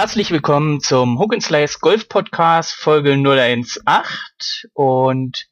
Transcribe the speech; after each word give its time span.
Herzlich 0.00 0.30
willkommen 0.30 0.80
zum 0.80 1.18
Hook 1.18 1.34
and 1.34 1.42
Slice 1.42 1.78
Golf 1.78 2.08
Podcast 2.08 2.72
Folge 2.72 3.12
018 3.12 3.66
und 4.72 5.46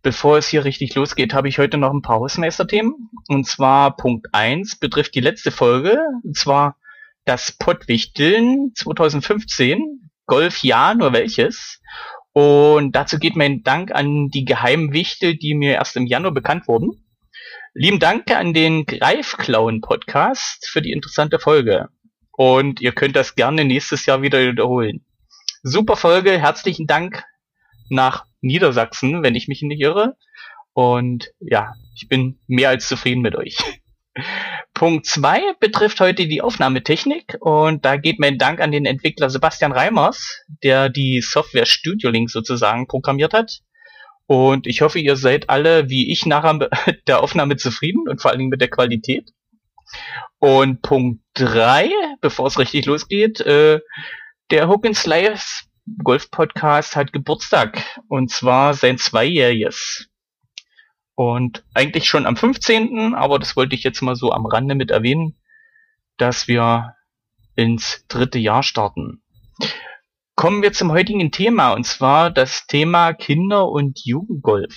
bevor 0.00 0.38
es 0.38 0.46
hier 0.46 0.64
richtig 0.64 0.94
losgeht, 0.94 1.34
habe 1.34 1.48
ich 1.48 1.58
heute 1.58 1.76
noch 1.76 1.92
ein 1.92 2.00
paar 2.00 2.20
Hausmeisterthemen 2.20 3.10
und 3.26 3.48
zwar 3.48 3.96
Punkt 3.96 4.28
1 4.30 4.78
betrifft 4.78 5.16
die 5.16 5.20
letzte 5.20 5.50
Folge 5.50 5.98
und 6.22 6.36
zwar 6.36 6.76
das 7.24 7.50
Pottwichteln 7.50 8.70
2015 8.76 10.08
Golf 10.26 10.62
ja, 10.62 10.94
nur 10.94 11.12
welches 11.12 11.80
und 12.32 12.92
dazu 12.92 13.18
geht 13.18 13.34
mein 13.34 13.64
Dank 13.64 13.90
an 13.92 14.28
die 14.28 14.44
geheimen 14.44 14.92
Wichtel, 14.92 15.36
die 15.36 15.54
mir 15.54 15.72
erst 15.72 15.96
im 15.96 16.06
Januar 16.06 16.32
bekannt 16.32 16.68
wurden. 16.68 17.04
Lieben 17.74 17.98
Dank 17.98 18.30
an 18.30 18.54
den 18.54 18.86
Greifklauen 18.86 19.80
Podcast 19.80 20.68
für 20.68 20.80
die 20.80 20.92
interessante 20.92 21.40
Folge. 21.40 21.88
Und 22.36 22.80
ihr 22.80 22.92
könnt 22.92 23.16
das 23.16 23.34
gerne 23.34 23.64
nächstes 23.64 24.06
Jahr 24.06 24.22
wieder 24.22 24.40
wiederholen. 24.40 25.04
Super 25.62 25.96
Folge, 25.96 26.38
herzlichen 26.38 26.86
Dank 26.86 27.24
nach 27.88 28.26
Niedersachsen, 28.40 29.22
wenn 29.22 29.34
ich 29.34 29.48
mich 29.48 29.62
nicht 29.62 29.80
irre. 29.80 30.16
Und 30.72 31.30
ja, 31.40 31.72
ich 31.94 32.08
bin 32.08 32.38
mehr 32.46 32.70
als 32.70 32.88
zufrieden 32.88 33.22
mit 33.22 33.36
euch. 33.36 33.56
Punkt 34.74 35.06
zwei 35.06 35.40
betrifft 35.60 36.00
heute 36.00 36.26
die 36.26 36.42
Aufnahmetechnik 36.42 37.36
und 37.40 37.84
da 37.84 37.96
geht 37.96 38.18
mein 38.18 38.38
Dank 38.38 38.60
an 38.60 38.72
den 38.72 38.86
Entwickler 38.86 39.30
Sebastian 39.30 39.72
Reimers, 39.72 40.42
der 40.62 40.88
die 40.88 41.20
Software 41.20 41.66
Studio 41.66 42.10
Link 42.10 42.30
sozusagen 42.30 42.88
programmiert 42.88 43.32
hat. 43.32 43.60
Und 44.26 44.66
ich 44.66 44.80
hoffe, 44.80 44.98
ihr 44.98 45.16
seid 45.16 45.50
alle 45.50 45.88
wie 45.88 46.10
ich 46.10 46.26
nachher 46.26 46.68
der 47.06 47.22
Aufnahme 47.22 47.56
zufrieden 47.56 48.08
und 48.08 48.20
vor 48.20 48.30
allen 48.30 48.38
Dingen 48.38 48.50
mit 48.50 48.60
der 48.60 48.70
Qualität. 48.70 49.30
Und 50.38 50.82
Punkt 50.82 51.22
drei, 51.34 51.90
bevor 52.20 52.46
es 52.46 52.58
richtig 52.58 52.86
losgeht, 52.86 53.40
äh, 53.40 53.80
der 54.50 54.68
Hook 54.68 54.86
and 54.86 54.96
Slice 54.96 55.64
Golf 56.02 56.30
Podcast 56.30 56.96
hat 56.96 57.12
Geburtstag 57.12 58.00
und 58.08 58.30
zwar 58.30 58.74
sein 58.74 58.98
zweijähriges. 58.98 60.08
Und 61.14 61.64
eigentlich 61.74 62.08
schon 62.08 62.26
am 62.26 62.36
15., 62.36 63.14
aber 63.14 63.38
das 63.38 63.54
wollte 63.54 63.74
ich 63.74 63.84
jetzt 63.84 64.00
mal 64.00 64.16
so 64.16 64.32
am 64.32 64.46
Rande 64.46 64.74
mit 64.74 64.90
erwähnen, 64.90 65.38
dass 66.16 66.48
wir 66.48 66.94
ins 67.54 68.04
dritte 68.08 68.38
Jahr 68.38 68.62
starten. 68.62 69.22
Kommen 70.34 70.62
wir 70.62 70.72
zum 70.72 70.90
heutigen 70.90 71.30
Thema 71.30 71.72
und 71.72 71.84
zwar 71.84 72.30
das 72.30 72.66
Thema 72.66 73.12
Kinder- 73.12 73.68
und 73.68 74.04
Jugendgolf. 74.04 74.74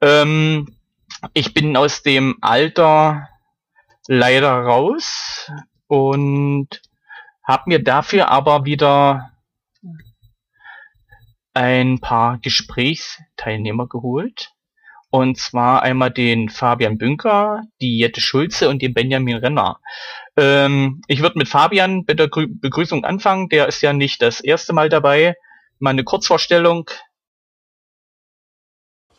Ähm, 0.00 0.76
ich 1.34 1.54
bin 1.54 1.76
aus 1.76 2.02
dem 2.02 2.38
Alter 2.40 3.28
leider 4.08 4.50
raus 4.50 5.50
und 5.86 6.82
habe 7.42 7.64
mir 7.66 7.82
dafür 7.82 8.28
aber 8.28 8.64
wieder 8.64 9.32
ein 11.54 12.00
paar 12.00 12.38
Gesprächsteilnehmer 12.38 13.88
geholt. 13.88 14.52
Und 15.12 15.38
zwar 15.38 15.82
einmal 15.82 16.12
den 16.12 16.48
Fabian 16.48 16.96
Bünker, 16.96 17.62
die 17.80 17.98
Jette 17.98 18.20
Schulze 18.20 18.68
und 18.68 18.80
den 18.80 18.94
Benjamin 18.94 19.38
Renner. 19.38 19.80
Ähm, 20.36 21.02
ich 21.08 21.20
würde 21.20 21.36
mit 21.38 21.48
Fabian 21.48 22.04
bei 22.04 22.14
der 22.14 22.28
Begrüßung 22.28 23.04
anfangen. 23.04 23.48
Der 23.48 23.66
ist 23.66 23.82
ja 23.82 23.92
nicht 23.92 24.22
das 24.22 24.40
erste 24.40 24.72
Mal 24.72 24.88
dabei. 24.88 25.34
Mal 25.80 25.90
eine 25.90 26.04
Kurzvorstellung. 26.04 26.88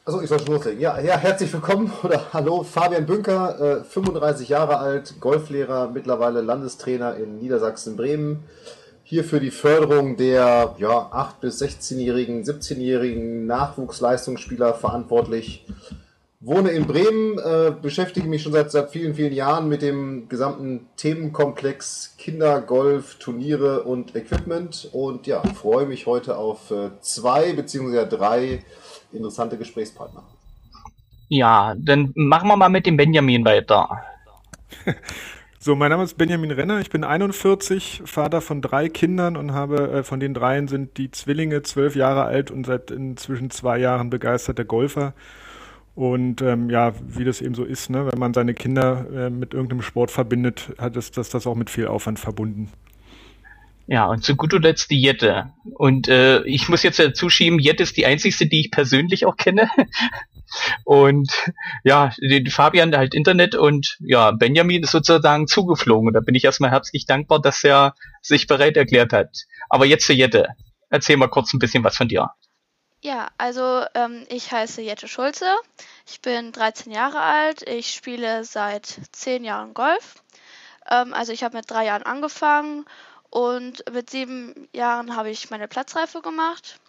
Also 0.04 0.20
ich 0.20 0.30
soll 0.30 0.40
schon 0.40 0.56
loslegen. 0.56 0.80
Ja, 0.80 1.00
ja, 1.00 1.16
herzlich 1.16 1.54
willkommen 1.54 1.94
oder 2.02 2.34
hallo, 2.34 2.64
Fabian 2.64 3.06
Bünker, 3.06 3.82
äh, 3.82 3.84
35 3.84 4.50
Jahre 4.50 4.80
alt, 4.80 5.20
Golflehrer, 5.20 5.92
mittlerweile 5.94 6.42
Landestrainer 6.42 7.18
in 7.18 7.38
Niedersachsen-Bremen. 7.38 8.40
Hier 9.04 9.24
für 9.24 9.40
die 9.40 9.52
Förderung 9.52 10.18
der 10.18 10.74
ja, 10.80 10.90
8- 10.90 11.42
bis 11.42 11.62
16-jährigen, 11.62 12.44
17-jährigen 12.44 13.46
Nachwuchsleistungsspieler 13.46 14.74
verantwortlich. 14.74 15.68
Wohne 16.40 16.72
in 16.72 16.88
Bremen, 16.88 17.38
äh, 17.38 17.72
beschäftige 17.80 18.28
mich 18.28 18.42
schon 18.42 18.54
seit, 18.54 18.72
seit 18.72 18.90
vielen, 18.90 19.14
vielen 19.14 19.34
Jahren 19.34 19.70
mit 19.70 19.84
dem 19.84 20.28
gesamten 20.30 20.88
Themenkomplex 20.98 22.16
Kinder, 22.18 22.60
Golf, 22.62 23.18
Turniere 23.20 23.84
und 23.84 24.16
Equipment 24.16 24.90
und 24.94 25.28
ja, 25.28 25.44
freue 25.54 25.86
mich 25.86 26.08
heute 26.08 26.38
auf 26.38 26.72
äh, 26.72 26.90
zwei 27.02 27.54
beziehungsweise 27.54 28.08
drei 28.08 28.64
interessante 29.14 29.58
Gesprächspartner. 29.58 30.24
Ja, 31.30 31.76
dann 31.78 32.12
machen 32.16 32.50
wir 32.50 32.58
mal 32.58 32.70
mit 32.70 32.86
dem 32.86 32.98
Benjamin 32.98 33.46
weiter. 33.46 34.04
So, 35.64 35.76
mein 35.76 35.92
Name 35.92 36.04
ist 36.04 36.18
Benjamin 36.18 36.50
Renner, 36.50 36.80
ich 36.80 36.90
bin 36.90 37.04
41, 37.04 38.02
Vater 38.06 38.42
von 38.42 38.64
drei 38.64 38.90
Kindern 38.90 39.38
und 39.38 39.54
habe, 39.54 39.92
äh, 39.92 40.04
von 40.04 40.20
den 40.20 40.34
dreien 40.34 40.68
sind 40.68 40.98
die 40.98 41.12
Zwillinge 41.12 41.62
zwölf 41.62 41.96
Jahre 41.96 42.24
alt 42.24 42.50
und 42.50 42.66
seit 42.66 42.90
inzwischen 42.90 43.52
zwei 43.52 43.78
Jahren 43.78 44.10
begeisterter 44.10 44.66
Golfer. 44.66 45.14
Und 45.94 46.42
ähm, 46.42 46.72
ja, 46.72 46.94
wie 47.08 47.26
das 47.26 47.42
eben 47.42 47.54
so 47.54 47.64
ist, 47.64 47.92
ne, 47.92 48.08
wenn 48.12 48.18
man 48.18 48.34
seine 48.34 48.56
Kinder 48.56 49.06
äh, 49.14 49.30
mit 49.30 49.54
irgendeinem 49.54 49.84
Sport 49.84 50.10
verbindet, 50.10 50.74
hat 50.80 50.98
es 50.98 51.12
das, 51.12 51.30
das 51.30 51.46
auch 51.46 51.54
mit 51.54 51.70
viel 51.70 51.86
Aufwand 51.86 52.18
verbunden. 52.18 52.72
Ja, 53.88 54.06
und 54.06 54.24
zu 54.24 54.36
guter 54.36 54.60
Letzt 54.60 54.90
die 54.92 55.02
Jette. 55.02 55.52
Und 55.76 56.08
äh, 56.08 56.44
ich 56.44 56.70
muss 56.70 56.84
jetzt 56.84 57.00
dazu 57.00 57.30
schieben, 57.30 57.60
Jette 57.60 57.84
ist 57.84 57.98
die 57.98 58.06
einzigste, 58.06 58.46
die 58.46 58.62
ich 58.62 58.72
persönlich 58.72 59.26
auch 59.26 59.38
kenne. 59.38 59.70
und 60.86 61.32
ja, 61.84 62.14
die, 62.20 62.50
Fabian 62.50 62.96
halt 62.96 63.14
Internet 63.14 63.56
und 63.56 63.98
ja, 64.00 64.32
Benjamin 64.32 64.84
ist 64.84 64.92
sozusagen 64.92 65.48
zugeflogen. 65.48 66.08
Und 66.08 66.14
da 66.14 66.20
bin 66.20 66.36
ich 66.36 66.46
erstmal 66.46 66.72
herzlich 66.72 67.06
dankbar, 67.06 67.42
dass 67.42 67.64
er 67.64 67.96
sich 68.22 68.48
bereit 68.48 68.78
erklärt 68.78 69.14
hat. 69.14 69.30
Aber 69.70 69.86
jetzt 69.86 70.06
zu 70.06 70.14
Jette. 70.14 70.50
Erzähl 70.90 71.18
mal 71.18 71.28
kurz 71.28 71.54
ein 71.54 71.60
bisschen 71.60 71.84
was 71.84 71.98
von 71.98 72.08
dir. 72.08 72.32
Ja, 73.04 73.30
also 73.38 73.84
ähm, 73.96 74.26
ich 74.30 74.52
heiße 74.52 74.82
Jette 74.82 75.08
Schulze. 75.08 75.46
Ich 76.08 76.22
bin 76.22 76.52
13 76.52 76.92
Jahre 76.94 77.20
alt. 77.20 77.68
Ich 77.68 77.92
spiele 77.92 78.44
seit 78.44 78.86
10 79.12 79.44
Jahren 79.44 79.74
Golf. 79.74 80.22
Ähm, 80.90 81.14
also 81.14 81.32
ich 81.34 81.44
habe 81.44 81.58
mit 81.58 81.70
drei 81.70 81.86
Jahren 81.86 82.04
angefangen 82.04 82.86
und 83.32 83.84
mit 83.92 84.10
sieben 84.10 84.68
Jahren 84.76 85.16
habe 85.16 85.32
ich 85.32 85.50
meine 85.50 85.68
Platzreife 85.68 86.22
gemacht. 86.22 86.80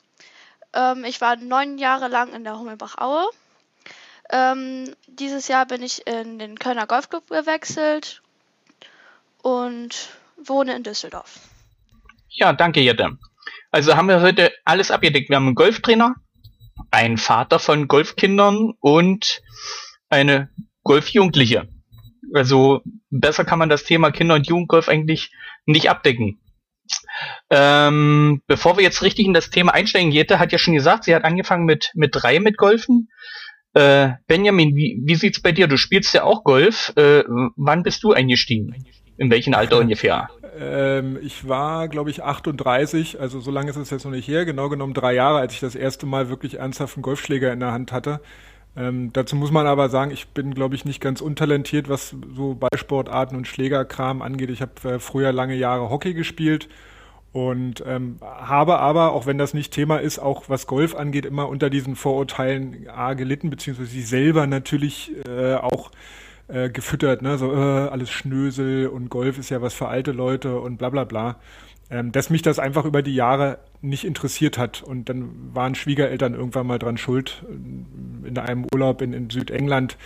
Ähm, 0.74 1.04
ich 1.04 1.20
war 1.20 1.36
neun 1.36 1.78
Jahre 1.78 2.08
lang 2.08 2.34
in 2.34 2.44
der 2.44 2.58
Hummelbach-Aue. 2.58 3.30
Ähm, 4.30 4.94
dieses 5.06 5.48
Jahr 5.48 5.66
bin 5.66 5.82
ich 5.82 6.06
in 6.06 6.38
den 6.38 6.58
Kölner 6.58 6.86
Golfclub 6.86 7.28
gewechselt 7.28 8.22
und 9.42 10.08
wohne 10.36 10.74
in 10.74 10.82
Düsseldorf. 10.82 11.38
Ja, 12.28 12.52
danke, 12.52 12.80
Jette. 12.80 13.18
Also 13.70 13.96
haben 13.96 14.08
wir 14.08 14.20
heute 14.20 14.52
alles 14.64 14.90
abgedeckt. 14.90 15.28
Wir 15.28 15.36
haben 15.36 15.46
einen 15.46 15.54
Golftrainer, 15.54 16.16
einen 16.90 17.18
Vater 17.18 17.60
von 17.60 17.86
Golfkindern 17.86 18.74
und 18.80 19.42
eine 20.08 20.50
Golfjugendliche. 20.82 21.68
Also 22.34 22.82
besser 23.10 23.44
kann 23.44 23.58
man 23.58 23.68
das 23.68 23.84
Thema 23.84 24.10
Kinder- 24.10 24.34
und 24.34 24.48
Jugendgolf 24.48 24.88
eigentlich 24.88 25.30
nicht 25.66 25.90
abdecken. 25.90 26.38
Ähm, 27.50 28.42
bevor 28.46 28.76
wir 28.76 28.84
jetzt 28.84 29.02
richtig 29.02 29.26
in 29.26 29.34
das 29.34 29.50
Thema 29.50 29.74
einsteigen, 29.74 30.10
Jette 30.10 30.38
hat 30.38 30.52
ja 30.52 30.58
schon 30.58 30.74
gesagt, 30.74 31.04
sie 31.04 31.14
hat 31.14 31.24
angefangen 31.24 31.64
mit, 31.64 31.90
mit 31.94 32.10
drei 32.14 32.40
mit 32.40 32.56
Golfen. 32.56 33.08
Äh, 33.74 34.10
Benjamin, 34.26 34.76
wie, 34.76 35.00
wie 35.02 35.14
sieht's 35.14 35.40
bei 35.40 35.52
dir? 35.52 35.66
Du 35.66 35.76
spielst 35.76 36.12
ja 36.14 36.24
auch 36.24 36.44
Golf. 36.44 36.92
Äh, 36.96 37.24
wann 37.56 37.82
bist 37.82 38.02
du 38.02 38.12
eingestiegen? 38.12 38.84
In 39.16 39.30
welchem 39.30 39.54
Alter 39.54 39.78
ungefähr? 39.80 40.28
Ähm, 40.58 41.18
ich 41.22 41.48
war, 41.48 41.88
glaube 41.88 42.10
ich, 42.10 42.22
38, 42.22 43.20
also 43.20 43.40
so 43.40 43.50
lange 43.50 43.70
ist 43.70 43.76
es 43.76 43.90
jetzt 43.90 44.04
noch 44.04 44.10
nicht 44.10 44.28
her, 44.28 44.44
genau 44.44 44.68
genommen 44.68 44.92
drei 44.92 45.14
Jahre, 45.14 45.38
als 45.38 45.54
ich 45.54 45.60
das 45.60 45.74
erste 45.74 46.04
Mal 46.04 46.28
wirklich 46.28 46.58
ernsthaft 46.58 46.96
einen 46.96 47.02
Golfschläger 47.02 47.52
in 47.52 47.60
der 47.60 47.72
Hand 47.72 47.92
hatte. 47.92 48.20
Ähm, 48.74 49.12
dazu 49.12 49.36
muss 49.36 49.50
man 49.50 49.66
aber 49.66 49.88
sagen, 49.90 50.10
ich 50.10 50.28
bin, 50.28 50.54
glaube 50.54 50.74
ich, 50.74 50.84
nicht 50.84 51.00
ganz 51.00 51.20
untalentiert, 51.20 51.88
was 51.88 52.16
so 52.34 52.54
Ballsportarten 52.54 53.36
und 53.36 53.46
Schlägerkram 53.46 54.22
angeht. 54.22 54.50
Ich 54.50 54.62
habe 54.62 54.72
äh, 54.88 54.98
früher 54.98 55.32
lange 55.32 55.54
Jahre 55.56 55.90
Hockey 55.90 56.14
gespielt 56.14 56.68
und 57.32 57.82
ähm, 57.86 58.16
habe 58.22 58.78
aber, 58.78 59.12
auch 59.12 59.26
wenn 59.26 59.38
das 59.38 59.52
nicht 59.52 59.72
Thema 59.72 59.98
ist, 59.98 60.18
auch 60.18 60.48
was 60.48 60.66
Golf 60.66 60.94
angeht, 60.94 61.26
immer 61.26 61.48
unter 61.48 61.70
diesen 61.70 61.96
Vorurteilen 61.96 62.88
A, 62.88 63.14
gelitten, 63.14 63.50
beziehungsweise 63.50 63.90
sie 63.90 64.02
selber 64.02 64.46
natürlich 64.46 65.12
äh, 65.26 65.54
auch 65.54 65.90
äh, 66.48 66.70
gefüttert, 66.70 67.22
ne? 67.22 67.36
so 67.38 67.52
äh, 67.52 67.88
alles 67.88 68.10
Schnösel 68.10 68.86
und 68.88 69.10
Golf 69.10 69.38
ist 69.38 69.50
ja 69.50 69.62
was 69.62 69.74
für 69.74 69.88
alte 69.88 70.12
Leute 70.12 70.58
und 70.60 70.78
bla 70.78 70.90
bla 70.90 71.04
bla 71.04 71.36
ähm, 71.92 72.10
dass 72.10 72.30
mich 72.30 72.40
das 72.40 72.58
einfach 72.58 72.86
über 72.86 73.02
die 73.02 73.14
Jahre 73.14 73.58
nicht 73.82 74.04
interessiert 74.04 74.56
hat. 74.56 74.82
Und 74.82 75.10
dann 75.10 75.54
waren 75.54 75.74
Schwiegereltern 75.74 76.32
irgendwann 76.34 76.66
mal 76.66 76.78
dran 76.78 76.96
schuld, 76.96 77.44
äh, 77.46 78.28
in 78.28 78.38
einem 78.38 78.64
Urlaub 78.72 79.02
in, 79.02 79.12
in 79.12 79.28
Südengland. 79.28 79.98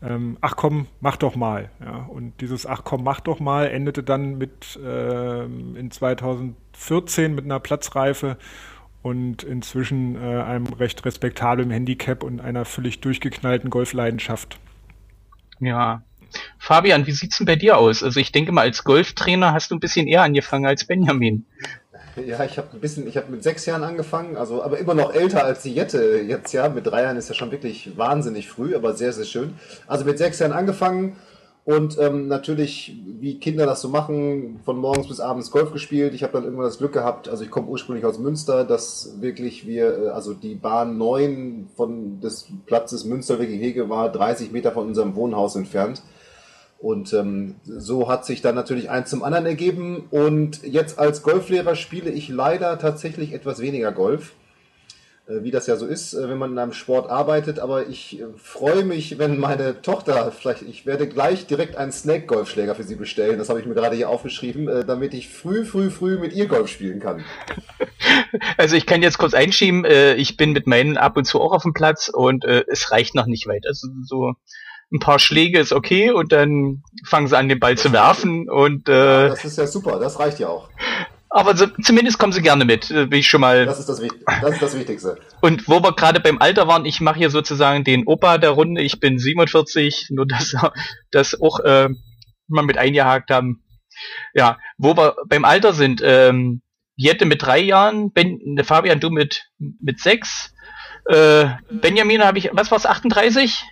Ähm, 0.00 0.36
ach 0.40 0.54
komm, 0.54 0.86
mach 1.00 1.16
doch 1.16 1.34
mal. 1.34 1.70
Ja. 1.84 2.06
Und 2.08 2.40
dieses 2.40 2.66
Ach 2.66 2.82
komm, 2.84 3.02
mach 3.02 3.20
doch 3.20 3.40
mal 3.40 3.66
endete 3.66 4.04
dann 4.04 4.38
mit 4.38 4.76
äh, 4.76 5.44
in 5.44 5.90
2014 5.90 7.34
mit 7.34 7.44
einer 7.44 7.58
Platzreife 7.58 8.36
und 9.02 9.42
inzwischen 9.42 10.16
äh, 10.16 10.42
einem 10.42 10.66
recht 10.66 11.04
respektablen 11.04 11.70
Handicap 11.70 12.22
und 12.22 12.40
einer 12.40 12.64
völlig 12.64 13.00
durchgeknallten 13.00 13.70
Golfleidenschaft. 13.70 14.58
Ja, 15.58 16.02
Fabian, 16.58 17.06
wie 17.06 17.12
sieht's 17.12 17.38
denn 17.38 17.46
bei 17.46 17.56
dir 17.56 17.78
aus? 17.78 18.02
Also 18.02 18.20
ich 18.20 18.32
denke 18.32 18.52
mal, 18.52 18.62
als 18.62 18.84
Golftrainer 18.84 19.52
hast 19.52 19.70
du 19.70 19.76
ein 19.76 19.80
bisschen 19.80 20.06
eher 20.06 20.22
angefangen 20.22 20.66
als 20.66 20.84
Benjamin. 20.84 21.44
Ja, 22.16 22.44
ich 22.44 22.58
habe 22.58 22.68
ein 22.72 22.80
bisschen, 22.80 23.08
ich 23.08 23.16
habe 23.16 23.30
mit 23.30 23.42
sechs 23.42 23.66
Jahren 23.66 23.82
angefangen, 23.82 24.36
also 24.36 24.62
aber 24.62 24.78
immer 24.78 24.94
noch 24.94 25.12
älter 25.12 25.44
als 25.44 25.62
die 25.62 25.74
Jette 25.74 26.20
jetzt 26.26 26.52
ja. 26.52 26.68
Mit 26.68 26.86
drei 26.86 27.02
Jahren 27.02 27.16
ist 27.16 27.28
ja 27.28 27.34
schon 27.34 27.50
wirklich 27.50 27.96
wahnsinnig 27.96 28.48
früh, 28.48 28.76
aber 28.76 28.94
sehr, 28.94 29.12
sehr 29.12 29.24
schön. 29.24 29.54
Also 29.88 30.04
mit 30.04 30.18
sechs 30.18 30.38
Jahren 30.38 30.52
angefangen 30.52 31.16
und 31.64 31.98
ähm, 31.98 32.28
natürlich, 32.28 32.94
wie 33.06 33.40
Kinder 33.40 33.64
das 33.64 33.80
so 33.80 33.88
machen, 33.88 34.60
von 34.66 34.76
morgens 34.76 35.08
bis 35.08 35.18
abends 35.18 35.50
Golf 35.50 35.72
gespielt. 35.72 36.12
Ich 36.12 36.22
habe 36.22 36.34
dann 36.34 36.44
irgendwann 36.44 36.66
das 36.66 36.76
Glück 36.76 36.92
gehabt, 36.92 37.26
also 37.26 37.42
ich 37.42 37.50
komme 37.50 37.68
ursprünglich 37.68 38.04
aus 38.04 38.18
Münster, 38.18 38.64
dass 38.64 39.14
wirklich 39.20 39.66
wir, 39.66 40.04
äh, 40.04 40.08
also 40.08 40.34
die 40.34 40.56
Bahn 40.56 40.98
9 40.98 41.70
von 41.74 42.20
des 42.20 42.48
Platzes 42.66 43.06
Münsterwege-Hege 43.06 43.88
war 43.88 44.12
30 44.12 44.52
Meter 44.52 44.72
von 44.72 44.86
unserem 44.86 45.16
Wohnhaus 45.16 45.56
entfernt. 45.56 46.02
Und 46.84 47.14
ähm, 47.14 47.54
so 47.64 48.10
hat 48.10 48.26
sich 48.26 48.42
dann 48.42 48.54
natürlich 48.54 48.90
eins 48.90 49.08
zum 49.08 49.22
anderen 49.22 49.46
ergeben. 49.46 50.04
Und 50.10 50.62
jetzt 50.64 50.98
als 50.98 51.22
Golflehrer 51.22 51.76
spiele 51.76 52.10
ich 52.10 52.28
leider 52.28 52.78
tatsächlich 52.78 53.32
etwas 53.32 53.60
weniger 53.60 53.90
Golf, 53.90 54.34
äh, 55.26 55.42
wie 55.42 55.50
das 55.50 55.66
ja 55.66 55.76
so 55.76 55.86
ist, 55.86 56.12
äh, 56.12 56.28
wenn 56.28 56.36
man 56.36 56.52
in 56.52 56.58
einem 56.58 56.74
Sport 56.74 57.08
arbeitet. 57.08 57.58
Aber 57.58 57.88
ich 57.88 58.20
äh, 58.20 58.24
freue 58.36 58.84
mich, 58.84 59.18
wenn 59.18 59.40
meine 59.40 59.80
Tochter, 59.80 60.30
vielleicht, 60.30 60.60
ich 60.60 60.84
werde 60.84 61.08
gleich 61.08 61.46
direkt 61.46 61.76
einen 61.76 61.90
Snake-Golfschläger 61.90 62.74
für 62.74 62.82
sie 62.82 62.96
bestellen. 62.96 63.38
Das 63.38 63.48
habe 63.48 63.60
ich 63.60 63.66
mir 63.66 63.74
gerade 63.74 63.96
hier 63.96 64.10
aufgeschrieben, 64.10 64.68
äh, 64.68 64.84
damit 64.84 65.14
ich 65.14 65.30
früh, 65.30 65.64
früh, 65.64 65.88
früh 65.88 66.18
mit 66.18 66.34
ihr 66.34 66.48
Golf 66.48 66.68
spielen 66.68 67.00
kann. 67.00 67.24
Also 68.56 68.76
ich 68.76 68.84
kann 68.84 69.02
jetzt 69.02 69.16
kurz 69.16 69.32
einschieben, 69.32 69.84
äh, 69.84 70.14
ich 70.14 70.36
bin 70.36 70.52
mit 70.52 70.66
meinen 70.66 70.96
ab 70.96 71.16
und 71.16 71.24
zu 71.24 71.40
auch 71.40 71.52
auf 71.52 71.62
dem 71.62 71.72
Platz 71.72 72.08
und 72.08 72.44
äh, 72.44 72.64
es 72.66 72.90
reicht 72.90 73.14
noch 73.14 73.26
nicht 73.26 73.46
weit. 73.46 73.64
Also 73.66 73.88
so 74.02 74.34
ein 74.94 75.00
paar 75.00 75.18
Schläge 75.18 75.58
ist 75.58 75.72
okay 75.72 76.10
und 76.10 76.32
dann 76.32 76.82
fangen 77.04 77.26
sie 77.26 77.36
an, 77.36 77.48
den 77.48 77.58
Ball 77.58 77.76
zu 77.76 77.92
werfen 77.92 78.48
und 78.48 78.88
äh, 78.88 79.22
Ja, 79.24 79.28
das 79.28 79.44
ist 79.44 79.58
ja 79.58 79.66
super, 79.66 79.98
das 79.98 80.18
reicht 80.18 80.38
ja 80.38 80.48
auch. 80.48 80.70
aber 81.30 81.56
so, 81.56 81.66
zumindest 81.82 82.18
kommen 82.18 82.32
sie 82.32 82.42
gerne 82.42 82.64
mit, 82.64 82.90
äh, 82.92 83.10
wie 83.10 83.18
ich 83.18 83.26
schon 83.28 83.40
mal. 83.40 83.66
Das 83.66 83.80
ist 83.80 83.88
das, 83.88 84.00
das, 84.40 84.50
ist 84.52 84.62
das 84.62 84.78
Wichtigste. 84.78 85.18
Und 85.40 85.68
wo 85.68 85.82
wir 85.82 85.92
gerade 85.96 86.20
beim 86.20 86.38
Alter 86.38 86.68
waren, 86.68 86.86
ich 86.86 87.00
mache 87.00 87.18
hier 87.18 87.30
sozusagen 87.30 87.82
den 87.82 88.06
Opa 88.06 88.38
der 88.38 88.50
Runde. 88.50 88.82
Ich 88.82 89.00
bin 89.00 89.18
47, 89.18 90.10
nur 90.10 90.26
dass 90.26 90.54
das 91.10 91.40
auch 91.40 91.58
äh, 91.60 91.88
mal 92.46 92.64
mit 92.64 92.78
eingehakt 92.78 93.30
haben. 93.30 93.64
Ja, 94.32 94.58
wo 94.78 94.96
wir 94.96 95.16
beim 95.28 95.44
Alter 95.44 95.72
sind, 95.72 96.00
ähm, 96.04 96.62
Jette 96.96 97.26
mit 97.26 97.42
drei 97.42 97.58
Jahren, 97.58 98.12
ben, 98.12 98.38
ne, 98.44 98.62
Fabian, 98.62 99.00
du 99.00 99.10
mit 99.10 99.50
mit 99.58 100.00
sechs. 100.00 100.52
Äh, 101.06 101.46
Benjamin 101.70 102.22
habe 102.22 102.38
ich, 102.38 102.50
was 102.52 102.70
war's, 102.70 102.86
38? 102.86 103.64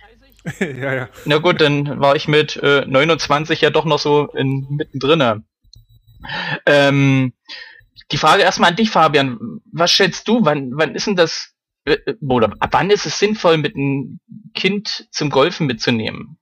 ja, 0.59 0.93
ja. 0.93 1.09
Na 1.25 1.37
gut, 1.37 1.61
dann 1.61 1.99
war 1.99 2.15
ich 2.15 2.27
mit 2.27 2.57
äh, 2.57 2.85
29 2.85 3.61
ja 3.61 3.69
doch 3.69 3.85
noch 3.85 3.99
so 3.99 4.27
in, 4.33 4.67
mittendrin. 4.69 5.45
Ähm, 6.65 7.33
die 8.11 8.17
Frage 8.17 8.43
erstmal 8.43 8.71
an 8.71 8.75
dich, 8.75 8.89
Fabian. 8.89 9.61
Was 9.71 9.91
schätzt 9.91 10.27
du, 10.27 10.43
wann, 10.43 10.71
wann 10.73 10.95
ist 10.95 11.07
denn 11.07 11.15
das, 11.15 11.53
äh, 11.85 11.93
äh, 11.93 12.15
oder 12.27 12.53
ab 12.59 12.69
wann 12.71 12.89
ist 12.89 13.05
es 13.05 13.19
sinnvoll, 13.19 13.57
mit 13.57 13.75
einem 13.75 14.19
Kind 14.53 15.07
zum 15.11 15.29
Golfen 15.29 15.67
mitzunehmen? 15.67 16.37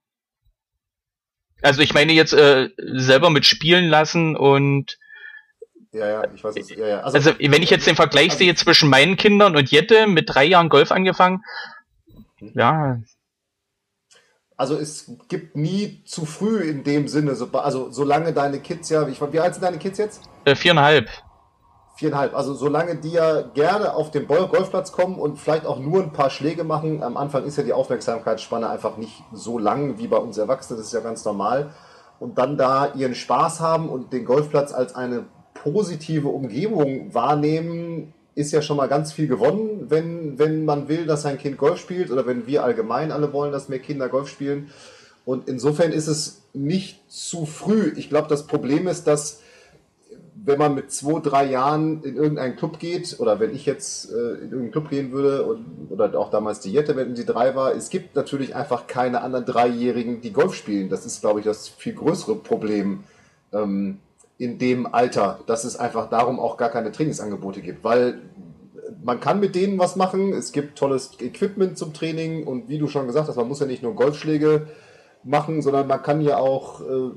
Also 1.62 1.80
ich 1.80 1.94
meine 1.94 2.12
jetzt 2.12 2.32
äh, 2.32 2.70
selber 2.76 3.30
mit 3.30 3.46
spielen 3.46 3.88
lassen 3.88 4.36
und 4.36 4.98
Ja, 5.92 6.08
ja, 6.08 6.34
ich 6.34 6.42
weiß 6.42 6.56
es. 6.56 6.70
Ja, 6.70 6.86
ja. 6.88 7.00
also 7.00 7.34
wenn 7.38 7.62
ich 7.62 7.70
jetzt 7.70 7.86
den 7.86 7.94
Vergleich 7.96 8.30
also- 8.30 8.38
sehe 8.38 8.54
zwischen 8.56 8.90
meinen 8.90 9.16
Kindern 9.16 9.56
und 9.56 9.70
Jette 9.70 10.08
mit 10.08 10.28
drei 10.28 10.44
Jahren 10.44 10.68
Golf 10.68 10.90
angefangen, 10.90 11.44
ja, 12.40 13.00
Also 14.62 14.76
es 14.76 15.10
gibt 15.26 15.56
nie 15.56 16.04
zu 16.04 16.24
früh 16.24 16.60
in 16.60 16.84
dem 16.84 17.08
Sinne, 17.08 17.34
so, 17.34 17.48
also 17.50 17.90
solange 17.90 18.32
deine 18.32 18.60
Kids 18.60 18.90
ja, 18.90 19.08
wie, 19.08 19.32
wie 19.32 19.40
alt 19.40 19.54
sind 19.54 19.64
deine 19.64 19.78
Kids 19.78 19.98
jetzt? 19.98 20.22
äh, 20.44 20.54
viereinhalb. 20.54 21.08
Viereinhalb. 21.96 22.32
Also 22.36 22.54
solange 22.54 22.94
die 22.94 23.10
ja 23.10 23.40
gerne 23.42 23.92
auf 23.92 24.12
den 24.12 24.28
Golfplatz 24.28 24.92
kommen 24.92 25.16
und 25.16 25.40
vielleicht 25.40 25.66
auch 25.66 25.80
nur 25.80 26.00
ein 26.00 26.12
paar 26.12 26.30
Schläge 26.30 26.62
machen. 26.62 27.02
Am 27.02 27.16
Anfang 27.16 27.42
ist 27.42 27.56
ja 27.56 27.64
die 27.64 27.72
Aufmerksamkeitsspanne 27.72 28.70
einfach 28.70 28.98
nicht 28.98 29.24
so 29.32 29.58
lang 29.58 29.98
wie 29.98 30.06
bei 30.06 30.18
uns 30.18 30.38
Erwachsenen, 30.38 30.78
das 30.78 30.86
ist 30.86 30.92
ja 30.92 31.00
ganz 31.00 31.24
normal. 31.24 31.70
Und 32.20 32.38
dann 32.38 32.56
da 32.56 32.92
ihren 32.94 33.16
Spaß 33.16 33.58
haben 33.58 33.88
und 33.88 34.12
den 34.12 34.24
Golfplatz 34.24 34.72
als 34.72 34.94
eine 34.94 35.24
positive 35.54 36.28
Umgebung 36.28 37.12
wahrnehmen, 37.12 38.14
ist 38.34 38.52
ja 38.52 38.62
schon 38.62 38.76
mal 38.76 38.88
ganz 38.88 39.12
viel 39.12 39.28
gewonnen, 39.28 39.86
wenn, 39.88 40.38
wenn 40.38 40.64
man 40.64 40.88
will, 40.88 41.06
dass 41.06 41.22
sein 41.22 41.38
Kind 41.38 41.58
Golf 41.58 41.78
spielt 41.78 42.10
oder 42.10 42.26
wenn 42.26 42.46
wir 42.46 42.64
allgemein 42.64 43.12
alle 43.12 43.32
wollen, 43.32 43.52
dass 43.52 43.68
mehr 43.68 43.78
Kinder 43.78 44.08
Golf 44.08 44.28
spielen. 44.28 44.70
Und 45.24 45.48
insofern 45.48 45.92
ist 45.92 46.08
es 46.08 46.42
nicht 46.52 47.10
zu 47.10 47.46
früh. 47.46 47.92
Ich 47.96 48.08
glaube, 48.08 48.28
das 48.28 48.46
Problem 48.46 48.88
ist, 48.88 49.06
dass 49.06 49.40
wenn 50.44 50.58
man 50.58 50.74
mit 50.74 50.90
zwei, 50.90 51.20
drei 51.20 51.44
Jahren 51.44 52.02
in 52.02 52.16
irgendeinen 52.16 52.56
Club 52.56 52.78
geht, 52.78 53.20
oder 53.20 53.38
wenn 53.38 53.54
ich 53.54 53.64
jetzt 53.64 54.10
äh, 54.10 54.14
in 54.14 54.42
irgendeinen 54.44 54.70
Club 54.72 54.90
gehen 54.90 55.12
würde, 55.12 55.44
und, 55.44 55.90
oder 55.90 56.18
auch 56.18 56.30
damals 56.30 56.60
die 56.60 56.72
Jette, 56.72 56.96
wenn 56.96 57.14
sie 57.14 57.24
drei 57.24 57.54
war, 57.54 57.74
es 57.74 57.90
gibt 57.90 58.16
natürlich 58.16 58.56
einfach 58.56 58.86
keine 58.86 59.20
anderen 59.20 59.44
Dreijährigen, 59.44 60.20
die 60.20 60.32
Golf 60.32 60.54
spielen. 60.54 60.88
Das 60.88 61.06
ist, 61.06 61.20
glaube 61.20 61.40
ich, 61.40 61.44
das 61.44 61.68
viel 61.68 61.94
größere 61.94 62.34
Problem 62.34 63.04
ähm, 63.52 63.98
in 64.42 64.58
dem 64.58 64.92
Alter, 64.92 65.38
dass 65.46 65.62
es 65.62 65.76
einfach 65.76 66.10
darum 66.10 66.40
auch 66.40 66.56
gar 66.56 66.68
keine 66.68 66.90
Trainingsangebote 66.90 67.60
gibt, 67.60 67.84
weil 67.84 68.22
man 69.04 69.20
kann 69.20 69.38
mit 69.38 69.54
denen 69.54 69.78
was 69.78 69.94
machen, 69.94 70.32
es 70.32 70.50
gibt 70.50 70.76
tolles 70.76 71.12
Equipment 71.20 71.78
zum 71.78 71.94
Training 71.94 72.44
und 72.44 72.68
wie 72.68 72.78
du 72.78 72.88
schon 72.88 73.06
gesagt 73.06 73.28
hast, 73.28 73.36
man 73.36 73.46
muss 73.46 73.60
ja 73.60 73.66
nicht 73.66 73.84
nur 73.84 73.94
Golfschläge 73.94 74.66
machen, 75.22 75.62
sondern 75.62 75.86
man 75.86 76.02
kann 76.02 76.20
ja 76.22 76.38
auch, 76.38 76.80
äh, 76.80 77.10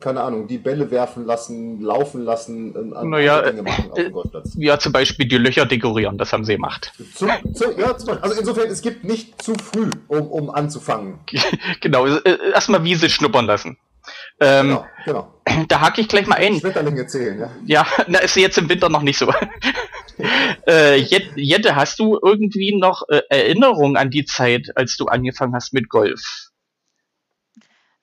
keine 0.00 0.22
Ahnung, 0.22 0.48
die 0.48 0.56
Bälle 0.56 0.90
werfen 0.90 1.26
lassen, 1.26 1.82
laufen 1.82 2.22
lassen, 2.24 2.74
äh, 2.74 3.04
Naja, 3.04 3.40
andere 3.40 3.50
Dinge 3.50 3.62
machen 3.62 3.90
auf 3.90 3.98
äh, 3.98 4.04
dem 4.04 4.12
Golfplatz. 4.12 4.52
Ja, 4.56 4.78
zum 4.78 4.92
Beispiel 4.92 5.28
die 5.28 5.36
Löcher 5.36 5.66
dekorieren, 5.66 6.16
das 6.16 6.32
haben 6.32 6.46
sie 6.46 6.54
gemacht. 6.54 6.94
Zum, 7.14 7.28
zu, 7.52 7.78
ja. 7.78 7.94
Also 8.22 8.40
insofern, 8.40 8.68
es 8.68 8.80
gibt 8.80 9.04
nicht 9.04 9.42
zu 9.42 9.52
früh, 9.52 9.90
um, 10.08 10.28
um 10.28 10.48
anzufangen. 10.48 11.18
genau, 11.82 12.06
äh, 12.06 12.38
erstmal 12.54 12.82
Wiese 12.84 13.10
schnuppern 13.10 13.44
lassen. 13.44 13.76
Ähm, 14.40 14.68
Genau, 14.68 14.86
genau. 15.04 15.34
Da 15.68 15.80
hake 15.80 16.00
ich 16.00 16.08
gleich 16.08 16.26
mal 16.26 16.36
ein. 16.36 16.58
Schmetterlinge 16.60 17.06
zählen, 17.06 17.38
ja. 17.40 17.50
Ja, 17.66 17.86
na, 18.06 18.18
ist 18.20 18.36
jetzt 18.36 18.56
im 18.58 18.68
Winter 18.68 18.88
noch 18.88 19.02
nicht 19.02 19.18
so. 19.18 19.32
äh, 20.66 20.96
Jet- 20.96 21.32
Jette, 21.36 21.76
hast 21.76 21.98
du 21.98 22.18
irgendwie 22.22 22.74
noch 22.76 23.02
äh, 23.08 23.22
Erinnerungen 23.28 23.96
an 23.96 24.10
die 24.10 24.24
Zeit, 24.24 24.68
als 24.76 24.96
du 24.96 25.06
angefangen 25.06 25.54
hast 25.54 25.72
mit 25.72 25.88
Golf? 25.88 26.20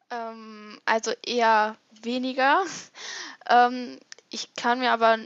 Ähm, 0.09 0.79
also 0.85 1.11
eher 1.25 1.75
weniger. 2.01 2.61
Ähm, 3.49 3.97
ich 4.29 4.53
kann 4.55 4.79
mir 4.79 4.91
aber, 4.91 5.19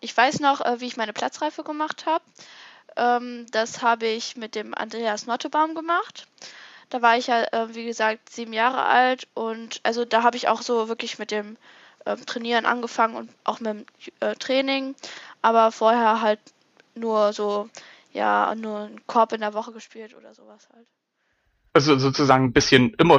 ich 0.00 0.16
weiß 0.16 0.40
noch, 0.40 0.62
äh, 0.62 0.80
wie 0.80 0.86
ich 0.86 0.96
meine 0.96 1.12
Platzreife 1.12 1.62
gemacht 1.62 2.06
habe. 2.06 2.24
Ähm, 2.96 3.44
das 3.50 3.82
habe 3.82 4.06
ich 4.06 4.38
mit 4.38 4.54
dem 4.54 4.72
Andreas 4.74 5.26
Nottebaum 5.26 5.74
gemacht. 5.74 6.26
Da 6.96 7.02
war 7.02 7.18
ich 7.18 7.26
ja, 7.26 7.42
äh, 7.52 7.74
wie 7.74 7.84
gesagt, 7.84 8.30
sieben 8.30 8.54
Jahre 8.54 8.86
alt 8.86 9.28
und 9.34 9.80
also 9.82 10.06
da 10.06 10.22
habe 10.22 10.38
ich 10.38 10.48
auch 10.48 10.62
so 10.62 10.88
wirklich 10.88 11.18
mit 11.18 11.30
dem 11.30 11.58
ähm, 12.06 12.24
Trainieren 12.24 12.64
angefangen 12.64 13.16
und 13.16 13.30
auch 13.44 13.60
mit 13.60 13.68
dem 13.68 13.84
äh, 14.20 14.34
Training, 14.36 14.94
aber 15.42 15.72
vorher 15.72 16.22
halt 16.22 16.40
nur 16.94 17.34
so, 17.34 17.68
ja, 18.14 18.54
nur 18.54 18.78
einen 18.78 19.06
Korb 19.06 19.34
in 19.34 19.42
der 19.42 19.52
Woche 19.52 19.72
gespielt 19.72 20.16
oder 20.16 20.32
sowas 20.32 20.70
halt. 20.72 20.86
Also 21.74 21.98
sozusagen 21.98 22.44
ein 22.44 22.54
bisschen 22.54 22.94
immer 22.94 23.18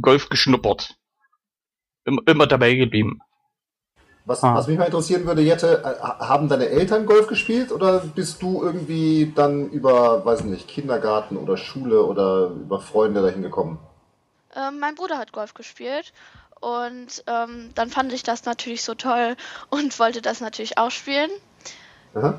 Golf 0.00 0.30
geschnuppert. 0.30 0.96
Immer, 2.06 2.22
immer 2.26 2.46
dabei 2.46 2.76
geblieben. 2.76 3.20
Was, 4.28 4.44
Ah. 4.44 4.54
was 4.54 4.66
mich 4.66 4.76
mal 4.76 4.84
interessieren 4.84 5.24
würde, 5.24 5.40
Jette, 5.40 5.82
äh, 5.82 6.02
haben 6.02 6.50
deine 6.50 6.68
Eltern 6.68 7.06
Golf 7.06 7.28
gespielt 7.28 7.72
oder 7.72 8.00
bist 8.00 8.42
du 8.42 8.62
irgendwie 8.62 9.32
dann 9.34 9.70
über, 9.70 10.22
weiß 10.22 10.44
nicht, 10.44 10.68
Kindergarten 10.68 11.38
oder 11.38 11.56
Schule 11.56 12.04
oder 12.04 12.48
über 12.48 12.78
Freunde 12.78 13.22
dahin 13.22 13.40
gekommen? 13.40 13.78
Ähm, 14.54 14.80
mein 14.80 14.96
Bruder 14.96 15.16
hat 15.16 15.32
Golf 15.32 15.54
gespielt 15.54 16.12
und 16.60 17.24
ähm, 17.26 17.70
dann 17.74 17.88
fand 17.88 18.12
ich 18.12 18.22
das 18.22 18.44
natürlich 18.44 18.84
so 18.84 18.94
toll 18.94 19.34
und 19.70 19.98
wollte 19.98 20.20
das 20.20 20.42
natürlich 20.42 20.76
auch 20.76 20.90
spielen. 20.90 21.30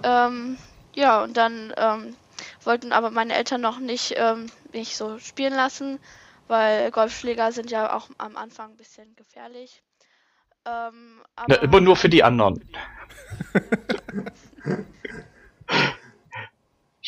Ähm, 0.04 0.58
ja, 0.94 1.24
und 1.24 1.38
dann 1.38 1.74
ähm, 1.76 2.16
wollten 2.64 2.92
aber 2.94 3.10
meine 3.10 3.34
Eltern 3.34 3.62
noch 3.62 3.80
nicht 3.80 4.14
ähm, 4.16 4.46
mich 4.74 4.96
so 4.96 5.18
spielen 5.18 5.56
lassen, 5.56 6.00
weil 6.48 6.92
Golfschläger 6.92 7.52
sind 7.52 7.72
ja 7.72 7.96
auch 7.96 8.10
am 8.20 8.38
Anfang 8.38 8.72
ein 8.72 8.78
bisschen 8.78 9.16
gefährlich. 9.16 9.82
Ähm, 10.66 11.22
Na, 11.48 11.56
aber 11.56 11.64
immer 11.64 11.82
nur 11.82 11.96
für 11.96 12.10
die 12.10 12.24
anderen. 12.24 12.64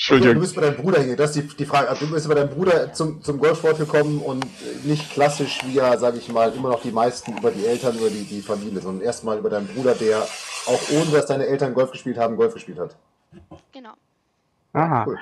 Also, 0.09 0.25
du 0.25 0.29
Entschuldigung. 0.29 0.41
bist 0.41 0.55
bei 0.55 0.61
deinem 0.61 0.77
Bruder 0.77 1.01
hier, 1.01 1.15
das 1.15 1.35
ist 1.35 1.51
die, 1.51 1.57
die 1.57 1.65
Frage. 1.65 1.89
Also, 1.89 2.05
du 2.05 2.13
bist 2.13 2.27
bei 2.27 2.33
deinem 2.33 2.49
Bruder 2.49 2.93
zum, 2.93 3.21
zum 3.21 3.39
Golfsport 3.39 3.77
gekommen 3.77 4.19
und 4.19 4.45
nicht 4.85 5.11
klassisch, 5.11 5.59
wie 5.65 5.73
ja, 5.73 5.97
sage 5.97 6.17
ich 6.17 6.29
mal, 6.29 6.51
immer 6.53 6.69
noch 6.69 6.81
die 6.81 6.91
meisten 6.91 7.37
über 7.37 7.51
die 7.51 7.65
Eltern, 7.65 7.97
über 7.97 8.09
die, 8.09 8.23
die 8.23 8.41
Familie, 8.41 8.81
sondern 8.81 9.05
erstmal 9.05 9.37
über 9.37 9.49
deinen 9.49 9.67
Bruder, 9.67 9.93
der 9.93 10.21
auch 10.65 10.89
ohne, 10.91 11.11
dass 11.11 11.27
deine 11.27 11.45
Eltern 11.45 11.73
Golf 11.73 11.91
gespielt 11.91 12.17
haben, 12.17 12.35
Golf 12.35 12.53
gespielt 12.53 12.79
hat. 12.79 12.95
genau. 13.71 13.93
Aha. 14.73 15.05
Cool. 15.05 15.19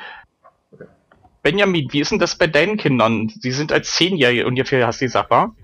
Benjamin, 1.41 1.87
wie 1.91 2.01
ist 2.01 2.11
denn 2.11 2.19
das 2.19 2.37
bei 2.37 2.47
deinen 2.47 2.77
Kindern? 2.77 3.29
Sie 3.29 3.51
sind 3.51 3.71
als 3.71 3.93
Zehnjährige 3.93 4.45
ungefähr, 4.45 4.85
hast 4.85 5.01
du 5.01 5.05
gesagt, 5.05 5.29
wa? 5.29 5.55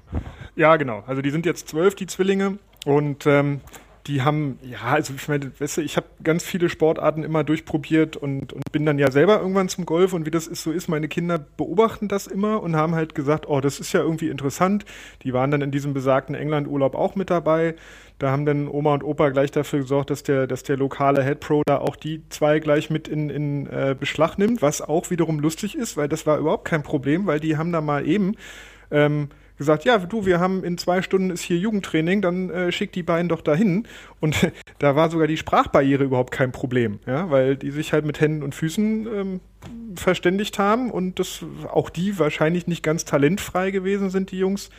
Ja, 0.55 0.75
genau. 0.77 1.03
Also 1.07 1.21
die 1.21 1.31
sind 1.31 1.45
jetzt 1.45 1.67
zwölf, 1.67 1.95
die 1.95 2.07
Zwillinge. 2.07 2.57
Und 2.85 3.25
ähm, 3.25 3.61
die 4.07 4.21
haben, 4.21 4.59
ja, 4.61 4.81
also 4.83 5.13
ich 5.15 5.27
meine, 5.27 5.51
weißt 5.59 5.77
du, 5.77 5.81
ich 5.81 5.97
habe 5.97 6.05
ganz 6.23 6.43
viele 6.43 6.69
Sportarten 6.69 7.23
immer 7.23 7.43
durchprobiert 7.43 8.15
und, 8.15 8.53
und 8.53 8.71
bin 8.71 8.85
dann 8.85 8.99
ja 8.99 9.09
selber 9.09 9.39
irgendwann 9.39 9.67
zum 9.67 9.85
Golf 9.87 10.13
und 10.13 10.27
wie 10.27 10.31
das 10.31 10.45
ist, 10.45 10.61
so 10.61 10.71
ist, 10.71 10.87
meine 10.87 11.07
Kinder 11.07 11.39
beobachten 11.39 12.07
das 12.07 12.27
immer 12.27 12.61
und 12.61 12.75
haben 12.75 12.93
halt 12.93 13.15
gesagt, 13.15 13.47
oh, 13.47 13.61
das 13.61 13.79
ist 13.79 13.93
ja 13.93 14.01
irgendwie 14.01 14.29
interessant. 14.29 14.85
Die 15.23 15.33
waren 15.33 15.49
dann 15.49 15.61
in 15.61 15.71
diesem 15.71 15.93
besagten 15.95 16.35
England-Urlaub 16.35 16.93
auch 16.93 17.15
mit 17.15 17.31
dabei. 17.31 17.75
Da 18.19 18.29
haben 18.29 18.45
dann 18.45 18.67
Oma 18.67 18.93
und 18.93 19.03
Opa 19.03 19.29
gleich 19.29 19.51
dafür 19.51 19.79
gesorgt, 19.79 20.11
dass 20.11 20.21
der, 20.21 20.45
dass 20.45 20.61
der 20.61 20.77
lokale 20.77 21.23
Head 21.23 21.39
Pro 21.39 21.63
da 21.65 21.79
auch 21.79 21.95
die 21.95 22.21
zwei 22.29 22.59
gleich 22.59 22.91
mit 22.91 23.07
in, 23.07 23.31
in 23.31 23.65
äh, 23.67 23.95
Beschlag 23.99 24.37
nimmt, 24.37 24.61
was 24.61 24.81
auch 24.81 25.09
wiederum 25.09 25.39
lustig 25.39 25.75
ist, 25.75 25.97
weil 25.97 26.07
das 26.07 26.27
war 26.27 26.37
überhaupt 26.37 26.65
kein 26.65 26.83
Problem, 26.83 27.25
weil 27.25 27.39
die 27.39 27.57
haben 27.57 27.71
da 27.71 27.81
mal 27.81 28.07
eben 28.07 28.35
ähm, 28.91 29.29
gesagt, 29.57 29.85
ja, 29.85 29.97
du, 29.97 30.25
wir 30.25 30.39
haben 30.39 30.63
in 30.63 30.77
zwei 30.77 31.01
Stunden 31.01 31.29
ist 31.29 31.41
hier 31.41 31.57
Jugendtraining, 31.57 32.21
dann 32.21 32.49
äh, 32.49 32.71
schick 32.71 32.91
die 32.91 33.03
beiden 33.03 33.29
doch 33.29 33.41
dahin. 33.41 33.87
Und 34.19 34.51
da 34.79 34.95
war 34.95 35.09
sogar 35.09 35.27
die 35.27 35.37
Sprachbarriere 35.37 36.03
überhaupt 36.03 36.31
kein 36.31 36.51
Problem, 36.51 36.99
ja, 37.05 37.29
weil 37.29 37.55
die 37.55 37.71
sich 37.71 37.93
halt 37.93 38.05
mit 38.05 38.19
Händen 38.19 38.43
und 38.43 38.55
Füßen 38.55 39.07
ähm, 39.07 39.39
verständigt 39.95 40.57
haben 40.57 40.89
und 40.91 41.19
das 41.19 41.45
auch 41.71 41.89
die 41.89 42.17
wahrscheinlich 42.17 42.67
nicht 42.67 42.83
ganz 42.83 43.05
talentfrei 43.05 43.71
gewesen 43.71 44.09
sind, 44.09 44.31
die 44.31 44.39
Jungs. 44.39 44.69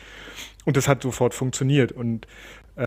Und 0.65 0.75
das 0.75 0.87
hat 0.87 1.01
sofort 1.01 1.33
funktioniert. 1.33 1.91
Und 1.93 2.27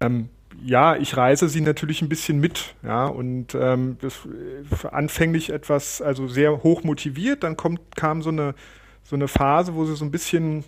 ähm, 0.02 0.28
ja, 0.62 0.96
ich 0.96 1.16
reise 1.16 1.48
sie 1.48 1.60
natürlich 1.60 2.02
ein 2.02 2.08
bisschen 2.08 2.40
mit, 2.40 2.74
ja, 2.82 3.06
und 3.06 3.54
ähm, 3.54 3.96
das 4.00 4.26
äh, 4.26 4.86
anfänglich 4.88 5.50
etwas, 5.50 6.02
also 6.02 6.28
sehr 6.28 6.62
hoch 6.62 6.82
motiviert, 6.82 7.42
dann 7.42 7.56
kommt, 7.56 7.80
kam 7.96 8.22
so 8.22 8.30
eine, 8.30 8.54
so 9.02 9.16
eine 9.16 9.28
Phase, 9.28 9.74
wo 9.74 9.84
sie 9.84 9.96
so 9.96 10.04
ein 10.04 10.10
bisschen 10.10 10.64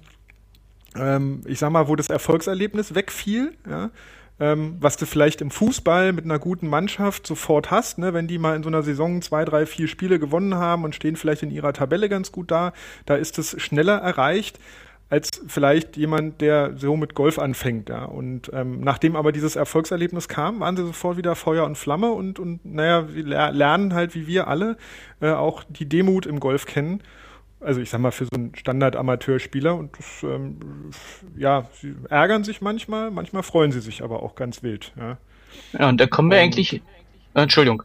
ähm, 0.96 1.42
ich 1.46 1.58
sag 1.58 1.70
mal, 1.70 1.88
wo 1.88 1.96
das 1.96 2.08
Erfolgserlebnis 2.08 2.94
wegfiel, 2.94 3.52
ja, 3.68 3.90
ähm, 4.40 4.76
was 4.80 4.96
du 4.96 5.06
vielleicht 5.06 5.40
im 5.40 5.50
Fußball 5.50 6.12
mit 6.12 6.24
einer 6.24 6.38
guten 6.38 6.68
Mannschaft 6.68 7.26
sofort 7.26 7.70
hast, 7.70 7.98
ne, 7.98 8.12
wenn 8.14 8.26
die 8.26 8.38
mal 8.38 8.56
in 8.56 8.62
so 8.62 8.68
einer 8.68 8.82
Saison 8.82 9.22
zwei, 9.22 9.44
drei, 9.44 9.66
vier 9.66 9.88
Spiele 9.88 10.18
gewonnen 10.18 10.54
haben 10.54 10.84
und 10.84 10.94
stehen 10.94 11.16
vielleicht 11.16 11.42
in 11.42 11.50
ihrer 11.50 11.72
Tabelle 11.72 12.08
ganz 12.08 12.32
gut 12.32 12.50
da, 12.50 12.72
da 13.06 13.14
ist 13.14 13.38
es 13.38 13.60
schneller 13.62 13.98
erreicht 13.98 14.58
als 15.10 15.28
vielleicht 15.46 15.98
jemand, 15.98 16.40
der 16.40 16.72
so 16.78 16.96
mit 16.96 17.14
Golf 17.14 17.38
anfängt. 17.38 17.90
Ja. 17.90 18.06
Und 18.06 18.50
ähm, 18.54 18.80
nachdem 18.80 19.14
aber 19.14 19.30
dieses 19.30 19.56
Erfolgserlebnis 19.56 20.26
kam, 20.26 20.60
waren 20.60 20.74
sie 20.74 20.86
sofort 20.86 21.18
wieder 21.18 21.36
Feuer 21.36 21.66
und 21.66 21.76
Flamme 21.76 22.12
und, 22.12 22.38
und 22.38 22.64
naja, 22.64 23.06
lernen 23.10 23.92
halt 23.92 24.14
wie 24.14 24.26
wir 24.26 24.48
alle 24.48 24.78
äh, 25.20 25.30
auch 25.30 25.64
die 25.68 25.86
Demut 25.86 26.24
im 26.24 26.40
Golf 26.40 26.64
kennen 26.64 27.02
also 27.62 27.80
ich 27.80 27.90
sag 27.90 28.00
mal, 28.00 28.10
für 28.10 28.24
so 28.24 28.30
einen 28.34 28.54
Standard-Amateurspieler. 28.54 29.74
Und 29.74 29.98
das, 29.98 30.22
ähm, 30.22 30.58
ja, 31.36 31.68
sie 31.80 31.94
ärgern 32.08 32.44
sich 32.44 32.60
manchmal, 32.60 33.10
manchmal 33.10 33.42
freuen 33.42 33.72
sie 33.72 33.80
sich 33.80 34.02
aber 34.02 34.22
auch 34.22 34.34
ganz 34.34 34.62
wild. 34.62 34.92
Ja, 34.96 35.18
ja 35.78 35.88
und 35.88 36.00
da 36.00 36.06
kommen 36.06 36.30
wir 36.30 36.38
und, 36.38 36.44
eigentlich. 36.44 36.74
Äh, 36.74 36.80
Entschuldigung. 37.34 37.82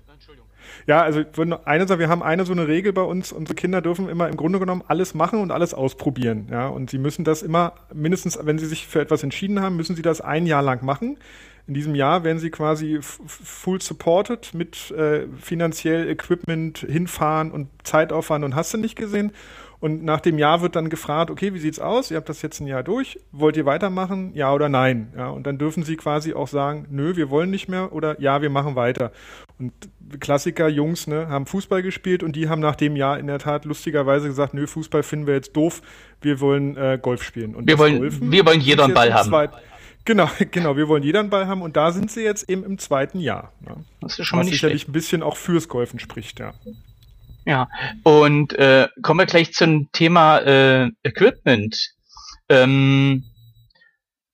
Ja, 0.88 1.01
also 1.01 1.22
eine, 1.65 2.00
wir 2.00 2.07
haben 2.07 2.24
eine 2.24 2.46
so 2.46 2.53
eine 2.53 2.69
Regel 2.69 2.93
bei 2.93 3.01
uns, 3.01 3.34
unsere 3.34 3.55
Kinder 3.55 3.81
dürfen 3.81 4.07
immer 4.07 4.29
im 4.29 4.38
Grunde 4.38 4.57
genommen 4.57 4.84
alles 4.88 5.13
machen 5.13 5.41
und 5.41 5.51
alles 5.51 5.74
ausprobieren. 5.74 6.48
Ja, 6.50 6.67
und 6.69 6.89
sie 6.89 6.98
müssen 6.98 7.25
das 7.25 7.41
immer, 7.41 7.74
mindestens, 7.93 8.39
wenn 8.41 8.57
sie 8.57 8.67
sich 8.67 8.88
für 8.88 9.01
etwas 9.01 9.22
entschieden 9.22 9.62
haben, 9.62 9.75
müssen 9.75 9.98
sie 9.98 10.01
das 10.01 10.22
ein 10.22 10.46
Jahr 10.46 10.63
lang 10.63 10.86
machen. 10.86 11.17
In 11.67 11.74
diesem 11.74 11.93
Jahr 11.96 12.24
werden 12.24 12.39
sie 12.39 12.50
quasi 12.50 13.00
full 13.01 13.81
supported 13.81 14.53
mit 14.53 14.89
äh, 14.91 15.27
finanziell 15.38 16.10
Equipment, 16.10 16.77
hinfahren 16.77 17.51
und 17.51 17.67
Zeitaufwand 17.84 18.46
und 18.46 18.55
hast 18.55 18.74
du 18.74 18.77
nicht 18.77 18.96
gesehen. 18.96 19.34
Und 19.79 20.03
nach 20.03 20.22
dem 20.22 20.39
Jahr 20.39 20.62
wird 20.62 20.75
dann 20.75 20.89
gefragt, 20.89 21.29
okay, 21.29 21.53
wie 21.53 21.60
sieht's 21.60 21.79
aus? 21.79 22.10
Ihr 22.10 22.17
habt 22.17 22.29
das 22.29 22.41
jetzt 22.41 22.60
ein 22.60 22.67
Jahr 22.67 22.81
durch. 22.81 23.19
Wollt 23.31 23.57
ihr 23.57 23.65
weitermachen? 23.65 24.31
Ja 24.34 24.51
oder 24.53 24.69
nein? 24.69 25.13
Ja, 25.15 25.29
und 25.29 25.46
dann 25.46 25.60
dürfen 25.60 25.84
sie 25.84 25.98
quasi 25.98 26.34
auch 26.34 26.48
sagen, 26.48 26.88
nö, 26.89 27.15
wir 27.15 27.29
wollen 27.29 27.51
nicht 27.51 27.67
mehr 27.67 27.93
oder 27.93 28.19
ja, 28.19 28.41
wir 28.41 28.50
machen 28.50 28.75
weiter. 28.75 29.12
Und 29.60 29.74
Klassiker, 30.19 30.67
Jungs, 30.67 31.05
ne, 31.05 31.27
haben 31.27 31.46
Fußball 31.46 31.84
gespielt 31.84 32.24
und 32.24 32.36
die 32.36 32.50
haben 32.50 32.62
nach 32.62 32.75
dem 32.75 32.96
Jahr 32.96 33.19
in 33.19 33.27
der 33.27 33.39
Tat 33.39 33.65
lustigerweise 33.65 34.27
gesagt, 34.27 34.53
nö, 34.53 34.65
Fußball 34.65 35.03
finden 35.03 35.27
wir 35.27 35.36
jetzt 35.36 35.55
doof, 35.55 35.81
wir 36.22 36.39
wollen 36.39 36.75
äh, 36.75 36.98
Golf 37.00 37.22
spielen. 37.22 37.55
Und 37.55 37.67
wir 37.67 37.77
wollen, 37.77 38.00
Golfen 38.00 38.31
wir 38.31 38.46
wollen 38.46 38.62
jeder 38.62 38.86
einen 38.86 38.93
Ball 38.96 39.13
haben. 39.13 39.29
Zweit, 39.29 39.51
genau, 40.05 40.29
genau, 40.51 40.75
wir 40.75 40.88
wollen 40.88 41.03
jeder 41.03 41.19
einen 41.19 41.29
Ball 41.29 41.48
haben 41.48 41.62
und 41.62 41.77
da 41.77 41.91
sind 41.91 42.10
sie 42.10 42.24
jetzt 42.24 42.50
eben 42.50 42.63
im 42.63 42.79
zweiten 42.79 43.19
Jahr. 43.19 43.51
Ne? 43.62 43.84
Das 44.01 44.17
ist 44.17 44.25
schon 44.25 44.39
mal 44.39 44.43
nicht 44.43 44.53
sicherlich 44.53 44.81
schlecht. 44.81 44.89
ein 44.89 44.93
bisschen 44.93 45.24
auch 45.24 45.38
fürs 45.38 45.67
Golfen 45.67 46.00
spricht, 46.00 46.39
ja. 46.39 46.53
Ja, 47.48 47.70
und 48.04 48.51
äh, 48.60 48.89
kommen 49.01 49.22
wir 49.22 49.25
gleich 49.25 49.54
zum 49.54 49.89
Thema 49.94 50.39
äh, 50.39 50.92
Equipment. 51.04 51.94
Ähm, 52.50 53.24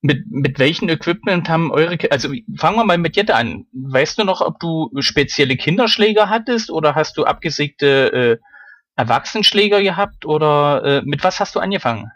mit, 0.01 0.25
mit 0.31 0.57
welchem 0.57 0.89
Equipment 0.89 1.47
haben 1.47 1.71
eure, 1.71 1.95
also 2.09 2.29
fangen 2.57 2.75
wir 2.75 2.85
mal 2.85 2.97
mit 2.97 3.15
Jette 3.15 3.35
an. 3.35 3.67
Weißt 3.71 4.17
du 4.17 4.23
noch, 4.23 4.41
ob 4.41 4.59
du 4.59 4.89
spezielle 4.99 5.57
Kinderschläger 5.57 6.27
hattest 6.29 6.71
oder 6.71 6.95
hast 6.95 7.15
du 7.15 7.23
abgesägte 7.25 8.11
äh, 8.11 8.37
Erwachsenenschläger 8.95 9.83
gehabt 9.83 10.25
oder 10.25 10.83
äh, 10.83 11.01
mit 11.05 11.23
was 11.23 11.39
hast 11.39 11.53
du 11.53 11.59
angefangen? 11.59 12.11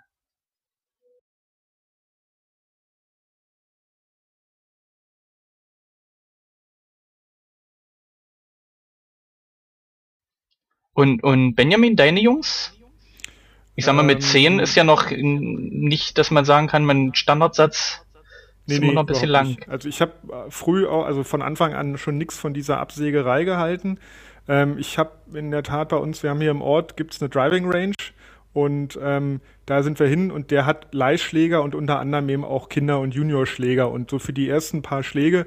Und, 10.97 11.23
und 11.23 11.53
Benjamin, 11.53 11.95
deine 11.95 12.19
Jungs? 12.19 12.73
Ich 13.75 13.85
sag 13.85 13.93
mal, 13.93 14.01
mit 14.01 14.23
10 14.23 14.53
ähm, 14.53 14.59
ist 14.59 14.73
ja 14.73 14.83
noch 14.83 15.11
nicht, 15.11 16.17
dass 16.17 16.31
man 16.31 16.43
sagen 16.43 16.65
kann, 16.65 16.85
mein 16.85 17.13
Standardsatz 17.13 18.01
nee, 18.65 18.73
ist 18.73 18.79
immer 18.79 18.87
nee, 18.87 18.93
noch 18.95 19.03
ein 19.03 19.05
bisschen 19.05 19.29
lang. 19.29 19.45
Nicht. 19.49 19.69
Also 19.69 19.87
ich 19.87 20.01
habe 20.01 20.13
äh, 20.27 20.49
früh, 20.49 20.87
auch, 20.87 21.05
also 21.05 21.23
von 21.23 21.43
Anfang 21.43 21.75
an 21.75 21.99
schon 21.99 22.17
nichts 22.17 22.39
von 22.39 22.55
dieser 22.55 22.79
Absägerei 22.79 23.43
gehalten. 23.43 23.99
Ähm, 24.47 24.79
ich 24.79 24.97
habe 24.97 25.11
in 25.35 25.51
der 25.51 25.61
Tat 25.61 25.89
bei 25.89 25.97
uns, 25.97 26.23
wir 26.23 26.31
haben 26.31 26.41
hier 26.41 26.49
im 26.49 26.63
Ort, 26.63 26.97
gibt 26.97 27.13
es 27.13 27.21
eine 27.21 27.29
Driving 27.29 27.71
Range 27.71 27.93
und 28.53 28.97
ähm, 28.99 29.41
da 29.67 29.83
sind 29.83 29.99
wir 29.99 30.07
hin 30.07 30.31
und 30.31 30.49
der 30.49 30.65
hat 30.65 30.95
Leihschläger 30.95 31.61
und 31.61 31.75
unter 31.75 31.99
anderem 31.99 32.27
eben 32.29 32.43
auch 32.43 32.69
Kinder- 32.69 33.01
und 33.01 33.13
Juniorschläger. 33.13 33.91
Und 33.91 34.09
so 34.09 34.17
für 34.17 34.33
die 34.33 34.49
ersten 34.49 34.81
paar 34.81 35.03
Schläge 35.03 35.45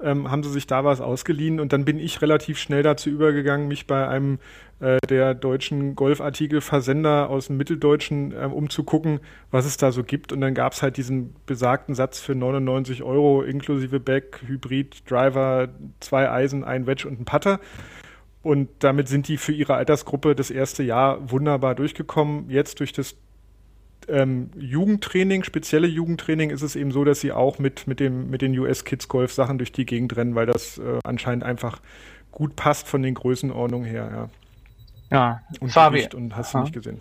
ähm, 0.00 0.30
haben 0.30 0.42
sie 0.42 0.50
sich 0.50 0.68
da 0.68 0.84
was 0.84 1.00
ausgeliehen 1.00 1.58
und 1.58 1.72
dann 1.72 1.84
bin 1.84 1.98
ich 1.98 2.22
relativ 2.22 2.58
schnell 2.58 2.84
dazu 2.84 3.10
übergegangen, 3.10 3.68
mich 3.68 3.88
bei 3.88 4.06
einem 4.06 4.38
äh, 4.82 4.98
der 5.08 5.34
deutschen 5.34 5.94
Golfartikelversender 5.94 7.30
aus 7.30 7.46
dem 7.46 7.56
Mitteldeutschen 7.56 8.32
äh, 8.32 8.46
umzugucken, 8.46 9.20
was 9.52 9.64
es 9.64 9.76
da 9.76 9.92
so 9.92 10.02
gibt. 10.02 10.32
Und 10.32 10.40
dann 10.40 10.54
gab 10.54 10.72
es 10.72 10.82
halt 10.82 10.96
diesen 10.96 11.36
besagten 11.46 11.94
Satz 11.94 12.18
für 12.18 12.34
99 12.34 13.04
Euro 13.04 13.42
inklusive 13.42 14.00
Back, 14.00 14.40
Hybrid, 14.44 15.08
Driver, 15.08 15.68
zwei 16.00 16.28
Eisen, 16.28 16.64
ein 16.64 16.88
Wedge 16.88 17.06
und 17.06 17.20
ein 17.20 17.24
Putter. 17.24 17.60
Und 18.42 18.70
damit 18.80 19.06
sind 19.06 19.28
die 19.28 19.36
für 19.36 19.52
ihre 19.52 19.74
Altersgruppe 19.74 20.34
das 20.34 20.50
erste 20.50 20.82
Jahr 20.82 21.30
wunderbar 21.30 21.76
durchgekommen. 21.76 22.50
Jetzt 22.50 22.80
durch 22.80 22.92
das 22.92 23.14
ähm, 24.08 24.50
Jugendtraining, 24.58 25.44
spezielle 25.44 25.86
Jugendtraining, 25.86 26.50
ist 26.50 26.62
es 26.62 26.74
eben 26.74 26.90
so, 26.90 27.04
dass 27.04 27.20
sie 27.20 27.30
auch 27.30 27.60
mit, 27.60 27.86
mit, 27.86 28.00
dem, 28.00 28.30
mit 28.30 28.42
den 28.42 28.58
US 28.58 28.84
Kids 28.84 29.06
Golf 29.06 29.32
Sachen 29.32 29.58
durch 29.58 29.70
die 29.70 29.86
Gegend 29.86 30.16
rennen, 30.16 30.34
weil 30.34 30.46
das 30.46 30.78
äh, 30.78 30.98
anscheinend 31.04 31.44
einfach 31.44 31.80
gut 32.32 32.56
passt 32.56 32.88
von 32.88 33.02
den 33.02 33.14
Größenordnungen 33.14 33.88
her. 33.88 34.10
Ja, 34.12 34.30
ja 35.12 35.40
und 35.60 35.70
Fabian. 35.70 36.12
Und 36.12 36.36
hast 36.36 36.54
du 36.54 36.58
nicht 36.58 36.72
gesehen. 36.72 37.00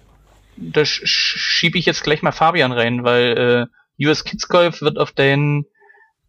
Da 0.57 0.85
schiebe 0.85 1.77
ich 1.77 1.85
jetzt 1.85 2.03
gleich 2.03 2.21
mal 2.21 2.31
Fabian 2.31 2.71
rein, 2.71 3.03
weil 3.03 3.67
äh, 3.99 4.05
US 4.07 4.23
Kids 4.23 4.47
Golf 4.47 4.81
wird 4.81 4.97
auf 4.97 5.11
deinen 5.11 5.65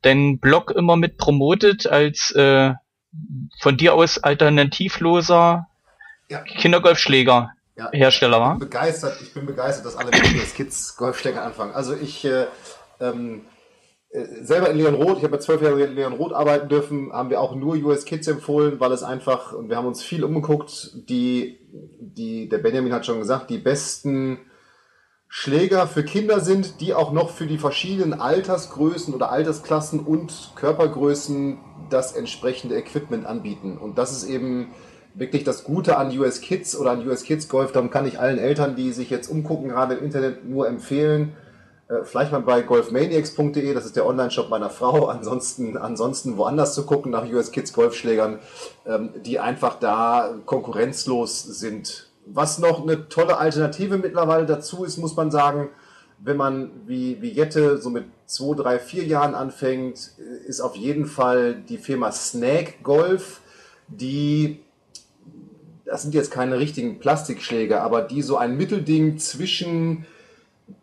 dein 0.02 0.38
Blog 0.38 0.70
immer 0.70 0.96
mit 0.96 1.16
promotet 1.16 1.86
als 1.86 2.30
äh, 2.32 2.72
von 3.60 3.76
dir 3.76 3.94
aus 3.94 4.18
alternativloser 4.18 5.66
ja. 6.28 6.38
Kindergolfschläger 6.42 7.52
ja, 7.76 7.90
Hersteller 7.92 8.40
war. 8.40 8.54
Ich 8.54 8.58
bin 8.60 8.68
begeistert, 8.68 9.20
ich 9.22 9.34
bin 9.34 9.46
begeistert, 9.46 9.86
dass 9.86 9.96
alle 9.96 10.10
Menschen 10.10 10.40
als 10.40 10.54
Kids 10.54 10.96
Golfschläger 10.96 11.42
anfangen. 11.42 11.72
Also 11.74 11.94
ich 11.94 12.24
äh, 12.24 12.46
ähm, 13.00 13.42
äh, 13.42 13.51
selber 14.42 14.70
in 14.70 14.76
Leon 14.76 14.94
Roth, 14.94 15.18
ich 15.18 15.24
habe 15.24 15.36
ja 15.36 15.40
zwölf 15.40 15.62
Jahre 15.62 15.82
in 15.82 15.94
Leon 15.94 16.12
Roth 16.12 16.32
arbeiten 16.32 16.68
dürfen, 16.68 17.12
haben 17.12 17.30
wir 17.30 17.40
auch 17.40 17.54
nur 17.54 17.76
US 17.76 18.04
Kids 18.04 18.28
empfohlen, 18.28 18.78
weil 18.78 18.92
es 18.92 19.02
einfach, 19.02 19.52
und 19.52 19.70
wir 19.70 19.76
haben 19.76 19.86
uns 19.86 20.02
viel 20.02 20.22
umgeguckt, 20.22 20.92
die, 21.08 21.58
die, 21.98 22.48
der 22.48 22.58
Benjamin 22.58 22.92
hat 22.92 23.06
schon 23.06 23.18
gesagt, 23.18 23.48
die 23.48 23.58
besten 23.58 24.38
Schläger 25.28 25.86
für 25.86 26.04
Kinder 26.04 26.40
sind, 26.40 26.82
die 26.82 26.92
auch 26.92 27.10
noch 27.10 27.30
für 27.30 27.46
die 27.46 27.56
verschiedenen 27.56 28.12
Altersgrößen 28.12 29.14
oder 29.14 29.32
Altersklassen 29.32 30.00
und 30.00 30.52
Körpergrößen 30.56 31.58
das 31.88 32.12
entsprechende 32.12 32.76
Equipment 32.76 33.24
anbieten. 33.24 33.78
Und 33.78 33.96
das 33.96 34.12
ist 34.12 34.28
eben 34.28 34.72
wirklich 35.14 35.42
das 35.42 35.64
Gute 35.64 35.96
an 35.96 36.16
US 36.18 36.42
Kids 36.42 36.76
oder 36.76 36.90
an 36.90 37.08
US 37.08 37.22
Kids 37.22 37.48
Golf. 37.48 37.72
Darum 37.72 37.88
kann 37.88 38.06
ich 38.06 38.20
allen 38.20 38.38
Eltern, 38.38 38.76
die 38.76 38.92
sich 38.92 39.08
jetzt 39.08 39.28
umgucken, 39.28 39.70
gerade 39.70 39.94
im 39.94 40.04
Internet 40.04 40.44
nur 40.44 40.68
empfehlen. 40.68 41.32
Äh, 41.88 42.04
vielleicht 42.04 42.32
mal 42.32 42.40
bei 42.40 42.62
golfmaniacs.de, 42.62 43.74
das 43.74 43.86
ist 43.86 43.96
der 43.96 44.06
Online-Shop 44.06 44.48
meiner 44.48 44.70
Frau. 44.70 45.06
Ansonsten, 45.08 45.76
ansonsten 45.76 46.36
woanders 46.36 46.74
zu 46.74 46.86
gucken 46.86 47.12
nach 47.12 47.24
US 47.30 47.52
Kids 47.52 47.72
Golfschlägern, 47.72 48.38
ähm, 48.86 49.10
die 49.24 49.38
einfach 49.38 49.78
da 49.78 50.34
konkurrenzlos 50.46 51.42
sind. 51.42 52.08
Was 52.26 52.58
noch 52.58 52.82
eine 52.82 53.08
tolle 53.08 53.38
Alternative 53.38 53.98
mittlerweile 53.98 54.46
dazu 54.46 54.84
ist, 54.84 54.96
muss 54.96 55.16
man 55.16 55.30
sagen, 55.30 55.70
wenn 56.24 56.36
man 56.36 56.70
wie, 56.86 57.20
wie 57.20 57.30
Jette 57.30 57.78
so 57.78 57.90
mit 57.90 58.04
zwei, 58.26 58.54
drei, 58.54 58.78
vier 58.78 59.04
Jahren 59.04 59.34
anfängt, 59.34 60.12
ist 60.46 60.60
auf 60.60 60.76
jeden 60.76 61.06
Fall 61.06 61.54
die 61.54 61.78
Firma 61.78 62.12
Snake 62.12 62.74
Golf, 62.84 63.40
die, 63.88 64.60
das 65.84 66.02
sind 66.02 66.14
jetzt 66.14 66.30
keine 66.30 66.58
richtigen 66.58 67.00
Plastikschläger, 67.00 67.82
aber 67.82 68.02
die 68.02 68.22
so 68.22 68.36
ein 68.36 68.56
Mittelding 68.56 69.18
zwischen 69.18 70.06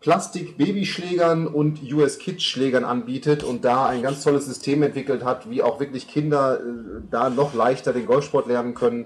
Plastik-Babyschlägern 0.02 1.48
und 1.48 1.82
US-Kids-Schlägern 1.92 2.84
anbietet 2.84 3.44
und 3.44 3.66
da 3.66 3.86
ein 3.88 4.02
ganz 4.02 4.24
tolles 4.24 4.46
System 4.46 4.84
entwickelt 4.84 5.24
hat, 5.24 5.50
wie 5.50 5.62
auch 5.62 5.80
wirklich 5.80 6.08
Kinder 6.08 6.60
äh, 6.60 7.02
da 7.10 7.30
noch 7.30 7.54
leichter 7.54 7.94
den 7.94 8.06
Golfsport 8.06 8.48
lernen 8.48 8.74
können. 8.74 9.06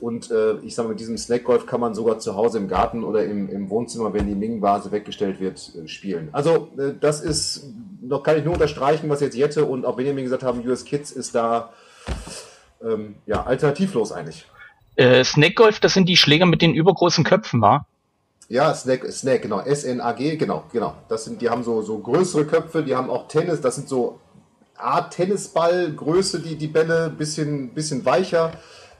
Und 0.00 0.30
äh, 0.30 0.58
ich 0.58 0.74
sage, 0.74 0.90
mit 0.90 1.00
diesem 1.00 1.18
Snackgolf 1.18 1.66
kann 1.66 1.80
man 1.80 1.94
sogar 1.94 2.20
zu 2.20 2.36
Hause 2.36 2.58
im 2.58 2.68
Garten 2.68 3.02
oder 3.02 3.24
im, 3.24 3.48
im 3.48 3.68
Wohnzimmer, 3.68 4.12
wenn 4.12 4.28
die 4.28 4.34
Ming-Vase 4.34 4.92
weggestellt 4.92 5.40
wird, 5.40 5.72
äh, 5.74 5.88
spielen. 5.88 6.28
Also 6.32 6.68
äh, 6.78 6.92
das 7.00 7.20
ist, 7.20 7.66
noch 8.00 8.22
kann 8.22 8.38
ich 8.38 8.44
nur 8.44 8.54
unterstreichen, 8.54 9.08
was 9.08 9.20
jetzt 9.20 9.36
Jette 9.36 9.64
und 9.64 9.84
auch 9.84 9.96
Benjamin 9.96 10.24
gesagt 10.24 10.44
haben, 10.44 10.66
US 10.66 10.84
Kids 10.84 11.10
ist 11.10 11.34
da 11.34 11.72
ähm, 12.82 13.16
ja, 13.26 13.44
alternativlos 13.44 14.12
eigentlich. 14.12 14.46
Äh, 14.94 15.24
Snackgolf, 15.24 15.80
das 15.80 15.94
sind 15.94 16.08
die 16.08 16.16
Schläger 16.16 16.46
mit 16.46 16.62
den 16.62 16.74
übergroßen 16.74 17.24
Köpfen, 17.24 17.60
wa? 17.60 17.86
Ja, 18.48 18.74
Snack, 18.74 19.04
Snack, 19.12 19.42
genau. 19.42 19.60
S-N-A-G, 19.60 20.36
genau, 20.36 20.64
genau. 20.72 20.94
Das 21.08 21.24
sind, 21.24 21.42
die 21.42 21.50
haben 21.50 21.62
so, 21.62 21.82
so 21.82 21.98
größere 21.98 22.46
Köpfe, 22.46 22.82
die 22.82 22.96
haben 22.96 23.10
auch 23.10 23.28
Tennis, 23.28 23.60
das 23.60 23.76
sind 23.76 23.88
so 23.88 24.20
Art 24.74 25.12
Tennisballgröße, 25.12 26.40
die, 26.40 26.56
die 26.56 26.68
Bälle, 26.68 27.10
bisschen, 27.10 27.70
bisschen 27.74 28.04
weicher 28.04 28.52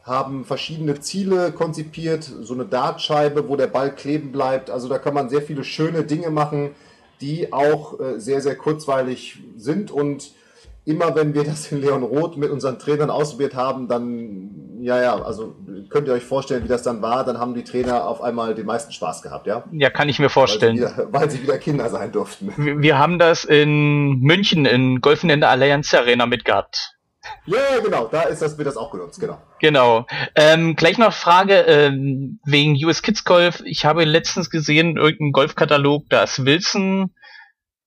haben 0.09 0.45
verschiedene 0.47 1.01
Ziele 1.01 1.53
konzipiert, 1.53 2.25
so 2.25 2.55
eine 2.55 2.65
Dartscheibe, 2.65 3.49
wo 3.49 3.57
der 3.57 3.67
Ball 3.67 3.95
kleben 3.95 4.33
bleibt. 4.33 4.71
Also 4.71 4.89
da 4.89 4.99
kann 4.99 5.13
man 5.13 5.29
sehr 5.29 5.43
viele 5.43 5.65
schöne 5.65 6.03
Dinge 6.03 6.31
machen, 6.31 6.71
die 7.21 7.53
auch 7.53 8.01
äh, 8.01 8.19
sehr, 8.19 8.41
sehr 8.41 8.57
kurzweilig 8.57 9.39
sind. 9.57 9.91
Und 9.91 10.33
immer 10.89 11.15
wenn 11.15 11.35
wir 11.35 11.45
das 11.45 11.71
in 11.71 11.83
Leon 11.83 12.03
Roth 12.03 12.39
mit 12.39 12.51
unseren 12.51 12.79
Trainern 12.79 13.11
ausprobiert 13.11 13.55
haben, 13.55 13.89
dann, 13.89 14.81
ja, 14.81 15.01
ja, 15.03 15.23
also 15.23 15.55
könnt 15.91 16.09
ihr 16.09 16.15
euch 16.15 16.25
vorstellen, 16.25 16.65
wie 16.65 16.69
das 16.69 16.83
dann 16.83 17.03
war, 17.03 17.25
dann 17.25 17.39
haben 17.39 17.55
die 17.55 17.63
Trainer 17.63 18.07
auf 18.07 18.23
einmal 18.23 18.55
den 18.55 18.65
meisten 18.65 18.91
Spaß 18.91 19.21
gehabt, 19.21 19.47
ja? 19.47 19.65
Ja, 19.71 19.91
kann 19.91 20.09
ich 20.09 20.19
mir 20.19 20.31
vorstellen. 20.31 20.81
Weil 20.81 20.89
sie 20.89 20.97
wieder, 20.97 21.13
weil 21.13 21.31
sie 21.31 21.43
wieder 21.43 21.59
Kinder 21.59 21.91
sein 21.91 22.11
durften. 22.11 22.55
Wir, 22.57 22.81
wir 22.81 22.99
haben 22.99 23.19
das 23.19 23.45
in 23.45 24.21
München 24.21 24.65
in 24.65 25.03
Golfen 25.03 25.29
in 25.29 25.41
der 25.41 25.51
Allianz 25.51 25.93
Arena 25.93 26.25
mitgehabt. 26.25 26.95
Ja, 27.45 27.59
genau, 27.85 28.07
da 28.11 28.23
ist 28.23 28.41
das, 28.41 28.57
wird 28.57 28.69
das 28.69 28.79
auch 28.79 28.91
genutzt, 28.91 29.21
genau. 29.21 29.39
Genau. 29.61 30.07
Ähm, 30.35 30.75
gleich 30.75 30.97
noch 30.97 31.13
Frage 31.13 31.61
ähm, 31.67 32.41
wegen 32.47 32.83
US 32.87 33.03
Kids 33.03 33.25
Golf. 33.25 33.63
Ich 33.67 33.85
habe 33.85 34.05
letztens 34.05 34.49
gesehen, 34.49 34.97
irgendein 34.97 35.33
Golfkatalog, 35.33 36.09
dass 36.09 36.47
Wilson 36.47 37.11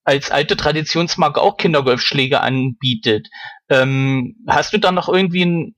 als 0.03 0.31
alte 0.31 0.57
Traditionsmarke 0.57 1.41
auch 1.41 1.57
Kindergolfschläge 1.57 2.41
anbietet. 2.41 3.29
Ähm, 3.69 4.35
hast 4.47 4.73
du 4.73 4.77
da 4.77 4.91
noch 4.91 5.09
irgendwie 5.09 5.45
ein, 5.45 5.75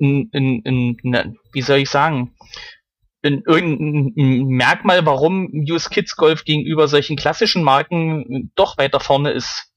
ein, 0.00 0.30
ein, 0.32 0.62
ein, 0.64 1.14
ein 1.14 1.38
wie 1.52 1.62
soll 1.62 1.78
ich 1.78 1.90
sagen, 1.90 2.34
ein, 3.22 3.42
irgendein 3.46 4.46
Merkmal, 4.46 5.04
warum 5.04 5.50
US 5.68 5.90
Kids 5.90 6.16
Golf 6.16 6.44
gegenüber 6.44 6.88
solchen 6.88 7.16
klassischen 7.16 7.62
Marken 7.62 8.50
doch 8.54 8.78
weiter 8.78 9.00
vorne 9.00 9.32
ist? 9.32 9.68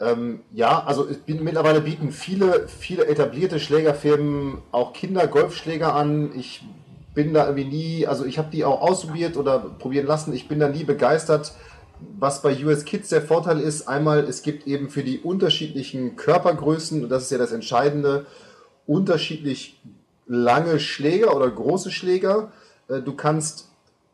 Ähm, 0.00 0.40
ja, 0.52 0.84
also 0.84 1.08
bin, 1.26 1.42
mittlerweile 1.42 1.80
bieten 1.80 2.12
viele, 2.12 2.68
viele 2.68 3.06
etablierte 3.06 3.58
Schlägerfirmen 3.58 4.62
auch 4.70 4.92
Kinder-Golfschläger 4.92 5.94
an. 5.94 6.30
Ich 6.38 6.62
bin 7.18 7.34
da 7.34 7.46
irgendwie 7.46 7.64
nie, 7.64 8.06
also 8.06 8.24
ich 8.24 8.38
habe 8.38 8.48
die 8.52 8.64
auch 8.64 8.80
ausprobiert 8.80 9.36
oder 9.36 9.58
probieren 9.58 10.06
lassen. 10.06 10.32
Ich 10.32 10.46
bin 10.46 10.60
da 10.60 10.68
nie 10.68 10.84
begeistert. 10.84 11.52
Was 12.16 12.42
bei 12.42 12.64
US 12.64 12.84
Kids 12.84 13.08
der 13.08 13.22
Vorteil 13.22 13.58
ist, 13.58 13.88
einmal, 13.88 14.20
es 14.20 14.42
gibt 14.42 14.68
eben 14.68 14.88
für 14.88 15.02
die 15.02 15.18
unterschiedlichen 15.18 16.14
Körpergrößen, 16.14 17.02
und 17.02 17.08
das 17.08 17.24
ist 17.24 17.32
ja 17.32 17.38
das 17.38 17.50
Entscheidende, 17.50 18.26
unterschiedlich 18.86 19.80
lange 20.28 20.78
Schläger 20.78 21.34
oder 21.34 21.50
große 21.50 21.90
Schläger. 21.90 22.52
Äh, 22.86 23.00
du 23.00 23.14
kannst 23.16 23.66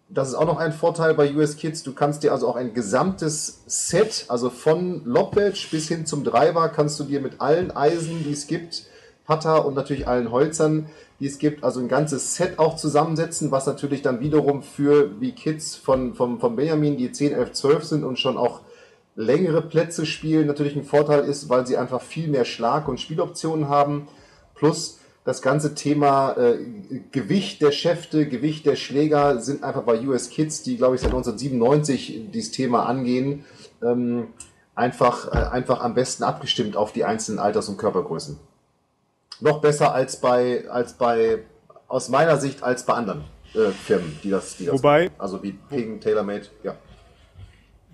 das 0.09 0.29
ist 0.29 0.35
auch 0.35 0.47
noch 0.47 0.59
ein 0.59 0.73
Vorteil 0.73 1.13
bei 1.13 1.35
US 1.35 1.59
Kids. 1.59 1.83
Du 1.83 1.93
kannst 1.93 2.23
dir 2.23 2.33
also 2.33 2.49
auch 2.49 2.57
ein 2.57 2.73
gesamtes 2.73 3.65
Set, 3.67 4.25
also 4.29 4.49
von 4.49 5.05
Lobwedge 5.05 5.67
bis 5.71 5.89
hin 5.89 6.07
zum 6.07 6.25
Driver, 6.25 6.71
kannst 6.71 6.99
du 7.01 7.05
dir 7.05 7.21
mit 7.21 7.43
allen 7.43 7.71
Eisen, 7.71 8.25
die 8.25 8.33
es 8.33 8.47
gibt, 8.47 8.87
Putter 9.27 9.67
und 9.67 9.75
natürlich 9.75 10.07
allen 10.07 10.31
Holzern, 10.31 10.87
die 11.21 11.27
es 11.27 11.39
gibt, 11.39 11.63
also 11.63 11.81
ein 11.81 11.89
ganzes 11.89 12.35
Set 12.35 12.59
auch 12.59 12.77
zusammensetzen, 12.77 13.51
was 13.51 13.67
natürlich 13.67 14.03
dann 14.03 14.21
wiederum 14.21 14.63
für 14.63 15.21
wie 15.21 15.33
Kids 15.33 15.77
von, 15.77 16.15
von, 16.15 16.41
von 16.41 16.57
Benjamin, 16.57 16.97
die 16.97 17.13
10, 17.13 17.33
11, 17.33 17.53
12 17.53 17.85
sind 17.85 18.05
und 18.05 18.19
schon 18.19 18.37
auch 18.37 18.61
längere 19.17 19.63
Plätze 19.63 20.07
spielen, 20.07 20.47
natürlich 20.47 20.75
ein 20.75 20.85
Vorteil 20.85 21.25
ist, 21.25 21.49
weil 21.49 21.67
sie 21.67 21.77
einfach 21.77 22.03
viel 22.03 22.29
mehr 22.29 22.45
Schlag- 22.45 22.89
und 22.89 23.01
Spieloptionen 23.01 23.69
haben. 23.69 24.09
Plus 24.55 24.99
das 25.25 25.41
ganze 25.41 25.75
Thema 25.75 26.33
äh, 26.33 26.59
Gewicht 27.11 27.63
der 27.63 27.73
Schäfte, 27.73 28.29
Gewicht 28.29 28.67
der 28.67 28.77
Schläger 28.77 29.41
sind 29.41 29.65
einfach 29.65 29.83
bei 29.83 30.01
US 30.07 30.29
Kids, 30.29 30.63
die 30.63 30.77
glaube 30.77 30.97
ich 30.97 31.01
seit 31.01 31.13
1997 31.13 32.31
dieses 32.33 32.51
Thema 32.51 32.87
angehen, 32.87 33.45
ähm, 33.83 34.29
einfach, 34.75 35.29
äh, 35.29 35.51
einfach 35.51 35.81
am 35.81 35.95
besten 35.95 36.25
abgestimmt 36.25 36.77
auf 36.77 36.93
die 36.93 37.05
einzelnen 37.05 37.39
Alters- 37.39 37.69
und 37.69 37.79
Körpergrößen. 37.79 38.39
Noch 39.41 39.61
besser 39.61 39.95
als 39.95 40.21
bei, 40.21 40.69
als 40.69 40.95
bei, 40.95 41.41
aus 41.89 42.09
meiner 42.09 42.37
Sicht, 42.39 42.63
als 42.63 42.87
bei 42.87 42.95
anderen 42.95 43.25
äh, 43.55 43.71
Firmen, 43.71 44.19
die 44.23 44.31
das, 44.31 44.57
die 44.57 44.67
das 44.67 44.75
Wobei, 44.75 45.05
machen. 45.05 45.15
also 45.19 45.43
wie 45.43 45.53
Ping, 45.53 46.01
TaylorMade, 46.01 46.47
ja. 46.63 46.77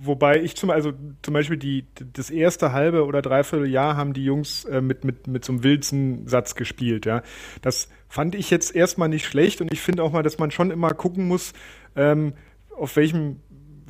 Wobei 0.03 0.40
ich 0.40 0.57
zum, 0.57 0.70
also 0.70 0.92
zum 1.20 1.35
Beispiel 1.35 1.59
die, 1.59 1.87
das 2.14 2.31
erste 2.31 2.72
halbe 2.72 3.05
oder 3.05 3.20
dreiviertel 3.20 3.68
Jahr 3.68 3.96
haben 3.96 4.14
die 4.14 4.24
Jungs 4.24 4.64
äh, 4.64 4.81
mit, 4.81 5.05
mit, 5.05 5.26
mit 5.26 5.44
so 5.44 5.53
einem 5.53 5.62
Wilson-Satz 5.62 6.55
gespielt, 6.55 7.05
ja. 7.05 7.22
Das 7.61 7.88
fand 8.09 8.35
ich 8.35 8.50
jetzt 8.50 8.74
erstmal 8.74 9.11
nicht 9.11 9.26
schlecht 9.26 9.61
und 9.61 9.70
ich 9.72 9.81
finde 9.81 10.03
auch 10.03 10.12
mal, 10.12 10.22
dass 10.22 10.38
man 10.38 10.50
schon 10.50 10.70
immer 10.70 10.94
gucken 10.94 11.29
muss, 11.29 11.53
ähm, 11.96 12.33
auf 12.74 12.96
welchem 12.96 13.40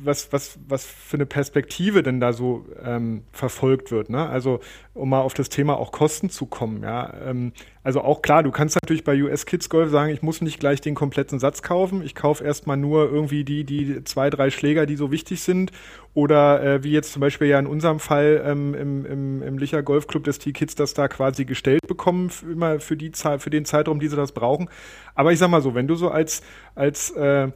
was, 0.03 0.31
was, 0.31 0.59
was 0.67 0.85
für 0.85 1.17
eine 1.17 1.25
Perspektive 1.25 2.03
denn 2.03 2.19
da 2.19 2.33
so 2.33 2.65
ähm, 2.83 3.23
verfolgt 3.31 3.91
wird. 3.91 4.09
Ne? 4.09 4.27
Also 4.27 4.59
um 4.93 5.09
mal 5.09 5.21
auf 5.21 5.33
das 5.33 5.49
Thema 5.49 5.77
auch 5.77 5.91
Kosten 5.91 6.29
zu 6.29 6.45
kommen. 6.45 6.83
Ja? 6.83 7.13
Ähm, 7.25 7.53
also 7.83 8.01
auch 8.01 8.21
klar, 8.21 8.43
du 8.43 8.51
kannst 8.51 8.77
natürlich 8.81 9.03
bei 9.03 9.21
US 9.23 9.45
Kids 9.45 9.69
Golf 9.69 9.89
sagen, 9.89 10.11
ich 10.11 10.21
muss 10.21 10.41
nicht 10.41 10.59
gleich 10.59 10.81
den 10.81 10.95
kompletten 10.95 11.39
Satz 11.39 11.61
kaufen. 11.61 12.03
Ich 12.03 12.15
kaufe 12.15 12.43
erstmal 12.43 12.77
nur 12.77 13.11
irgendwie 13.11 13.43
die, 13.43 13.63
die 13.63 14.03
zwei, 14.03 14.29
drei 14.29 14.49
Schläger, 14.49 14.85
die 14.85 14.95
so 14.95 15.11
wichtig 15.11 15.41
sind. 15.41 15.71
Oder 16.13 16.61
äh, 16.61 16.83
wie 16.83 16.91
jetzt 16.91 17.13
zum 17.13 17.21
Beispiel 17.21 17.47
ja 17.47 17.57
in 17.57 17.67
unserem 17.67 17.99
Fall 17.99 18.43
ähm, 18.45 18.73
im, 18.73 19.05
im, 19.05 19.43
im 19.43 19.57
Licher 19.57 19.81
Golfclub, 19.81 20.23
dass 20.25 20.39
die 20.39 20.53
Kids 20.53 20.75
das 20.75 20.93
da 20.93 21.07
quasi 21.07 21.45
gestellt 21.45 21.87
bekommen, 21.87 22.29
für, 22.29 22.51
immer 22.51 22.79
für, 22.79 22.97
die, 22.97 23.11
für 23.13 23.49
den 23.49 23.65
Zeitraum, 23.65 23.99
die 23.99 24.07
sie 24.07 24.15
das 24.15 24.33
brauchen. 24.33 24.69
Aber 25.15 25.31
ich 25.31 25.39
sag 25.39 25.49
mal 25.49 25.61
so, 25.61 25.73
wenn 25.73 25.87
du 25.87 25.95
so 25.95 26.09
als, 26.09 26.41
als 26.75 27.11
äh, 27.11 27.49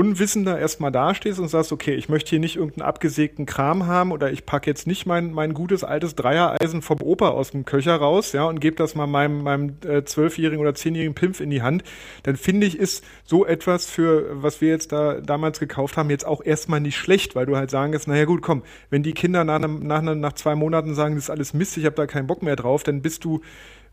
Unwissender 0.00 0.58
erstmal 0.58 0.90
dastehst 0.90 1.38
und 1.38 1.48
sagst, 1.48 1.72
okay, 1.72 1.92
ich 1.92 2.08
möchte 2.08 2.30
hier 2.30 2.38
nicht 2.38 2.56
irgendeinen 2.56 2.88
abgesägten 2.88 3.44
Kram 3.44 3.86
haben 3.86 4.12
oder 4.12 4.32
ich 4.32 4.46
packe 4.46 4.70
jetzt 4.70 4.86
nicht 4.86 5.04
mein, 5.04 5.30
mein 5.34 5.52
gutes 5.52 5.84
altes 5.84 6.14
Dreiereisen 6.14 6.80
vom 6.80 7.02
Opa 7.02 7.28
aus 7.28 7.50
dem 7.50 7.66
Köcher 7.66 7.96
raus, 7.96 8.32
ja, 8.32 8.44
und 8.44 8.60
gebe 8.60 8.76
das 8.76 8.94
mal 8.94 9.06
meinem, 9.06 9.42
meinem 9.42 9.76
äh, 9.86 10.02
zwölfjährigen 10.02 10.58
oder 10.58 10.74
zehnjährigen 10.74 11.14
Pimpf 11.14 11.40
in 11.40 11.50
die 11.50 11.60
Hand, 11.60 11.84
dann 12.22 12.36
finde 12.36 12.66
ich, 12.66 12.78
ist 12.78 13.04
so 13.24 13.44
etwas 13.44 13.90
für, 13.90 14.42
was 14.42 14.62
wir 14.62 14.70
jetzt 14.70 14.90
da 14.92 15.20
damals 15.20 15.60
gekauft 15.60 15.98
haben, 15.98 16.08
jetzt 16.08 16.26
auch 16.26 16.42
erstmal 16.42 16.80
nicht 16.80 16.96
schlecht, 16.96 17.36
weil 17.36 17.44
du 17.44 17.58
halt 17.58 17.70
sagen 17.70 17.92
kannst, 17.92 18.08
naja 18.08 18.24
gut, 18.24 18.40
komm, 18.40 18.62
wenn 18.88 19.02
die 19.02 19.12
Kinder 19.12 19.44
nach, 19.44 19.58
nach, 19.58 20.00
nach 20.00 20.32
zwei 20.32 20.54
Monaten 20.54 20.94
sagen, 20.94 21.16
das 21.16 21.24
ist 21.24 21.30
alles 21.30 21.52
Mist, 21.52 21.76
ich 21.76 21.84
habe 21.84 21.96
da 21.96 22.06
keinen 22.06 22.26
Bock 22.26 22.42
mehr 22.42 22.56
drauf, 22.56 22.84
dann 22.84 23.02
bist 23.02 23.22
du 23.24 23.42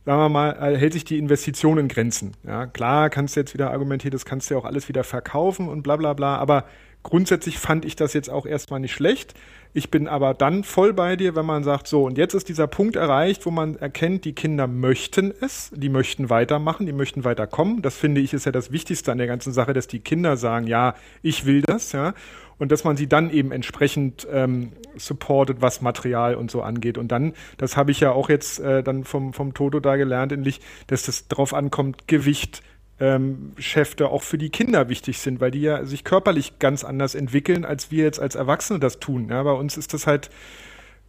sagen 0.07 0.21
wir 0.21 0.29
mal, 0.29 0.51
äh, 0.51 0.77
hält 0.77 0.93
sich 0.93 1.03
die 1.03 1.17
Investition 1.17 1.77
in 1.77 1.89
Grenzen. 1.89 2.31
Ja, 2.47 2.65
klar, 2.65 3.09
kannst 3.09 3.35
du 3.35 3.41
jetzt 3.41 3.53
wieder 3.53 3.71
argumentieren, 3.71 4.13
das 4.13 4.23
kannst 4.23 4.49
du 4.49 4.53
ja 4.53 4.59
auch 4.59 4.63
alles 4.63 4.87
wieder 4.87 5.03
verkaufen 5.03 5.67
und 5.67 5.83
bla 5.83 5.97
bla 5.97 6.13
bla, 6.13 6.37
aber 6.37 6.63
grundsätzlich 7.03 7.59
fand 7.59 7.83
ich 7.83 7.97
das 7.97 8.13
jetzt 8.13 8.29
auch 8.29 8.45
erstmal 8.45 8.79
nicht 8.79 8.93
schlecht. 8.93 9.33
Ich 9.73 9.91
bin 9.91 10.07
aber 10.07 10.33
dann 10.33 10.63
voll 10.63 10.93
bei 10.93 11.17
dir, 11.17 11.35
wenn 11.35 11.45
man 11.45 11.65
sagt, 11.65 11.87
so, 11.87 12.05
und 12.05 12.17
jetzt 12.17 12.33
ist 12.33 12.47
dieser 12.47 12.67
Punkt 12.67 12.95
erreicht, 12.95 13.45
wo 13.45 13.51
man 13.51 13.75
erkennt, 13.75 14.23
die 14.23 14.33
Kinder 14.33 14.65
möchten 14.65 15.33
es, 15.41 15.71
die 15.75 15.89
möchten 15.89 16.29
weitermachen, 16.29 16.85
die 16.85 16.93
möchten 16.93 17.25
weiterkommen. 17.25 17.81
Das 17.81 17.97
finde 17.97 18.21
ich 18.21 18.33
ist 18.33 18.45
ja 18.45 18.53
das 18.53 18.71
Wichtigste 18.71 19.11
an 19.11 19.17
der 19.17 19.27
ganzen 19.27 19.51
Sache, 19.51 19.73
dass 19.73 19.87
die 19.87 19.99
Kinder 19.99 20.37
sagen, 20.37 20.67
ja, 20.67 20.95
ich 21.21 21.45
will 21.45 21.63
das, 21.63 21.91
ja 21.91 22.13
und 22.59 22.71
dass 22.71 22.83
man 22.83 22.97
sie 22.97 23.07
dann 23.07 23.29
eben 23.29 23.51
entsprechend 23.51 24.27
ähm, 24.31 24.71
supportet, 24.95 25.61
was 25.61 25.81
Material 25.81 26.35
und 26.35 26.51
so 26.51 26.61
angeht. 26.61 26.97
Und 26.97 27.11
dann, 27.11 27.33
das 27.57 27.77
habe 27.77 27.91
ich 27.91 27.99
ja 27.99 28.11
auch 28.11 28.29
jetzt 28.29 28.59
äh, 28.59 28.83
dann 28.83 29.03
vom, 29.03 29.33
vom 29.33 29.53
Toto 29.53 29.79
da 29.79 29.95
gelernt, 29.95 30.31
endlich, 30.31 30.61
dass 30.87 31.03
das 31.03 31.27
drauf 31.27 31.53
ankommt, 31.53 32.07
Gewicht, 32.07 32.63
ähm, 32.99 33.51
Schäfte 33.57 34.09
auch 34.09 34.23
für 34.23 34.37
die 34.37 34.49
Kinder 34.49 34.89
wichtig 34.89 35.19
sind, 35.19 35.39
weil 35.39 35.51
die 35.51 35.61
ja 35.61 35.85
sich 35.85 36.03
körperlich 36.03 36.59
ganz 36.59 36.83
anders 36.83 37.15
entwickeln, 37.15 37.63
als 37.63 37.91
wir 37.91 38.03
jetzt 38.03 38.19
als 38.19 38.35
Erwachsene 38.35 38.79
das 38.79 38.99
tun. 38.99 39.29
Ja, 39.29 39.43
bei 39.43 39.51
uns 39.51 39.77
ist 39.77 39.93
das 39.93 40.07
halt, 40.07 40.31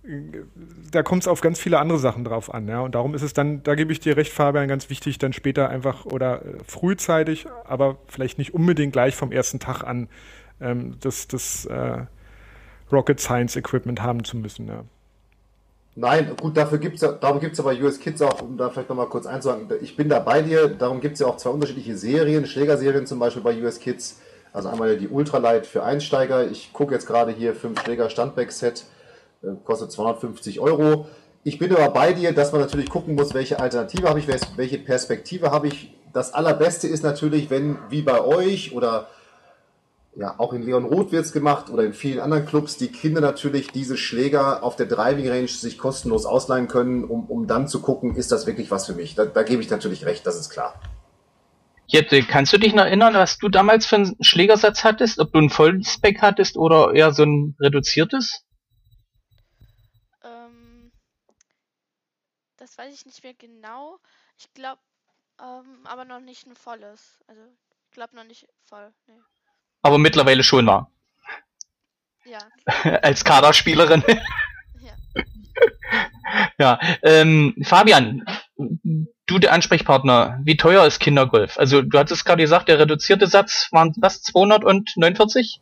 äh, 0.04 0.11
da 0.90 1.02
kommt 1.02 1.22
es 1.22 1.28
auf 1.28 1.40
ganz 1.40 1.58
viele 1.58 1.78
andere 1.78 1.98
Sachen 1.98 2.24
drauf 2.24 2.52
an. 2.52 2.68
Ja, 2.68 2.80
und 2.80 2.94
darum 2.94 3.14
ist 3.14 3.22
es 3.22 3.32
dann, 3.32 3.62
da 3.62 3.74
gebe 3.74 3.92
ich 3.92 4.00
dir 4.00 4.18
recht, 4.18 4.32
Fabian, 4.32 4.68
ganz 4.68 4.90
wichtig, 4.90 5.16
dann 5.18 5.32
später 5.32 5.70
einfach 5.70 6.04
oder 6.04 6.44
äh, 6.44 6.58
frühzeitig, 6.66 7.46
aber 7.64 7.98
vielleicht 8.06 8.37
nicht 8.37 8.52
unbedingt 8.52 8.92
gleich 8.92 9.16
vom 9.16 9.32
ersten 9.32 9.58
Tag 9.58 9.82
an 9.82 10.08
ähm, 10.60 10.96
das, 11.00 11.28
das 11.28 11.64
äh, 11.66 12.06
Rocket 12.90 13.20
Science 13.20 13.56
Equipment 13.56 14.02
haben 14.02 14.24
zu 14.24 14.36
müssen. 14.36 14.68
Ja. 14.68 14.84
Nein, 16.00 16.36
gut, 16.40 16.56
dafür 16.56 16.78
gibt's 16.78 17.00
ja, 17.00 17.10
darum 17.10 17.40
gibt 17.40 17.54
es 17.54 17.60
aber 17.60 17.72
US 17.72 17.98
Kids 17.98 18.22
auch, 18.22 18.40
um 18.40 18.56
da 18.56 18.70
vielleicht 18.70 18.88
nochmal 18.88 19.08
kurz 19.08 19.26
einzusagen, 19.26 19.68
ich 19.80 19.96
bin 19.96 20.08
da 20.08 20.20
bei 20.20 20.42
dir, 20.42 20.68
darum 20.68 21.00
gibt 21.00 21.14
es 21.14 21.20
ja 21.20 21.26
auch 21.26 21.36
zwei 21.36 21.50
unterschiedliche 21.50 21.96
Serien, 21.96 22.46
Schlägerserien 22.46 23.04
zum 23.04 23.18
Beispiel 23.18 23.42
bei 23.42 23.60
US 23.60 23.80
Kids, 23.80 24.20
also 24.52 24.68
einmal 24.68 24.96
die 24.96 25.08
Ultralight 25.08 25.66
für 25.66 25.82
Einsteiger, 25.82 26.48
ich 26.48 26.72
gucke 26.72 26.94
jetzt 26.94 27.06
gerade 27.06 27.32
hier, 27.32 27.52
5 27.52 27.82
Schläger 27.82 28.10
Standback-Set, 28.10 28.84
äh, 29.42 29.48
kostet 29.64 29.90
250 29.90 30.60
Euro. 30.60 31.08
Ich 31.42 31.58
bin 31.58 31.74
aber 31.74 31.90
bei 31.90 32.12
dir, 32.12 32.32
dass 32.32 32.52
man 32.52 32.60
natürlich 32.60 32.90
gucken 32.90 33.16
muss, 33.16 33.34
welche 33.34 33.58
Alternative 33.58 34.08
habe 34.08 34.20
ich, 34.20 34.28
welche 34.28 34.78
Perspektive 34.78 35.50
habe 35.50 35.66
ich. 35.66 35.92
Das 36.12 36.32
Allerbeste 36.32 36.86
ist 36.86 37.02
natürlich, 37.02 37.50
wenn, 37.50 37.76
wie 37.90 38.02
bei 38.02 38.22
euch 38.22 38.72
oder 38.72 39.08
ja, 40.18 40.35
auch 40.38 40.52
in 40.52 40.62
Leon 40.62 40.85
Roth 40.85 41.12
wird 41.12 41.24
es 41.24 41.33
gemacht 41.33 41.70
oder 41.70 41.85
in 41.85 41.92
vielen 41.94 42.18
anderen 42.18 42.44
Clubs, 42.44 42.76
die 42.76 42.88
Kinder 42.88 43.20
natürlich 43.20 43.70
diese 43.70 43.96
Schläger 43.96 44.64
auf 44.64 44.74
der 44.74 44.87
Driving 44.87 45.28
Range 45.28 45.46
sich 45.46 45.78
kostenlos 45.78 46.26
ausleihen 46.26 46.66
können, 46.66 47.04
um, 47.04 47.26
um 47.31 47.46
dann 47.46 47.68
zu 47.68 47.81
gucken, 47.81 48.16
ist 48.16 48.33
das 48.33 48.44
wirklich 48.44 48.72
was 48.72 48.87
für 48.87 48.94
mich. 48.94 49.14
Da, 49.14 49.26
da 49.26 49.44
gebe 49.44 49.62
ich 49.62 49.70
natürlich 49.70 50.07
recht, 50.07 50.26
das 50.26 50.35
ist 50.35 50.50
klar. 50.50 50.81
Jette, 51.87 52.24
kannst 52.24 52.52
du 52.52 52.59
dich 52.59 52.74
noch 52.74 52.85
erinnern, 52.85 53.14
was 53.14 53.38
du 53.38 53.48
damals 53.48 53.87
für 53.87 53.94
einen 53.94 54.16
Schlägersatz 54.20 54.83
hattest? 54.83 55.20
Ob 55.20 55.33
du 55.33 55.38
ein 55.38 55.50
Vollspec 55.50 56.20
hattest 56.20 56.57
oder 56.57 56.92
eher 56.94 57.12
so 57.12 57.22
ein 57.22 57.57
reduziertes? 57.61 58.44
Ähm, 60.24 60.90
das 62.57 62.76
weiß 62.76 62.92
ich 62.92 63.07
nicht 63.07 63.22
mehr 63.22 63.35
genau. 63.35 64.00
Ich 64.37 64.52
glaube, 64.52 64.81
ähm, 65.40 65.87
aber 65.87 66.04
noch 66.04 66.20
nicht 66.20 66.44
ein 66.48 66.57
volles. 66.57 67.20
Also, 67.28 67.40
ich 67.85 67.92
glaube 67.92 68.16
noch 68.16 68.24
nicht 68.24 68.48
voll. 68.64 68.92
Nee 69.07 69.14
aber 69.82 69.98
mittlerweile 69.98 70.42
schon 70.42 70.66
war. 70.66 70.90
Ja. 72.24 72.38
Als 73.02 73.24
Kaderspielerin. 73.24 74.04
ja. 74.08 75.22
ja, 76.58 76.80
ähm, 77.02 77.54
Fabian, 77.62 78.24
du 79.26 79.38
der 79.38 79.52
Ansprechpartner, 79.52 80.40
wie 80.42 80.56
teuer 80.56 80.86
ist 80.86 80.98
Kindergolf? 80.98 81.58
Also 81.58 81.82
du 81.82 81.98
hattest 81.98 82.24
gerade 82.24 82.42
gesagt, 82.42 82.68
der 82.68 82.78
reduzierte 82.78 83.26
Satz 83.26 83.68
waren 83.72 83.94
was, 83.98 84.22
249? 84.22 85.60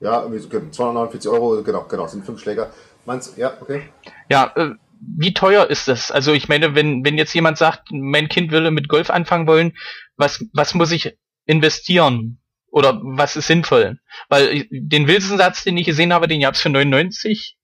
Ja, 0.00 0.22
irgendwie 0.22 0.40
so 0.40 0.48
249 0.48 1.30
Euro, 1.30 1.62
genau, 1.62 1.84
genau, 1.84 2.06
sind 2.06 2.24
fünf 2.24 2.40
Schläger. 2.40 2.70
Meinst 3.04 3.36
ja, 3.36 3.52
okay. 3.60 3.88
Ja, 4.30 4.52
äh, 4.56 4.70
wie 5.00 5.34
teuer 5.34 5.68
ist 5.68 5.88
das? 5.88 6.10
Also 6.10 6.32
ich 6.32 6.48
meine, 6.48 6.74
wenn, 6.74 7.04
wenn 7.04 7.18
jetzt 7.18 7.34
jemand 7.34 7.58
sagt, 7.58 7.88
mein 7.90 8.28
Kind 8.28 8.50
würde 8.50 8.70
mit 8.70 8.88
Golf 8.88 9.10
anfangen 9.10 9.46
wollen, 9.46 9.76
was, 10.16 10.44
was 10.52 10.74
muss 10.74 10.90
ich 10.90 11.16
investieren? 11.46 12.38
Oder 12.70 13.00
was 13.02 13.36
ist 13.36 13.46
sinnvoll? 13.46 13.98
Weil 14.28 14.66
den 14.70 15.08
Wilson-Satz, 15.08 15.64
den 15.64 15.76
ich 15.76 15.86
gesehen 15.86 16.12
habe, 16.12 16.28
den 16.28 16.40
gab's 16.40 16.60
für 16.60 16.68
99. 16.68 17.56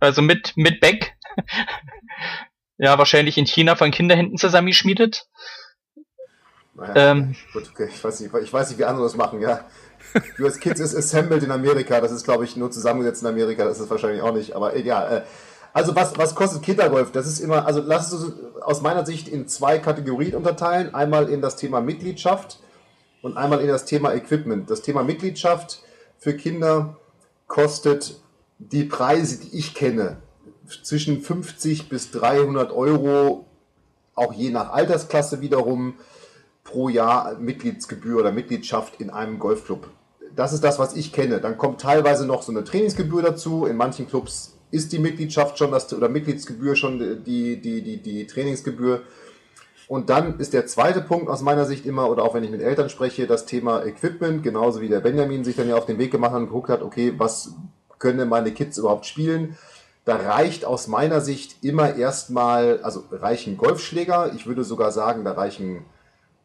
Also 0.00 0.22
mit, 0.22 0.56
mit 0.56 0.80
Beck. 0.80 1.14
ja, 2.78 2.98
wahrscheinlich 2.98 3.38
in 3.38 3.46
China 3.46 3.76
von 3.76 3.90
Kinderhänden 3.90 4.38
zusammengeschmiedet. 4.38 5.26
Naja, 6.74 7.10
ähm, 7.12 7.34
gut, 7.52 7.70
okay. 7.72 7.88
ich, 7.92 8.02
weiß 8.02 8.20
nicht, 8.20 8.32
ich 8.32 8.52
weiß 8.52 8.70
nicht, 8.70 8.78
wie 8.78 8.84
andere 8.84 9.04
das 9.04 9.16
machen, 9.16 9.40
ja. 9.40 9.64
US 10.38 10.60
Kids 10.60 10.80
ist 10.80 10.94
assembled 10.94 11.42
in 11.42 11.50
Amerika, 11.50 12.00
das 12.00 12.12
ist, 12.12 12.24
glaube 12.24 12.44
ich, 12.44 12.56
nur 12.56 12.70
zusammengesetzt 12.70 13.22
in 13.22 13.28
Amerika, 13.28 13.64
das 13.64 13.80
ist 13.80 13.90
wahrscheinlich 13.90 14.22
auch 14.22 14.32
nicht, 14.32 14.54
aber 14.54 14.76
egal. 14.76 15.18
Äh, 15.18 15.22
also 15.72 15.94
was, 15.94 16.16
was 16.16 16.34
kostet 16.34 16.62
Kindergolf? 16.62 17.12
Das 17.12 17.26
ist 17.26 17.40
immer, 17.40 17.66
also 17.66 17.82
lass 17.84 18.12
es 18.12 18.32
aus 18.62 18.80
meiner 18.80 19.04
Sicht 19.04 19.28
in 19.28 19.48
zwei 19.48 19.78
Kategorien 19.78 20.34
unterteilen. 20.34 20.94
Einmal 20.94 21.28
in 21.28 21.42
das 21.42 21.56
Thema 21.56 21.80
Mitgliedschaft 21.80 22.58
und 23.22 23.36
einmal 23.36 23.60
in 23.60 23.68
das 23.68 23.84
Thema 23.84 24.14
Equipment. 24.14 24.70
Das 24.70 24.82
Thema 24.82 25.02
Mitgliedschaft 25.02 25.82
für 26.18 26.34
Kinder 26.34 26.96
kostet 27.46 28.20
die 28.58 28.84
Preise, 28.84 29.40
die 29.40 29.56
ich 29.56 29.74
kenne, 29.74 30.18
zwischen 30.82 31.22
50 31.22 31.88
bis 31.88 32.10
300 32.10 32.72
Euro, 32.72 33.46
auch 34.14 34.32
je 34.32 34.50
nach 34.50 34.72
Altersklasse 34.72 35.40
wiederum, 35.40 35.94
pro 36.64 36.88
Jahr 36.88 37.38
Mitgliedsgebühr 37.38 38.18
oder 38.18 38.32
Mitgliedschaft 38.32 39.00
in 39.00 39.10
einem 39.10 39.38
Golfclub. 39.38 39.88
Das 40.36 40.52
ist 40.52 40.62
das, 40.62 40.78
was 40.78 40.94
ich 40.94 41.12
kenne. 41.12 41.40
Dann 41.40 41.56
kommt 41.56 41.80
teilweise 41.80 42.26
noch 42.26 42.42
so 42.42 42.52
eine 42.52 42.62
Trainingsgebühr 42.62 43.22
dazu. 43.22 43.64
In 43.64 43.76
manchen 43.76 44.06
Clubs 44.06 44.58
ist 44.70 44.92
die 44.92 44.98
Mitgliedschaft 44.98 45.58
schon 45.58 45.70
das, 45.70 45.92
oder 45.94 46.08
Mitgliedsgebühr 46.08 46.76
schon 46.76 47.24
die, 47.24 47.56
die, 47.60 47.82
die, 47.82 47.96
die 47.96 48.26
Trainingsgebühr. 48.26 49.02
Und 49.88 50.10
dann 50.10 50.38
ist 50.38 50.52
der 50.52 50.66
zweite 50.66 51.00
Punkt 51.00 51.30
aus 51.30 51.40
meiner 51.40 51.64
Sicht 51.64 51.86
immer, 51.86 52.10
oder 52.10 52.22
auch 52.22 52.34
wenn 52.34 52.44
ich 52.44 52.50
mit 52.50 52.60
Eltern 52.60 52.90
spreche, 52.90 53.26
das 53.26 53.46
Thema 53.46 53.84
Equipment, 53.86 54.42
genauso 54.42 54.82
wie 54.82 54.88
der 54.88 55.00
Benjamin 55.00 55.44
sich 55.44 55.56
dann 55.56 55.68
ja 55.68 55.76
auf 55.76 55.86
den 55.86 55.98
Weg 55.98 56.10
gemacht 56.10 56.32
hat 56.32 56.40
und 56.40 56.46
geguckt 56.48 56.68
hat, 56.68 56.82
okay, 56.82 57.14
was 57.16 57.54
können 57.98 58.28
meine 58.28 58.52
Kids 58.52 58.76
überhaupt 58.76 59.06
spielen? 59.06 59.56
Da 60.04 60.16
reicht 60.16 60.66
aus 60.66 60.88
meiner 60.88 61.22
Sicht 61.22 61.64
immer 61.64 61.96
erstmal, 61.96 62.80
also 62.82 63.04
reichen 63.10 63.56
Golfschläger, 63.56 64.32
ich 64.34 64.46
würde 64.46 64.62
sogar 64.62 64.92
sagen, 64.92 65.24
da 65.24 65.32
reichen, 65.32 65.86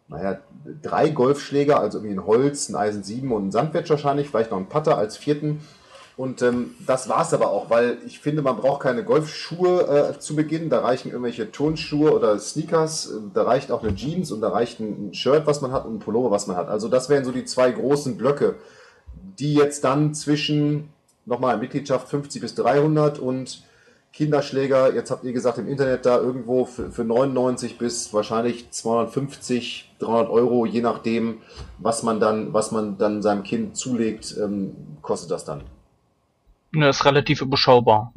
naja, 0.08 0.40
drei 0.82 1.10
Golfschläger, 1.10 1.82
also 1.82 1.98
irgendwie 1.98 2.16
ein 2.16 2.26
Holz, 2.26 2.70
ein 2.70 2.76
Eisen 2.76 3.04
7 3.04 3.30
und 3.30 3.48
ein 3.48 3.52
Sandwedge 3.52 3.90
wahrscheinlich, 3.90 4.30
vielleicht 4.30 4.52
noch 4.52 4.58
ein 4.58 4.70
Putter 4.70 4.98
als 4.98 5.18
vierten 5.18 5.60
und 6.16 6.44
ähm, 6.44 6.76
das 6.86 7.10
war's 7.10 7.34
aber 7.34 7.50
auch, 7.50 7.72
weil 7.72 7.98
ich 8.06 8.20
finde, 8.20 8.44
man 8.44 8.58
braucht 8.58 8.84
keine 8.84 9.04
Golfschuhe 9.04 10.14
äh, 10.16 10.20
zu 10.20 10.36
Beginn. 10.36 10.70
Da 10.70 10.82
reichen 10.82 11.10
irgendwelche 11.10 11.52
Turnschuhe 11.52 12.14
oder 12.14 12.38
Sneakers. 12.38 13.14
Da 13.34 13.44
reicht 13.44 13.72
auch 13.72 13.82
eine 13.82 13.96
Jeans 13.96 14.32
und 14.32 14.42
da 14.42 14.50
reicht 14.50 14.80
ein 14.80 15.14
Shirt, 15.14 15.48
was 15.48 15.62
man 15.62 15.72
hat 15.72 15.86
und 15.86 15.96
ein 15.96 16.00
Pullover, 16.00 16.30
was 16.30 16.46
man 16.46 16.56
hat. 16.56 16.68
Also 16.68 16.88
das 16.88 17.10
wären 17.10 17.26
so 17.26 17.32
die 17.32 17.46
zwei 17.46 17.72
großen 17.72 18.16
Blöcke, 18.16 18.56
die 19.40 19.56
jetzt 19.56 19.84
dann 19.84 20.14
zwischen, 20.14 20.90
nochmal, 21.26 21.58
Mitgliedschaft 21.58 22.08
50 22.10 22.42
bis 22.42 22.54
300 22.56 23.18
und 23.18 23.64
Kinderschläger, 24.12 24.94
jetzt 24.94 25.10
habt 25.10 25.24
ihr 25.24 25.34
gesagt 25.34 25.58
im 25.58 25.68
Internet 25.68 26.06
da 26.06 26.20
irgendwo 26.20 26.66
für, 26.66 26.92
für 26.92 27.04
99 27.04 27.80
bis 27.80 28.14
wahrscheinlich 28.14 28.70
250, 28.70 29.96
300 29.98 30.30
Euro, 30.30 30.68
je 30.68 30.82
nachdem, 30.82 31.40
was 31.80 32.04
man 32.04 32.20
dann, 32.20 32.54
was 32.54 32.72
man 32.72 33.00
dann 33.00 33.24
seinem 33.24 33.42
Kind 33.42 33.76
zulegt, 33.76 34.38
ähm, 34.38 34.76
kostet 35.02 35.32
das 35.32 35.46
dann. 35.46 35.64
Ne, 36.74 36.90
ist 36.90 37.06
relativ 37.06 37.42
überschaubar. 37.42 38.14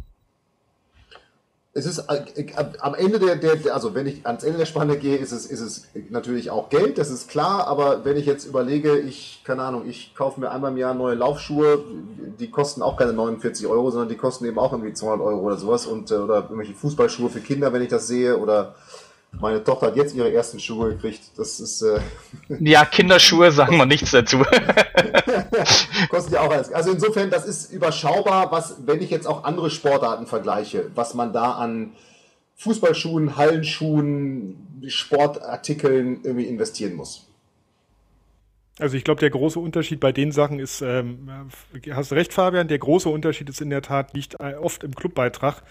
Es 1.74 1.84
ist 1.84 1.98
äh, 1.98 2.40
äh, 2.40 2.54
am 2.80 2.94
Ende 2.94 3.18
der, 3.18 3.36
der, 3.36 3.74
also 3.74 3.94
wenn 3.94 4.06
ich 4.06 4.26
ans 4.26 4.44
Ende 4.44 4.56
der 4.56 4.64
Spanne 4.64 4.96
gehe, 4.96 5.16
ist 5.16 5.30
es, 5.30 5.44
ist 5.44 5.60
es 5.60 5.88
natürlich 6.08 6.48
auch 6.48 6.70
Geld, 6.70 6.96
das 6.96 7.10
ist 7.10 7.28
klar, 7.28 7.66
aber 7.66 8.06
wenn 8.06 8.16
ich 8.16 8.24
jetzt 8.24 8.46
überlege, 8.46 8.98
ich, 8.98 9.42
keine 9.44 9.62
Ahnung, 9.62 9.86
ich 9.86 10.14
kaufe 10.14 10.40
mir 10.40 10.50
einmal 10.50 10.72
im 10.72 10.78
Jahr 10.78 10.94
neue 10.94 11.16
Laufschuhe, 11.16 11.84
die 12.40 12.48
kosten 12.48 12.80
auch 12.80 12.96
keine 12.96 13.12
49 13.12 13.66
Euro, 13.66 13.90
sondern 13.90 14.08
die 14.08 14.16
kosten 14.16 14.46
eben 14.46 14.58
auch 14.58 14.72
irgendwie 14.72 14.94
200 14.94 15.26
Euro 15.26 15.40
oder 15.40 15.58
sowas 15.58 15.84
und, 15.84 16.10
äh, 16.10 16.14
oder 16.14 16.36
irgendwelche 16.36 16.72
Fußballschuhe 16.72 17.28
für 17.28 17.40
Kinder, 17.40 17.70
wenn 17.74 17.82
ich 17.82 17.90
das 17.90 18.06
sehe, 18.06 18.38
oder 18.38 18.74
meine 19.40 19.62
Tochter 19.62 19.88
hat 19.88 19.96
jetzt 19.96 20.14
ihre 20.14 20.32
ersten 20.32 20.58
Schuhe 20.58 20.94
gekriegt. 20.94 21.20
Das 21.36 21.60
ist. 21.60 21.82
Äh 21.82 22.00
ja, 22.60 22.84
Kinderschuhe 22.84 23.50
sagen 23.52 23.76
wir 23.76 23.86
nichts 23.86 24.12
dazu. 24.12 24.38
Kostet 26.08 26.34
ja 26.34 26.40
auch 26.40 26.50
alles. 26.50 26.72
Also 26.72 26.92
insofern, 26.92 27.30
das 27.30 27.46
ist 27.46 27.72
überschaubar, 27.72 28.52
was, 28.52 28.86
wenn 28.86 29.02
ich 29.02 29.10
jetzt 29.10 29.26
auch 29.26 29.44
andere 29.44 29.70
Sportarten 29.70 30.26
vergleiche, 30.26 30.90
was 30.94 31.14
man 31.14 31.32
da 31.32 31.52
an 31.52 31.92
Fußballschuhen, 32.56 33.36
Hallenschuhen, 33.36 34.82
Sportartikeln 34.86 36.20
irgendwie 36.22 36.46
investieren 36.46 36.94
muss. 36.94 37.26
Also 38.78 38.96
ich 38.96 39.04
glaube, 39.04 39.20
der 39.20 39.30
große 39.30 39.58
Unterschied 39.58 40.00
bei 40.00 40.12
den 40.12 40.32
Sachen 40.32 40.58
ist, 40.58 40.82
ähm, 40.82 41.30
hast 41.90 42.12
recht, 42.12 42.32
Fabian, 42.32 42.68
der 42.68 42.78
große 42.78 43.08
Unterschied 43.08 43.48
ist 43.48 43.60
in 43.60 43.70
der 43.70 43.82
Tat 43.82 44.14
nicht 44.14 44.38
äh, 44.38 44.54
oft 44.54 44.84
im 44.84 44.94
Clubbeitrag, 44.94 45.62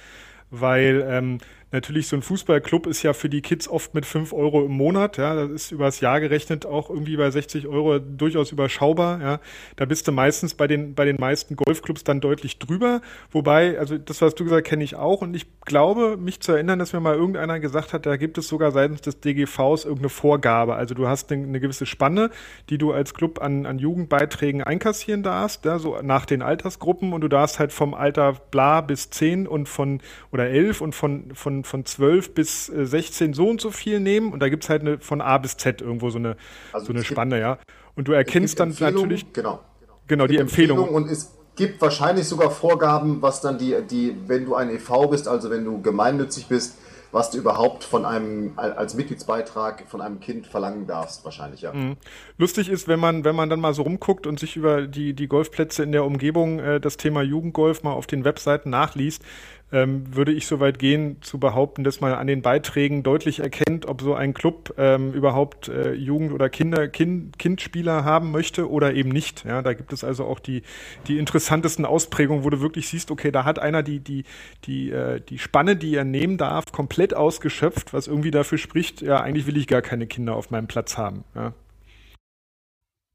weil 0.49 1.05
ähm, 1.07 1.37
Natürlich, 1.75 2.07
so 2.07 2.15
ein 2.15 2.21
Fußballclub 2.21 2.87
ist 2.87 3.03
ja 3.03 3.11
für 3.11 3.27
die 3.27 3.41
Kids 3.41 3.67
oft 3.67 3.93
mit 3.93 4.05
5 4.05 4.31
Euro 4.31 4.63
im 4.63 4.71
Monat. 4.71 5.17
Ja, 5.17 5.35
das 5.35 5.51
ist 5.51 5.71
übers 5.71 5.99
Jahr 5.99 6.21
gerechnet 6.21 6.65
auch 6.65 6.89
irgendwie 6.89 7.17
bei 7.17 7.29
60 7.29 7.67
Euro 7.67 7.99
durchaus 7.99 8.53
überschaubar. 8.53 9.21
Ja, 9.21 9.39
da 9.75 9.83
bist 9.83 10.07
du 10.07 10.13
meistens 10.13 10.53
bei 10.53 10.67
den, 10.67 10.95
bei 10.95 11.03
den 11.03 11.17
meisten 11.19 11.57
Golfclubs 11.57 12.05
dann 12.05 12.21
deutlich 12.21 12.59
drüber. 12.59 13.01
Wobei, 13.29 13.77
also 13.77 13.97
das, 13.97 14.21
was 14.21 14.35
du 14.35 14.45
gesagt 14.45 14.65
kenne 14.67 14.85
ich 14.85 14.95
auch. 14.95 15.21
Und 15.21 15.35
ich 15.35 15.47
glaube, 15.65 16.15
mich 16.15 16.39
zu 16.39 16.53
erinnern, 16.53 16.79
dass 16.79 16.93
mir 16.93 17.01
mal 17.01 17.15
irgendeiner 17.15 17.59
gesagt 17.59 17.91
hat, 17.91 18.05
da 18.05 18.15
gibt 18.15 18.37
es 18.37 18.47
sogar 18.47 18.71
seitens 18.71 19.01
des 19.01 19.19
DGVs 19.19 19.83
irgendeine 19.83 20.07
Vorgabe. 20.07 20.75
Also 20.75 20.95
du 20.95 21.09
hast 21.09 21.29
eine, 21.33 21.43
eine 21.43 21.59
gewisse 21.59 21.85
Spanne, 21.85 22.29
die 22.69 22.77
du 22.77 22.93
als 22.93 23.13
Club 23.13 23.41
an, 23.41 23.65
an 23.65 23.79
Jugendbeiträgen 23.79 24.63
einkassieren 24.63 25.23
darfst, 25.23 25.65
ja, 25.65 25.77
so 25.77 25.97
nach 26.01 26.25
den 26.25 26.41
Altersgruppen. 26.41 27.11
Und 27.11 27.19
du 27.19 27.27
darfst 27.27 27.59
halt 27.59 27.73
vom 27.73 27.93
Alter 27.93 28.31
bla 28.49 28.79
bis 28.79 29.09
10 29.09 29.45
und 29.45 29.67
von, 29.67 29.99
oder 30.31 30.47
11 30.47 30.79
und 30.79 30.95
von, 30.95 31.35
von 31.35 31.64
von 31.65 31.85
12 31.85 32.33
bis 32.33 32.65
16 32.67 33.31
äh, 33.31 33.33
so 33.33 33.49
und 33.49 33.61
so 33.61 33.71
viel 33.71 33.99
nehmen 33.99 34.31
und 34.31 34.39
da 34.39 34.49
gibt 34.49 34.63
es 34.63 34.69
halt 34.69 34.81
eine, 34.81 34.99
von 34.99 35.21
A 35.21 35.37
bis 35.37 35.57
Z 35.57 35.81
irgendwo 35.81 36.09
so 36.09 36.17
eine, 36.17 36.37
also 36.71 36.87
so 36.87 36.93
eine 36.93 37.03
Spanne, 37.03 37.39
ja. 37.39 37.57
Und 37.95 38.07
du 38.07 38.11
erkennst 38.11 38.59
dann 38.59 38.75
natürlich. 38.79 39.31
Genau. 39.33 39.59
Genau, 40.07 40.27
die 40.27 40.37
Empfehlung. 40.37 40.77
Empfehlung. 40.77 41.03
Und 41.03 41.11
es 41.11 41.31
gibt 41.55 41.81
wahrscheinlich 41.81 42.27
sogar 42.27 42.51
Vorgaben, 42.51 43.21
was 43.21 43.41
dann 43.41 43.57
die, 43.57 43.75
die, 43.89 44.15
wenn 44.27 44.45
du 44.45 44.55
ein 44.55 44.69
EV 44.69 45.07
bist, 45.09 45.27
also 45.27 45.49
wenn 45.49 45.65
du 45.65 45.81
gemeinnützig 45.81 46.47
bist, 46.47 46.77
was 47.15 47.31
du 47.31 47.37
überhaupt 47.37 47.85
von 47.85 48.03
einem 48.03 48.51
als 48.57 48.93
Mitgliedsbeitrag 48.93 49.85
von 49.87 50.01
einem 50.01 50.19
Kind 50.19 50.47
verlangen 50.47 50.85
darfst, 50.85 51.23
wahrscheinlich, 51.23 51.61
ja. 51.61 51.71
Mhm. 51.71 51.95
Lustig 52.37 52.67
ist, 52.67 52.89
wenn 52.89 52.99
man, 52.99 53.23
wenn 53.23 53.37
man 53.37 53.49
dann 53.49 53.61
mal 53.61 53.73
so 53.73 53.83
rumguckt 53.83 54.27
und 54.27 54.37
sich 54.37 54.57
über 54.57 54.85
die, 54.85 55.13
die 55.13 55.27
Golfplätze 55.27 55.83
in 55.83 55.93
der 55.93 56.03
Umgebung 56.03 56.59
äh, 56.59 56.81
das 56.81 56.97
Thema 56.97 57.21
Jugendgolf 57.21 57.83
mal 57.83 57.93
auf 57.93 58.05
den 58.05 58.25
Webseiten 58.25 58.69
nachliest, 58.69 59.23
ähm, 59.71 60.15
würde 60.15 60.31
ich 60.31 60.45
so 60.45 60.59
weit 60.59 60.77
gehen 60.77 61.17
zu 61.21 61.39
behaupten, 61.39 61.83
dass 61.83 61.99
man 61.99 62.13
an 62.13 62.27
den 62.27 62.41
Beiträgen 62.41 63.01
deutlich 63.01 63.39
erkennt, 63.39 63.87
ob 63.87 64.01
so 64.01 64.13
ein 64.13 64.33
Club 64.33 64.75
ähm, 64.77 65.11
überhaupt 65.11 65.69
äh, 65.69 65.93
Jugend- 65.93 66.31
oder 66.33 66.49
Kinder, 66.49 66.87
kind, 66.87 67.39
Kindspieler 67.39 68.05
haben 68.05 68.31
möchte 68.31 68.69
oder 68.69 68.93
eben 68.93 69.09
nicht. 69.09 69.43
Ja, 69.43 69.61
da 69.63 69.73
gibt 69.73 69.91
es 69.91 70.03
also 70.03 70.25
auch 70.25 70.39
die, 70.39 70.61
die 71.07 71.17
interessantesten 71.17 71.85
Ausprägungen, 71.85 72.43
wo 72.43 72.49
du 72.49 72.61
wirklich 72.61 72.87
siehst, 72.87 73.09
okay, 73.09 73.31
da 73.31 73.43
hat 73.43 73.57
einer 73.57 73.81
die, 73.81 73.99
die, 73.99 74.23
die, 74.65 74.91
äh, 74.91 75.19
die 75.19 75.39
Spanne, 75.39 75.75
die 75.75 75.95
er 75.95 76.05
nehmen 76.05 76.37
darf, 76.37 76.65
komplett 76.71 77.15
ausgeschöpft, 77.15 77.91
was 77.91 78.07
irgendwie 78.07 78.31
dafür 78.31 78.59
spricht, 78.59 79.01
ja, 79.01 79.21
eigentlich 79.21 79.47
will 79.47 79.57
ich 79.57 79.67
gar 79.67 79.81
keine 79.81 80.05
Kinder 80.05 80.35
auf 80.35 80.51
meinem 80.51 80.67
Platz 80.67 80.97
haben. 80.97 81.23
Ja, 81.33 81.53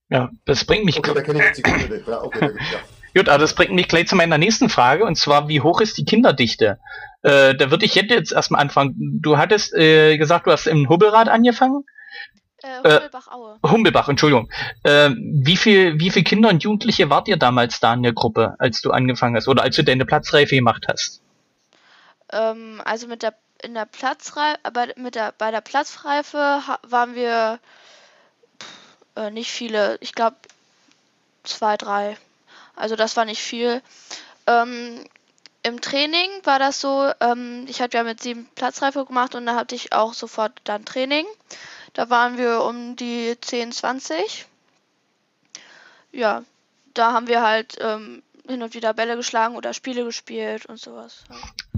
ja 0.08 0.30
das 0.46 0.64
bringt 0.64 0.84
mich. 0.84 0.98
Okay, 0.98 1.14
da 1.14 1.22
kenne 1.22 1.42
ich 1.44 1.56
die 1.56 1.62
Kunde. 1.62 2.02
Ja, 2.06 2.24
okay, 2.24 2.50
ja. 2.72 2.80
Gut, 3.14 3.28
aber 3.28 3.38
das 3.38 3.54
bringt 3.54 3.72
mich 3.72 3.88
gleich 3.88 4.06
zu 4.08 4.16
meiner 4.16 4.38
nächsten 4.38 4.68
Frage, 4.68 5.04
und 5.04 5.16
zwar, 5.16 5.48
wie 5.48 5.60
hoch 5.60 5.80
ist 5.80 5.98
die 5.98 6.04
Kinderdichte? 6.04 6.78
Äh, 7.22 7.54
da 7.54 7.70
würde 7.70 7.84
ich 7.84 7.94
jetzt 7.94 8.32
erstmal 8.32 8.60
anfangen. 8.60 8.94
Du 9.20 9.36
hattest 9.36 9.74
äh, 9.74 10.16
gesagt, 10.16 10.46
du 10.46 10.52
hast 10.52 10.66
im 10.66 10.88
Hubbelrad 10.88 11.28
angefangen? 11.28 11.84
Äh, 12.62 12.76
Humbelbach-Aue. 12.76 13.58
Äh, 13.62 13.68
Humbelbach, 13.68 14.08
Entschuldigung. 14.08 14.50
Äh, 14.84 15.10
wie 15.16 15.56
viel, 15.56 15.98
wie 15.98 16.10
viele 16.10 16.24
Kinder 16.24 16.50
und 16.50 16.62
Jugendliche 16.62 17.10
wart 17.10 17.28
ihr 17.28 17.36
damals 17.36 17.80
da 17.80 17.94
in 17.94 18.02
der 18.02 18.12
Gruppe, 18.12 18.54
als 18.58 18.80
du 18.80 18.90
angefangen 18.90 19.36
hast 19.36 19.48
oder 19.48 19.62
als 19.62 19.76
du 19.76 19.82
deine 19.82 20.04
Platzreife 20.04 20.54
gemacht 20.54 20.86
hast? 20.88 21.22
Ähm, 22.32 22.80
also 22.84 23.06
mit 23.06 23.22
der 23.22 23.34
in 23.62 23.74
der 23.74 23.84
Platzreife, 23.84 24.58
bei, 24.72 24.92
mit 24.96 25.14
der, 25.14 25.34
bei 25.36 25.50
der 25.50 25.60
Platzreife 25.60 26.62
waren 26.88 27.14
wir 27.14 27.60
pff, 28.58 29.16
äh, 29.16 29.30
nicht 29.30 29.50
viele. 29.50 29.98
Ich 30.00 30.14
glaube 30.14 30.36
zwei, 31.44 31.76
drei. 31.76 32.16
Also 32.80 32.96
das 32.96 33.16
war 33.16 33.24
nicht 33.24 33.42
viel. 33.42 33.82
Ähm, 34.46 35.04
Im 35.62 35.80
Training 35.80 36.30
war 36.44 36.58
das 36.58 36.80
so, 36.80 37.10
ähm, 37.20 37.66
ich 37.68 37.80
hatte 37.80 37.98
ja 37.98 38.04
mit 38.04 38.22
sieben 38.22 38.48
Platzreife 38.54 39.04
gemacht 39.04 39.34
und 39.34 39.46
da 39.46 39.54
hatte 39.54 39.74
ich 39.74 39.92
auch 39.92 40.14
sofort 40.14 40.52
dann 40.64 40.84
Training. 40.84 41.26
Da 41.92 42.08
waren 42.10 42.38
wir 42.38 42.62
um 42.62 42.96
die 42.96 43.36
10, 43.40 43.72
20. 43.72 44.46
Ja, 46.12 46.44
da 46.94 47.12
haben 47.12 47.28
wir 47.28 47.42
halt 47.42 47.76
ähm, 47.80 48.22
hin 48.48 48.62
und 48.62 48.74
wieder 48.74 48.94
Bälle 48.94 49.16
geschlagen 49.16 49.56
oder 49.56 49.72
Spiele 49.72 50.04
gespielt 50.04 50.66
und 50.66 50.78
sowas. 50.78 51.24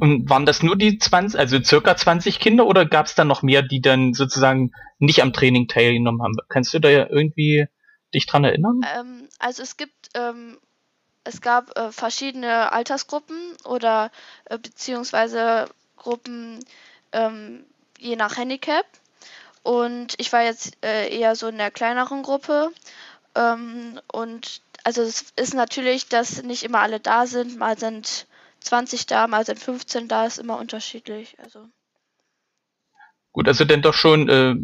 Und 0.01 0.29
waren 0.29 0.47
das 0.47 0.63
nur 0.63 0.77
die 0.77 0.99
20, 0.99 1.39
also 1.39 1.63
circa 1.63 1.97
20 1.97 2.41
Kinder 2.41 2.67
oder 2.67 2.87
gab 2.87 3.07
es 3.07 3.15
dann 3.15 3.29
noch 3.29 3.43
mehr, 3.43 3.63
die 3.63 3.81
dann 3.81 4.15
sozusagen 4.15 4.73
nicht 4.99 5.23
am 5.23 5.33
Training 5.33 5.69
teilgenommen 5.69 6.23
haben? 6.23 6.37
Kannst 6.49 6.73
du 6.75 6.79
da 6.79 6.89
irgendwie 6.89 7.67
dich 8.15 8.27
dran 8.27 8.45
erinnern? 8.45 8.81
Ähm, 8.99 9.29
also 9.39 9.63
es 9.63 9.77
gibt 9.77 10.09
ähm, 10.15 10.59
es 11.25 11.41
gab 11.41 11.77
äh, 11.79 11.93
verschiedene 11.93 12.73
Altersgruppen 12.73 13.37
oder 13.65 14.11
äh, 14.47 14.59
beziehungsweise 14.59 15.69
Gruppen 15.97 16.65
ähm, 17.13 17.65
je 17.99 18.17
nach 18.17 18.37
Handicap. 18.37 18.87
Und 19.63 20.15
ich 20.19 20.33
war 20.33 20.43
jetzt 20.43 20.77
äh, 20.85 21.09
eher 21.17 21.37
so 21.37 21.49
in 21.49 21.59
der 21.59 21.71
kleineren 21.71 22.23
Gruppe. 22.23 22.73
Ähm, 23.35 24.01
und 24.13 24.63
also 24.85 25.03
es 25.03 25.33
ist 25.37 25.55
natürlich, 25.55 26.09
dass 26.09 26.43
nicht 26.43 26.65
immer 26.65 26.81
alle 26.81 26.99
da 26.99 27.27
sind. 27.27 27.57
Mal 27.57 27.79
sind 27.79 28.27
20 28.61 29.07
da, 29.07 29.27
mal 29.29 29.47
sind 29.47 29.61
15 29.61 30.09
da, 30.09 30.27
ist 30.27 30.39
immer 30.39 30.59
unterschiedlich. 30.59 31.37
Also. 31.41 31.69
Gut, 33.31 33.47
also 33.47 33.65
denn 33.65 33.83
doch 33.83 33.95
schon, 33.95 34.29
äh, 34.29 34.55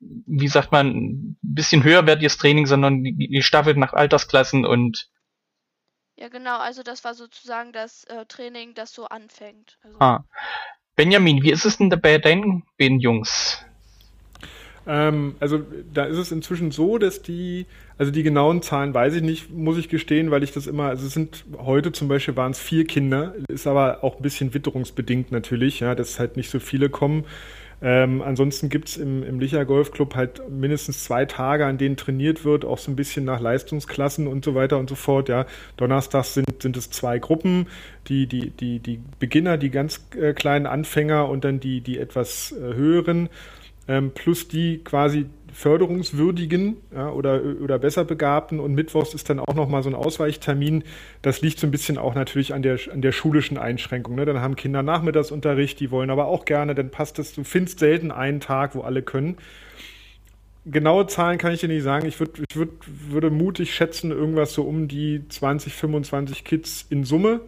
wie 0.00 0.48
sagt 0.48 0.72
man, 0.72 0.88
ein 0.88 1.38
bisschen 1.40 1.82
höherwertiges 1.82 2.36
Training, 2.36 2.66
sondern 2.66 3.02
gestaffelt 3.02 3.78
nach 3.78 3.94
Altersklassen 3.94 4.66
und 4.66 5.08
ja, 6.16 6.28
genau, 6.28 6.58
also 6.58 6.82
das 6.82 7.04
war 7.04 7.14
sozusagen 7.14 7.72
das 7.72 8.04
äh, 8.04 8.24
Training, 8.26 8.74
das 8.74 8.92
so 8.92 9.06
anfängt. 9.06 9.78
Also. 9.82 9.98
Ah. 10.00 10.24
Benjamin, 10.96 11.42
wie 11.42 11.52
ist 11.52 11.66
es 11.66 11.76
denn 11.76 11.90
bei 11.90 12.18
deinen 12.18 12.62
beiden 12.78 13.00
Jungs? 13.00 13.62
Ähm, 14.86 15.34
also 15.40 15.60
da 15.92 16.04
ist 16.04 16.16
es 16.16 16.32
inzwischen 16.32 16.70
so, 16.70 16.96
dass 16.98 17.20
die, 17.20 17.66
also 17.98 18.12
die 18.12 18.22
genauen 18.22 18.62
Zahlen 18.62 18.94
weiß 18.94 19.14
ich 19.14 19.22
nicht, 19.22 19.50
muss 19.50 19.76
ich 19.78 19.88
gestehen, 19.88 20.30
weil 20.30 20.42
ich 20.42 20.52
das 20.52 20.66
immer, 20.66 20.84
also 20.84 21.06
es 21.06 21.12
sind 21.12 21.44
heute 21.58 21.92
zum 21.92 22.08
Beispiel 22.08 22.36
waren 22.36 22.52
es 22.52 22.60
vier 22.60 22.86
Kinder, 22.86 23.34
ist 23.48 23.66
aber 23.66 24.04
auch 24.04 24.16
ein 24.16 24.22
bisschen 24.22 24.54
witterungsbedingt 24.54 25.32
natürlich, 25.32 25.80
ja, 25.80 25.94
dass 25.94 26.18
halt 26.18 26.36
nicht 26.36 26.50
so 26.50 26.60
viele 26.60 26.88
kommen. 26.88 27.24
Ähm, 27.82 28.22
ansonsten 28.22 28.70
gibt 28.70 28.88
es 28.88 28.96
im, 28.96 29.22
im 29.22 29.38
Licher 29.38 29.64
Golfclub 29.64 30.14
halt 30.14 30.40
mindestens 30.48 31.04
zwei 31.04 31.26
Tage, 31.26 31.66
an 31.66 31.76
denen 31.76 31.96
trainiert 31.96 32.44
wird, 32.44 32.64
auch 32.64 32.78
so 32.78 32.90
ein 32.90 32.96
bisschen 32.96 33.24
nach 33.24 33.40
Leistungsklassen 33.40 34.26
und 34.26 34.44
so 34.44 34.54
weiter 34.54 34.78
und 34.78 34.88
so 34.88 34.94
fort. 34.94 35.28
Ja. 35.28 35.46
Donnerstags 35.76 36.34
sind, 36.34 36.62
sind 36.62 36.76
es 36.76 36.90
zwei 36.90 37.18
Gruppen, 37.18 37.66
die, 38.08 38.26
die, 38.26 38.50
die, 38.50 38.78
die 38.78 39.00
Beginner, 39.18 39.58
die 39.58 39.70
ganz 39.70 40.06
äh, 40.18 40.32
kleinen 40.32 40.66
Anfänger 40.66 41.28
und 41.28 41.44
dann 41.44 41.60
die, 41.60 41.82
die 41.82 41.98
etwas 41.98 42.52
äh, 42.52 42.74
höheren, 42.74 43.28
ähm, 43.88 44.10
plus 44.14 44.48
die 44.48 44.78
quasi 44.82 45.26
Förderungswürdigen 45.56 46.76
ja, 46.94 47.08
oder, 47.08 47.40
oder 47.62 47.78
besser 47.78 48.04
Begabten 48.04 48.60
und 48.60 48.74
Mittwochs 48.74 49.14
ist 49.14 49.30
dann 49.30 49.40
auch 49.40 49.54
nochmal 49.54 49.82
so 49.82 49.88
ein 49.88 49.94
Ausweichtermin. 49.94 50.84
Das 51.22 51.40
liegt 51.40 51.58
so 51.58 51.66
ein 51.66 51.70
bisschen 51.70 51.96
auch 51.96 52.14
natürlich 52.14 52.52
an 52.52 52.60
der, 52.60 52.78
an 52.92 53.00
der 53.00 53.12
schulischen 53.12 53.56
Einschränkung. 53.56 54.16
Ne? 54.16 54.26
Dann 54.26 54.40
haben 54.40 54.54
Kinder 54.54 54.82
Nachmittagsunterricht, 54.82 55.80
die 55.80 55.90
wollen 55.90 56.10
aber 56.10 56.26
auch 56.26 56.44
gerne, 56.44 56.74
dann 56.74 56.90
passt 56.90 57.18
es, 57.18 57.34
du 57.34 57.42
findest 57.42 57.78
selten 57.78 58.10
einen 58.10 58.40
Tag, 58.40 58.74
wo 58.74 58.82
alle 58.82 59.00
können. 59.00 59.38
Genaue 60.66 61.06
Zahlen 61.06 61.38
kann 61.38 61.52
ich 61.52 61.60
dir 61.60 61.68
nicht 61.68 61.84
sagen. 61.84 62.06
Ich, 62.06 62.20
würd, 62.20 62.38
ich 62.50 62.56
würd, 62.56 62.72
würde 62.86 63.30
mutig 63.30 63.74
schätzen, 63.74 64.10
irgendwas 64.10 64.52
so 64.52 64.62
um 64.62 64.88
die 64.88 65.26
20, 65.26 65.72
25 65.72 66.44
Kids 66.44 66.84
in 66.90 67.04
Summe. 67.04 67.40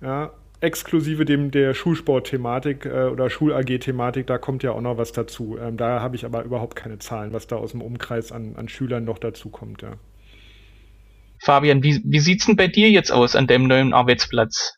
Ja, 0.00 0.32
exklusive 0.60 1.24
dem 1.24 1.50
der 1.50 1.74
Schulsport-Thematik 1.74 2.84
äh, 2.86 3.04
oder 3.04 3.30
Schul-AG-Thematik, 3.30 4.26
da 4.26 4.38
kommt 4.38 4.62
ja 4.62 4.72
auch 4.72 4.80
noch 4.80 4.98
was 4.98 5.12
dazu. 5.12 5.56
Ähm, 5.60 5.76
da 5.76 6.00
habe 6.00 6.16
ich 6.16 6.24
aber 6.24 6.42
überhaupt 6.42 6.76
keine 6.76 6.98
Zahlen, 6.98 7.32
was 7.32 7.46
da 7.46 7.56
aus 7.56 7.72
dem 7.72 7.82
Umkreis 7.82 8.32
an, 8.32 8.56
an 8.56 8.68
Schülern 8.68 9.04
noch 9.04 9.18
dazu 9.18 9.50
kommt, 9.50 9.82
ja. 9.82 9.92
Fabian, 11.40 11.84
wie, 11.84 12.02
wie 12.04 12.18
sieht's 12.18 12.46
denn 12.46 12.56
bei 12.56 12.66
dir 12.66 12.90
jetzt 12.90 13.12
aus 13.12 13.36
an 13.36 13.46
deinem 13.46 13.68
neuen 13.68 13.94
Arbeitsplatz? 13.94 14.74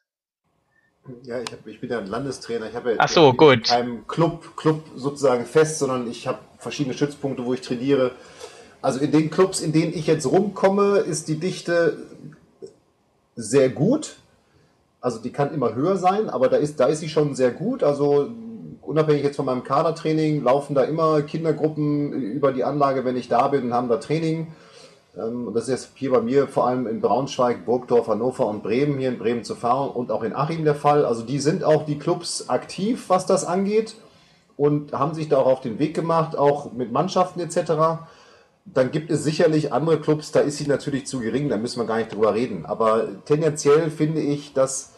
Ja, 1.23 1.41
ich, 1.41 1.51
hab, 1.51 1.67
ich 1.67 1.81
bin 1.81 1.91
ja 1.91 1.99
ein 1.99 2.07
Landestrainer. 2.07 2.69
Ich 2.69 2.75
habe 2.75 2.91
ja 2.91 2.97
Ach 2.99 3.09
so, 3.09 3.33
gut. 3.33 3.65
keinem 3.65 4.07
Club, 4.07 4.57
Club 4.57 4.85
sozusagen 4.95 5.47
fest, 5.47 5.79
sondern 5.79 6.11
ich 6.11 6.27
habe 6.27 6.39
verschiedene 6.59 6.95
Stützpunkte, 6.95 7.45
wo 7.45 7.55
ich 7.55 7.63
trainiere. 7.63 8.13
Also 8.83 9.01
in 9.01 9.11
den 9.11 9.31
Clubs, 9.31 9.61
in 9.61 9.73
denen 9.73 9.93
ich 9.95 10.07
jetzt 10.07 10.27
rumkomme, 10.27 10.99
ist 10.99 11.29
die 11.29 11.39
Dichte 11.39 11.97
sehr 13.37 13.71
gut. 13.71 14.17
Also 15.01 15.19
die 15.19 15.33
kann 15.33 15.55
immer 15.55 15.75
höher 15.75 15.97
sein, 15.97 16.29
aber 16.29 16.49
da 16.49 16.57
ist, 16.57 16.79
da 16.79 16.87
ist 16.87 17.01
sie 17.01 17.09
schon 17.09 17.35
sehr 17.35 17.51
gut. 17.51 17.83
Also 17.83 18.29
unabhängig 18.83 19.23
jetzt 19.23 19.37
von 19.37 19.47
meinem 19.47 19.65
Kadertraining 19.65 20.43
laufen 20.43 20.75
da 20.75 20.83
immer 20.83 21.23
Kindergruppen 21.23 22.13
über 22.13 22.53
die 22.53 22.65
Anlage, 22.65 23.05
wenn 23.05 23.17
ich 23.17 23.29
da 23.29 23.49
bin 23.49 23.65
und 23.65 23.75
haben 23.75 23.89
da 23.89 23.97
Training. 23.97 24.49
Ähm, 25.17 25.51
das 25.55 25.65
ist 25.65 25.71
jetzt 25.71 25.91
hier 25.95 26.11
bei 26.11 26.21
mir 26.21 26.49
vor 26.49 26.67
allem 26.67 26.87
in 26.87 27.01
Braunschweig, 27.01 27.65
Burgdorf, 27.65 28.09
Hannover 28.09 28.47
und 28.47 28.63
Bremen, 28.63 28.99
hier 28.99 29.09
in 29.09 29.19
Bremen 29.19 29.45
zu 29.45 29.55
fahren 29.55 29.91
und 29.91 30.11
auch 30.11 30.23
in 30.23 30.35
Achim 30.35 30.65
der 30.65 30.75
Fall. 30.75 31.05
Also 31.05 31.23
die 31.23 31.39
sind 31.39 31.65
auch 31.65 31.85
die 31.85 31.99
Clubs 31.99 32.49
aktiv, 32.49 33.05
was 33.09 33.27
das 33.27 33.45
angeht 33.45 33.97
und 34.57 34.93
haben 34.93 35.15
sich 35.15 35.29
da 35.29 35.39
auch 35.39 35.47
auf 35.47 35.61
den 35.61 35.79
Weg 35.79 35.95
gemacht, 35.95 36.37
auch 36.37 36.73
mit 36.73 36.93
Mannschaften 36.93 37.41
etc. 37.41 38.03
Dann 38.73 38.91
gibt 38.91 39.11
es 39.11 39.25
sicherlich 39.25 39.73
andere 39.73 40.01
Clubs, 40.01 40.33
da 40.33 40.41
ist 40.41 40.59
sie 40.59 40.67
natürlich 40.67 41.07
zu 41.07 41.21
gering, 41.21 41.49
da 41.49 41.57
müssen 41.57 41.81
wir 41.81 41.87
gar 41.87 41.99
nicht 41.99 42.13
drüber 42.13 42.35
reden. 42.35 42.67
Aber 42.67 43.09
tendenziell 43.25 43.91
finde 43.91 44.21
ich, 44.21 44.53
dass, 44.53 44.93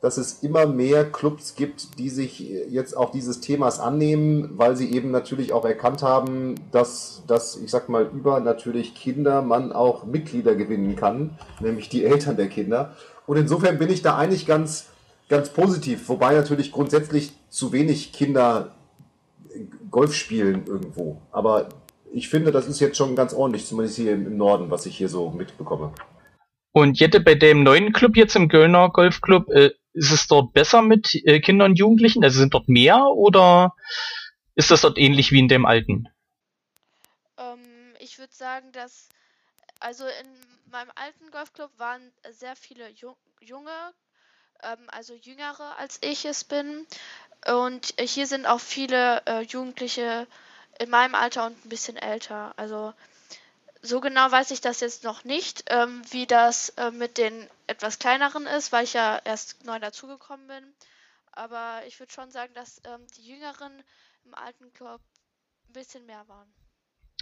dass 0.00 0.16
es 0.16 0.42
immer 0.42 0.66
mehr 0.66 1.04
Clubs 1.10 1.56
gibt, 1.56 1.98
die 1.98 2.08
sich 2.08 2.40
jetzt 2.40 2.96
auch 2.96 3.10
dieses 3.10 3.40
Themas 3.40 3.80
annehmen, 3.80 4.50
weil 4.56 4.76
sie 4.76 4.92
eben 4.92 5.10
natürlich 5.10 5.52
auch 5.52 5.64
erkannt 5.64 6.02
haben, 6.02 6.54
dass, 6.70 7.22
dass 7.26 7.56
ich 7.56 7.70
sag 7.70 7.88
mal, 7.88 8.08
über 8.14 8.38
natürlich 8.40 8.94
Kinder 8.94 9.42
man 9.42 9.72
auch 9.72 10.04
Mitglieder 10.04 10.54
gewinnen 10.54 10.94
kann, 10.94 11.38
nämlich 11.60 11.88
die 11.88 12.04
Eltern 12.04 12.36
der 12.36 12.48
Kinder. 12.48 12.94
Und 13.26 13.38
insofern 13.38 13.78
bin 13.78 13.90
ich 13.90 14.02
da 14.02 14.16
eigentlich 14.16 14.46
ganz, 14.46 14.86
ganz 15.28 15.48
positiv, 15.48 16.08
wobei 16.08 16.34
natürlich 16.34 16.70
grundsätzlich 16.70 17.32
zu 17.50 17.72
wenig 17.72 18.12
Kinder 18.12 18.72
Golf 19.90 20.14
spielen 20.14 20.64
irgendwo. 20.66 21.20
Aber 21.32 21.68
ich 22.16 22.28
finde, 22.28 22.50
das 22.50 22.66
ist 22.66 22.80
jetzt 22.80 22.96
schon 22.96 23.14
ganz 23.14 23.34
ordentlich, 23.34 23.66
zumindest 23.66 23.96
hier 23.96 24.12
im 24.12 24.36
Norden, 24.36 24.70
was 24.70 24.86
ich 24.86 24.96
hier 24.96 25.08
so 25.08 25.30
mitbekomme. 25.30 25.92
Und 26.72 26.98
Jette, 26.98 27.20
bei 27.20 27.34
dem 27.34 27.62
neuen 27.62 27.92
Club 27.92 28.16
jetzt 28.16 28.36
im 28.36 28.48
Kölner 28.48 28.90
Golfclub, 28.90 29.50
äh, 29.50 29.72
ist 29.92 30.10
es 30.10 30.26
dort 30.26 30.52
besser 30.52 30.82
mit 30.82 31.14
äh, 31.24 31.40
Kindern 31.40 31.72
und 31.72 31.78
Jugendlichen? 31.78 32.24
Also 32.24 32.38
sind 32.38 32.54
dort 32.54 32.68
mehr 32.68 33.06
oder 33.06 33.74
ist 34.54 34.70
das 34.70 34.80
dort 34.80 34.98
ähnlich 34.98 35.32
wie 35.32 35.38
in 35.38 35.48
dem 35.48 35.66
alten? 35.66 36.08
Ähm, 37.38 37.94
ich 37.98 38.18
würde 38.18 38.32
sagen, 38.32 38.72
dass 38.72 39.08
also 39.80 40.04
in 40.04 40.70
meinem 40.70 40.90
alten 40.94 41.30
Golfclub 41.30 41.70
waren 41.78 42.00
sehr 42.30 42.56
viele 42.56 42.90
Ju 42.90 43.14
junge 43.40 43.92
ähm, 44.62 44.78
also 44.88 45.14
jüngere 45.14 45.76
als 45.78 45.98
ich 46.02 46.24
es 46.24 46.44
bin. 46.44 46.86
Und 47.46 47.94
hier 48.00 48.26
sind 48.26 48.46
auch 48.46 48.60
viele 48.60 49.22
äh, 49.26 49.42
Jugendliche 49.42 50.26
in 50.78 50.90
meinem 50.90 51.14
Alter 51.14 51.46
und 51.46 51.64
ein 51.64 51.68
bisschen 51.68 51.96
älter. 51.96 52.52
Also 52.56 52.92
so 53.82 54.00
genau 54.00 54.30
weiß 54.30 54.50
ich 54.50 54.60
das 54.60 54.80
jetzt 54.80 55.04
noch 55.04 55.24
nicht, 55.24 55.64
ähm, 55.68 56.02
wie 56.10 56.26
das 56.26 56.70
äh, 56.70 56.90
mit 56.90 57.18
den 57.18 57.32
etwas 57.66 57.98
kleineren 57.98 58.46
ist, 58.46 58.72
weil 58.72 58.84
ich 58.84 58.94
ja 58.94 59.20
erst 59.24 59.64
neu 59.64 59.78
dazugekommen 59.78 60.46
bin. 60.46 60.64
Aber 61.32 61.82
ich 61.86 61.98
würde 62.00 62.12
schon 62.12 62.30
sagen, 62.30 62.52
dass 62.54 62.80
ähm, 62.84 63.06
die 63.16 63.28
Jüngeren 63.28 63.72
im 64.24 64.34
alten 64.34 64.72
Club 64.72 65.00
ein 65.68 65.72
bisschen 65.72 66.06
mehr 66.06 66.24
waren. 66.28 66.48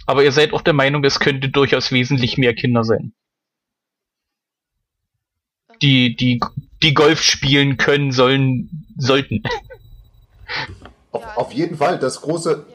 Aber 0.07 0.23
ihr 0.23 0.31
seid 0.31 0.53
auch 0.53 0.61
der 0.61 0.73
Meinung, 0.73 1.03
es 1.03 1.19
könnte 1.19 1.49
durchaus 1.49 1.91
wesentlich 1.91 2.37
mehr 2.37 2.53
Kinder 2.53 2.83
sein. 2.83 3.13
Ähm. 5.69 5.79
Die, 5.81 6.15
die, 6.15 6.39
die 6.81 6.93
Golf 6.93 7.21
spielen 7.21 7.77
können, 7.77 8.11
sollen, 8.11 8.87
sollten. 8.97 9.43
Auf, 11.11 11.21
ja, 11.21 11.35
auf 11.35 11.51
jeden 11.53 11.77
Fall. 11.77 11.99
Das 11.99 12.21
große. 12.21 12.65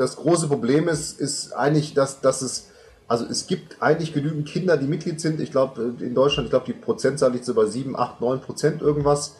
Das 0.00 0.16
große 0.16 0.48
Problem 0.48 0.88
ist, 0.88 1.20
ist 1.20 1.52
eigentlich, 1.52 1.94
dass, 1.94 2.20
dass 2.20 2.40
es, 2.42 2.68
also 3.06 3.26
es 3.26 3.46
gibt 3.46 3.82
eigentlich 3.82 4.14
genügend 4.14 4.48
Kinder, 4.48 4.76
die 4.76 4.86
Mitglied 4.86 5.20
sind. 5.20 5.40
Ich 5.40 5.50
glaube, 5.50 5.94
in 6.00 6.14
Deutschland, 6.14 6.46
ich 6.46 6.50
glaube, 6.50 6.66
die 6.66 6.72
Prozentzahl 6.72 7.32
liegt 7.32 7.44
so 7.44 7.54
bei 7.54 7.66
7, 7.66 7.96
8, 7.96 8.20
9 8.20 8.40
Prozent 8.40 8.82
irgendwas. 8.82 9.36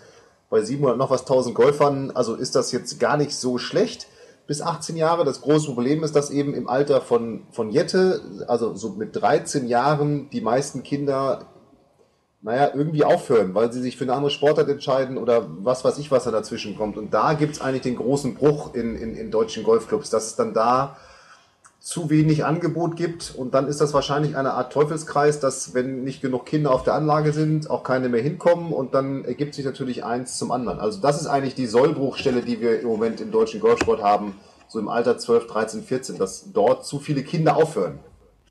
Bei 0.50 0.62
700 0.62 0.98
noch 0.98 1.10
was 1.10 1.22
1000 1.22 1.54
Golfern, 1.54 2.10
also 2.10 2.34
ist 2.34 2.56
das 2.56 2.72
jetzt 2.72 2.98
gar 2.98 3.16
nicht 3.16 3.32
so 3.32 3.56
schlecht 3.56 4.08
bis 4.48 4.60
18 4.60 4.96
Jahre. 4.96 5.24
Das 5.24 5.42
große 5.42 5.66
Problem 5.66 6.02
ist, 6.02 6.16
dass 6.16 6.30
eben 6.30 6.54
im 6.54 6.68
Alter 6.68 7.00
von, 7.00 7.44
von 7.52 7.70
Jette, 7.70 8.20
also 8.48 8.74
so 8.74 8.90
mit 8.90 9.14
13 9.14 9.68
Jahren, 9.68 10.28
die 10.30 10.40
meisten 10.40 10.82
Kinder 10.82 11.46
naja, 12.42 12.70
irgendwie 12.74 13.04
aufhören, 13.04 13.54
weil 13.54 13.72
sie 13.72 13.82
sich 13.82 13.96
für 13.96 14.04
eine 14.04 14.14
andere 14.14 14.30
Sportart 14.30 14.68
entscheiden 14.68 15.18
oder 15.18 15.46
was 15.62 15.84
weiß 15.84 15.98
ich, 15.98 16.10
was 16.10 16.24
da 16.24 16.30
dazwischen 16.30 16.76
kommt. 16.76 16.96
Und 16.96 17.12
da 17.12 17.34
gibt 17.34 17.54
es 17.54 17.60
eigentlich 17.60 17.82
den 17.82 17.96
großen 17.96 18.34
Bruch 18.34 18.74
in, 18.74 18.96
in, 18.96 19.14
in 19.14 19.30
deutschen 19.30 19.62
Golfclubs, 19.62 20.08
dass 20.10 20.26
es 20.26 20.36
dann 20.36 20.54
da 20.54 20.96
zu 21.80 22.10
wenig 22.10 22.44
Angebot 22.44 22.94
gibt 22.94 23.34
und 23.34 23.54
dann 23.54 23.66
ist 23.66 23.80
das 23.80 23.94
wahrscheinlich 23.94 24.36
eine 24.36 24.52
Art 24.52 24.70
Teufelskreis, 24.70 25.40
dass 25.40 25.72
wenn 25.72 26.04
nicht 26.04 26.20
genug 26.20 26.44
Kinder 26.44 26.72
auf 26.72 26.82
der 26.82 26.92
Anlage 26.94 27.32
sind, 27.32 27.70
auch 27.70 27.84
keine 27.84 28.10
mehr 28.10 28.22
hinkommen 28.22 28.72
und 28.72 28.92
dann 28.92 29.24
ergibt 29.24 29.54
sich 29.54 29.64
natürlich 29.64 30.04
eins 30.04 30.36
zum 30.36 30.50
anderen. 30.50 30.78
Also 30.78 31.00
das 31.00 31.18
ist 31.18 31.26
eigentlich 31.26 31.54
die 31.54 31.66
Sollbruchstelle, 31.66 32.42
die 32.42 32.60
wir 32.60 32.80
im 32.80 32.88
Moment 32.88 33.22
im 33.22 33.30
deutschen 33.30 33.60
Golfsport 33.60 34.02
haben, 34.02 34.34
so 34.68 34.78
im 34.78 34.88
Alter 34.88 35.16
12, 35.16 35.46
13, 35.46 35.82
14, 35.82 36.18
dass 36.18 36.52
dort 36.52 36.84
zu 36.84 36.98
viele 36.98 37.22
Kinder 37.22 37.56
aufhören. 37.56 37.98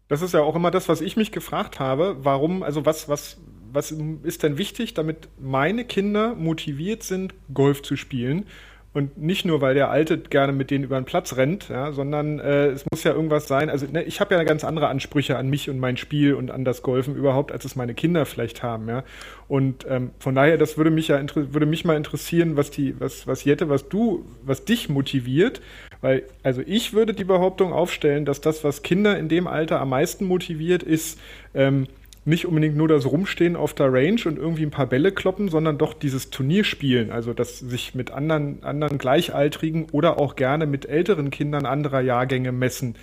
Das 0.08 0.24
ist 0.24 0.34
ja 0.34 0.42
auch 0.42 0.56
immer 0.56 0.72
das, 0.72 0.90
was 0.90 1.00
ich 1.00 1.16
mich 1.16 1.32
gefragt 1.32 1.80
habe. 1.80 2.18
Warum, 2.24 2.64
also 2.64 2.84
was, 2.84 3.08
was, 3.08 3.38
was 3.72 3.94
ist 4.24 4.44
denn 4.44 4.58
wichtig, 4.58 4.94
damit 4.94 5.30
meine 5.40 5.86
Kinder 5.86 6.36
motiviert 6.36 7.04
sind, 7.04 7.34
Golf 7.54 7.82
zu 7.82 7.96
spielen? 7.96 8.46
Und 8.92 9.20
nicht 9.20 9.46
nur, 9.46 9.62
weil 9.62 9.76
der 9.76 9.92
Alte 9.92 10.18
gerne 10.18 10.52
mit 10.52 10.72
denen 10.72 10.84
über 10.84 11.00
den 11.00 11.06
Platz 11.06 11.38
rennt, 11.38 11.70
ja, 11.70 11.92
sondern 11.92 12.40
äh, 12.40 12.70
es 12.70 12.84
muss 12.90 13.04
ja 13.04 13.14
irgendwas 13.14 13.48
sein. 13.48 13.70
Also 13.70 13.86
ne, 13.86 14.02
ich 14.04 14.20
habe 14.20 14.34
ja 14.34 14.44
ganz 14.44 14.64
andere 14.64 14.88
Ansprüche 14.88 15.38
an 15.38 15.48
mich 15.48 15.70
und 15.70 15.78
mein 15.78 15.96
Spiel 15.96 16.34
und 16.34 16.50
an 16.50 16.66
das 16.66 16.82
Golfen 16.82 17.16
überhaupt, 17.16 17.52
als 17.52 17.66
es 17.66 17.76
meine 17.76 17.94
Kinder 17.94 18.26
vielleicht 18.26 18.64
haben. 18.64 18.90
Ja. 18.90 19.04
Und 19.48 19.86
ähm, 19.88 20.10
von 20.18 20.34
daher, 20.34 20.58
das 20.58 20.76
würde 20.78 20.90
mich 20.90 21.10
ja 21.10 21.22
würde 21.36 21.68
mich 21.68 21.86
mal 21.86 21.98
interessieren, 21.98 22.58
was 22.58 22.72
die, 22.72 23.00
was, 23.00 23.28
was 23.28 23.44
Jette, 23.44 23.70
was 23.70 23.90
du, 23.90 24.26
was 24.44 24.66
dich 24.66 24.90
motiviert. 24.90 25.62
Weil, 26.02 26.24
also 26.42 26.64
ich 26.66 26.92
würde 26.94 27.14
die 27.14 27.26
Behauptung 27.26 27.74
aufstellen, 27.74 28.26
dass 28.26 28.42
das, 28.42 28.64
was 28.64 28.82
Kinder 28.82 29.20
in 29.20 29.30
dem 29.30 29.46
Alter 29.46 29.82
am 29.82 29.90
meisten 29.90 30.26
motiviert, 30.26 30.82
ist, 30.82 31.20
ähm, 31.54 31.88
nicht 32.30 32.46
unbedingt 32.46 32.78
nur 32.78 32.88
das 32.88 33.06
Rumstehen 33.06 33.56
auf 33.56 33.74
der 33.74 33.92
Range 33.92 34.22
und 34.26 34.38
irgendwie 34.38 34.64
ein 34.64 34.72
paar 34.72 34.86
Bälle 34.86 35.12
kloppen, 35.12 35.50
sondern 35.50 35.78
doch 35.78 35.94
dieses 35.94 36.30
Turnierspielen, 36.30 37.12
also 37.12 37.34
das 37.34 37.60
sich 37.60 37.96
mit 37.96 38.12
anderen, 38.12 38.64
anderen 38.64 38.98
Gleichaltrigen 38.98 39.88
oder 39.92 40.18
auch 40.20 40.36
gerne 40.36 40.66
mit 40.66 40.86
älteren 40.88 41.32
Kindern 41.32 41.66
anderer 41.66 42.02
Jahrgänge 42.02 42.52
messen. 42.52 42.96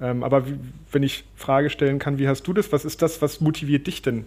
Ähm, 0.00 0.22
aber 0.22 0.46
wie, 0.46 0.58
wenn 0.92 1.02
ich 1.02 1.24
Frage 1.34 1.70
stellen 1.70 1.98
kann, 1.98 2.18
wie 2.18 2.28
hast 2.28 2.46
du 2.46 2.52
das? 2.52 2.70
Was 2.72 2.84
ist 2.84 3.02
das, 3.02 3.22
was 3.22 3.40
motiviert 3.40 3.86
dich 3.86 4.02
denn? 4.02 4.24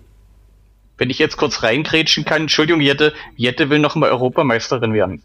Wenn 0.98 1.10
ich 1.10 1.20
jetzt 1.20 1.38
kurz 1.38 1.64
reingrätschen 1.64 2.26
kann, 2.26 2.44
Entschuldigung, 2.44 2.82
Jette, 2.82 3.14
Jette 3.38 3.70
will 3.70 3.80
noch 3.80 3.96
mal 3.96 4.10
Europameisterin 4.10 4.94
werden. 4.94 5.22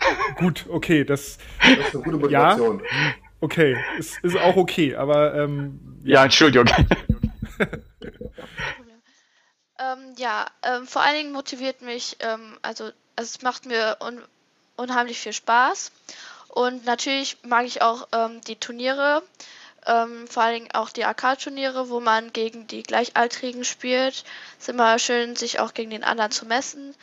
Gut, 0.36 0.66
okay, 0.68 1.04
das, 1.04 1.38
das 1.60 1.86
ist 1.86 1.94
eine 1.94 2.04
gute 2.04 2.16
Motivation. 2.18 2.80
Ja, 2.80 3.14
okay, 3.40 3.76
ist, 3.98 4.18
ist 4.22 4.36
auch 4.36 4.56
okay, 4.56 4.96
aber 4.96 5.34
ähm, 5.34 5.78
ja. 6.02 6.16
ja, 6.16 6.24
Entschuldigung. 6.24 6.68
Ähm, 9.78 10.14
ja, 10.16 10.46
ähm, 10.62 10.86
vor 10.86 11.02
allen 11.02 11.16
Dingen 11.16 11.32
motiviert 11.32 11.82
mich, 11.82 12.16
ähm, 12.20 12.58
also, 12.62 12.84
also, 13.16 13.36
es 13.36 13.42
macht 13.42 13.66
mir 13.66 13.98
un 14.00 14.22
unheimlich 14.76 15.20
viel 15.20 15.32
Spaß. 15.32 15.92
Und 16.48 16.84
natürlich 16.84 17.38
mag 17.42 17.64
ich 17.64 17.82
auch 17.82 18.08
ähm, 18.12 18.40
die 18.42 18.56
Turniere, 18.56 19.22
ähm, 19.86 20.26
vor 20.28 20.42
allen 20.42 20.54
Dingen 20.54 20.72
auch 20.72 20.90
die 20.90 21.04
AK-Turniere, 21.04 21.90
wo 21.90 22.00
man 22.00 22.32
gegen 22.32 22.66
die 22.66 22.82
Gleichaltrigen 22.82 23.64
spielt. 23.64 24.24
Es 24.58 24.62
ist 24.62 24.68
immer 24.68 24.98
schön, 24.98 25.36
sich 25.36 25.60
auch 25.60 25.74
gegen 25.74 25.90
den 25.90 26.04
anderen 26.04 26.30
zu 26.30 26.46
messen 26.46 26.94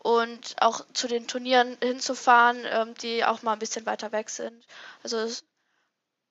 und 0.00 0.56
auch 0.60 0.84
zu 0.92 1.08
den 1.08 1.26
Turnieren 1.26 1.76
hinzufahren, 1.82 2.58
ähm, 2.64 2.94
die 2.94 3.24
auch 3.24 3.42
mal 3.42 3.54
ein 3.54 3.58
bisschen 3.58 3.86
weiter 3.86 4.12
weg 4.12 4.30
sind. 4.30 4.64
Also 5.02 5.28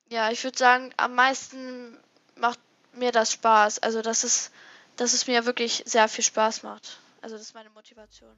ja, 0.08 0.30
ich 0.30 0.44
würde 0.44 0.56
sagen, 0.56 0.92
am 0.96 1.14
meisten 1.14 1.98
macht 2.36 2.60
mir 2.96 3.12
das 3.12 3.32
Spaß. 3.32 3.78
Also 3.80 4.02
dass 4.02 4.24
es, 4.24 4.50
dass 4.96 5.12
es 5.12 5.26
mir 5.26 5.46
wirklich 5.46 5.82
sehr 5.86 6.08
viel 6.08 6.24
Spaß 6.24 6.62
macht. 6.62 6.98
Also 7.22 7.36
das 7.36 7.46
ist 7.46 7.54
meine 7.54 7.70
Motivation. 7.70 8.30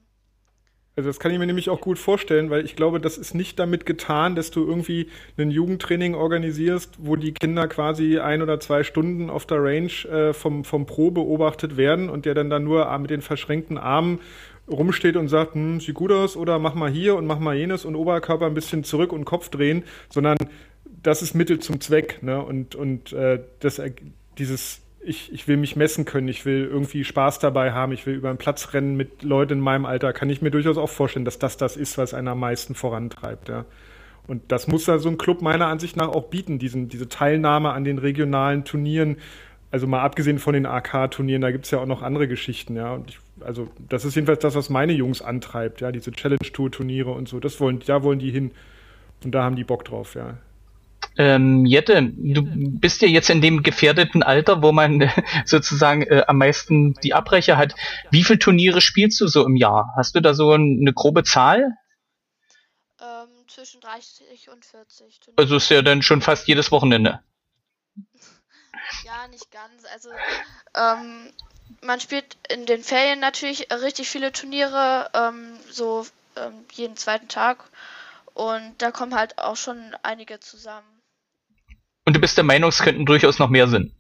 Also 0.99 1.11
das 1.11 1.21
kann 1.21 1.31
ich 1.31 1.39
mir 1.39 1.47
nämlich 1.47 1.71
auch 1.71 1.81
gut 1.81 1.97
vorstellen, 1.97 2.51
weil 2.51 2.65
ich 2.65 2.75
glaube, 2.75 2.99
das 3.01 3.19
ist 3.19 3.33
nicht 3.33 3.57
damit 3.61 3.87
getan, 3.87 4.35
dass 4.35 4.51
du 4.51 4.67
irgendwie 4.67 5.09
ein 5.37 5.53
Jugendtraining 5.53 6.17
organisierst, 6.17 6.97
wo 6.99 7.15
die 7.15 7.33
Kinder 7.33 7.69
quasi 7.69 8.19
ein 8.19 8.43
oder 8.43 8.59
zwei 8.59 8.83
Stunden 8.83 9.31
auf 9.31 9.47
der 9.47 9.63
Range 9.63 9.93
äh, 10.11 10.33
vom, 10.33 10.65
vom 10.65 10.87
Pro 10.87 11.13
beobachtet 11.13 11.77
werden 11.77 12.11
und 12.11 12.27
der 12.27 12.35
dann 12.35 12.51
da 12.51 12.59
nur 12.59 12.99
mit 12.99 13.11
den 13.11 13.23
verschränkten 13.23 13.79
Armen 13.79 14.19
rumsteht 14.69 15.17
und 15.17 15.29
sagt, 15.29 15.55
hm, 15.55 15.79
sieht 15.79 15.95
gut 15.95 16.11
aus 16.11 16.37
oder 16.37 16.59
mach 16.59 16.75
mal 16.75 16.91
hier 16.91 17.15
und 17.15 17.27
mach 17.27 17.39
mal 17.39 17.55
jenes 17.55 17.85
und 17.85 17.95
Oberkörper 17.95 18.47
ein 18.47 18.55
bisschen 18.55 18.83
zurück 18.83 19.13
und 19.13 19.25
Kopf 19.25 19.51
drehen, 19.51 19.85
sondern 20.09 20.37
das 20.85 21.23
ist 21.23 21.33
Mittel 21.33 21.61
zum 21.61 21.81
Zweck. 21.81 22.25
Ne? 22.25 22.43
Und, 22.43 22.75
und 22.75 23.13
äh, 23.13 23.39
das, 23.61 23.81
dieses, 24.39 24.83
ich, 25.01 25.33
ich 25.33 25.49
will 25.49 25.57
mich 25.57 25.77
messen 25.77 26.05
können, 26.05 26.29
ich 26.29 26.45
will 26.45 26.65
irgendwie 26.65 27.05
Spaß 27.05 27.39
dabei 27.39 27.73
haben, 27.73 27.93
ich 27.93 28.07
will 28.07 28.15
über 28.15 28.33
den 28.33 28.39
Platz 28.39 28.73
rennen 28.75 28.97
mit 28.97 29.23
Leuten 29.23 29.55
in 29.55 29.61
meinem 29.61 29.87
Alter, 29.87 30.13
kann 30.13 30.31
ich 30.31 30.43
mir 30.43 30.51
durchaus 30.51 30.77
auch 30.77 30.91
vorstellen, 30.91 31.25
dass 31.25 31.39
das 31.39 31.57
das 31.57 31.77
ist, 31.77 31.99
was 31.99 32.15
einen 32.15 32.29
am 32.29 32.41
meisten 32.41 32.75
vorantreibt. 32.75 33.49
Ja. 33.49 33.65
Und 34.27 34.53
das 34.53 34.69
muss 34.69 34.85
da 34.85 34.99
so 34.99 35.09
ein 35.09 35.19
Club 35.19 35.41
meiner 35.41 35.67
Ansicht 35.67 35.97
nach 35.97 36.09
auch 36.09 36.25
bieten, 36.25 36.59
diesen, 36.59 36.89
diese 36.89 37.09
Teilnahme 37.09 37.73
an 37.73 37.85
den 37.85 37.99
regionalen 37.99 38.65
Turnieren. 38.65 39.17
Also 39.71 39.87
mal 39.87 40.03
abgesehen 40.03 40.39
von 40.39 40.55
den 40.55 40.67
AK-Turnieren, 40.67 41.43
da 41.43 41.51
gibt 41.51 41.65
es 41.65 41.71
ja 41.71 41.79
auch 41.79 41.87
noch 41.87 42.03
andere 42.03 42.29
Geschichten, 42.29 42.77
ja. 42.77 42.93
Und 42.93 43.11
ich, 43.11 43.19
also 43.41 43.69
das 43.89 44.05
ist 44.05 44.15
jedenfalls 44.15 44.41
das, 44.41 44.55
was 44.55 44.69
meine 44.71 44.93
Jungs 44.93 45.23
antreibt, 45.23 45.81
ja, 45.81 45.93
diese 45.93 46.13
Challenge-Tour-Turniere 46.13 47.11
und 47.11 47.29
so. 47.29 47.41
Das 47.41 47.61
wollen, 47.61 47.81
da 47.87 48.03
wollen 48.03 48.19
die 48.19 48.31
hin. 48.31 48.53
Und 49.25 49.35
da 49.35 49.43
haben 49.43 49.57
die 49.57 49.65
Bock 49.65 49.85
drauf, 49.85 50.15
ja. 50.15 50.37
Ähm, 51.19 51.67
Jette, 51.67 52.13
du 52.17 52.43
bist 52.45 53.03
ja 53.03 53.09
jetzt 53.09 53.29
in 53.29 53.41
dem 53.41 53.65
gefährdeten 53.65 54.23
Alter, 54.23 54.63
wo 54.63 54.71
man 54.71 55.11
sozusagen 55.45 56.03
äh, 56.03 56.23
am 56.29 56.39
meisten 56.39 56.95
die 57.03 57.13
Abbrecher 57.13 57.57
hat. 57.57 57.75
Wie 58.13 58.23
viele 58.23 58.39
Turniere 58.39 58.81
spielst 58.81 59.21
du 59.21 59.27
so 59.27 59.45
im 59.45 59.57
Jahr? 59.57 59.93
Hast 59.97 60.15
du 60.15 60.21
da 60.21 60.33
so 60.33 60.53
eine 60.53 60.93
grobe 60.93 61.25
Zahl? 61.25 61.77
Ähm, 63.01 63.29
zwischen 63.49 63.81
30 63.81 64.49
und 64.51 64.65
40. 64.65 65.19
Turniere. 65.19 65.43
Also 65.43 65.57
ist 65.57 65.69
ja 65.71 65.83
dann 65.83 66.03
schon 66.03 66.23
fast 66.23 66.47
jedes 66.47 66.71
Wochenende. 66.71 67.21
ja, 69.05 69.27
nicht 69.27 69.51
ganz. 69.51 69.85
Also 69.93 70.11
ähm, 70.77 71.33
man 71.81 71.99
spielt 71.99 72.37
in 72.49 72.65
den 72.65 72.85
Ferien 72.85 73.19
natürlich 73.19 73.73
richtig 73.73 74.09
viele 74.09 74.31
Turniere, 74.31 75.11
ähm, 75.15 75.59
so 75.69 76.07
ähm, 76.37 76.65
jeden 76.73 76.97
zweiten 76.97 77.27
Tag. 77.27 77.65
Und 78.35 78.75
da 78.79 78.93
kommen 78.93 79.17
halt 79.17 79.37
auch 79.39 79.57
schon 79.57 79.97
einige 80.05 80.39
zusammen. 80.39 80.98
Du 82.19 82.23
bist 82.23 82.37
der 82.37 82.43
Meinung, 82.43 82.71
es 82.71 82.81
könnten 82.81 83.07
durchaus 83.07 83.39
noch 83.39 83.49
mehr 83.49 83.69
sein? 83.69 83.95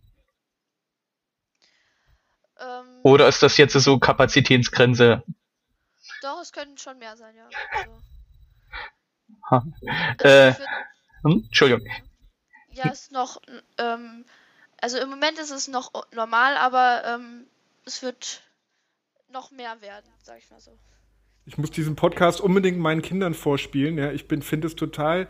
Ähm, 2.59 3.01
Oder 3.05 3.29
ist 3.29 3.45
das 3.45 3.57
jetzt 3.59 3.75
so 3.75 4.01
Kapazitätsgrenze? 4.01 5.23
Doch, 6.23 6.41
es 6.43 6.51
könnten 6.51 6.77
schon 6.79 6.99
mehr 6.99 7.16
sein, 7.16 7.37
ja. 7.37 7.49
Also, 9.49 9.71
äh, 10.19 10.53
hm? 11.23 11.45
Entschuldigung. 11.45 11.87
Ja, 12.73 12.91
ist 12.91 13.12
noch, 13.12 13.41
ähm, 13.79 14.25
also 14.81 14.99
im 14.99 15.11
Moment 15.11 15.39
ist 15.39 15.53
es 15.53 15.69
noch 15.69 15.93
normal, 16.12 16.57
aber 16.57 17.05
ähm, 17.05 17.47
es 17.87 18.03
wird 18.03 18.43
noch 19.29 19.53
mehr 19.53 19.81
werden, 19.81 20.11
sag 20.25 20.39
ich 20.39 20.51
mal 20.51 20.59
so. 20.59 20.77
Ich 21.47 21.57
muss 21.57 21.71
diesen 21.71 21.95
Podcast 21.95 22.41
unbedingt 22.41 22.79
meinen 22.79 23.01
Kindern 23.01 23.35
vorspielen. 23.35 23.97
Ja, 23.97 24.11
ich 24.11 24.25
finde 24.25 24.66
es 24.66 24.75
total 24.75 25.29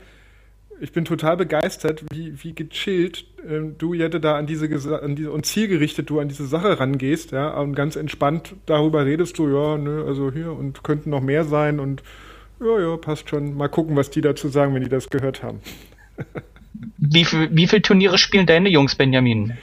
ich 0.81 0.93
bin 0.93 1.05
total 1.05 1.37
begeistert, 1.37 2.05
wie, 2.13 2.33
wie 2.43 2.55
gechillt 2.55 3.25
äh, 3.47 3.61
du, 3.77 3.95
Jette, 3.95 4.21
da 4.21 4.37
an 4.37 4.47
diese, 4.47 4.67
an 5.03 5.17
diese 5.17 5.33
und 5.33 5.47
zielgerichtet 5.47 6.11
du 6.11 6.21
an 6.21 6.29
diese 6.29 6.47
Sache 6.47 6.79
rangehst, 6.79 7.33
ja, 7.33 7.51
und 7.59 7.75
ganz 7.75 7.97
entspannt 7.97 8.55
darüber 8.67 9.05
redest 9.05 9.39
du, 9.39 9.49
ja, 9.49 9.77
ne, 9.77 10.05
also 10.07 10.33
hier 10.33 10.53
und 10.53 10.83
könnten 10.83 11.11
noch 11.11 11.23
mehr 11.23 11.45
sein 11.45 11.81
und 11.81 12.03
ja, 12.61 12.81
ja, 12.81 12.97
passt 12.97 13.29
schon. 13.29 13.57
Mal 13.57 13.69
gucken, 13.69 13.97
was 13.97 14.11
die 14.11 14.21
dazu 14.21 14.49
sagen, 14.49 14.75
wenn 14.75 14.83
die 14.83 14.89
das 14.89 15.11
gehört 15.11 15.43
haben. 15.43 15.61
wie, 16.97 17.27
wie 17.51 17.67
viele 17.67 17.83
Turniere 17.83 18.19
spielen 18.19 18.47
deine 18.47 18.69
Jungs, 18.69 18.97
Benjamin? 18.97 19.57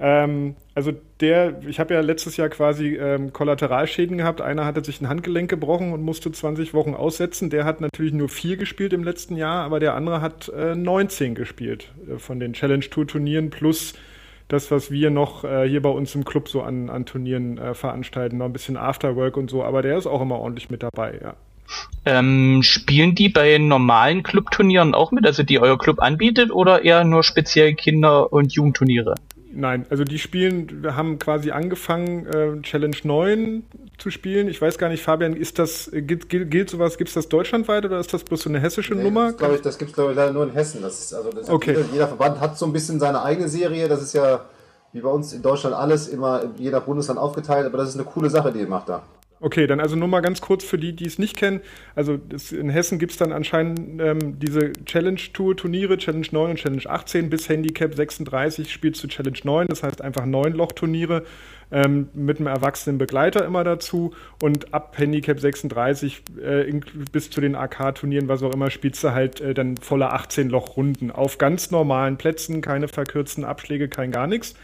Ähm, 0.00 0.56
also 0.74 0.92
der, 1.20 1.60
ich 1.68 1.78
habe 1.78 1.92
ja 1.92 2.00
letztes 2.00 2.38
Jahr 2.38 2.48
quasi 2.48 2.96
ähm, 2.96 3.34
Kollateralschäden 3.34 4.16
gehabt. 4.16 4.40
Einer 4.40 4.64
hatte 4.64 4.82
sich 4.82 5.00
ein 5.00 5.08
Handgelenk 5.08 5.50
gebrochen 5.50 5.92
und 5.92 6.02
musste 6.02 6.32
20 6.32 6.72
Wochen 6.72 6.94
aussetzen. 6.94 7.50
Der 7.50 7.66
hat 7.66 7.82
natürlich 7.82 8.14
nur 8.14 8.30
vier 8.30 8.56
gespielt 8.56 8.94
im 8.94 9.04
letzten 9.04 9.36
Jahr, 9.36 9.62
aber 9.62 9.78
der 9.78 9.94
andere 9.94 10.22
hat 10.22 10.48
äh, 10.48 10.74
19 10.74 11.34
gespielt 11.34 11.92
äh, 12.08 12.18
von 12.18 12.40
den 12.40 12.54
Challenge 12.54 12.88
Tour 12.88 13.06
Turnieren 13.06 13.50
plus 13.50 13.92
das, 14.48 14.70
was 14.70 14.90
wir 14.90 15.10
noch 15.10 15.44
äh, 15.44 15.68
hier 15.68 15.82
bei 15.82 15.90
uns 15.90 16.14
im 16.14 16.24
Club 16.24 16.48
so 16.48 16.62
an, 16.62 16.88
an 16.88 17.04
Turnieren 17.04 17.58
äh, 17.58 17.74
veranstalten, 17.74 18.38
noch 18.38 18.46
ein 18.46 18.52
bisschen 18.52 18.78
Afterwork 18.78 19.36
und 19.36 19.50
so. 19.50 19.62
Aber 19.62 19.82
der 19.82 19.98
ist 19.98 20.06
auch 20.06 20.22
immer 20.22 20.38
ordentlich 20.38 20.70
mit 20.70 20.82
dabei, 20.82 21.20
ja. 21.22 21.34
Ähm, 22.04 22.62
spielen 22.64 23.14
die 23.14 23.28
bei 23.28 23.58
normalen 23.58 24.24
Clubturnieren 24.24 24.92
auch 24.92 25.12
mit, 25.12 25.24
also 25.24 25.44
die 25.44 25.60
euer 25.60 25.78
Club 25.78 26.00
anbietet, 26.00 26.50
oder 26.50 26.84
eher 26.84 27.04
nur 27.04 27.22
speziell 27.22 27.74
Kinder- 27.74 28.32
und 28.32 28.52
Jugendturniere? 28.52 29.14
Nein, 29.52 29.84
also 29.90 30.04
die 30.04 30.18
spielen, 30.18 30.82
wir 30.82 30.96
haben 30.96 31.18
quasi 31.18 31.50
angefangen, 31.50 32.26
äh, 32.26 32.62
Challenge 32.62 32.96
9 33.02 33.64
zu 33.98 34.10
spielen. 34.10 34.48
Ich 34.48 34.62
weiß 34.62 34.78
gar 34.78 34.88
nicht, 34.88 35.02
Fabian, 35.02 35.34
ist 35.34 35.58
das, 35.58 35.90
gilt, 35.92 36.28
gilt, 36.28 36.50
gilt 36.50 36.70
sowas, 36.70 36.98
gibt 36.98 37.08
es 37.08 37.14
das 37.14 37.28
deutschlandweit 37.28 37.84
oder 37.84 37.98
ist 37.98 38.14
das 38.14 38.22
bloß 38.22 38.42
so 38.42 38.48
eine 38.48 38.60
hessische 38.60 38.94
nee, 38.94 39.02
Nummer? 39.02 39.32
Das, 39.32 39.52
ich, 39.52 39.60
das 39.60 39.78
gibt 39.78 39.90
es, 39.90 39.94
glaube 39.94 40.12
ich, 40.12 40.16
leider 40.16 40.32
nur 40.32 40.44
in 40.44 40.52
Hessen. 40.52 40.82
Das 40.82 41.00
ist, 41.00 41.14
also 41.14 41.30
das 41.30 41.48
okay. 41.48 41.72
jeder, 41.72 41.88
jeder, 41.92 42.08
Verband 42.08 42.40
hat 42.40 42.56
so 42.56 42.66
ein 42.66 42.72
bisschen 42.72 43.00
seine 43.00 43.22
eigene 43.22 43.48
Serie. 43.48 43.88
Das 43.88 44.00
ist 44.02 44.12
ja, 44.12 44.44
wie 44.92 45.00
bei 45.00 45.10
uns 45.10 45.32
in 45.32 45.42
Deutschland 45.42 45.74
alles, 45.74 46.08
immer 46.08 46.44
je 46.56 46.70
nach 46.70 46.82
Bundesland 46.82 47.18
aufgeteilt, 47.18 47.66
aber 47.66 47.78
das 47.78 47.88
ist 47.88 47.96
eine 47.96 48.04
coole 48.04 48.30
Sache, 48.30 48.52
die 48.52 48.60
ihr 48.60 48.68
macht 48.68 48.88
da. 48.88 49.02
Okay, 49.42 49.66
dann 49.66 49.80
also 49.80 49.96
nur 49.96 50.06
mal 50.06 50.20
ganz 50.20 50.42
kurz 50.42 50.64
für 50.64 50.76
die, 50.76 50.92
die 50.94 51.06
es 51.06 51.18
nicht 51.18 51.34
kennen. 51.34 51.62
Also 51.94 52.18
das, 52.18 52.52
in 52.52 52.68
Hessen 52.68 52.98
gibt 52.98 53.12
es 53.12 53.18
dann 53.18 53.32
anscheinend 53.32 53.98
ähm, 53.98 54.38
diese 54.38 54.72
Challenge-Tour-Turniere, 54.84 55.96
Challenge 55.96 56.26
9 56.30 56.50
und 56.50 56.56
Challenge 56.56 56.82
18 56.84 57.30
bis 57.30 57.48
Handicap 57.48 57.94
36 57.94 58.70
spielst 58.70 59.02
du 59.02 59.08
Challenge 59.08 59.38
9, 59.42 59.66
das 59.68 59.82
heißt 59.82 60.02
einfach 60.02 60.26
neun 60.26 60.52
Loch-Turniere 60.52 61.24
ähm, 61.72 62.10
mit 62.12 62.38
einem 62.38 62.48
erwachsenen 62.48 62.98
Begleiter 62.98 63.46
immer 63.46 63.64
dazu 63.64 64.12
und 64.42 64.74
ab 64.74 64.98
Handicap 64.98 65.40
36 65.40 66.22
äh, 66.42 66.80
bis 67.10 67.30
zu 67.30 67.40
den 67.40 67.54
AK-Turnieren, 67.54 68.28
was 68.28 68.42
auch 68.42 68.52
immer, 68.52 68.68
spielst 68.68 69.02
du 69.02 69.12
halt 69.12 69.40
äh, 69.40 69.54
dann 69.54 69.78
volle 69.78 70.10
18 70.12 70.50
Loch-Runden 70.50 71.10
auf 71.10 71.38
ganz 71.38 71.70
normalen 71.70 72.18
Plätzen, 72.18 72.60
keine 72.60 72.88
verkürzten 72.88 73.44
Abschläge, 73.44 73.88
kein 73.88 74.10
gar 74.10 74.26
nichts. 74.26 74.54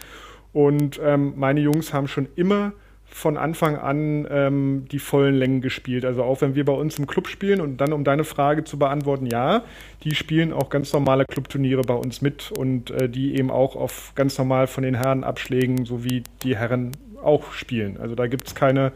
Und 0.53 1.01
ähm, 1.03 1.33
meine 1.37 1.61
Jungs 1.61 1.95
haben 1.95 2.09
schon 2.09 2.29
immer 2.37 2.72
von 3.17 3.39
Anfang 3.39 3.77
an 3.79 4.29
ähm, 4.31 4.85
die 4.93 4.99
vollen 4.99 5.37
Längen 5.37 5.62
gespielt. 5.62 6.05
Also 6.05 6.23
auch 6.23 6.43
wenn 6.43 6.55
wir 6.55 6.67
bei 6.67 6.75
uns 6.75 6.99
im 6.99 7.07
Club 7.07 7.29
spielen 7.29 7.62
und 7.62 7.79
dann, 7.79 7.95
um 7.95 8.05
deine 8.05 8.25
Frage 8.25 8.64
zu 8.64 8.79
beantworten, 8.79 9.25
ja, 9.25 9.62
die 10.05 10.14
spielen 10.14 10.53
auch 10.53 10.69
ganz 10.69 10.93
normale 10.93 11.25
Clubturniere 11.25 11.81
bei 11.81 11.95
uns 11.95 12.21
mit 12.21 12.53
und 12.53 12.91
äh, 12.91 13.09
die 13.09 13.35
eben 13.39 13.51
auch 13.51 13.75
auf 13.75 14.12
ganz 14.17 14.37
normal 14.37 14.67
von 14.67 14.85
den 14.85 14.95
Herren 14.95 15.25
Abschlägen, 15.25 15.87
so 15.87 16.05
wie 16.05 16.25
die 16.43 16.59
Herren 16.59 16.93
auch 17.23 17.53
spielen. 17.53 17.97
Also 17.97 18.14
da 18.14 18.27
gibt 18.27 18.49
es 18.49 18.55
keine, 18.55 18.93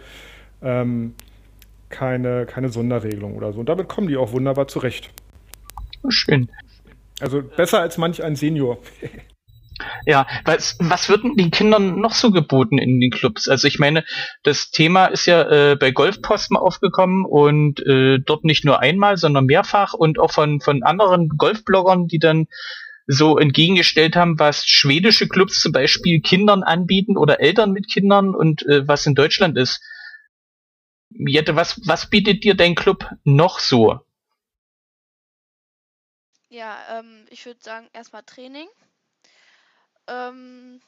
ähm, 0.60 1.14
keine, 1.88 2.44
keine 2.44 2.68
Sonderregelung 2.68 3.38
oder 3.38 3.54
so. 3.54 3.60
Und 3.60 3.70
damit 3.70 3.88
kommen 3.88 4.08
die 4.08 4.18
auch 4.18 4.32
wunderbar 4.32 4.68
zurecht. 4.68 5.08
Schön. 6.10 6.50
Also 7.20 7.42
besser 7.42 7.80
als 7.80 7.96
manch 7.96 8.22
ein 8.22 8.36
Senior. 8.36 8.76
Ja, 10.06 10.26
was, 10.44 10.76
was 10.80 11.08
wird 11.08 11.24
denn 11.24 11.36
den 11.36 11.50
Kindern 11.50 12.00
noch 12.00 12.12
so 12.12 12.30
geboten 12.30 12.78
in 12.78 13.00
den 13.00 13.10
Clubs? 13.10 13.48
Also 13.48 13.68
ich 13.68 13.78
meine, 13.78 14.04
das 14.42 14.70
Thema 14.70 15.06
ist 15.06 15.26
ja 15.26 15.42
äh, 15.72 15.76
bei 15.76 15.90
Golfposten 15.90 16.56
aufgekommen 16.56 17.24
und 17.24 17.80
äh, 17.86 18.18
dort 18.18 18.44
nicht 18.44 18.64
nur 18.64 18.80
einmal, 18.80 19.16
sondern 19.16 19.46
mehrfach 19.46 19.92
und 19.94 20.18
auch 20.18 20.32
von, 20.32 20.60
von 20.60 20.82
anderen 20.82 21.28
Golfbloggern, 21.28 22.06
die 22.06 22.18
dann 22.18 22.46
so 23.06 23.38
entgegengestellt 23.38 24.14
haben, 24.14 24.38
was 24.38 24.66
schwedische 24.66 25.28
Clubs 25.28 25.60
zum 25.60 25.72
Beispiel 25.72 26.20
Kindern 26.20 26.62
anbieten 26.62 27.16
oder 27.16 27.40
Eltern 27.40 27.72
mit 27.72 27.90
Kindern 27.92 28.34
und 28.34 28.64
äh, 28.66 28.86
was 28.86 29.06
in 29.06 29.14
Deutschland 29.14 29.58
ist. 29.58 29.82
Jette, 31.10 31.56
was, 31.56 31.80
was 31.86 32.08
bietet 32.08 32.44
dir 32.44 32.54
dein 32.54 32.76
Club 32.76 33.10
noch 33.24 33.58
so? 33.58 34.00
Ja, 36.50 36.78
ähm, 36.98 37.26
ich 37.30 37.46
würde 37.46 37.60
sagen, 37.62 37.88
erstmal 37.92 38.22
Training. 38.22 38.68
Ähm, 40.06 40.80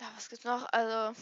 ja, 0.00 0.06
was 0.16 0.28
gibt's 0.28 0.44
noch? 0.44 0.66
Also, 0.72 1.14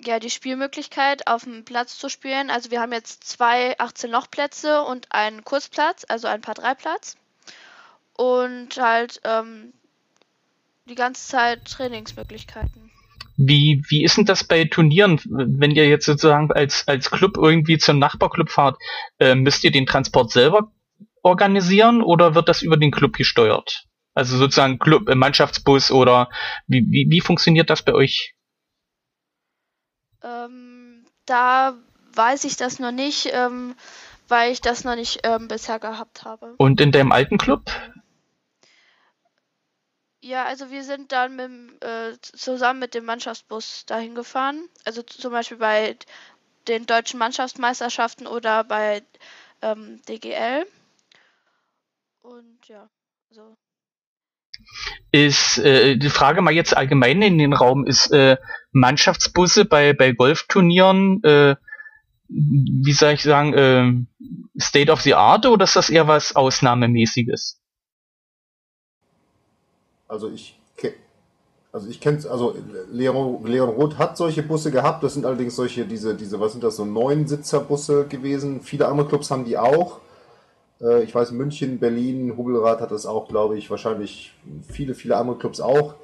ja, 0.00 0.20
die 0.20 0.30
Spielmöglichkeit 0.30 1.26
auf 1.26 1.44
dem 1.44 1.64
Platz 1.64 1.98
zu 1.98 2.08
spielen. 2.08 2.50
Also 2.50 2.70
wir 2.70 2.80
haben 2.80 2.92
jetzt 2.92 3.24
zwei 3.24 3.76
18-Loch-Plätze 3.78 4.82
und 4.82 5.06
einen 5.10 5.44
Kurzplatz, 5.44 6.04
also 6.08 6.28
ein 6.28 6.40
Paar-3-Platz. 6.40 7.16
Und 8.16 8.76
halt 8.78 9.20
ähm, 9.24 9.72
die 10.88 10.94
ganze 10.94 11.26
Zeit 11.26 11.64
Trainingsmöglichkeiten. 11.64 12.90
Wie, 13.36 13.82
wie 13.88 14.02
ist 14.04 14.16
denn 14.16 14.24
das 14.24 14.42
bei 14.42 14.64
Turnieren, 14.64 15.20
wenn 15.24 15.70
ihr 15.70 15.88
jetzt 15.88 16.06
sozusagen 16.06 16.50
als, 16.52 16.86
als 16.88 17.10
Club 17.10 17.36
irgendwie 17.36 17.78
zum 17.78 17.98
Nachbarclub 17.98 18.50
fahrt? 18.50 18.76
Äh, 19.20 19.36
müsst 19.36 19.62
ihr 19.62 19.70
den 19.70 19.86
Transport 19.86 20.32
selber 20.32 20.72
organisieren 21.22 22.02
oder 22.02 22.34
wird 22.34 22.48
das 22.48 22.62
über 22.62 22.76
den 22.76 22.90
Club 22.90 23.16
gesteuert? 23.16 23.87
Also 24.18 24.36
sozusagen 24.36 24.80
Club, 24.80 25.08
äh, 25.08 25.14
Mannschaftsbus 25.14 25.92
oder 25.92 26.28
wie, 26.66 26.84
wie, 26.90 27.06
wie 27.08 27.20
funktioniert 27.20 27.70
das 27.70 27.84
bei 27.84 27.92
euch? 27.92 28.34
Ähm, 30.24 31.06
da 31.24 31.78
weiß 32.16 32.42
ich 32.42 32.56
das 32.56 32.80
noch 32.80 32.90
nicht, 32.90 33.30
ähm, 33.32 33.76
weil 34.26 34.50
ich 34.50 34.60
das 34.60 34.82
noch 34.82 34.96
nicht 34.96 35.20
ähm, 35.22 35.46
bisher 35.46 35.78
gehabt 35.78 36.24
habe. 36.24 36.56
Und 36.58 36.80
in 36.80 36.90
deinem 36.90 37.12
alten 37.12 37.38
Club? 37.38 37.70
Ja, 40.20 40.46
also 40.46 40.72
wir 40.72 40.82
sind 40.82 41.12
dann 41.12 41.36
mit, 41.36 41.84
äh, 41.84 42.18
zusammen 42.20 42.80
mit 42.80 42.94
dem 42.94 43.04
Mannschaftsbus 43.04 43.86
dahin 43.86 44.16
gefahren. 44.16 44.68
Also 44.84 45.02
zum 45.02 45.30
Beispiel 45.30 45.58
bei 45.58 45.96
den 46.66 46.86
deutschen 46.86 47.20
Mannschaftsmeisterschaften 47.20 48.26
oder 48.26 48.64
bei 48.64 49.04
ähm, 49.62 50.02
DGL. 50.08 50.66
Und 52.20 52.66
ja, 52.66 52.90
so 53.30 53.56
ist 55.10 55.58
äh, 55.58 55.96
die 55.96 56.10
Frage 56.10 56.42
mal 56.42 56.52
jetzt 56.52 56.76
allgemein 56.76 57.22
in 57.22 57.38
den 57.38 57.52
Raum, 57.52 57.86
ist 57.86 58.12
äh, 58.12 58.36
Mannschaftsbusse 58.72 59.64
bei, 59.64 59.92
bei 59.92 60.12
Golfturnieren, 60.12 61.22
äh, 61.24 61.56
wie 62.28 62.92
soll 62.92 63.12
ich 63.12 63.22
sagen, 63.22 63.54
äh, 63.54 64.60
State 64.60 64.92
of 64.92 65.00
the 65.00 65.14
Art 65.14 65.46
oder 65.46 65.64
ist 65.64 65.76
das 65.76 65.90
eher 65.90 66.08
was 66.08 66.36
Ausnahmemäßiges? 66.36 67.60
Also 70.08 70.30
ich 70.30 70.58
also 71.72 71.90
ich 71.90 72.00
kenne 72.00 72.18
also 72.30 72.56
Leon, 72.90 73.44
Leon 73.44 73.68
Roth 73.68 73.98
hat 73.98 74.16
solche 74.16 74.42
Busse 74.42 74.70
gehabt, 74.70 75.02
das 75.04 75.14
sind 75.14 75.26
allerdings 75.26 75.54
solche, 75.54 75.84
diese, 75.84 76.14
diese, 76.14 76.40
was 76.40 76.52
sind 76.52 76.64
das, 76.64 76.76
so 76.76 76.84
neun 76.84 77.28
Sitzerbusse 77.28 78.06
gewesen. 78.06 78.62
Viele 78.62 78.88
andere 78.88 79.06
Clubs 79.06 79.30
haben 79.30 79.44
die 79.44 79.58
auch. 79.58 80.00
Äh, 80.80 81.02
ich 81.02 81.14
weiß, 81.14 81.32
München, 81.32 81.78
Berlin, 81.78 82.36
Hubelrad 82.36 82.80
hat 82.80 82.90
das 82.90 83.06
auch, 83.06 83.28
glaube 83.28 83.58
ich, 83.58 83.70
wahrscheinlich 83.70 84.34
viele, 84.70 84.94
viele 84.94 85.16
andere 85.16 85.38
Clubs 85.38 85.60
auch. 85.60 85.94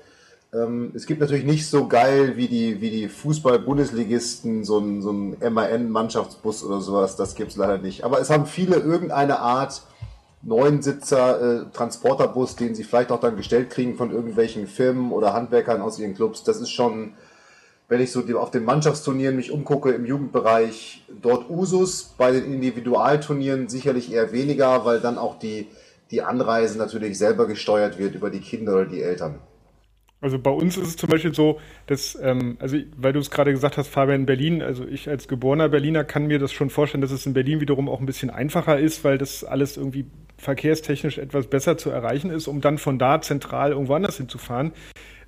Ähm, 0.53 0.93
es 0.95 1.07
gibt 1.07 1.20
natürlich 1.20 1.45
nicht 1.45 1.68
so 1.68 1.89
geil 1.89 2.37
wie 2.37 2.49
die, 2.49 2.81
wie 2.81 2.91
die 2.91 3.09
Fußball-Bundesligisten, 3.09 4.64
so 4.64 4.79
ein, 4.79 5.03
so 5.03 5.12
ein 5.12 5.37
MAN-Mannschaftsbus 5.53 6.64
oder 6.64 6.81
sowas, 6.81 7.16
das 7.16 7.35
gibt 7.35 7.51
es 7.51 7.57
leider 7.57 7.79
nicht. 7.79 8.05
Aber 8.05 8.20
es 8.20 8.31
haben 8.31 8.47
viele 8.47 8.77
irgendeine 8.77 9.41
Art 9.41 9.83
Neunsitzer 10.43 11.62
äh, 11.62 11.64
Transporterbus, 11.72 12.57
den 12.57 12.75
sie 12.75 12.85
vielleicht 12.85 13.11
auch 13.11 13.20
dann 13.20 13.37
gestellt 13.37 13.70
kriegen 13.70 13.97
von 13.97 14.11
irgendwelchen 14.11 14.66
Firmen 14.66 15.11
oder 15.11 15.33
Handwerkern 15.33 15.81
aus 15.81 15.99
ihren 15.99 16.14
Clubs. 16.14 16.45
Das 16.45 16.61
ist 16.61 16.70
schon 16.70 17.14
wenn 17.89 18.01
ich 18.01 18.12
so 18.12 18.22
auf 18.39 18.51
den 18.51 18.64
Mannschaftsturnieren 18.64 19.37
mich 19.37 19.51
umgucke 19.51 19.91
im 19.91 20.07
Jugendbereich, 20.07 21.05
dort 21.20 21.51
Usus, 21.51 22.14
bei 22.16 22.32
den 22.32 22.53
Individualturnieren 22.53 23.68
sicherlich 23.68 24.12
eher 24.12 24.32
weniger, 24.32 24.85
weil 24.85 25.01
dann 25.01 25.18
auch 25.18 25.39
die, 25.39 25.68
die 26.11 26.22
Anreise 26.22 26.78
natürlich 26.78 27.18
selber 27.18 27.47
gesteuert 27.47 27.99
wird 27.99 28.14
über 28.14 28.30
die 28.30 28.41
Kinder 28.41 28.74
oder 28.74 28.87
die 28.87 29.03
Eltern. 29.03 29.39
Also 30.24 30.39
bei 30.39 30.51
uns 30.51 30.78
ist 30.78 30.89
es 30.89 30.97
zum 30.97 31.11
Beispiel 31.11 31.35
so, 31.35 31.61
dass, 31.87 32.18
ähm, 32.22 32.57
also 32.59 32.78
weil 32.97 33.12
du 33.12 33.20
es 33.20 33.30
gerade 33.30 33.53
gesagt 33.53 33.76
hast, 33.76 33.89
Fabian 33.89 34.20
in 34.20 34.26
Berlin, 34.26 34.62
also 34.62 34.87
ich 34.87 35.07
als 35.07 35.28
geborener 35.28 35.68
Berliner 35.68 36.03
kann 36.03 36.26
mir 36.26 36.39
das 36.39 36.51
schon 36.51 36.70
vorstellen, 36.70 37.03
dass 37.03 37.11
es 37.11 37.26
in 37.26 37.35
Berlin 37.35 37.61
wiederum 37.61 37.91
auch 37.91 38.01
ein 38.01 38.07
bisschen 38.07 38.30
einfacher 38.30 38.78
ist, 38.78 39.05
weil 39.05 39.18
das 39.18 39.45
alles 39.45 39.76
irgendwie 39.76 40.07
verkehrstechnisch 40.39 41.18
etwas 41.18 41.49
besser 41.49 41.76
zu 41.76 41.91
erreichen 41.91 42.30
ist, 42.30 42.49
um 42.49 42.62
dann 42.62 42.78
von 42.78 42.99
da 42.99 43.20
zentral 43.20 43.72
irgendwo 43.72 43.93
anders 43.93 44.16
hinzufahren. 44.16 44.72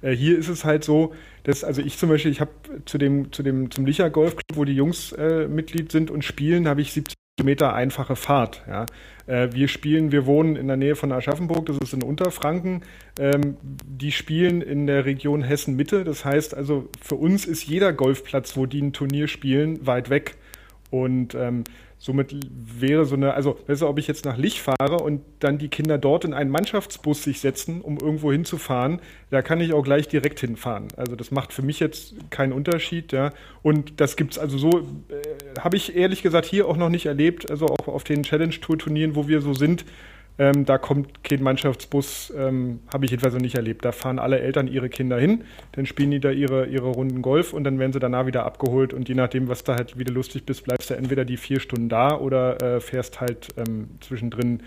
Äh, 0.02 0.12
hier 0.12 0.38
ist 0.38 0.48
es 0.48 0.64
halt 0.64 0.84
so, 0.84 1.14
dass, 1.44 1.64
also 1.64 1.82
ich 1.82 1.98
zum 1.98 2.08
Beispiel, 2.08 2.30
ich 2.30 2.40
habe 2.40 2.50
zu 2.84 2.98
dem, 2.98 3.32
zu 3.32 3.42
dem, 3.42 3.70
zum 3.70 3.86
Licher 3.86 4.10
Golfclub, 4.10 4.56
wo 4.56 4.64
die 4.64 4.74
Jungs 4.74 5.12
äh, 5.12 5.48
Mitglied 5.48 5.92
sind 5.92 6.10
und 6.10 6.24
spielen, 6.24 6.68
habe 6.68 6.80
ich 6.80 6.92
70 6.92 7.16
Kilometer 7.36 7.74
einfache 7.74 8.16
Fahrt. 8.16 8.62
Ja. 8.66 8.86
Äh, 9.26 9.52
wir 9.52 9.68
spielen, 9.68 10.10
wir 10.10 10.24
wohnen 10.24 10.56
in 10.56 10.68
der 10.68 10.78
Nähe 10.78 10.96
von 10.96 11.12
Aschaffenburg, 11.12 11.66
das 11.66 11.76
ist 11.78 11.92
in 11.92 12.02
Unterfranken. 12.02 12.82
Ähm, 13.18 13.56
die 13.62 14.10
spielen 14.10 14.62
in 14.62 14.86
der 14.86 15.04
Region 15.04 15.42
Hessen-Mitte. 15.42 16.04
Das 16.04 16.24
heißt 16.24 16.54
also, 16.54 16.88
für 17.00 17.16
uns 17.16 17.44
ist 17.44 17.66
jeder 17.66 17.92
Golfplatz, 17.92 18.56
wo 18.56 18.64
die 18.64 18.80
ein 18.80 18.94
Turnier 18.94 19.28
spielen, 19.28 19.86
weit 19.86 20.08
weg. 20.08 20.36
Und 20.90 21.34
ähm, 21.34 21.64
Somit 21.98 22.36
wäre 22.50 23.06
so 23.06 23.16
eine, 23.16 23.32
also 23.32 23.58
besser, 23.66 23.88
ob 23.88 23.98
ich 23.98 24.06
jetzt 24.06 24.26
nach 24.26 24.36
Lich 24.36 24.60
fahre 24.60 24.98
und 25.02 25.22
dann 25.40 25.56
die 25.56 25.68
Kinder 25.68 25.96
dort 25.96 26.24
in 26.26 26.34
einen 26.34 26.50
Mannschaftsbus 26.50 27.22
sich 27.22 27.40
setzen, 27.40 27.80
um 27.80 27.98
irgendwo 27.98 28.30
hinzufahren, 28.30 29.00
da 29.30 29.40
kann 29.40 29.60
ich 29.60 29.72
auch 29.72 29.82
gleich 29.82 30.06
direkt 30.06 30.40
hinfahren. 30.40 30.88
Also 30.96 31.16
das 31.16 31.30
macht 31.30 31.54
für 31.54 31.62
mich 31.62 31.80
jetzt 31.80 32.14
keinen 32.30 32.52
Unterschied, 32.52 33.12
ja. 33.12 33.32
Und 33.62 34.00
das 34.00 34.16
gibt 34.16 34.32
es 34.32 34.38
also 34.38 34.58
so, 34.58 34.70
äh, 34.70 35.58
habe 35.60 35.76
ich 35.76 35.96
ehrlich 35.96 36.22
gesagt 36.22 36.46
hier 36.46 36.68
auch 36.68 36.76
noch 36.76 36.90
nicht 36.90 37.06
erlebt, 37.06 37.50
also 37.50 37.66
auch 37.66 37.88
auf 37.88 38.04
den 38.04 38.22
Challenge-Tour-Turnieren, 38.22 39.16
wo 39.16 39.26
wir 39.26 39.40
so 39.40 39.54
sind, 39.54 39.86
ähm, 40.38 40.66
da 40.66 40.78
kommt 40.78 41.24
kein 41.24 41.42
Mannschaftsbus, 41.42 42.32
ähm, 42.36 42.80
habe 42.92 43.04
ich 43.04 43.10
jedenfalls 43.10 43.34
noch 43.34 43.40
nicht 43.40 43.54
erlebt. 43.54 43.84
Da 43.84 43.92
fahren 43.92 44.18
alle 44.18 44.40
Eltern 44.40 44.68
ihre 44.68 44.88
Kinder 44.88 45.18
hin, 45.18 45.44
dann 45.72 45.86
spielen 45.86 46.10
die 46.10 46.20
da 46.20 46.30
ihre, 46.30 46.66
ihre 46.66 46.88
Runden 46.88 47.22
Golf 47.22 47.52
und 47.52 47.64
dann 47.64 47.78
werden 47.78 47.92
sie 47.92 48.00
danach 48.00 48.26
wieder 48.26 48.44
abgeholt 48.44 48.92
und 48.92 49.08
je 49.08 49.14
nachdem, 49.14 49.48
was 49.48 49.64
da 49.64 49.76
halt 49.76 49.98
wieder 49.98 50.12
lustig 50.12 50.44
bist, 50.44 50.64
bleibst 50.64 50.90
du 50.90 50.94
entweder 50.94 51.24
die 51.24 51.36
vier 51.36 51.60
Stunden 51.60 51.88
da 51.88 52.16
oder 52.16 52.62
äh, 52.62 52.80
fährst 52.80 53.20
halt 53.20 53.48
ähm, 53.56 53.88
zwischendrin 54.00 54.62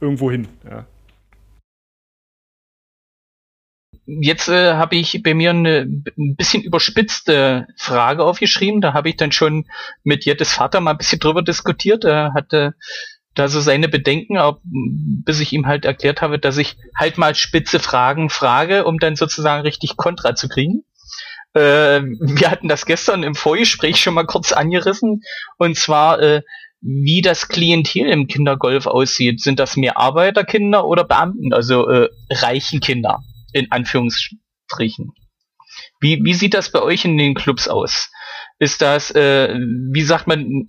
irgendwo 0.00 0.30
hin. 0.30 0.48
Ja. 0.68 0.86
Jetzt 4.04 4.48
äh, 4.48 4.74
habe 4.74 4.96
ich 4.96 5.22
bei 5.22 5.32
mir 5.32 5.50
eine 5.50 5.86
ein 6.18 6.34
bisschen 6.36 6.64
überspitzte 6.64 7.68
Frage 7.76 8.24
aufgeschrieben. 8.24 8.80
Da 8.80 8.94
habe 8.94 9.08
ich 9.10 9.16
dann 9.16 9.30
schon 9.30 9.66
mit 10.02 10.24
Jettes 10.24 10.52
Vater 10.52 10.80
mal 10.80 10.90
ein 10.90 10.98
bisschen 10.98 11.20
drüber 11.20 11.42
diskutiert. 11.42 12.04
Er 12.04 12.34
hatte 12.34 12.74
da 13.34 13.48
so 13.48 13.60
seine 13.60 13.88
Bedenken, 13.88 14.38
auch, 14.38 14.58
bis 14.62 15.40
ich 15.40 15.52
ihm 15.52 15.66
halt 15.66 15.84
erklärt 15.84 16.20
habe, 16.20 16.38
dass 16.38 16.58
ich 16.58 16.76
halt 16.96 17.18
mal 17.18 17.34
spitze 17.34 17.80
Fragen 17.80 18.30
frage, 18.30 18.84
um 18.84 18.98
dann 18.98 19.16
sozusagen 19.16 19.62
richtig 19.62 19.96
Kontra 19.96 20.34
zu 20.34 20.48
kriegen. 20.48 20.84
Äh, 21.54 22.02
wir 22.02 22.50
hatten 22.50 22.68
das 22.68 22.86
gestern 22.86 23.22
im 23.22 23.34
Vorgespräch 23.34 24.00
schon 24.00 24.14
mal 24.14 24.26
kurz 24.26 24.52
angerissen, 24.52 25.22
und 25.58 25.76
zwar, 25.76 26.20
äh, 26.20 26.42
wie 26.80 27.22
das 27.22 27.48
Klientel 27.48 28.08
im 28.08 28.26
Kindergolf 28.26 28.86
aussieht. 28.86 29.40
Sind 29.40 29.58
das 29.60 29.76
mehr 29.76 29.96
Arbeiterkinder 29.98 30.84
oder 30.84 31.04
Beamten, 31.04 31.52
also 31.52 31.88
äh, 31.88 32.08
reichen 32.30 32.80
Kinder, 32.80 33.20
in 33.52 33.70
Anführungsstrichen? 33.70 35.12
Wie, 36.00 36.20
wie 36.24 36.34
sieht 36.34 36.54
das 36.54 36.72
bei 36.72 36.82
euch 36.82 37.04
in 37.04 37.16
den 37.16 37.34
Clubs 37.34 37.68
aus? 37.68 38.10
Ist 38.58 38.82
das, 38.82 39.10
äh, 39.12 39.54
wie 39.92 40.02
sagt 40.02 40.26
man, 40.26 40.66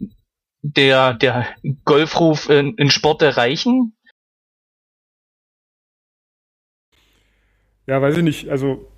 der, 0.63 1.13
der 1.13 1.47
Golfruf 1.85 2.49
in, 2.49 2.75
in 2.75 2.89
Sport 2.89 3.21
erreichen? 3.21 3.93
Ja, 7.85 8.01
weiß 8.01 8.17
ich 8.17 8.23
nicht. 8.23 8.49
Also 8.49 8.89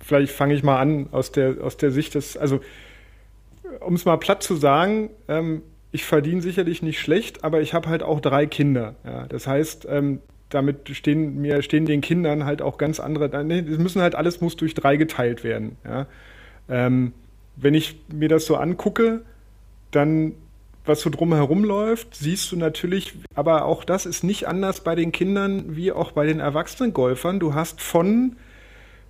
vielleicht 0.00 0.32
fange 0.32 0.54
ich 0.54 0.62
mal 0.62 0.80
an 0.80 1.08
aus 1.12 1.30
der, 1.32 1.62
aus 1.62 1.76
der 1.76 1.90
Sicht 1.90 2.14
des, 2.14 2.36
also 2.36 2.60
um 3.80 3.94
es 3.94 4.06
mal 4.06 4.16
platt 4.16 4.42
zu 4.42 4.56
sagen, 4.56 5.10
ähm, 5.28 5.62
ich 5.92 6.04
verdiene 6.04 6.40
sicherlich 6.40 6.82
nicht 6.82 6.98
schlecht, 6.98 7.44
aber 7.44 7.60
ich 7.60 7.74
habe 7.74 7.88
halt 7.88 8.02
auch 8.02 8.20
drei 8.20 8.46
Kinder. 8.46 8.96
Ja. 9.04 9.26
Das 9.26 9.46
heißt, 9.46 9.86
ähm, 9.88 10.20
damit 10.48 10.88
stehen 10.96 11.40
mir 11.40 11.60
stehen 11.62 11.86
den 11.86 12.00
Kindern 12.00 12.44
halt 12.44 12.62
auch 12.62 12.78
ganz 12.78 13.00
andere. 13.00 13.26
Es 13.26 13.78
müssen 13.78 14.00
halt 14.00 14.14
alles 14.14 14.40
muss 14.40 14.56
durch 14.56 14.74
drei 14.74 14.96
geteilt 14.96 15.44
werden. 15.44 15.76
Ja. 15.84 16.06
Ähm, 16.68 17.12
wenn 17.56 17.74
ich 17.74 17.98
mir 18.12 18.28
das 18.28 18.46
so 18.46 18.56
angucke, 18.56 19.22
dann 19.90 20.34
was 20.86 21.00
so 21.00 21.10
drumherum 21.10 21.64
läuft, 21.64 22.14
siehst 22.14 22.50
du 22.52 22.56
natürlich, 22.56 23.14
aber 23.34 23.64
auch 23.64 23.84
das 23.84 24.06
ist 24.06 24.24
nicht 24.24 24.46
anders 24.48 24.80
bei 24.80 24.94
den 24.94 25.12
Kindern 25.12 25.76
wie 25.76 25.92
auch 25.92 26.12
bei 26.12 26.26
den 26.26 26.40
erwachsenen 26.40 26.92
Golfern. 26.92 27.40
Du 27.40 27.54
hast 27.54 27.80
von, 27.80 28.36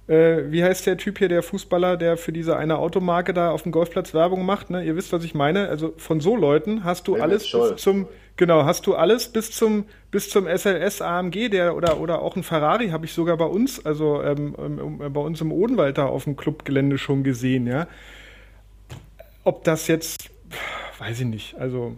äh, 0.08 0.44
wie 0.48 0.62
heißt 0.62 0.86
der 0.86 0.96
Typ 0.96 1.18
hier, 1.18 1.28
der 1.28 1.42
Fußballer, 1.42 1.96
der 1.96 2.16
für 2.16 2.32
diese 2.32 2.56
eine 2.56 2.78
Automarke 2.78 3.34
da 3.34 3.50
auf 3.50 3.62
dem 3.62 3.72
Golfplatz 3.72 4.14
Werbung 4.14 4.44
macht, 4.44 4.70
ne? 4.70 4.84
Ihr 4.84 4.96
wisst, 4.96 5.12
was 5.12 5.24
ich 5.24 5.34
meine. 5.34 5.68
Also 5.68 5.92
von 5.96 6.20
so 6.20 6.36
Leuten 6.36 6.84
hast 6.84 7.08
du 7.08 7.16
alles 7.16 7.50
bis 7.50 7.76
zum, 7.76 8.06
genau, 8.36 8.64
hast 8.64 8.86
du 8.86 8.94
alles 8.94 9.28
bis 9.28 9.50
zum, 9.50 9.84
bis 10.10 10.30
zum 10.30 10.46
SLS 10.46 11.02
AMG, 11.02 11.48
der 11.50 11.76
oder, 11.76 12.00
oder 12.00 12.22
auch 12.22 12.36
ein 12.36 12.42
Ferrari 12.42 12.88
habe 12.88 13.04
ich 13.04 13.12
sogar 13.12 13.36
bei 13.36 13.46
uns, 13.46 13.84
also 13.84 14.22
ähm, 14.22 14.54
ähm, 14.58 15.12
bei 15.12 15.20
uns 15.20 15.40
im 15.40 15.52
Odenwald 15.52 15.98
da 15.98 16.06
auf 16.06 16.24
dem 16.24 16.36
Clubgelände 16.36 16.98
schon 16.98 17.22
gesehen, 17.22 17.66
ja. 17.66 17.86
Ob 19.44 19.62
das 19.62 19.86
jetzt 19.86 20.30
weiß 20.98 21.20
ich 21.20 21.26
nicht. 21.26 21.56
Also 21.56 21.96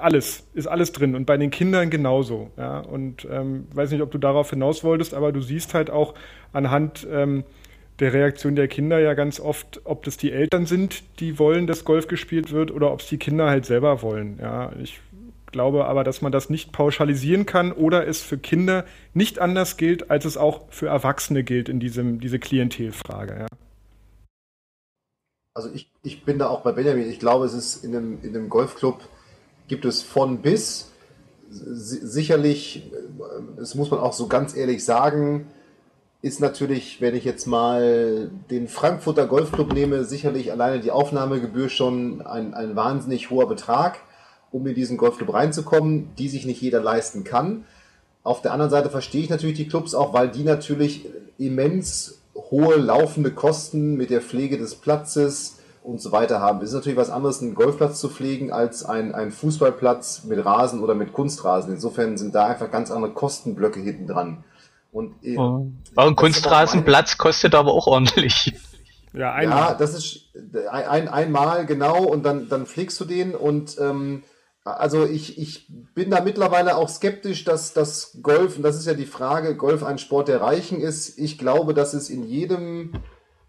alles, 0.00 0.46
ist 0.54 0.66
alles 0.66 0.92
drin 0.92 1.14
und 1.14 1.24
bei 1.24 1.36
den 1.36 1.50
Kindern 1.50 1.90
genauso. 1.90 2.50
Ja? 2.56 2.80
Und 2.80 3.26
ähm, 3.30 3.66
weiß 3.72 3.90
nicht, 3.90 4.02
ob 4.02 4.10
du 4.10 4.18
darauf 4.18 4.50
hinaus 4.50 4.84
wolltest, 4.84 5.14
aber 5.14 5.32
du 5.32 5.40
siehst 5.40 5.74
halt 5.74 5.90
auch 5.90 6.14
anhand 6.52 7.06
ähm, 7.10 7.44
der 8.00 8.12
Reaktion 8.12 8.54
der 8.54 8.68
Kinder 8.68 8.98
ja 8.98 9.14
ganz 9.14 9.40
oft, 9.40 9.80
ob 9.84 10.04
das 10.04 10.16
die 10.16 10.32
Eltern 10.32 10.66
sind, 10.66 11.02
die 11.20 11.38
wollen, 11.38 11.66
dass 11.66 11.84
Golf 11.84 12.06
gespielt 12.06 12.52
wird 12.52 12.70
oder 12.70 12.92
ob 12.92 13.00
es 13.00 13.08
die 13.08 13.18
Kinder 13.18 13.48
halt 13.48 13.66
selber 13.66 14.02
wollen. 14.02 14.38
Ja? 14.40 14.72
Ich 14.80 15.00
glaube 15.50 15.86
aber, 15.86 16.04
dass 16.04 16.22
man 16.22 16.32
das 16.32 16.50
nicht 16.50 16.72
pauschalisieren 16.72 17.46
kann 17.46 17.72
oder 17.72 18.06
es 18.06 18.20
für 18.20 18.38
Kinder 18.38 18.84
nicht 19.14 19.38
anders 19.38 19.76
gilt, 19.76 20.10
als 20.10 20.24
es 20.24 20.36
auch 20.36 20.66
für 20.70 20.88
Erwachsene 20.88 21.42
gilt 21.42 21.68
in 21.68 21.80
diesem, 21.80 22.20
diese 22.20 22.38
Klientelfrage. 22.38 23.40
Ja? 23.40 23.46
Also 25.58 25.70
ich, 25.74 25.90
ich 26.04 26.24
bin 26.24 26.38
da 26.38 26.48
auch 26.48 26.60
bei 26.60 26.70
Benjamin. 26.70 27.10
Ich 27.10 27.18
glaube, 27.18 27.44
es 27.44 27.52
ist 27.52 27.84
in 27.84 27.96
einem, 27.96 28.18
in 28.22 28.28
einem 28.28 28.48
Golfclub 28.48 29.00
gibt 29.66 29.84
es 29.84 30.02
von 30.02 30.38
bis. 30.38 30.92
Sicherlich, 31.50 32.88
das 33.56 33.74
muss 33.74 33.90
man 33.90 33.98
auch 33.98 34.12
so 34.12 34.28
ganz 34.28 34.56
ehrlich 34.56 34.84
sagen, 34.84 35.48
ist 36.22 36.40
natürlich, 36.40 37.00
wenn 37.00 37.16
ich 37.16 37.24
jetzt 37.24 37.46
mal 37.46 38.30
den 38.50 38.68
Frankfurter 38.68 39.26
Golfclub 39.26 39.72
nehme, 39.72 40.04
sicherlich 40.04 40.52
alleine 40.52 40.78
die 40.78 40.92
Aufnahmegebühr 40.92 41.70
schon 41.70 42.22
ein, 42.22 42.54
ein 42.54 42.76
wahnsinnig 42.76 43.30
hoher 43.30 43.48
Betrag, 43.48 43.98
um 44.52 44.64
in 44.64 44.76
diesen 44.76 44.96
Golfclub 44.96 45.34
reinzukommen, 45.34 46.10
die 46.18 46.28
sich 46.28 46.46
nicht 46.46 46.62
jeder 46.62 46.80
leisten 46.80 47.24
kann. 47.24 47.64
Auf 48.22 48.42
der 48.42 48.52
anderen 48.52 48.70
Seite 48.70 48.90
verstehe 48.90 49.22
ich 49.22 49.30
natürlich 49.30 49.56
die 49.56 49.68
Clubs 49.68 49.92
auch, 49.96 50.12
weil 50.12 50.28
die 50.28 50.44
natürlich 50.44 51.06
immens 51.36 52.17
hohe 52.50 52.76
laufende 52.76 53.30
Kosten 53.32 53.96
mit 53.96 54.10
der 54.10 54.20
Pflege 54.20 54.58
des 54.58 54.74
Platzes 54.76 55.58
und 55.82 56.00
so 56.00 56.12
weiter 56.12 56.40
haben. 56.40 56.60
Es 56.60 56.70
ist 56.70 56.74
natürlich 56.74 56.98
was 56.98 57.10
anderes, 57.10 57.40
einen 57.40 57.54
Golfplatz 57.54 58.00
zu 58.00 58.08
pflegen, 58.08 58.52
als 58.52 58.84
ein, 58.84 59.14
ein 59.14 59.30
Fußballplatz 59.30 60.24
mit 60.24 60.44
Rasen 60.44 60.80
oder 60.80 60.94
mit 60.94 61.12
Kunstrasen. 61.12 61.72
Insofern 61.72 62.18
sind 62.18 62.34
da 62.34 62.46
einfach 62.46 62.70
ganz 62.70 62.90
andere 62.90 63.12
Kostenblöcke 63.12 63.80
hinten 63.80 64.06
dran. 64.06 64.44
Und 64.92 65.14
oh. 65.36 65.66
ein 65.96 66.16
Kunstrasenplatz 66.16 67.18
kostet 67.18 67.54
aber 67.54 67.72
auch 67.72 67.86
ordentlich. 67.86 68.54
Ja, 69.12 69.32
einmal. 69.32 69.58
ja 69.58 69.74
das 69.74 69.94
ist 69.94 70.30
ein, 70.70 71.08
einmal 71.08 71.66
genau 71.66 72.04
und 72.04 72.24
dann, 72.24 72.48
dann 72.48 72.66
pflegst 72.66 73.00
du 73.00 73.04
den 73.04 73.34
und 73.34 73.76
ähm, 73.80 74.22
also 74.76 75.04
ich, 75.04 75.38
ich 75.38 75.68
bin 75.94 76.10
da 76.10 76.20
mittlerweile 76.20 76.76
auch 76.76 76.88
skeptisch, 76.88 77.44
dass 77.44 77.72
das 77.72 78.18
Golf, 78.22 78.56
und 78.56 78.62
das 78.62 78.76
ist 78.76 78.86
ja 78.86 78.94
die 78.94 79.06
Frage, 79.06 79.56
Golf 79.56 79.82
ein 79.82 79.98
Sport 79.98 80.28
der 80.28 80.40
Reichen 80.40 80.80
ist. 80.80 81.18
Ich 81.18 81.38
glaube, 81.38 81.74
dass 81.74 81.94
es 81.94 82.10
in 82.10 82.24
jedem 82.24 82.92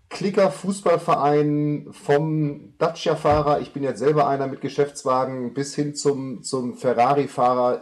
Klicker-Fußballverein 0.10 1.90
vom 1.92 2.74
Dacia-Fahrer, 2.80 3.62
ich 3.62 3.74
bin 3.74 3.84
jetzt 3.84 4.00
selber 4.00 4.28
einer 4.28 4.48
mit 4.48 4.62
Geschäftswagen, 4.62 5.54
bis 5.54 5.76
hin 5.76 5.94
zum, 5.96 6.42
zum 6.42 6.76
Ferrari-Fahrer, 6.76 7.80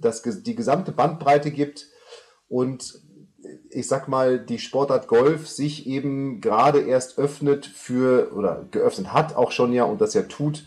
dass 0.00 0.22
die 0.22 0.54
gesamte 0.54 0.92
Bandbreite 0.92 1.50
gibt 1.50 1.86
und 2.48 3.02
ich 3.70 3.86
sag 3.86 4.08
mal, 4.08 4.38
die 4.38 4.58
Sportart 4.58 5.06
Golf 5.06 5.48
sich 5.48 5.86
eben 5.86 6.40
gerade 6.40 6.80
erst 6.80 7.18
öffnet 7.18 7.66
für, 7.66 8.32
oder 8.34 8.66
geöffnet 8.70 9.12
hat 9.12 9.36
auch 9.36 9.52
schon 9.52 9.72
ja 9.72 9.84
und 9.84 10.00
das 10.00 10.14
ja 10.14 10.22
tut, 10.22 10.64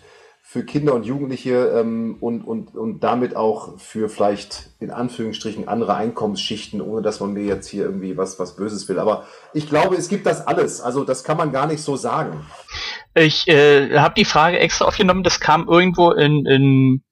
für 0.52 0.66
Kinder 0.66 0.96
und 0.96 1.06
Jugendliche 1.06 1.80
ähm, 1.80 2.18
und, 2.22 2.42
und, 2.42 2.76
und 2.76 3.04
damit 3.04 3.36
auch 3.36 3.78
für 3.78 4.10
vielleicht 4.10 4.72
in 4.80 4.90
Anführungsstrichen 4.90 5.68
andere 5.68 5.94
Einkommensschichten, 5.94 6.82
ohne 6.82 7.04
dass 7.04 7.20
man 7.20 7.34
mir 7.34 7.44
jetzt 7.44 7.68
hier 7.68 7.84
irgendwie 7.84 8.18
was, 8.18 8.40
was 8.40 8.56
Böses 8.56 8.90
will. 8.90 8.98
Aber 8.98 9.28
ich 9.54 9.70
glaube, 9.70 9.96
es 9.96 10.10
gibt 10.10 10.26
das 10.26 10.48
alles. 10.48 10.82
Also 10.82 11.04
das 11.04 11.24
kann 11.24 11.38
man 11.38 11.52
gar 11.52 11.68
nicht 11.68 11.84
so 11.84 11.98
sagen. 11.98 12.48
Ich 13.14 13.48
äh, 13.48 14.00
habe 14.00 14.16
die 14.18 14.26
Frage 14.26 14.58
extra 14.58 14.86
aufgenommen, 14.86 15.22
das 15.22 15.40
kam 15.40 15.68
irgendwo 15.68 16.14
in, 16.14 16.44
in, 16.48 17.04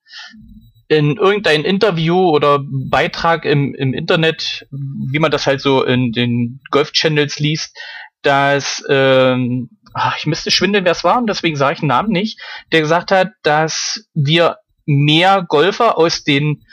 in 0.87 1.17
irgendein 1.17 1.63
Interview 1.63 2.17
oder 2.31 2.65
Beitrag 2.89 3.45
im, 3.45 3.75
im 3.75 3.93
Internet, 3.93 4.65
wie 4.71 5.19
man 5.19 5.29
das 5.29 5.45
halt 5.45 5.61
so 5.61 5.83
in 5.83 6.11
den 6.11 6.59
Golf-Channels 6.71 7.37
liest, 7.37 7.77
dass 8.23 8.83
ähm, 8.89 9.69
ach, 9.97 10.17
ich 10.17 10.25
müsste 10.25 10.51
schwindeln, 10.51 10.85
wer 10.85 10.91
es 10.91 11.03
war, 11.03 11.17
und 11.17 11.27
deswegen 11.27 11.55
sage 11.57 11.73
ich 11.73 11.79
den 11.79 11.87
Namen 11.87 12.11
nicht, 12.11 12.39
der 12.71 12.81
gesagt 12.81 13.11
hat, 13.11 13.29
dass 13.43 14.05
wir 14.13 14.57
mehr 14.85 15.43
Golfer 15.47 15.97
aus 15.97 16.23
den, 16.23 16.63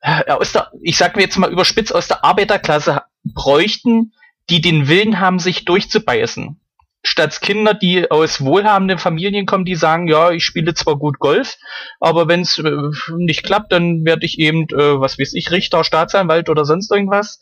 äh, 0.00 0.30
aus 0.30 0.52
der, 0.52 0.70
ich 0.82 0.96
sag 0.96 1.16
mir 1.16 1.22
jetzt 1.22 1.38
mal 1.38 1.50
überspitzt, 1.50 1.94
aus 1.94 2.08
der 2.08 2.24
Arbeiterklasse 2.24 3.02
bräuchten, 3.24 4.12
die 4.50 4.60
den 4.60 4.88
Willen 4.88 5.18
haben, 5.20 5.38
sich 5.38 5.64
durchzubeißen. 5.64 6.60
statt 7.04 7.40
Kinder, 7.40 7.74
die 7.74 8.10
aus 8.10 8.40
wohlhabenden 8.40 8.98
Familien 8.98 9.46
kommen, 9.46 9.64
die 9.64 9.76
sagen, 9.76 10.08
ja, 10.08 10.30
ich 10.30 10.44
spiele 10.44 10.74
zwar 10.74 10.96
gut 10.96 11.18
Golf, 11.18 11.56
aber 12.00 12.28
wenn 12.28 12.40
es 12.42 12.58
äh, 12.58 12.70
nicht 13.16 13.44
klappt, 13.44 13.72
dann 13.72 14.04
werde 14.04 14.26
ich 14.26 14.38
eben, 14.38 14.64
äh, 14.70 15.00
was 15.00 15.18
weiß 15.18 15.34
ich, 15.34 15.50
Richter, 15.50 15.84
Staatsanwalt 15.84 16.48
oder 16.48 16.64
sonst 16.64 16.90
irgendwas. 16.90 17.40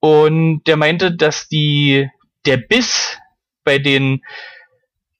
Und 0.00 0.64
der 0.66 0.76
meinte, 0.76 1.14
dass 1.14 1.48
die 1.48 2.08
der 2.46 2.58
Biss 2.58 3.18
bei 3.64 3.78
den 3.78 4.22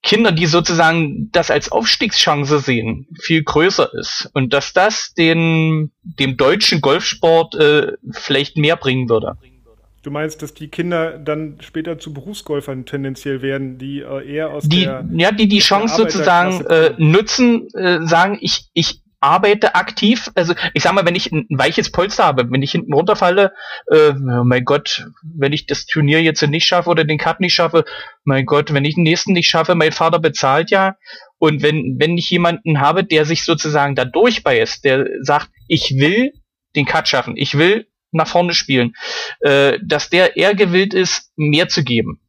Kindern, 0.04 0.36
die 0.36 0.46
sozusagen 0.46 1.30
das 1.32 1.50
als 1.50 1.72
Aufstiegschance 1.72 2.58
sehen, 2.58 3.08
viel 3.20 3.42
größer 3.42 3.92
ist 3.94 4.30
und 4.34 4.52
dass 4.52 4.74
das 4.74 5.14
den 5.14 5.92
dem 6.02 6.36
deutschen 6.36 6.82
Golfsport 6.82 7.54
äh, 7.54 7.92
vielleicht 8.10 8.58
mehr 8.58 8.76
bringen 8.76 9.08
würde. 9.08 9.38
Du 10.02 10.10
meinst, 10.10 10.42
dass 10.42 10.52
die 10.52 10.68
Kinder 10.68 11.18
dann 11.18 11.56
später 11.60 11.98
zu 11.98 12.12
Berufsgolfern 12.12 12.84
tendenziell 12.84 13.40
werden, 13.40 13.78
die 13.78 14.00
äh, 14.00 14.34
eher 14.34 14.50
aus 14.50 14.68
die, 14.68 14.82
der 14.82 15.06
ja 15.10 15.32
die 15.32 15.48
die 15.48 15.60
Chance 15.60 15.96
sozusagen 15.96 16.62
äh, 16.66 16.92
nutzen, 16.98 17.68
äh, 17.72 18.06
sagen 18.06 18.36
ich 18.42 18.68
ich 18.74 19.00
arbeite 19.24 19.74
aktiv. 19.74 20.30
Also 20.34 20.54
ich 20.74 20.82
sag 20.82 20.92
mal, 20.92 21.06
wenn 21.06 21.14
ich 21.14 21.32
ein 21.32 21.46
weiches 21.50 21.90
Polster 21.90 22.24
habe, 22.24 22.50
wenn 22.50 22.62
ich 22.62 22.72
hinten 22.72 22.92
runterfalle, 22.92 23.52
äh, 23.90 24.12
oh 24.12 24.44
mein 24.44 24.64
Gott, 24.64 25.06
wenn 25.22 25.52
ich 25.52 25.66
das 25.66 25.86
Turnier 25.86 26.22
jetzt 26.22 26.42
nicht 26.42 26.66
schaffe 26.66 26.90
oder 26.90 27.04
den 27.04 27.18
Cut 27.18 27.40
nicht 27.40 27.54
schaffe, 27.54 27.84
mein 28.24 28.44
Gott, 28.44 28.72
wenn 28.72 28.84
ich 28.84 28.94
den 28.94 29.04
nächsten 29.04 29.32
nicht 29.32 29.48
schaffe, 29.48 29.74
mein 29.74 29.92
Vater 29.92 30.18
bezahlt 30.18 30.70
ja. 30.70 30.96
Und 31.38 31.62
wenn, 31.62 31.96
wenn 31.98 32.18
ich 32.18 32.30
jemanden 32.30 32.80
habe, 32.80 33.04
der 33.04 33.24
sich 33.24 33.44
sozusagen 33.44 33.94
da 33.94 34.04
durchbeißt, 34.04 34.84
der 34.84 35.08
sagt, 35.22 35.48
ich 35.68 35.96
will 35.98 36.32
den 36.76 36.84
Cut 36.84 37.08
schaffen, 37.08 37.36
ich 37.36 37.56
will 37.56 37.86
nach 38.12 38.28
vorne 38.28 38.54
spielen, 38.54 38.94
äh, 39.40 39.78
dass 39.82 40.10
der 40.10 40.36
eher 40.36 40.54
gewillt 40.54 40.94
ist, 40.94 41.32
mehr 41.36 41.68
zu 41.68 41.82
geben. 41.82 42.20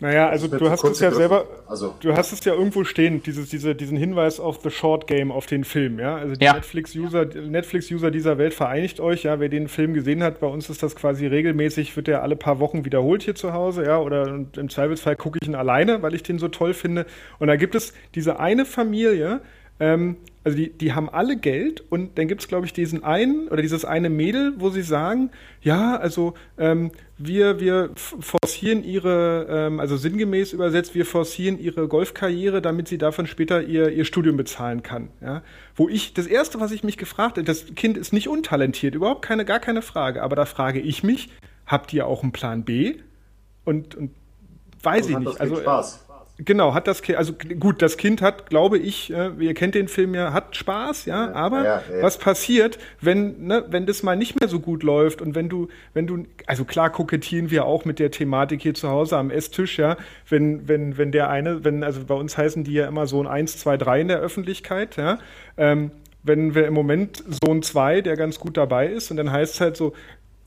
Naja, 0.00 0.28
also 0.28 0.46
du 0.46 0.70
hast 0.70 0.84
es 0.84 1.00
ja 1.00 1.10
selber, 1.10 1.46
also. 1.66 1.94
du 1.98 2.14
hast 2.14 2.32
es 2.32 2.44
ja 2.44 2.54
irgendwo 2.54 2.84
stehen, 2.84 3.20
dieses, 3.22 3.48
diese, 3.48 3.74
diesen 3.74 3.96
Hinweis 3.96 4.38
auf 4.38 4.60
The 4.62 4.70
Short 4.70 5.08
Game, 5.08 5.32
auf 5.32 5.46
den 5.46 5.64
Film, 5.64 5.98
ja. 5.98 6.16
Also 6.16 6.36
die 6.36 6.44
ja. 6.44 6.52
Netflix-User 6.52 7.24
Netflix 7.24 7.88
-User 7.88 8.10
dieser 8.10 8.38
Welt 8.38 8.54
vereinigt 8.54 9.00
euch, 9.00 9.24
ja. 9.24 9.40
Wer 9.40 9.48
den 9.48 9.66
Film 9.66 9.94
gesehen 9.94 10.22
hat, 10.22 10.38
bei 10.38 10.46
uns 10.46 10.70
ist 10.70 10.84
das 10.84 10.94
quasi 10.94 11.26
regelmäßig, 11.26 11.96
wird 11.96 12.06
der 12.06 12.22
alle 12.22 12.36
paar 12.36 12.60
Wochen 12.60 12.84
wiederholt 12.84 13.24
hier 13.24 13.34
zu 13.34 13.52
Hause, 13.52 13.84
ja. 13.86 13.98
Oder 13.98 14.44
im 14.56 14.68
Zweifelsfall 14.68 15.16
gucke 15.16 15.40
ich 15.42 15.48
ihn 15.48 15.56
alleine, 15.56 16.00
weil 16.00 16.14
ich 16.14 16.22
den 16.22 16.38
so 16.38 16.46
toll 16.46 16.74
finde. 16.74 17.04
Und 17.40 17.48
da 17.48 17.56
gibt 17.56 17.74
es 17.74 17.92
diese 18.14 18.38
eine 18.38 18.66
Familie, 18.66 19.40
ähm, 19.80 20.16
also 20.44 20.56
die, 20.56 20.70
die 20.70 20.94
haben 20.94 21.10
alle 21.10 21.36
Geld 21.36 21.84
und 21.90 22.16
dann 22.16 22.26
gibt 22.26 22.40
es, 22.40 22.48
glaube 22.48 22.64
ich, 22.64 22.72
diesen 22.72 23.04
einen 23.04 23.48
oder 23.48 23.60
dieses 23.60 23.84
eine 23.84 24.08
Mädel, 24.08 24.54
wo 24.56 24.70
sie 24.70 24.80
sagen, 24.80 25.30
ja, 25.60 25.96
also 25.96 26.32
ähm, 26.56 26.90
wir, 27.18 27.60
wir 27.60 27.90
forcieren 27.94 28.82
ihre, 28.82 29.46
ähm, 29.50 29.78
also 29.78 29.98
sinngemäß 29.98 30.54
übersetzt, 30.54 30.94
wir 30.94 31.04
forcieren 31.04 31.58
ihre 31.58 31.86
Golfkarriere, 31.86 32.62
damit 32.62 32.88
sie 32.88 32.96
davon 32.96 33.26
später 33.26 33.62
ihr, 33.62 33.90
ihr 33.90 34.06
Studium 34.06 34.38
bezahlen 34.38 34.82
kann. 34.82 35.10
Ja? 35.20 35.42
Wo 35.76 35.88
ich, 35.88 36.14
das 36.14 36.26
Erste, 36.26 36.60
was 36.60 36.72
ich 36.72 36.82
mich 36.82 36.96
gefragt 36.96 37.36
habe, 37.36 37.44
das 37.44 37.66
Kind 37.74 37.98
ist 37.98 38.14
nicht 38.14 38.28
untalentiert, 38.28 38.94
überhaupt 38.94 39.22
keine, 39.22 39.44
gar 39.44 39.60
keine 39.60 39.82
Frage, 39.82 40.22
aber 40.22 40.34
da 40.34 40.46
frage 40.46 40.80
ich 40.80 41.02
mich, 41.02 41.28
habt 41.66 41.92
ihr 41.92 42.06
auch 42.06 42.22
einen 42.22 42.32
Plan 42.32 42.64
B? 42.64 42.96
Und, 43.66 43.96
und 43.96 44.12
weiß 44.82 45.06
also 45.06 45.10
ich 45.10 45.18
nicht. 45.18 45.40
also, 45.42 45.56
Spaß. 45.56 46.07
Genau, 46.40 46.72
hat 46.72 46.86
das 46.86 47.02
Kind, 47.02 47.18
also 47.18 47.32
gut, 47.32 47.82
das 47.82 47.96
Kind 47.96 48.22
hat, 48.22 48.48
glaube 48.48 48.78
ich, 48.78 49.12
äh, 49.12 49.30
ihr 49.40 49.54
kennt 49.54 49.74
den 49.74 49.88
Film 49.88 50.14
ja, 50.14 50.32
hat 50.32 50.54
Spaß, 50.54 51.06
ja, 51.06 51.32
aber 51.32 51.64
ja, 51.64 51.82
ja. 51.92 52.02
was 52.02 52.16
passiert, 52.16 52.78
wenn, 53.00 53.46
ne, 53.48 53.64
wenn 53.68 53.86
das 53.86 54.04
mal 54.04 54.14
nicht 54.14 54.38
mehr 54.38 54.48
so 54.48 54.60
gut 54.60 54.84
läuft 54.84 55.20
und 55.20 55.34
wenn 55.34 55.48
du, 55.48 55.66
wenn 55.94 56.06
du, 56.06 56.26
also 56.46 56.64
klar 56.64 56.90
kokettieren 56.90 57.50
wir 57.50 57.64
auch 57.64 57.84
mit 57.84 57.98
der 57.98 58.12
Thematik 58.12 58.62
hier 58.62 58.74
zu 58.74 58.88
Hause 58.88 59.16
am 59.16 59.30
Esstisch, 59.30 59.78
ja, 59.78 59.96
wenn, 60.28 60.68
wenn, 60.68 60.96
wenn 60.96 61.10
der 61.10 61.28
eine, 61.28 61.64
wenn, 61.64 61.82
also 61.82 62.04
bei 62.04 62.14
uns 62.14 62.38
heißen 62.38 62.62
die 62.62 62.74
ja 62.74 62.86
immer 62.86 63.08
Sohn 63.08 63.26
1, 63.26 63.58
2, 63.58 63.76
3 63.76 64.00
in 64.00 64.08
der 64.08 64.20
Öffentlichkeit, 64.20 64.96
ja, 64.96 65.18
ähm, 65.56 65.90
wenn 66.22 66.54
wir 66.54 66.66
im 66.66 66.74
Moment 66.74 67.24
Sohn 67.44 67.62
2, 67.62 68.02
der 68.02 68.16
ganz 68.16 68.38
gut 68.38 68.56
dabei 68.56 68.86
ist, 68.86 69.10
und 69.10 69.16
dann 69.16 69.32
heißt 69.32 69.54
es 69.54 69.60
halt 69.60 69.76
so, 69.76 69.92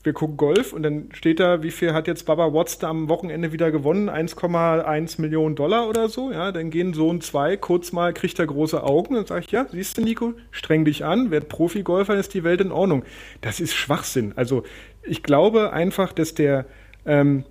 wir 0.04 0.12
gucken 0.12 0.36
Golf 0.36 0.72
und 0.72 0.82
dann 0.82 1.10
steht 1.12 1.38
da, 1.38 1.62
wie 1.62 1.70
viel 1.70 1.92
hat 1.92 2.08
jetzt 2.08 2.26
Baba 2.26 2.52
Watts 2.52 2.78
da 2.78 2.88
am 2.88 3.08
Wochenende 3.08 3.52
wieder 3.52 3.70
gewonnen? 3.70 4.10
1,1 4.10 5.20
Millionen 5.20 5.54
Dollar 5.54 5.88
oder 5.88 6.08
so. 6.08 6.32
Ja, 6.32 6.50
dann 6.50 6.70
gehen 6.70 6.92
Sohn 6.92 7.20
zwei 7.20 7.56
kurz 7.56 7.92
mal, 7.92 8.12
kriegt 8.12 8.38
er 8.40 8.46
große 8.46 8.82
Augen 8.82 9.16
und 9.16 9.30
ich, 9.30 9.52
ja, 9.52 9.66
siehst 9.70 9.98
du, 9.98 10.02
Nico, 10.02 10.34
streng 10.50 10.84
dich 10.84 11.04
an, 11.04 11.30
werd 11.30 11.48
Profi-Golfer, 11.48 12.16
ist 12.16 12.34
die 12.34 12.42
Welt 12.42 12.60
in 12.60 12.72
Ordnung. 12.72 13.04
Das 13.42 13.60
ist 13.60 13.74
Schwachsinn. 13.74 14.32
Also 14.34 14.64
ich 15.04 15.22
glaube 15.22 15.72
einfach, 15.72 16.12
dass 16.12 16.34
der, 16.34 16.66
ähm, 17.06 17.44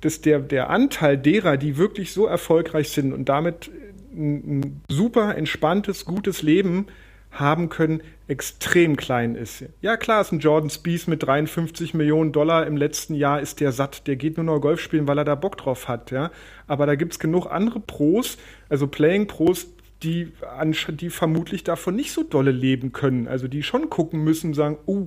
dass 0.00 0.20
der, 0.20 0.40
der 0.40 0.70
Anteil 0.70 1.16
derer, 1.16 1.56
die 1.56 1.76
wirklich 1.76 2.12
so 2.12 2.26
erfolgreich 2.26 2.90
sind 2.90 3.12
und 3.12 3.28
damit 3.28 3.70
ein, 4.12 4.58
ein 4.58 4.82
super 4.88 5.36
entspanntes, 5.36 6.04
gutes 6.04 6.42
Leben 6.42 6.86
haben 7.34 7.68
können, 7.68 8.02
extrem 8.26 8.96
klein 8.96 9.34
ist. 9.34 9.64
Ja, 9.80 9.96
klar, 9.96 10.22
ist 10.22 10.32
ein 10.32 10.38
Jordan 10.38 10.70
Spieth 10.70 11.08
mit 11.08 11.22
53 11.22 11.94
Millionen 11.94 12.32
Dollar 12.32 12.66
im 12.66 12.76
letzten 12.76 13.14
Jahr 13.14 13.40
ist 13.40 13.60
der 13.60 13.72
satt. 13.72 14.06
Der 14.06 14.16
geht 14.16 14.36
nur 14.36 14.44
noch 14.44 14.60
Golf 14.60 14.80
spielen, 14.80 15.06
weil 15.06 15.18
er 15.18 15.24
da 15.24 15.34
Bock 15.34 15.58
drauf 15.58 15.88
hat. 15.88 16.10
Ja? 16.10 16.30
Aber 16.66 16.86
da 16.86 16.94
gibt 16.94 17.12
es 17.12 17.18
genug 17.18 17.46
andere 17.46 17.80
Pros, 17.80 18.38
also 18.68 18.86
Playing 18.86 19.26
Pros, 19.26 19.66
die, 20.02 20.32
die 20.88 21.10
vermutlich 21.10 21.64
davon 21.64 21.96
nicht 21.96 22.12
so 22.12 22.22
dolle 22.22 22.50
leben 22.50 22.92
können. 22.92 23.28
Also 23.28 23.48
die 23.48 23.62
schon 23.62 23.90
gucken 23.90 24.22
müssen, 24.22 24.54
sagen, 24.54 24.78
uh, 24.86 25.06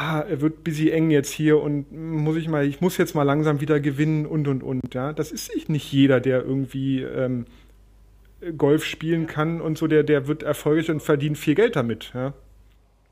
ah, 0.00 0.20
er 0.20 0.40
wird 0.40 0.64
busy 0.64 0.90
eng 0.90 1.10
jetzt 1.10 1.30
hier 1.30 1.60
und 1.60 1.92
muss 1.92 2.36
ich 2.36 2.48
mal, 2.48 2.66
ich 2.66 2.80
muss 2.80 2.96
jetzt 2.96 3.14
mal 3.14 3.22
langsam 3.22 3.60
wieder 3.60 3.80
gewinnen 3.80 4.26
und 4.26 4.48
und 4.48 4.62
und. 4.62 4.94
Ja, 4.94 5.12
das 5.12 5.30
ist 5.30 5.68
nicht 5.68 5.92
jeder, 5.92 6.20
der 6.20 6.42
irgendwie 6.42 7.02
ähm, 7.02 7.46
Golf 8.56 8.84
spielen 8.84 9.26
kann 9.26 9.60
und 9.60 9.76
so, 9.76 9.86
der, 9.86 10.02
der 10.02 10.26
wird 10.26 10.42
erfolgreich 10.42 10.90
und 10.90 11.02
verdient 11.02 11.36
viel 11.36 11.54
Geld 11.54 11.76
damit. 11.76 12.12
Ja. 12.14 12.32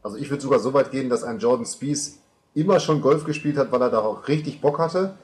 Also 0.02 0.16
ich 0.16 0.30
würde 0.30 0.42
sogar 0.42 0.58
so 0.58 0.72
weit 0.72 0.90
gehen, 0.90 1.10
dass 1.10 1.22
ein 1.22 1.38
Jordan 1.38 1.66
Spieth 1.66 2.12
immer 2.54 2.80
schon 2.80 3.02
Golf 3.02 3.24
gespielt 3.24 3.56
hat, 3.56 3.70
weil 3.72 3.82
er 3.82 3.90
da 3.90 3.98
auch 4.00 4.28
richtig 4.28 4.60
Bock 4.60 4.78
hatte. 4.78 5.14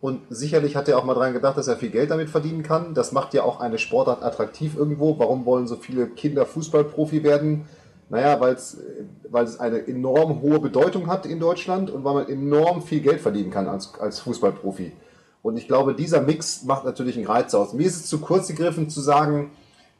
Und 0.00 0.20
sicherlich 0.28 0.76
hat 0.76 0.88
er 0.88 0.98
auch 0.98 1.04
mal 1.04 1.14
dran 1.14 1.32
gedacht, 1.32 1.56
dass 1.56 1.68
er 1.68 1.76
viel 1.76 1.90
Geld 1.90 2.10
damit 2.10 2.28
verdienen 2.28 2.62
kann. 2.62 2.94
Das 2.94 3.12
macht 3.12 3.32
ja 3.32 3.42
auch 3.42 3.60
eine 3.60 3.78
Sportart 3.78 4.22
attraktiv 4.22 4.76
irgendwo. 4.76 5.18
Warum 5.18 5.46
wollen 5.46 5.66
so 5.66 5.76
viele 5.76 6.06
Kinder 6.08 6.44
Fußballprofi 6.44 7.22
werden? 7.22 7.64
Naja, 8.10 8.38
weil 8.38 8.52
es 8.54 9.60
eine 9.60 9.86
enorm 9.86 10.42
hohe 10.42 10.60
Bedeutung 10.60 11.06
hat 11.06 11.24
in 11.24 11.40
Deutschland 11.40 11.90
und 11.90 12.04
weil 12.04 12.14
man 12.14 12.28
enorm 12.28 12.82
viel 12.82 13.00
Geld 13.00 13.20
verdienen 13.20 13.50
kann 13.50 13.66
als, 13.66 13.94
als 13.98 14.20
Fußballprofi. 14.20 14.92
Und 15.44 15.58
ich 15.58 15.68
glaube, 15.68 15.94
dieser 15.94 16.22
Mix 16.22 16.64
macht 16.64 16.86
natürlich 16.86 17.18
einen 17.18 17.26
Reiz 17.26 17.52
aus. 17.52 17.74
Mir 17.74 17.86
ist 17.86 17.96
es 17.96 18.06
zu 18.06 18.18
kurz 18.18 18.48
gegriffen 18.48 18.88
zu 18.88 19.02
sagen, 19.02 19.50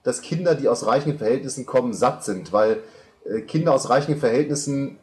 dass 0.02 0.22
Kinder, 0.22 0.54
die 0.54 0.70
aus 0.70 0.86
reichen 0.86 1.18
Verhältnissen 1.18 1.66
kommen, 1.66 1.92
satt 1.92 2.24
sind, 2.24 2.54
weil 2.54 2.82
äh, 3.26 3.42
Kinder 3.42 3.74
aus 3.74 3.90
reichen 3.90 4.16
Verhältnissen 4.16 4.96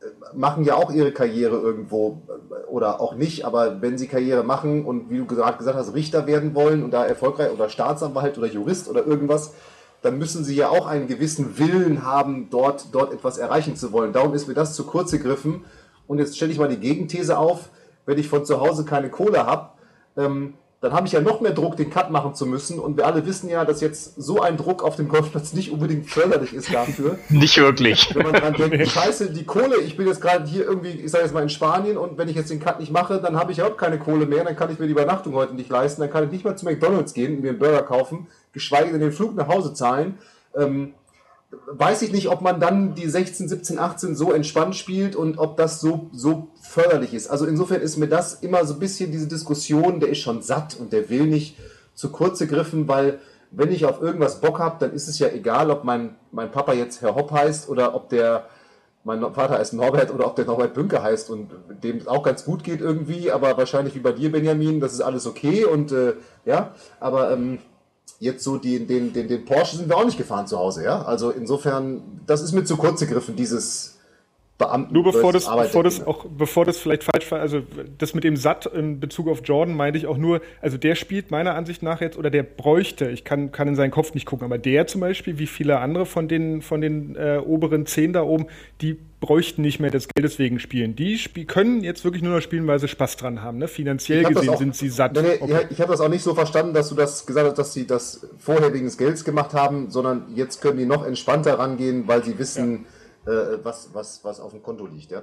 äh, 0.00 0.06
machen 0.34 0.64
ja 0.64 0.74
auch 0.74 0.90
ihre 0.90 1.12
Karriere 1.12 1.56
irgendwo 1.56 2.20
äh, 2.50 2.66
oder 2.66 3.00
auch 3.00 3.14
nicht, 3.14 3.44
aber 3.44 3.80
wenn 3.80 3.96
sie 3.96 4.08
Karriere 4.08 4.42
machen 4.42 4.84
und 4.84 5.08
wie 5.08 5.18
du 5.18 5.26
gerade 5.26 5.56
gesagt 5.56 5.78
hast, 5.78 5.94
Richter 5.94 6.26
werden 6.26 6.56
wollen 6.56 6.82
und 6.82 6.90
da 6.90 7.06
erfolgreich 7.06 7.52
oder 7.52 7.68
Staatsanwalt 7.68 8.38
oder 8.38 8.48
Jurist 8.48 8.88
oder 8.88 9.06
irgendwas, 9.06 9.54
dann 10.02 10.18
müssen 10.18 10.42
sie 10.42 10.56
ja 10.56 10.68
auch 10.68 10.88
einen 10.88 11.06
gewissen 11.06 11.58
Willen 11.58 12.04
haben, 12.04 12.48
dort, 12.50 12.86
dort 12.90 13.12
etwas 13.12 13.38
erreichen 13.38 13.76
zu 13.76 13.92
wollen. 13.92 14.12
Darum 14.12 14.34
ist 14.34 14.48
mir 14.48 14.54
das 14.54 14.74
zu 14.74 14.84
kurz 14.84 15.12
gegriffen. 15.12 15.64
Und 16.08 16.18
jetzt 16.18 16.34
stelle 16.34 16.50
ich 16.50 16.58
mal 16.58 16.68
die 16.68 16.80
Gegenthese 16.80 17.38
auf 17.38 17.68
wenn 18.10 18.18
ich 18.18 18.28
von 18.28 18.44
zu 18.44 18.60
Hause 18.60 18.84
keine 18.84 19.08
Kohle 19.08 19.46
habe, 19.46 19.70
ähm, 20.16 20.54
dann 20.80 20.94
habe 20.94 21.06
ich 21.06 21.12
ja 21.12 21.20
noch 21.20 21.42
mehr 21.42 21.52
Druck, 21.52 21.76
den 21.76 21.90
Cut 21.90 22.10
machen 22.10 22.34
zu 22.34 22.46
müssen. 22.46 22.78
Und 22.78 22.96
wir 22.96 23.06
alle 23.06 23.26
wissen 23.26 23.50
ja, 23.50 23.66
dass 23.66 23.82
jetzt 23.82 24.14
so 24.20 24.40
ein 24.40 24.56
Druck 24.56 24.82
auf 24.82 24.96
dem 24.96 25.08
Golfplatz 25.08 25.52
nicht 25.52 25.70
unbedingt 25.72 26.08
förderlich 26.08 26.54
ist 26.54 26.72
dafür. 26.72 27.18
nicht 27.28 27.58
wirklich. 27.58 28.14
Wenn 28.14 28.30
man 28.30 28.34
dran 28.34 28.54
denkt, 28.54 28.88
scheiße, 28.90 29.30
die 29.30 29.44
Kohle, 29.44 29.76
ich 29.80 29.98
bin 29.98 30.06
jetzt 30.06 30.22
gerade 30.22 30.46
hier 30.46 30.64
irgendwie, 30.64 30.88
ich 30.88 31.10
sage 31.10 31.24
jetzt 31.24 31.34
mal 31.34 31.42
in 31.42 31.50
Spanien 31.50 31.98
und 31.98 32.16
wenn 32.16 32.28
ich 32.28 32.36
jetzt 32.36 32.50
den 32.50 32.60
Cut 32.60 32.80
nicht 32.80 32.92
mache, 32.92 33.20
dann 33.20 33.36
habe 33.36 33.52
ich 33.52 33.58
überhaupt 33.58 33.76
keine 33.76 33.98
Kohle 33.98 34.24
mehr, 34.24 34.42
dann 34.42 34.56
kann 34.56 34.72
ich 34.72 34.78
mir 34.78 34.86
die 34.86 34.92
Übernachtung 34.92 35.34
heute 35.34 35.54
nicht 35.54 35.68
leisten, 35.68 36.00
dann 36.00 36.10
kann 36.10 36.24
ich 36.24 36.30
nicht 36.30 36.46
mal 36.46 36.56
zu 36.56 36.64
McDonalds 36.64 37.12
gehen 37.12 37.36
und 37.36 37.42
mir 37.42 37.50
einen 37.50 37.58
Burger 37.58 37.82
kaufen, 37.82 38.28
geschweige 38.52 38.90
denn 38.90 39.00
den 39.00 39.12
Flug 39.12 39.36
nach 39.36 39.48
Hause 39.48 39.74
zahlen. 39.74 40.18
Ähm, 40.56 40.94
weiß 41.50 42.02
ich 42.02 42.12
nicht, 42.12 42.28
ob 42.28 42.42
man 42.42 42.60
dann 42.60 42.94
die 42.94 43.08
16, 43.08 43.48
17, 43.48 43.78
18 43.78 44.14
so 44.14 44.32
entspannt 44.32 44.76
spielt 44.76 45.16
und 45.16 45.38
ob 45.38 45.56
das 45.56 45.80
so, 45.80 46.08
so 46.12 46.48
förderlich 46.60 47.12
ist. 47.12 47.28
Also 47.28 47.44
insofern 47.44 47.80
ist 47.80 47.96
mir 47.96 48.08
das 48.08 48.34
immer 48.34 48.64
so 48.64 48.74
ein 48.74 48.80
bisschen 48.80 49.10
diese 49.10 49.26
Diskussion, 49.26 50.00
der 50.00 50.10
ist 50.10 50.18
schon 50.18 50.42
satt 50.42 50.76
und 50.78 50.92
der 50.92 51.10
will 51.10 51.26
nicht 51.26 51.56
zu 51.94 52.10
kurz 52.10 52.38
gegriffen, 52.38 52.86
weil 52.86 53.18
wenn 53.50 53.72
ich 53.72 53.84
auf 53.84 54.00
irgendwas 54.00 54.40
Bock 54.40 54.60
habe, 54.60 54.76
dann 54.78 54.92
ist 54.92 55.08
es 55.08 55.18
ja 55.18 55.28
egal, 55.28 55.70
ob 55.70 55.82
mein, 55.82 56.14
mein 56.30 56.52
Papa 56.52 56.72
jetzt 56.72 57.02
Herr 57.02 57.16
Hopp 57.16 57.32
heißt 57.32 57.68
oder 57.68 57.96
ob 57.96 58.08
der, 58.08 58.46
mein 59.02 59.20
Vater 59.34 59.58
heißt 59.58 59.74
Norbert 59.74 60.14
oder 60.14 60.26
ob 60.26 60.36
der 60.36 60.44
Norbert 60.44 60.72
Bünke 60.72 61.02
heißt 61.02 61.30
und 61.30 61.50
dem 61.82 62.06
auch 62.06 62.22
ganz 62.22 62.44
gut 62.44 62.62
geht 62.62 62.80
irgendwie, 62.80 63.32
aber 63.32 63.56
wahrscheinlich 63.56 63.96
wie 63.96 64.00
bei 64.00 64.12
dir, 64.12 64.30
Benjamin, 64.30 64.78
das 64.78 64.92
ist 64.92 65.00
alles 65.00 65.26
okay 65.26 65.64
und 65.64 65.90
äh, 65.90 66.14
ja, 66.44 66.74
aber 67.00 67.32
ähm, 67.32 67.58
jetzt 68.20 68.44
so 68.44 68.58
die, 68.58 68.86
den, 68.86 69.12
den, 69.12 69.26
den 69.26 69.44
Porsche 69.44 69.76
sind 69.76 69.88
wir 69.88 69.96
auch 69.96 70.04
nicht 70.04 70.18
gefahren 70.18 70.46
zu 70.46 70.58
Hause, 70.58 70.84
ja. 70.84 71.02
Also 71.02 71.30
insofern, 71.30 72.20
das 72.26 72.42
ist 72.42 72.52
mir 72.52 72.64
zu 72.64 72.76
kurz 72.76 73.00
gegriffen, 73.00 73.34
dieses, 73.34 73.98
Beamten. 74.60 74.92
Nur 74.92 75.04
bevor 75.04 75.32
das, 75.32 75.46
bevor 75.46 75.82
das 75.82 76.06
auch, 76.06 76.26
bevor 76.26 76.66
das 76.66 76.76
vielleicht 76.76 77.02
falsch 77.02 77.32
war, 77.32 77.40
also 77.40 77.62
das 77.96 78.14
mit 78.14 78.24
dem 78.24 78.36
Satt 78.36 78.66
in 78.66 79.00
Bezug 79.00 79.26
auf 79.26 79.40
Jordan 79.42 79.74
meinte 79.74 79.98
ich 79.98 80.06
auch 80.06 80.18
nur, 80.18 80.42
also 80.60 80.76
der 80.76 80.94
spielt 80.94 81.30
meiner 81.30 81.54
Ansicht 81.54 81.82
nach 81.82 82.02
jetzt, 82.02 82.18
oder 82.18 82.30
der 82.30 82.42
bräuchte, 82.42 83.08
ich 83.08 83.24
kann, 83.24 83.52
kann 83.52 83.68
in 83.68 83.74
seinen 83.74 83.90
Kopf 83.90 84.12
nicht 84.12 84.26
gucken, 84.26 84.44
aber 84.44 84.58
der 84.58 84.86
zum 84.86 85.00
Beispiel, 85.00 85.38
wie 85.38 85.46
viele 85.46 85.78
andere 85.78 86.04
von 86.04 86.28
den, 86.28 86.60
von 86.60 86.82
den 86.82 87.16
äh, 87.16 87.40
oberen 87.42 87.86
zehn 87.86 88.12
da 88.12 88.22
oben, 88.22 88.46
die 88.82 88.98
bräuchten 89.20 89.62
nicht 89.62 89.80
mehr 89.80 89.90
des 89.90 90.08
Geldes 90.08 90.38
wegen 90.38 90.58
spielen. 90.60 90.94
Die 90.94 91.16
spiel 91.16 91.46
können 91.46 91.82
jetzt 91.82 92.04
wirklich 92.04 92.22
nur 92.22 92.34
noch 92.34 92.42
spielen, 92.42 92.66
weil 92.66 92.78
sie 92.78 92.88
Spaß 92.88 93.16
dran 93.16 93.42
haben. 93.42 93.58
Ne? 93.58 93.68
Finanziell 93.68 94.24
gesehen 94.24 94.50
auch, 94.50 94.58
sind 94.58 94.76
sie 94.76 94.88
satt. 94.88 95.12
Nee, 95.14 95.38
okay. 95.40 95.66
Ich 95.70 95.80
habe 95.80 95.90
das 95.90 96.00
auch 96.00 96.08
nicht 96.08 96.22
so 96.22 96.34
verstanden, 96.34 96.74
dass 96.74 96.88
du 96.90 96.94
das 96.94 97.26
gesagt 97.26 97.48
hast, 97.48 97.58
dass 97.58 97.72
sie 97.72 97.86
das 97.86 98.26
vorher 98.38 98.72
wegen 98.72 98.86
des 98.86 98.98
Geldes 98.98 99.24
gemacht 99.24 99.52
haben, 99.54 99.90
sondern 99.90 100.24
jetzt 100.34 100.60
können 100.60 100.78
die 100.78 100.86
noch 100.86 101.06
entspannter 101.06 101.58
rangehen, 101.58 102.08
weil 102.08 102.24
sie 102.24 102.38
wissen, 102.38 102.72
ja 102.72 102.99
was, 103.24 103.94
was, 103.94 104.24
was 104.24 104.40
auf 104.40 104.52
dem 104.52 104.62
Konto 104.62 104.86
liegt, 104.86 105.10
ja. 105.10 105.22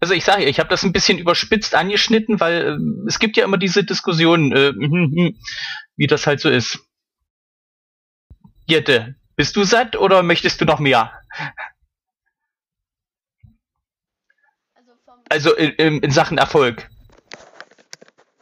Also 0.00 0.14
ich 0.14 0.24
sage, 0.24 0.44
ich 0.44 0.60
habe 0.60 0.68
das 0.68 0.84
ein 0.84 0.92
bisschen 0.92 1.18
überspitzt 1.18 1.74
angeschnitten, 1.74 2.38
weil 2.40 2.78
äh, 2.78 3.08
es 3.08 3.18
gibt 3.18 3.36
ja 3.36 3.44
immer 3.44 3.58
diese 3.58 3.82
Diskussion, 3.84 4.52
äh, 4.52 4.72
hm, 4.72 5.12
hm, 5.14 5.38
wie 5.96 6.06
das 6.06 6.26
halt 6.26 6.40
so 6.40 6.48
ist. 6.48 6.78
Jette, 8.66 9.16
bist 9.34 9.56
du 9.56 9.64
satt 9.64 9.96
oder 9.96 10.22
möchtest 10.22 10.60
du 10.60 10.64
noch 10.66 10.78
mehr? 10.78 11.12
Also 15.28 15.54
in, 15.54 16.00
in 16.02 16.10
Sachen 16.10 16.38
Erfolg. 16.38 16.88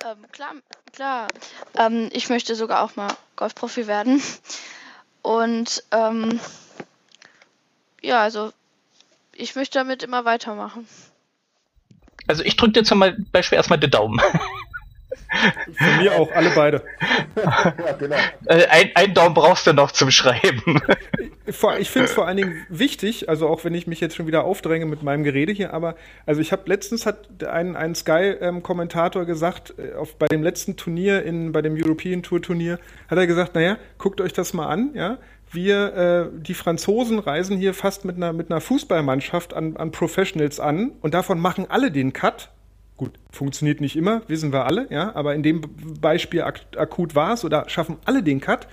Ähm, 0.05 0.31
klar, 0.31 0.55
klar. 0.93 1.29
Ähm, 1.77 2.11
ich 2.13 2.29
möchte 2.29 2.55
sogar 2.55 2.83
auch 2.83 2.97
mal 2.97 3.17
Golfprofi 3.35 3.87
werden. 3.87 4.23
Und 5.23 5.83
ähm, 5.91 6.39
ja, 8.03 8.23
also 8.23 8.53
ich 9.33 9.55
möchte 9.55 9.79
damit 9.79 10.03
immer 10.03 10.25
weitermachen. 10.25 10.87
Also 12.27 12.43
ich 12.43 12.57
drücke 12.57 12.73
dir 12.73 12.85
zum 12.85 13.05
Beispiel 13.33 13.57
erstmal 13.57 13.79
den 13.79 13.91
Daumen. 13.91 14.21
Von 15.79 15.97
mir 15.99 16.15
auch, 16.19 16.31
alle 16.33 16.51
beide. 16.51 16.83
ja, 17.37 17.93
genau. 17.99 18.17
Äh, 18.47 18.67
ein, 18.67 18.91
ein 18.95 19.15
Daumen 19.15 19.35
brauchst 19.35 19.67
du 19.67 19.73
noch 19.73 19.91
zum 19.91 20.11
Schreiben. 20.11 20.81
Ich 21.79 21.91
finde 21.91 22.07
es 22.07 22.13
vor 22.13 22.27
allen 22.27 22.37
Dingen 22.37 22.67
wichtig, 22.69 23.29
also 23.29 23.49
auch 23.49 23.65
wenn 23.65 23.73
ich 23.75 23.87
mich 23.87 24.01
jetzt 24.01 24.17
schon 24.17 24.27
wieder 24.27 24.45
aufdränge 24.45 24.85
mit 24.85 25.05
meinem 25.05 25.23
Gerede 25.23 25.53
hier, 25.53 25.73
aber 25.73 25.95
also 26.27 26.41
ich 26.41 26.51
habe 26.51 26.63
letztens 26.67 27.07
hat 27.07 27.45
ein, 27.45 27.77
ein 27.77 27.95
Sky-Kommentator 27.95 29.23
ähm, 29.23 29.29
gesagt, 29.29 29.75
äh, 29.79 29.95
auf, 29.95 30.17
bei 30.17 30.27
dem 30.27 30.43
letzten 30.43 30.77
Turnier, 30.77 31.23
in, 31.23 31.53
bei 31.53 31.63
dem 31.63 31.77
European 31.77 32.25
Tour 32.25 32.43
Turnier, 32.43 32.81
hat 33.09 33.19
er 33.19 33.29
gesagt, 33.29 33.55
naja, 33.55 33.79
guckt 33.99 34.21
euch 34.21 34.33
das 34.33 34.55
mal 34.55 34.67
an, 34.67 34.91
ja, 34.95 35.19
wir, 35.51 35.95
äh, 35.95 36.41
die 36.41 36.55
Franzosen 36.55 37.19
reisen 37.19 37.57
hier 37.57 37.75
fast 37.75 38.05
mit 38.05 38.17
einer, 38.17 38.33
mit 38.33 38.51
einer 38.51 38.61
Fußballmannschaft 38.61 39.55
an, 39.55 39.77
an 39.77 39.91
Professionals 39.91 40.61
an 40.61 40.93
und 41.01 41.15
davon 41.15 41.39
machen 41.39 41.67
alle 41.69 41.91
den 41.91 42.13
Cut. 42.13 42.51
Gut, 42.97 43.13
funktioniert 43.31 43.81
nicht 43.81 43.97
immer, 43.97 44.23
wissen 44.27 44.53
wir 44.53 44.65
alle, 44.65 44.87
ja, 44.91 45.15
aber 45.15 45.35
in 45.35 45.43
dem 45.43 45.61
Beispiel 46.01 46.43
ak 46.43 46.63
akut 46.77 47.15
war 47.15 47.35
es 47.35 47.45
oder 47.45 47.69
schaffen 47.69 47.99
alle 48.05 48.23
den 48.23 48.41
Cut. 48.41 48.67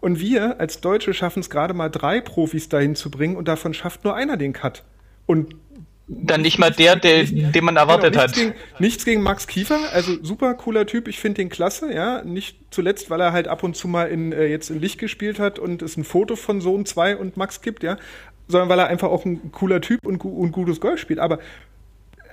Und 0.00 0.20
wir 0.20 0.60
als 0.60 0.80
Deutsche 0.80 1.12
schaffen 1.12 1.40
es 1.40 1.50
gerade 1.50 1.74
mal 1.74 1.88
drei 1.88 2.20
Profis 2.20 2.68
dahin 2.68 2.94
zu 2.94 3.10
bringen 3.10 3.36
und 3.36 3.48
davon 3.48 3.74
schafft 3.74 4.04
nur 4.04 4.14
einer 4.14 4.36
den 4.36 4.52
Cut. 4.52 4.84
Und 5.26 5.56
dann 6.08 6.40
nicht 6.40 6.58
mal 6.58 6.70
der, 6.70 6.96
der 6.96 7.24
den 7.24 7.64
man 7.64 7.76
erwartet 7.76 8.12
genau, 8.12 8.24
nichts 8.24 8.38
hat. 8.38 8.44
Gegen, 8.46 8.54
nichts 8.78 9.04
gegen 9.04 9.22
Max 9.22 9.46
Kiefer, 9.46 9.78
also 9.92 10.12
super 10.22 10.54
cooler 10.54 10.86
Typ, 10.86 11.06
ich 11.06 11.18
finde 11.18 11.42
den 11.42 11.50
klasse, 11.50 11.92
ja. 11.92 12.24
Nicht 12.24 12.56
zuletzt, 12.70 13.10
weil 13.10 13.20
er 13.20 13.32
halt 13.32 13.46
ab 13.46 13.62
und 13.62 13.76
zu 13.76 13.88
mal 13.88 14.08
in, 14.08 14.32
äh, 14.32 14.46
jetzt 14.46 14.70
in 14.70 14.80
Licht 14.80 14.98
gespielt 14.98 15.38
hat 15.38 15.58
und 15.58 15.82
es 15.82 15.96
ein 15.96 16.04
Foto 16.04 16.34
von 16.34 16.60
Sohn 16.62 16.86
2 16.86 17.16
und 17.16 17.36
Max 17.36 17.60
gibt, 17.60 17.82
ja. 17.82 17.98
Sondern 18.48 18.70
weil 18.70 18.78
er 18.78 18.86
einfach 18.86 19.10
auch 19.10 19.26
ein 19.26 19.52
cooler 19.52 19.82
Typ 19.82 20.06
und, 20.06 20.24
und 20.24 20.52
gutes 20.52 20.80
Golf 20.80 20.98
spielt. 20.98 21.18
Aber 21.18 21.38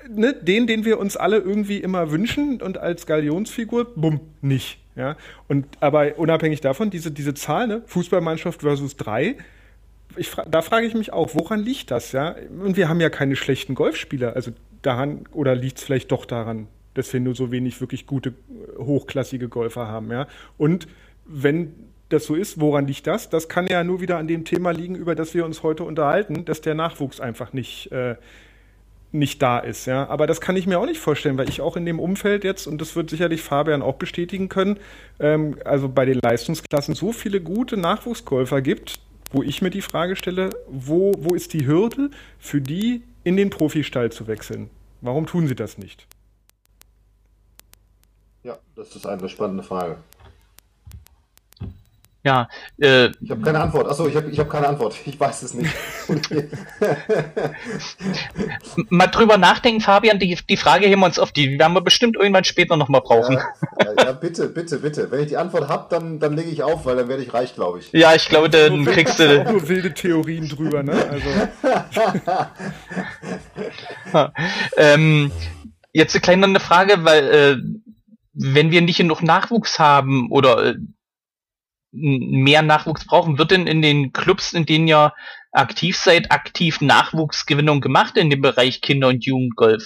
ne, 0.10 0.34
den, 0.34 0.68
den 0.68 0.86
wir 0.86 0.98
uns 1.00 1.18
alle 1.18 1.38
irgendwie 1.38 1.78
immer 1.78 2.12
wünschen 2.12 2.62
und 2.62 2.78
als 2.78 3.06
Galionsfigur, 3.06 3.94
bumm, 3.96 4.22
nicht. 4.42 4.80
Ja? 4.96 5.18
Und 5.50 5.66
aber 5.82 6.18
unabhängig 6.18 6.62
davon, 6.62 6.90
diese, 6.90 7.12
diese 7.12 7.34
Zahl, 7.34 7.68
ne, 7.68 7.82
Fußballmannschaft 7.86 8.62
versus 8.62 8.96
drei, 8.96 9.36
ich, 10.16 10.32
da 10.50 10.62
frage 10.62 10.88
ich 10.88 10.94
mich 10.94 11.14
auch, 11.14 11.36
woran 11.36 11.60
liegt 11.60 11.92
das, 11.92 12.12
ja? 12.12 12.36
Und 12.64 12.78
wir 12.78 12.90
haben 12.90 13.02
ja 13.02 13.10
keine 13.10 13.36
schlechten 13.36 13.76
Golfspieler, 13.76 14.36
also 14.36 14.52
daran, 14.82 15.26
oder 15.32 15.56
liegt 15.56 15.78
es 15.78 15.84
vielleicht 15.84 16.12
doch 16.12 16.26
daran, 16.26 16.68
dass 16.94 17.12
wir 17.12 17.20
nur 17.20 17.36
so 17.36 17.52
wenig 17.52 17.82
wirklich 17.82 18.06
gute, 18.06 18.34
hochklassige 18.78 19.50
Golfer 19.50 19.88
haben, 19.88 20.12
ja? 20.12 20.28
Und 20.58 20.88
wenn 21.26 21.74
das 22.10 22.26
so 22.26 22.36
ist, 22.36 22.60
woran 22.60 22.88
liegt 22.88 23.08
das? 23.08 23.30
Das 23.30 23.50
kann 23.50 23.68
ja 23.68 23.84
nur 23.84 24.00
wieder 24.00 24.18
an 24.18 24.28
dem 24.28 24.46
Thema 24.46 24.72
liegen, 24.72 24.96
über 24.96 25.16
das 25.16 25.34
wir 25.34 25.46
uns 25.46 25.64
heute 25.64 25.84
unterhalten, 25.84 26.46
dass 26.46 26.62
der 26.62 26.76
Nachwuchs 26.76 27.20
einfach 27.20 27.52
nicht, 27.52 27.92
äh, 27.92 28.16
nicht 29.12 29.42
da 29.42 29.60
ist, 29.60 29.88
ja. 29.88 30.08
Aber 30.08 30.28
das 30.28 30.40
kann 30.40 30.56
ich 30.56 30.68
mir 30.68 30.80
auch 30.80 30.86
nicht 30.86 31.00
vorstellen, 31.00 31.38
weil 31.38 31.50
ich 31.50 31.62
auch 31.62 31.76
in 31.78 31.86
dem 31.86 32.00
Umfeld 32.00 32.44
jetzt, 32.44 32.68
und 32.68 32.80
das 32.80 32.96
wird 32.96 33.10
sicherlich 33.10 33.42
Fabian 33.42 33.82
auch 33.82 33.96
bestätigen 33.96 34.50
können, 34.50 34.78
ähm, 35.20 35.58
also 35.66 35.90
bei 35.90 36.06
den 36.06 36.20
Leistungsklassen 36.20 36.94
so 36.94 37.12
viele 37.12 37.42
gute 37.42 37.76
Nachwuchsgolfer 37.76 38.62
gibt, 38.62 39.00
wo 39.36 39.44
ich 39.44 39.62
mir 39.62 39.70
die 39.70 39.82
Frage 39.82 40.16
stelle, 40.16 40.52
wo, 40.66 41.12
wo 41.18 41.36
ist 41.36 41.52
die 41.52 41.68
Hürde 41.68 42.10
für 42.40 42.62
die, 42.62 43.04
in 43.26 43.36
den 43.36 43.50
Profistall 43.50 44.10
zu 44.10 44.28
wechseln? 44.28 44.70
Warum 45.02 45.26
tun 45.26 45.46
sie 45.48 45.56
das 45.56 45.78
nicht? 45.78 46.08
Ja, 48.44 48.58
das 48.78 48.96
ist 48.96 49.06
eine 49.06 49.28
spannende 49.28 49.64
Frage. 49.64 49.98
Ja, 52.26 52.50
äh, 52.82 53.12
ich 53.22 53.30
habe 53.30 53.42
keine 53.42 53.60
Antwort. 53.60 53.88
Achso, 53.88 54.08
ich 54.08 54.16
habe 54.16 54.32
ich 54.32 54.40
hab 54.40 54.50
keine 54.50 54.68
Antwort. 54.68 54.96
Ich 55.06 55.20
weiß 55.20 55.44
es 55.44 55.54
nicht. 55.54 55.72
mal 58.90 59.06
drüber 59.06 59.38
nachdenken, 59.38 59.80
Fabian. 59.80 60.18
Die, 60.18 60.36
die 60.50 60.58
Frage 60.58 60.88
heben 60.88 61.02
wir 61.02 61.06
uns 61.06 61.20
auf. 61.20 61.32
Die 61.32 61.60
werden 61.60 61.74
wir 61.74 61.82
bestimmt 61.82 62.16
irgendwann 62.16 62.44
später 62.44 62.78
nochmal 62.78 63.02
brauchen. 63.02 63.38
Ja, 63.80 64.06
ja, 64.06 64.12
bitte, 64.14 64.48
bitte, 64.48 64.80
bitte. 64.80 65.12
Wenn 65.12 65.20
ich 65.20 65.28
die 65.28 65.38
Antwort 65.38 65.70
habe, 65.70 65.86
dann, 65.92 66.20
dann 66.20 66.36
lege 66.36 66.50
ich 66.50 66.64
auf, 66.64 66.88
weil 66.88 66.96
dann 66.96 67.10
werde 67.10 67.22
ich 67.22 67.32
reich, 67.32 67.54
glaube 67.54 67.78
ich. 67.78 67.92
Ja, 67.92 68.16
ich 68.16 68.28
glaube, 68.28 68.50
dann 68.50 68.84
nur 68.84 68.92
kriegst 68.92 69.20
du. 69.20 69.44
Nur 69.52 69.68
wilde 69.68 69.94
Theorien 69.94 70.50
drüber, 70.50 70.82
ne? 70.82 70.94
Also. 74.14 74.32
ähm, 74.78 75.32
jetzt 75.94 76.16
eine 76.16 76.22
kleine 76.22 76.60
Frage, 76.60 77.06
weil 77.06 77.28
äh, 77.28 77.58
wenn 78.34 78.72
wir 78.72 78.82
nicht 78.82 78.98
genug 78.98 79.22
Nachwuchs 79.22 79.78
haben 79.78 80.32
oder 80.32 80.66
äh, 80.66 80.76
mehr 81.96 82.62
Nachwuchs 82.62 83.06
brauchen. 83.06 83.38
Wird 83.38 83.52
denn 83.52 83.68
in 83.68 83.82
den 83.82 84.14
Clubs, 84.14 84.54
in 84.54 84.66
denen 84.66 84.88
ihr 84.88 85.14
aktiv 85.52 85.98
seid, 85.98 86.32
aktiv 86.32 86.82
Nachwuchsgewinnung 86.82 87.82
gemacht 87.82 88.18
in 88.18 88.30
dem 88.30 88.42
Bereich 88.42 88.82
Kinder- 88.82 89.08
und 89.08 89.26
Jugendgolf? 89.26 89.84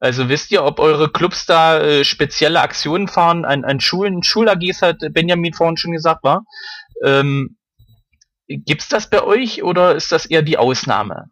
Also 0.00 0.28
wisst 0.28 0.50
ihr, 0.50 0.64
ob 0.64 0.80
eure 0.80 1.10
Clubs 1.10 1.46
da 1.46 1.80
äh, 1.80 2.04
spezielle 2.04 2.60
Aktionen 2.60 3.08
fahren 3.08 3.44
an, 3.44 3.64
an 3.64 3.80
Schulen? 3.80 4.22
Schul-AGs 4.22 4.82
hat 4.82 4.98
Benjamin 5.12 5.54
vorhin 5.54 5.76
schon 5.76 5.92
gesagt, 5.92 6.24
war. 6.24 6.44
Ähm, 7.02 7.56
gibt's 8.48 8.88
das 8.88 9.08
bei 9.08 9.22
euch 9.22 9.62
oder 9.62 9.94
ist 9.94 10.12
das 10.12 10.26
eher 10.26 10.42
die 10.42 10.58
Ausnahme? 10.58 11.30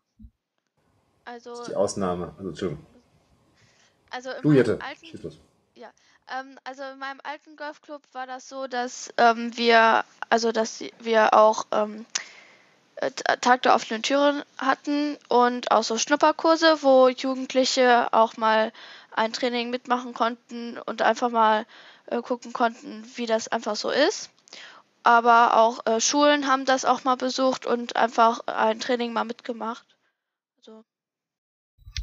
Also, 1.24 1.50
das 1.50 1.60
ist 1.60 1.68
die 1.68 1.76
Ausnahme. 1.76 2.34
Also, 2.38 2.48
Entschuldigung. 2.48 2.86
Also 4.12 4.30
du, 4.42 4.52
Jette, 4.52 4.78
schieß 5.00 5.22
los. 5.22 5.40
Ähm, 6.32 6.58
also 6.64 6.82
in 6.84 6.98
meinem 6.98 7.20
alten 7.22 7.56
Golfclub 7.56 8.02
war 8.12 8.26
das 8.26 8.48
so, 8.48 8.66
dass 8.66 9.12
ähm, 9.18 9.56
wir, 9.56 10.04
also 10.30 10.52
dass 10.52 10.82
wir 11.00 11.34
auch 11.34 11.66
ähm, 11.72 12.06
äh, 12.96 13.10
Tag 13.40 13.62
der 13.62 13.74
offenen 13.74 14.02
Türen 14.02 14.42
hatten 14.58 15.18
und 15.28 15.70
auch 15.70 15.82
so 15.82 15.98
Schnupperkurse, 15.98 16.82
wo 16.82 17.08
Jugendliche 17.08 18.12
auch 18.12 18.36
mal 18.36 18.72
ein 19.10 19.32
Training 19.32 19.70
mitmachen 19.70 20.14
konnten 20.14 20.78
und 20.78 21.02
einfach 21.02 21.30
mal 21.30 21.66
äh, 22.06 22.22
gucken 22.22 22.52
konnten, 22.52 23.04
wie 23.16 23.26
das 23.26 23.48
einfach 23.48 23.76
so 23.76 23.90
ist. 23.90 24.30
Aber 25.02 25.56
auch 25.56 25.84
äh, 25.86 26.00
Schulen 26.00 26.46
haben 26.46 26.64
das 26.64 26.84
auch 26.84 27.04
mal 27.04 27.16
besucht 27.16 27.66
und 27.66 27.96
einfach 27.96 28.40
ein 28.46 28.80
Training 28.80 29.12
mal 29.12 29.24
mitgemacht. 29.24 29.84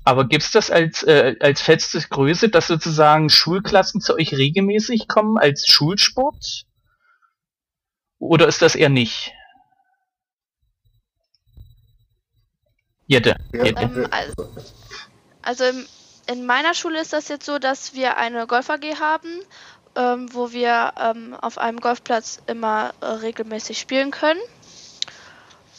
Aber 0.09 0.27
gibt 0.27 0.43
es 0.43 0.49
das 0.49 0.71
als, 0.71 1.03
äh, 1.03 1.35
als 1.39 1.61
feste 1.61 2.01
Größe, 2.01 2.49
dass 2.49 2.65
sozusagen 2.65 3.29
Schulklassen 3.29 4.01
zu 4.01 4.15
euch 4.15 4.33
regelmäßig 4.33 5.07
kommen 5.07 5.37
als 5.37 5.67
Schulsport? 5.67 6.63
Oder 8.17 8.47
ist 8.47 8.63
das 8.63 8.73
eher 8.73 8.89
nicht? 8.89 9.33
Jette. 13.05 13.35
Jette. 13.53 13.83
Ähm, 13.83 14.07
also, 14.09 14.33
also 15.43 15.63
in, 15.65 15.85
in 16.25 16.45
meiner 16.47 16.73
Schule 16.73 16.99
ist 16.99 17.13
das 17.13 17.27
jetzt 17.27 17.45
so, 17.45 17.59
dass 17.59 17.93
wir 17.93 18.17
eine 18.17 18.47
Golf 18.47 18.71
AG 18.71 18.99
haben, 18.99 19.29
ähm, 19.95 20.33
wo 20.33 20.51
wir 20.51 20.91
ähm, 20.99 21.35
auf 21.35 21.59
einem 21.59 21.79
Golfplatz 21.79 22.41
immer 22.47 22.95
äh, 23.01 23.05
regelmäßig 23.05 23.77
spielen 23.77 24.09
können 24.09 24.41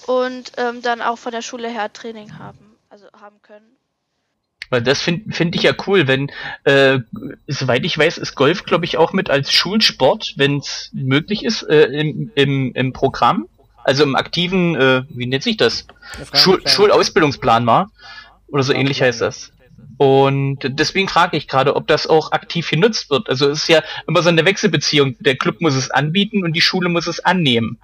und 0.06 0.52
ähm, 0.56 0.82
dann 0.82 1.02
auch 1.02 1.18
von 1.18 1.32
der 1.32 1.42
Schule 1.42 1.68
her 1.68 1.92
Training 1.92 2.38
haben, 2.38 2.78
also 2.90 3.08
haben 3.20 3.42
können. 3.42 3.79
Weil 4.70 4.82
das 4.82 5.00
finde 5.00 5.32
find 5.32 5.54
ich 5.56 5.64
ja 5.64 5.72
cool, 5.86 6.06
wenn, 6.06 6.30
äh, 6.64 7.00
soweit 7.48 7.84
ich 7.84 7.98
weiß, 7.98 8.18
ist 8.18 8.36
Golf, 8.36 8.64
glaube 8.64 8.84
ich, 8.84 8.96
auch 8.96 9.12
mit 9.12 9.28
als 9.28 9.52
Schulsport, 9.52 10.34
wenn 10.36 10.58
es 10.58 10.90
möglich 10.92 11.44
ist, 11.44 11.62
äh, 11.64 11.86
im, 11.86 12.30
im, 12.36 12.72
im 12.74 12.92
Programm. 12.92 13.46
also 13.82 14.04
im 14.04 14.14
aktiven, 14.14 14.76
äh, 14.76 15.02
wie 15.08 15.26
nennt 15.26 15.42
sich 15.42 15.56
das? 15.56 15.86
Schul 16.32 16.62
Schulausbildungsplan 16.66 17.66
war. 17.66 17.90
Oder 18.48 18.62
so 18.62 18.72
ähnlich 18.72 19.02
heißt 19.02 19.20
das. 19.20 19.52
Und 19.96 20.58
deswegen 20.62 21.08
frage 21.08 21.36
ich 21.36 21.46
gerade, 21.46 21.76
ob 21.76 21.86
das 21.86 22.06
auch 22.06 22.32
aktiv 22.32 22.70
genutzt 22.70 23.10
wird. 23.10 23.28
Also 23.28 23.50
es 23.50 23.62
ist 23.62 23.68
ja 23.68 23.82
immer 24.06 24.22
so 24.22 24.28
eine 24.28 24.44
Wechselbeziehung. 24.44 25.16
Der 25.20 25.36
Club 25.36 25.60
muss 25.60 25.74
es 25.74 25.90
anbieten 25.90 26.42
und 26.44 26.54
die 26.54 26.60
Schule 26.60 26.88
muss 26.88 27.06
es 27.06 27.20
annehmen. 27.20 27.78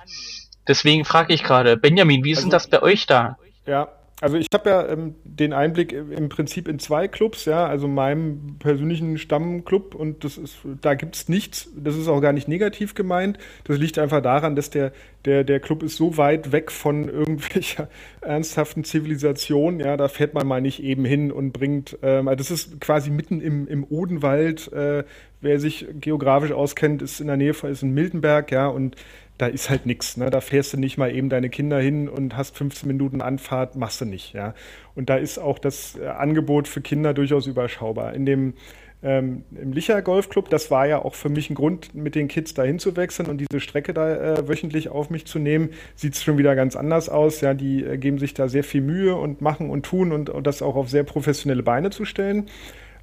Deswegen 0.67 1.05
frage 1.05 1.35
ich 1.35 1.43
gerade, 1.43 1.77
Benjamin, 1.77 2.25
wie 2.25 2.31
ist 2.31 2.39
also, 2.39 2.49
denn 2.49 2.53
das 2.53 2.69
bei 2.69 2.83
euch 2.83 3.07
da? 3.07 3.37
Ja, 3.67 3.89
also 4.23 4.39
ich 4.39 4.47
habe 4.55 4.71
ja 4.71 4.89
ähm, 4.89 5.15
den 5.25 5.53
Einblick 5.53 5.93
im 5.93 6.31
Prinzip 6.31 6.69
in 6.69 6.79
zwei 6.79 7.07
Clubs, 7.07 7.45
ja, 7.45 7.67
also 7.67 7.87
meinem 7.87 8.57
persönlichen 8.59 9.19
Stammclub 9.19 9.95
und 9.95 10.25
das 10.25 10.39
ist, 10.39 10.57
da 10.81 10.95
gibt's 10.95 11.29
nichts, 11.29 11.69
das 11.77 11.97
ist 11.97 12.09
auch 12.09 12.21
gar 12.23 12.33
nicht 12.33 12.49
negativ 12.49 12.95
gemeint. 12.95 13.39
Das 13.65 13.77
liegt 13.77 13.99
einfach 13.99 14.23
daran, 14.23 14.57
dass 14.57 14.71
der, 14.71 14.93
der, 15.27 15.45
der 15.45 15.61
Club 15.61 15.83
ist 15.83 15.97
so 15.97 16.17
weit 16.17 16.51
weg 16.51 16.73
von 16.73 17.09
irgendwelcher 17.11 17.89
ernsthaften 18.23 18.85
Zivilisation, 18.85 19.81
ja, 19.81 19.99
da 19.99 20.09
fährt 20.09 20.33
man 20.33 20.47
mal 20.47 20.63
nicht 20.63 20.83
eben 20.83 21.05
hin 21.05 21.31
und 21.31 21.53
bringt, 21.53 21.99
ähm, 22.03 22.29
also 22.29 22.39
das 22.39 22.51
ist 22.51 22.81
quasi 22.81 23.11
mitten 23.11 23.43
im, 23.43 23.69
im 23.69 23.85
Odenwald, 23.85 24.73
äh, 24.73 25.05
wer 25.43 25.61
sich 25.61 25.87
geografisch 26.01 26.53
auskennt, 26.53 27.03
ist 27.03 27.21
in 27.21 27.27
der 27.27 27.37
Nähe 27.37 27.53
von 27.53 27.71
ist 27.71 27.83
in 27.83 27.93
Miltenberg, 27.93 28.51
ja, 28.51 28.67
und 28.67 28.97
da 29.39 29.47
ist 29.47 29.71
halt 29.71 29.87
nichts. 29.87 30.17
Ne? 30.17 30.31
Da 30.31 30.41
fährst 30.41 30.73
du 30.73 30.79
nicht 30.79 30.99
mal 30.99 31.15
eben 31.15 31.29
deine 31.29 31.51
Kinder 31.51 31.79
hin 31.79 32.09
und 32.09 32.37
hast 32.37 32.57
15 32.57 32.89
Minuten 32.89 33.21
Anfahrt, 33.21 33.77
machst 33.77 34.01
du 34.01 34.05
nicht. 34.05 34.33
Ja? 34.33 34.55
Und 34.95 35.11
da 35.11 35.17
ist 35.17 35.39
auch 35.39 35.59
das 35.59 35.97
äh, 35.99 36.07
Angebot 36.07 36.69
für 36.69 36.81
Kinder 36.81 37.15
durchaus 37.15 37.47
überschaubar. 37.47 38.15
In 38.15 38.27
dem 38.27 38.55
ähm, 39.03 39.45
im 39.55 39.73
Licher 39.73 40.01
Golfclub, 40.01 40.49
das 40.49 40.71
war 40.71 40.87
ja 40.87 41.05
auch 41.05 41.15
für 41.15 41.29
mich 41.29 41.51
ein 41.51 41.55
Grund, 41.55 41.95
mit 41.95 42.15
den 42.15 42.29
Kids 42.29 42.55
dahin 42.55 42.79
zu 42.79 42.97
wechseln 42.97 43.29
und 43.29 43.39
diese 43.39 43.61
Strecke 43.61 43.93
da 43.93 44.35
äh, 44.35 44.49
wöchentlich 44.49 44.89
auf 44.89 45.11
mich 45.11 45.27
zu 45.27 45.39
nehmen, 45.39 45.71
sieht 45.95 46.15
es 46.15 46.23
schon 46.23 46.39
wieder 46.39 46.57
ganz 46.57 46.77
anders 46.77 47.11
aus. 47.11 47.43
Ja, 47.43 47.53
die 47.53 47.85
äh, 47.85 47.99
geben 47.99 48.19
sich 48.19 48.33
da 48.33 48.49
sehr 48.49 48.65
viel 48.65 48.81
Mühe 48.81 49.15
und 49.15 49.43
machen 49.43 49.69
und 49.69 49.85
tun 49.85 50.13
und, 50.13 50.31
und 50.31 50.47
das 50.47 50.63
auch 50.63 50.77
auf 50.77 50.89
sehr 50.89 51.05
professionelle 51.05 51.63
Beine 51.63 51.91
zu 51.91 52.07
stellen. 52.07 52.47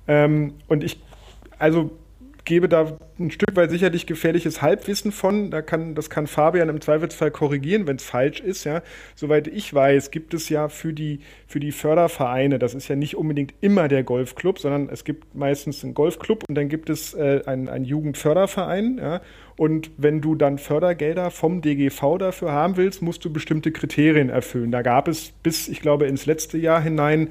Ähm, 0.08 0.56
und 0.68 0.84
ich, 0.84 1.00
also 1.60 1.92
gebe 2.46 2.68
da 2.68 2.98
ein 3.20 3.32
Stück 3.32 3.56
weit 3.56 3.70
sicherlich 3.70 4.06
gefährliches 4.06 4.62
Halbwissen 4.62 5.12
von. 5.12 5.52
Da 5.52 5.62
kann, 5.62 5.96
das 5.96 6.10
kann 6.10 6.28
Fabian 6.28 6.70
im 6.70 6.82
Zweifelsfall 6.82 7.32
korrigieren, 7.32 7.88
wenn 7.88 7.96
es 7.98 8.04
falsch 8.04 8.40
ist. 8.40 8.64
Ja. 8.64 8.82
Soweit 9.16 9.48
ich 9.48 9.74
weiß, 9.74 10.12
gibt 10.12 10.34
es 10.34 10.50
ja 10.50 10.70
für 10.70 10.94
die, 10.94 11.20
für 11.48 11.60
die 11.60 11.72
Fördervereine, 11.72 12.60
das 12.60 12.74
ist 12.74 12.88
ja 12.88 12.96
nicht 12.96 13.16
unbedingt 13.16 13.54
immer 13.62 13.88
der 13.88 14.04
Golfclub, 14.04 14.60
sondern 14.60 14.90
es 14.90 15.04
gibt 15.04 15.36
meistens 15.36 15.84
einen 15.84 15.94
Golfclub 15.94 16.44
und 16.48 16.56
dann 16.56 16.70
gibt 16.70 16.90
es 16.90 17.14
äh, 17.14 17.42
einen, 17.46 17.70
einen 17.70 17.86
Jugendförderverein. 17.86 18.98
Ja. 18.98 19.22
Und 19.56 19.92
wenn 19.98 20.22
du 20.22 20.36
dann 20.36 20.58
Fördergelder 20.58 21.30
vom 21.30 21.62
DGV 21.62 22.18
dafür 22.18 22.52
haben 22.52 22.76
willst, 22.76 23.02
musst 23.02 23.24
du 23.24 23.32
bestimmte 23.32 23.72
Kriterien 23.72 24.30
erfüllen. 24.30 24.72
Da 24.72 24.82
gab 24.82 25.08
es 25.08 25.32
bis, 25.44 25.68
ich 25.68 25.80
glaube, 25.82 26.08
ins 26.08 26.26
letzte 26.26 26.58
Jahr 26.58 26.82
hinein 26.82 27.30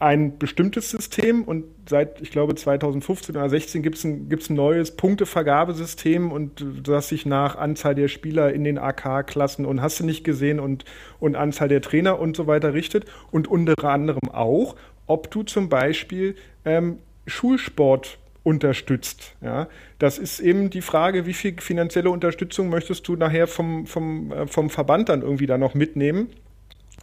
ein 0.00 0.38
bestimmtes 0.38 0.90
System 0.90 1.42
und 1.42 1.64
seit, 1.88 2.20
ich 2.20 2.30
glaube, 2.30 2.54
2015 2.54 3.34
oder 3.34 3.48
2016 3.48 3.82
gibt 3.82 3.96
es 3.96 4.04
ein, 4.04 4.30
ein 4.30 4.54
neues 4.54 4.92
Punktevergabesystem 4.92 6.30
und 6.30 6.64
das 6.84 7.08
sich 7.08 7.26
nach 7.26 7.56
Anzahl 7.56 7.96
der 7.96 8.06
Spieler 8.06 8.52
in 8.52 8.62
den 8.62 8.78
AK-Klassen 8.78 9.66
und 9.66 9.82
hast 9.82 9.98
du 9.98 10.04
nicht 10.04 10.22
gesehen 10.22 10.60
und, 10.60 10.84
und 11.18 11.34
Anzahl 11.34 11.68
der 11.68 11.82
Trainer 11.82 12.20
und 12.20 12.36
so 12.36 12.46
weiter 12.46 12.74
richtet 12.74 13.06
und 13.32 13.48
unter 13.48 13.74
anderem 13.82 14.28
auch, 14.32 14.76
ob 15.06 15.30
du 15.32 15.42
zum 15.42 15.68
Beispiel 15.68 16.36
ähm, 16.64 16.98
Schulsport 17.26 18.18
unterstützt. 18.44 19.34
Ja, 19.40 19.68
das 19.98 20.18
ist 20.18 20.38
eben 20.38 20.70
die 20.70 20.80
Frage, 20.80 21.26
wie 21.26 21.34
viel 21.34 21.60
finanzielle 21.60 22.10
Unterstützung 22.10 22.68
möchtest 22.68 23.06
du 23.08 23.16
nachher 23.16 23.48
vom, 23.48 23.86
vom, 23.86 24.30
äh, 24.30 24.46
vom 24.46 24.70
Verband 24.70 25.08
dann 25.08 25.22
irgendwie 25.22 25.46
da 25.46 25.58
noch 25.58 25.74
mitnehmen? 25.74 26.28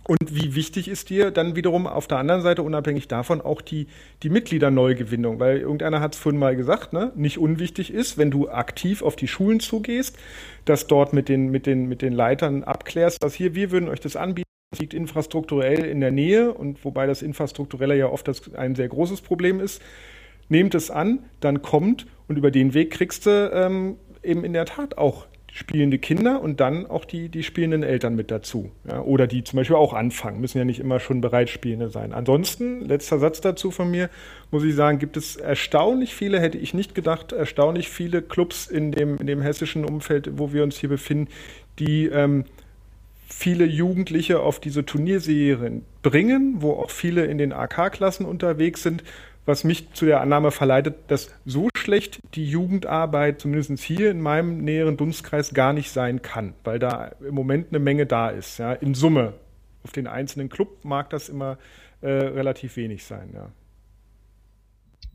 Und 0.08 0.36
wie 0.36 0.54
wichtig 0.54 0.88
ist 0.88 1.10
dir 1.10 1.32
dann 1.32 1.56
wiederum 1.56 1.88
auf 1.88 2.08
der 2.08 2.20
anderen 2.20 2.42
Seite, 2.42 2.62
unabhängig 2.62 3.08
davon, 3.08 3.42
auch 3.42 3.62
die, 3.62 3.88
die 4.22 4.30
Mitgliederneugewinnung? 4.30 5.40
Weil 5.40 5.58
irgendeiner 5.58 6.00
hat 6.00 6.14
es 6.14 6.20
vorhin 6.20 6.40
mal 6.40 6.56
gesagt, 6.56 6.94
ne? 6.94 7.12
nicht 7.16 7.40
unwichtig 7.40 7.92
ist, 7.92 8.16
wenn 8.18 8.30
du 8.30 8.48
aktiv 8.48 9.02
auf 9.02 9.16
die 9.16 9.28
Schulen 9.28 9.60
zugehst, 9.60 10.18
dass 10.66 10.86
dort 10.86 11.14
mit 11.14 11.28
den, 11.28 11.50
mit 11.50 11.66
den, 11.66 11.88
mit 11.88 12.04
den 12.04 12.14
Leitern 12.14 12.64
abklärst, 12.64 13.24
dass 13.24 13.34
hier, 13.34 13.56
wir 13.56 13.72
würden 13.72 13.90
euch 13.90 14.00
das 14.00 14.16
anbieten, 14.16 14.46
das 14.72 14.80
liegt 14.80 14.94
infrastrukturell 14.94 15.84
in 15.86 16.02
der 16.02 16.12
Nähe 16.12 16.54
und 16.54 16.86
wobei 16.86 17.08
das 17.08 17.24
Infrastrukturelle 17.24 17.98
ja 17.98 18.08
oft 18.08 18.28
das, 18.28 18.54
ein 18.54 18.76
sehr 18.76 18.90
großes 18.90 19.22
Problem 19.22 19.60
ist. 19.60 19.82
Nehmt 20.50 20.76
es 20.76 20.92
an, 20.92 21.24
dann 21.40 21.64
kommt 21.64 22.06
und 22.28 22.38
über 22.38 22.52
den 22.52 22.76
Weg 22.76 22.92
kriegst 22.92 23.26
du 23.26 23.52
ähm, 23.52 23.98
eben 24.22 24.44
in 24.44 24.54
der 24.54 24.66
Tat 24.66 25.00
auch 25.00 25.26
spielende 25.56 26.00
Kinder 26.00 26.42
und 26.42 26.60
dann 26.60 26.86
auch 26.86 27.06
die, 27.06 27.30
die 27.30 27.42
spielenden 27.42 27.82
Eltern 27.82 28.14
mit 28.14 28.30
dazu. 28.30 28.72
Ja, 28.86 29.02
oder 29.02 29.26
die 29.26 29.42
zum 29.46 29.56
Beispiel 29.56 29.78
auch 29.78 29.94
anfangen, 29.94 30.42
müssen 30.42 30.58
ja 30.58 30.66
nicht 30.66 30.82
immer 30.82 31.00
schon 31.00 31.22
Bereitspielende 31.22 31.90
sein. 31.90 32.12
Ansonsten, 32.12 32.82
letzter 32.82 33.20
Satz 33.20 33.40
dazu 33.40 33.72
von 33.72 33.90
mir, 33.90 34.10
muss 34.52 34.66
ich 34.66 34.76
sagen, 34.76 35.00
gibt 35.00 35.16
es 35.16 35.38
erstaunlich 35.38 36.14
viele, 36.14 36.42
hätte 36.42 36.58
ich 36.58 36.74
nicht 36.74 36.94
gedacht, 36.94 37.32
erstaunlich 37.32 37.88
viele 37.88 38.22
Clubs 38.22 38.68
in 38.68 38.92
dem, 38.92 39.18
in 39.18 39.28
dem 39.28 39.42
hessischen 39.42 39.86
Umfeld, 39.86 40.38
wo 40.38 40.52
wir 40.52 40.62
uns 40.62 40.78
hier 40.78 40.90
befinden, 40.90 41.30
die 41.80 42.08
ähm, 42.08 42.44
viele 43.30 43.64
Jugendliche 43.64 44.42
auf 44.42 44.60
diese 44.60 44.86
Turnierserien 44.86 45.86
bringen, 46.04 46.56
wo 46.58 46.74
auch 46.74 46.90
viele 46.90 47.28
in 47.28 47.38
den 47.38 47.54
AK-Klassen 47.54 48.26
unterwegs 48.26 48.84
sind, 48.84 49.06
was 49.46 49.64
mich 49.64 49.94
zu 49.94 50.06
der 50.06 50.22
Annahme 50.22 50.52
verleitet, 50.52 50.96
dass 51.08 51.32
so 51.46 51.70
schlecht 51.78 52.20
die 52.34 52.50
Jugendarbeit, 52.50 53.40
zumindest 53.40 53.80
hier 53.84 54.10
in 54.12 54.22
meinem 54.22 54.58
näheren 54.58 54.98
Dunstkreis, 54.98 55.54
gar 55.54 55.74
nicht 55.74 55.92
sein 55.92 56.22
kann, 56.22 56.54
weil 56.64 56.80
da 56.80 57.12
im 57.26 57.36
Moment 57.36 57.70
eine 57.70 57.80
Menge 57.80 58.06
da 58.06 58.30
ist. 58.30 58.58
Ja. 58.58 58.74
In 58.74 58.94
Summe. 58.94 59.34
Auf 59.84 59.92
den 59.92 60.08
einzelnen 60.08 60.50
Club 60.50 60.84
mag 60.84 61.12
das 61.12 61.30
immer 61.30 61.60
äh, 62.02 62.10
relativ 62.10 62.76
wenig 62.76 63.06
sein. 63.06 63.30
Ja. 63.34 63.52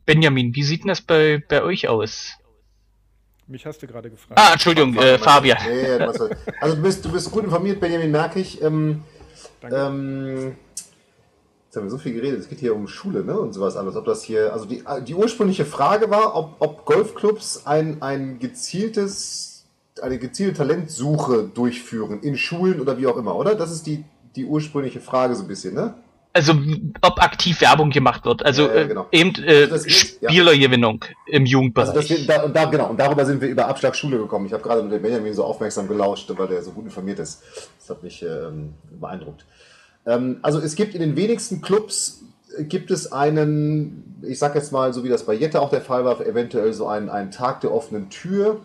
Benjamin, 0.05 0.55
wie 0.55 0.63
sieht 0.63 0.83
denn 0.83 0.87
das 0.87 1.01
bei, 1.01 1.43
bei 1.47 1.61
euch 1.61 1.89
aus? 1.89 2.37
Mich 3.47 3.65
hast 3.65 3.83
du 3.83 3.87
gerade 3.87 4.09
gefragt. 4.09 4.39
Ah, 4.39 4.53
Entschuldigung, 4.53 4.95
äh, 4.95 5.17
Fabian. 5.17 5.57
Nee, 5.67 6.05
also 6.61 6.75
du 6.75 6.81
bist, 6.81 7.03
du 7.03 7.11
bist 7.11 7.29
gut 7.31 7.43
informiert, 7.43 7.81
Benjamin, 7.81 8.11
merke 8.11 8.39
ich. 8.39 8.61
Ähm, 8.61 9.03
Danke. 9.59 9.75
Ähm, 9.75 10.55
Jetzt 11.71 11.77
haben 11.77 11.83
wir 11.85 11.91
so 11.91 11.99
viel 11.99 12.11
geredet, 12.11 12.37
es 12.37 12.49
geht 12.49 12.59
hier 12.59 12.75
um 12.75 12.85
Schule 12.89 13.23
ne, 13.23 13.39
und 13.39 13.53
sowas 13.53 13.77
alles. 13.77 13.95
Ob 13.95 14.03
das 14.03 14.23
hier, 14.23 14.51
also 14.51 14.65
die, 14.65 14.83
die 15.07 15.15
ursprüngliche 15.15 15.63
Frage 15.63 16.09
war, 16.09 16.35
ob, 16.35 16.55
ob 16.59 16.83
Golfclubs 16.83 17.65
ein, 17.65 18.01
ein 18.01 18.39
gezieltes, 18.39 19.63
eine 20.01 20.17
gezielte 20.17 20.57
Talentsuche 20.57 21.43
durchführen 21.43 22.19
in 22.23 22.35
Schulen 22.35 22.81
oder 22.81 22.97
wie 22.97 23.07
auch 23.07 23.15
immer, 23.15 23.37
oder? 23.37 23.55
Das 23.55 23.71
ist 23.71 23.87
die, 23.87 24.03
die 24.35 24.43
ursprüngliche 24.43 24.99
Frage 24.99 25.33
so 25.33 25.43
ein 25.43 25.47
bisschen, 25.47 25.73
ne? 25.73 25.93
Also 26.33 26.55
ob 27.01 27.23
aktiv 27.23 27.61
Werbung 27.61 27.89
gemacht 27.89 28.25
wird, 28.25 28.45
also 28.45 28.67
ja, 28.67 28.75
ja, 28.75 28.87
genau. 28.87 29.07
äh, 29.11 29.21
eben 29.21 29.33
äh, 29.41 29.69
also 29.71 29.87
Spielergewinnung 29.87 31.05
ja. 31.07 31.37
im 31.37 31.45
Jugendbereich. 31.45 31.95
Also 31.95 32.09
wir, 32.09 32.27
da, 32.27 32.47
da, 32.49 32.65
genau, 32.65 32.89
und 32.89 32.99
darüber 32.99 33.25
sind 33.25 33.39
wir 33.39 33.47
über 33.47 33.69
Abschlag 33.69 33.95
Schule 33.95 34.17
gekommen. 34.17 34.45
Ich 34.45 34.51
habe 34.51 34.61
gerade 34.61 34.83
mit 34.83 34.91
dem 34.91 35.01
Benjamin 35.01 35.33
so 35.33 35.45
aufmerksam 35.45 35.87
gelauscht, 35.87 36.29
weil 36.35 36.49
der 36.49 36.61
so 36.63 36.71
gut 36.71 36.83
informiert 36.83 37.19
ist. 37.19 37.41
Das 37.79 37.91
hat 37.91 38.03
mich 38.03 38.21
ähm, 38.23 38.73
beeindruckt. 38.99 39.45
Ähm, 40.05 40.37
also 40.41 40.59
es 40.59 40.75
gibt 40.75 40.95
in 40.95 41.01
den 41.01 41.15
wenigsten 41.15 41.61
Clubs 41.61 42.23
äh, 42.57 42.63
gibt 42.63 42.89
es 42.91 43.11
einen, 43.11 44.21
ich 44.21 44.39
sag 44.39 44.55
jetzt 44.55 44.71
mal, 44.71 44.93
so 44.93 45.03
wie 45.03 45.09
das 45.09 45.25
bei 45.25 45.33
Jette 45.33 45.61
auch 45.61 45.69
der 45.69 45.81
Fall 45.81 46.05
war, 46.05 46.25
eventuell 46.25 46.71
so 46.73 46.87
einen, 46.87 47.09
einen 47.09 47.31
Tag 47.31 47.59
der 47.61 47.73
offenen 47.73 48.09
Tür 48.09 48.61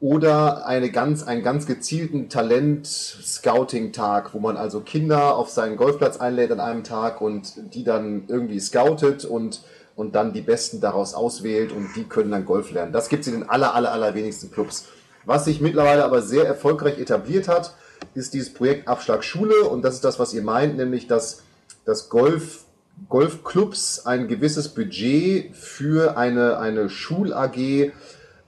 oder 0.00 0.66
eine 0.66 0.90
ganz, 0.90 1.22
einen 1.22 1.42
ganz 1.42 1.66
gezielten 1.66 2.28
Talent-Scouting-Tag, 2.28 4.34
wo 4.34 4.38
man 4.38 4.58
also 4.58 4.80
Kinder 4.80 5.36
auf 5.36 5.48
seinen 5.48 5.76
Golfplatz 5.76 6.18
einlädt 6.18 6.52
an 6.52 6.60
einem 6.60 6.84
Tag 6.84 7.22
und 7.22 7.74
die 7.74 7.84
dann 7.84 8.24
irgendwie 8.28 8.60
scoutet 8.60 9.24
und, 9.24 9.62
und 9.96 10.14
dann 10.14 10.34
die 10.34 10.42
Besten 10.42 10.80
daraus 10.80 11.14
auswählt 11.14 11.72
und 11.72 11.96
die 11.96 12.04
können 12.04 12.32
dann 12.32 12.44
Golf 12.44 12.70
lernen. 12.70 12.92
Das 12.92 13.08
gibt 13.08 13.22
es 13.22 13.28
in 13.28 13.40
den 13.40 13.48
aller, 13.48 13.74
aller, 13.74 13.92
aller 13.92 14.14
wenigsten 14.14 14.50
Clubs. 14.50 14.88
Was 15.24 15.46
sich 15.46 15.62
mittlerweile 15.62 16.04
aber 16.04 16.20
sehr 16.20 16.44
erfolgreich 16.44 16.98
etabliert 16.98 17.48
hat, 17.48 17.72
ist 18.14 18.34
dieses 18.34 18.52
Projekt 18.52 18.88
Abschlag 18.88 19.24
Schule 19.24 19.64
und 19.64 19.82
das 19.82 19.94
ist 19.94 20.04
das, 20.04 20.18
was 20.18 20.32
ihr 20.34 20.42
meint, 20.42 20.76
nämlich 20.76 21.06
dass, 21.06 21.42
dass 21.84 22.08
Golf, 22.08 22.64
Golfclubs 23.08 24.06
ein 24.06 24.28
gewisses 24.28 24.68
Budget 24.68 25.54
für 25.54 26.16
eine, 26.16 26.58
eine 26.58 26.88
Schul-AG 26.88 27.92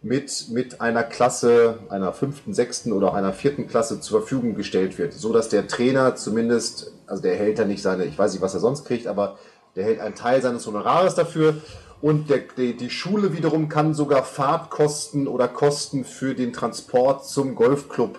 mit, 0.03 0.47
mit 0.51 0.81
einer 0.81 1.03
Klasse, 1.03 1.81
einer 1.89 2.13
fünften, 2.13 2.55
sechsten 2.55 2.93
oder 2.93 3.15
einer 3.15 3.33
vierten 3.33 3.67
Klasse 3.67 4.01
zur 4.01 4.21
Verfügung 4.21 4.55
gestellt 4.55 4.99
wird, 4.99 5.13
so 5.13 5.33
dass 5.33 5.49
der 5.49 5.67
Trainer 5.67 6.15
zumindest, 6.15 6.93
also 7.07 7.23
der 7.23 7.33
erhält 7.33 7.59
dann 7.59 7.69
nicht 7.69 7.83
seine, 7.83 8.05
ich 8.05 8.17
weiß 8.17 8.33
nicht, 8.33 8.43
was 8.43 8.55
er 8.55 8.61
sonst 8.61 8.85
kriegt, 8.85 9.09
aber 9.09 9.37
der 9.75 9.85
hält 9.85 10.01
einen 10.01 10.15
Teil 10.15 10.41
seines 10.41 10.67
Honorares 10.67 11.15
dafür. 11.15 11.57
Und 12.03 12.31
der, 12.31 12.41
die, 12.57 12.77
die 12.77 12.91
Schule 12.91 13.33
wiederum 13.33 13.69
kann 13.69 13.95
sogar 13.95 14.23
Fahrtkosten 14.23 15.27
oder 15.27 15.49
Kosten 15.49 16.05
für 16.05 16.35
den 16.35 16.53
Transport 16.53 17.27
zum 17.27 17.55
Golfclub 17.55 18.19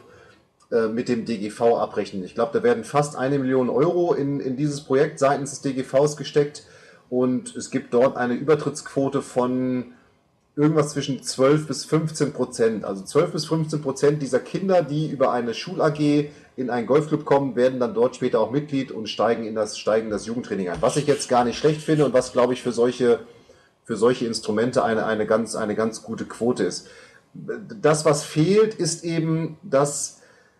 äh, 0.72 0.88
mit 0.88 1.10
dem 1.10 1.26
DGV 1.26 1.78
abrechnen. 1.78 2.24
Ich 2.24 2.36
glaube, 2.36 2.52
da 2.54 2.64
werden 2.64 2.84
fast 2.84 3.16
eine 3.16 3.40
Million 3.40 3.70
Euro 3.70 4.14
in, 4.14 4.40
in 4.40 4.58
dieses 4.58 4.82
Projekt 4.82 5.20
seitens 5.20 5.52
des 5.52 5.62
DGVs 5.62 6.18
gesteckt 6.18 6.64
und 7.10 7.56
es 7.56 7.70
gibt 7.70 7.94
dort 7.94 8.18
eine 8.18 8.34
Übertrittsquote 8.34 9.22
von 9.22 9.94
irgendwas 10.58 10.90
zwischen 10.90 11.22
12 11.22 11.68
bis 11.68 11.86
15 11.86 12.34
Prozent. 12.34 12.84
Also 12.84 13.04
12 13.04 13.32
bis 13.32 13.46
15 13.46 13.82
Prozent 13.82 14.22
dieser 14.22 14.40
Kinder, 14.40 14.82
die 14.82 15.08
über 15.08 15.32
eine 15.32 15.54
Schul-AG 15.54 16.32
in 16.58 16.70
einen 16.72 16.88
Golfclub 16.88 17.24
kommen, 17.26 17.56
werden 17.56 17.80
dann 17.80 17.94
dort 17.94 18.16
später 18.16 18.40
auch 18.40 18.50
Mitglied 18.50 18.92
und 18.92 19.08
steigen 19.08 19.46
in 19.46 19.54
das, 19.54 19.78
steigen 19.78 20.10
das 20.10 20.26
Jugendtraining 20.26 20.70
ein. 20.70 20.82
Was 20.82 20.98
ich 20.98 21.06
jetzt 21.06 21.30
gar 21.30 21.46
nicht 21.46 21.60
schlecht 21.60 21.82
finde 21.82 22.06
und 22.06 22.14
was, 22.14 22.34
glaube 22.34 22.54
ich, 22.54 22.64
für 22.64 22.72
solche, 22.72 23.20
für 23.86 23.96
solche 23.96 24.26
Instrumente 24.26 24.84
eine, 24.84 25.06
eine, 25.06 25.28
ganz, 25.28 25.56
eine 25.56 25.76
ganz 25.76 26.02
gute 26.02 26.26
Quote 26.26 26.64
ist. 26.64 26.88
Das, 27.34 28.04
was 28.04 28.24
fehlt, 28.24 28.74
ist 28.74 29.04
eben, 29.04 29.58
dass, 29.62 30.17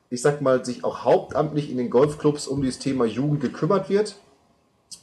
ich 0.10 0.22
sag 0.22 0.42
mal, 0.42 0.64
sich 0.64 0.84
auch 0.84 1.04
hauptamtlich 1.04 1.70
in 1.70 1.78
den 1.78 1.90
Golfclubs 1.90 2.48
um 2.48 2.62
dieses 2.62 2.80
Thema 2.80 3.06
Jugend 3.06 3.42
gekümmert 3.42 3.90
wird. 3.90 4.16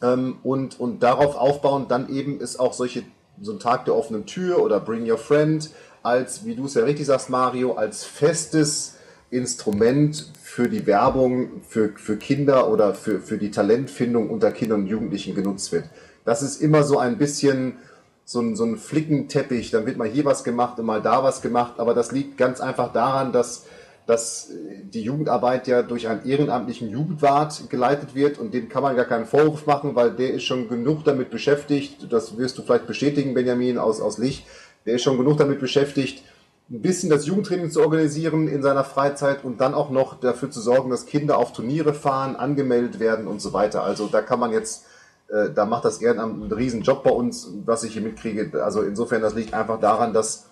Ähm, 0.02 0.38
und, 0.42 0.80
und 0.80 1.02
darauf 1.02 1.36
aufbauend 1.36 1.90
dann 1.90 2.08
eben 2.08 2.40
ist 2.40 2.58
auch 2.58 2.72
solche 2.72 3.02
so 3.40 3.52
ein 3.52 3.58
Tag 3.58 3.84
der 3.84 3.94
offenen 3.96 4.26
Tür 4.26 4.62
oder 4.62 4.80
Bring 4.80 5.10
Your 5.10 5.18
Friend 5.18 5.68
als, 6.02 6.44
wie 6.44 6.54
du 6.54 6.66
es 6.66 6.74
ja 6.74 6.84
richtig 6.84 7.06
sagst, 7.06 7.30
Mario, 7.30 7.72
als 7.72 8.04
festes 8.04 8.96
Instrument 9.30 10.30
für 10.40 10.68
die 10.68 10.86
Werbung 10.86 11.62
für, 11.68 11.92
für 11.96 12.16
Kinder 12.16 12.70
oder 12.70 12.94
für, 12.94 13.20
für 13.20 13.38
die 13.38 13.50
Talentfindung 13.50 14.30
unter 14.30 14.52
Kindern 14.52 14.82
und 14.82 14.86
Jugendlichen 14.86 15.34
genutzt 15.34 15.72
wird. 15.72 15.84
Das 16.24 16.42
ist 16.42 16.60
immer 16.60 16.84
so 16.84 16.98
ein 16.98 17.18
bisschen 17.18 17.78
so 18.24 18.40
ein, 18.40 18.56
so 18.56 18.64
ein 18.64 18.76
Flickenteppich, 18.76 19.70
dann 19.70 19.86
wird 19.86 19.98
mal 19.98 20.08
hier 20.08 20.24
was 20.24 20.44
gemacht 20.44 20.78
und 20.78 20.86
mal 20.86 21.02
da 21.02 21.22
was 21.22 21.42
gemacht, 21.42 21.74
aber 21.78 21.92
das 21.92 22.12
liegt 22.12 22.38
ganz 22.38 22.60
einfach 22.60 22.92
daran, 22.92 23.32
dass 23.32 23.66
dass 24.06 24.50
die 24.82 25.02
Jugendarbeit 25.02 25.66
ja 25.66 25.82
durch 25.82 26.08
einen 26.08 26.26
ehrenamtlichen 26.26 26.90
Jugendwart 26.90 27.70
geleitet 27.70 28.14
wird 28.14 28.38
und 28.38 28.52
dem 28.52 28.68
kann 28.68 28.82
man 28.82 28.96
gar 28.96 29.06
keinen 29.06 29.24
Vorwurf 29.24 29.66
machen, 29.66 29.94
weil 29.94 30.10
der 30.10 30.34
ist 30.34 30.42
schon 30.42 30.68
genug 30.68 31.04
damit 31.04 31.30
beschäftigt, 31.30 32.12
das 32.12 32.36
wirst 32.36 32.58
du 32.58 32.62
vielleicht 32.62 32.86
bestätigen, 32.86 33.32
Benjamin 33.32 33.78
aus, 33.78 34.00
aus 34.00 34.18
Lich, 34.18 34.44
der 34.84 34.94
ist 34.96 35.02
schon 35.02 35.16
genug 35.16 35.38
damit 35.38 35.58
beschäftigt, 35.58 36.22
ein 36.70 36.82
bisschen 36.82 37.10
das 37.10 37.26
Jugendtraining 37.26 37.70
zu 37.70 37.80
organisieren 37.80 38.48
in 38.48 38.62
seiner 38.62 38.84
Freizeit 38.84 39.44
und 39.44 39.60
dann 39.60 39.74
auch 39.74 39.90
noch 39.90 40.20
dafür 40.20 40.50
zu 40.50 40.60
sorgen, 40.60 40.90
dass 40.90 41.06
Kinder 41.06 41.38
auf 41.38 41.52
Turniere 41.52 41.94
fahren, 41.94 42.36
angemeldet 42.36 43.00
werden 43.00 43.26
und 43.26 43.40
so 43.40 43.52
weiter. 43.52 43.82
Also 43.82 44.06
da 44.06 44.22
kann 44.22 44.40
man 44.40 44.50
jetzt, 44.50 44.86
äh, 45.28 45.50
da 45.54 45.66
macht 45.66 45.84
das 45.84 46.00
Ehrenamt 46.00 46.42
einen 46.42 46.52
riesen 46.52 46.82
Job 46.82 47.04
bei 47.04 47.10
uns, 47.10 47.50
was 47.64 47.84
ich 47.84 47.92
hier 47.92 48.02
mitkriege. 48.02 48.62
Also 48.64 48.82
insofern, 48.82 49.20
das 49.20 49.34
liegt 49.34 49.52
einfach 49.52 49.78
daran, 49.78 50.14
dass 50.14 50.46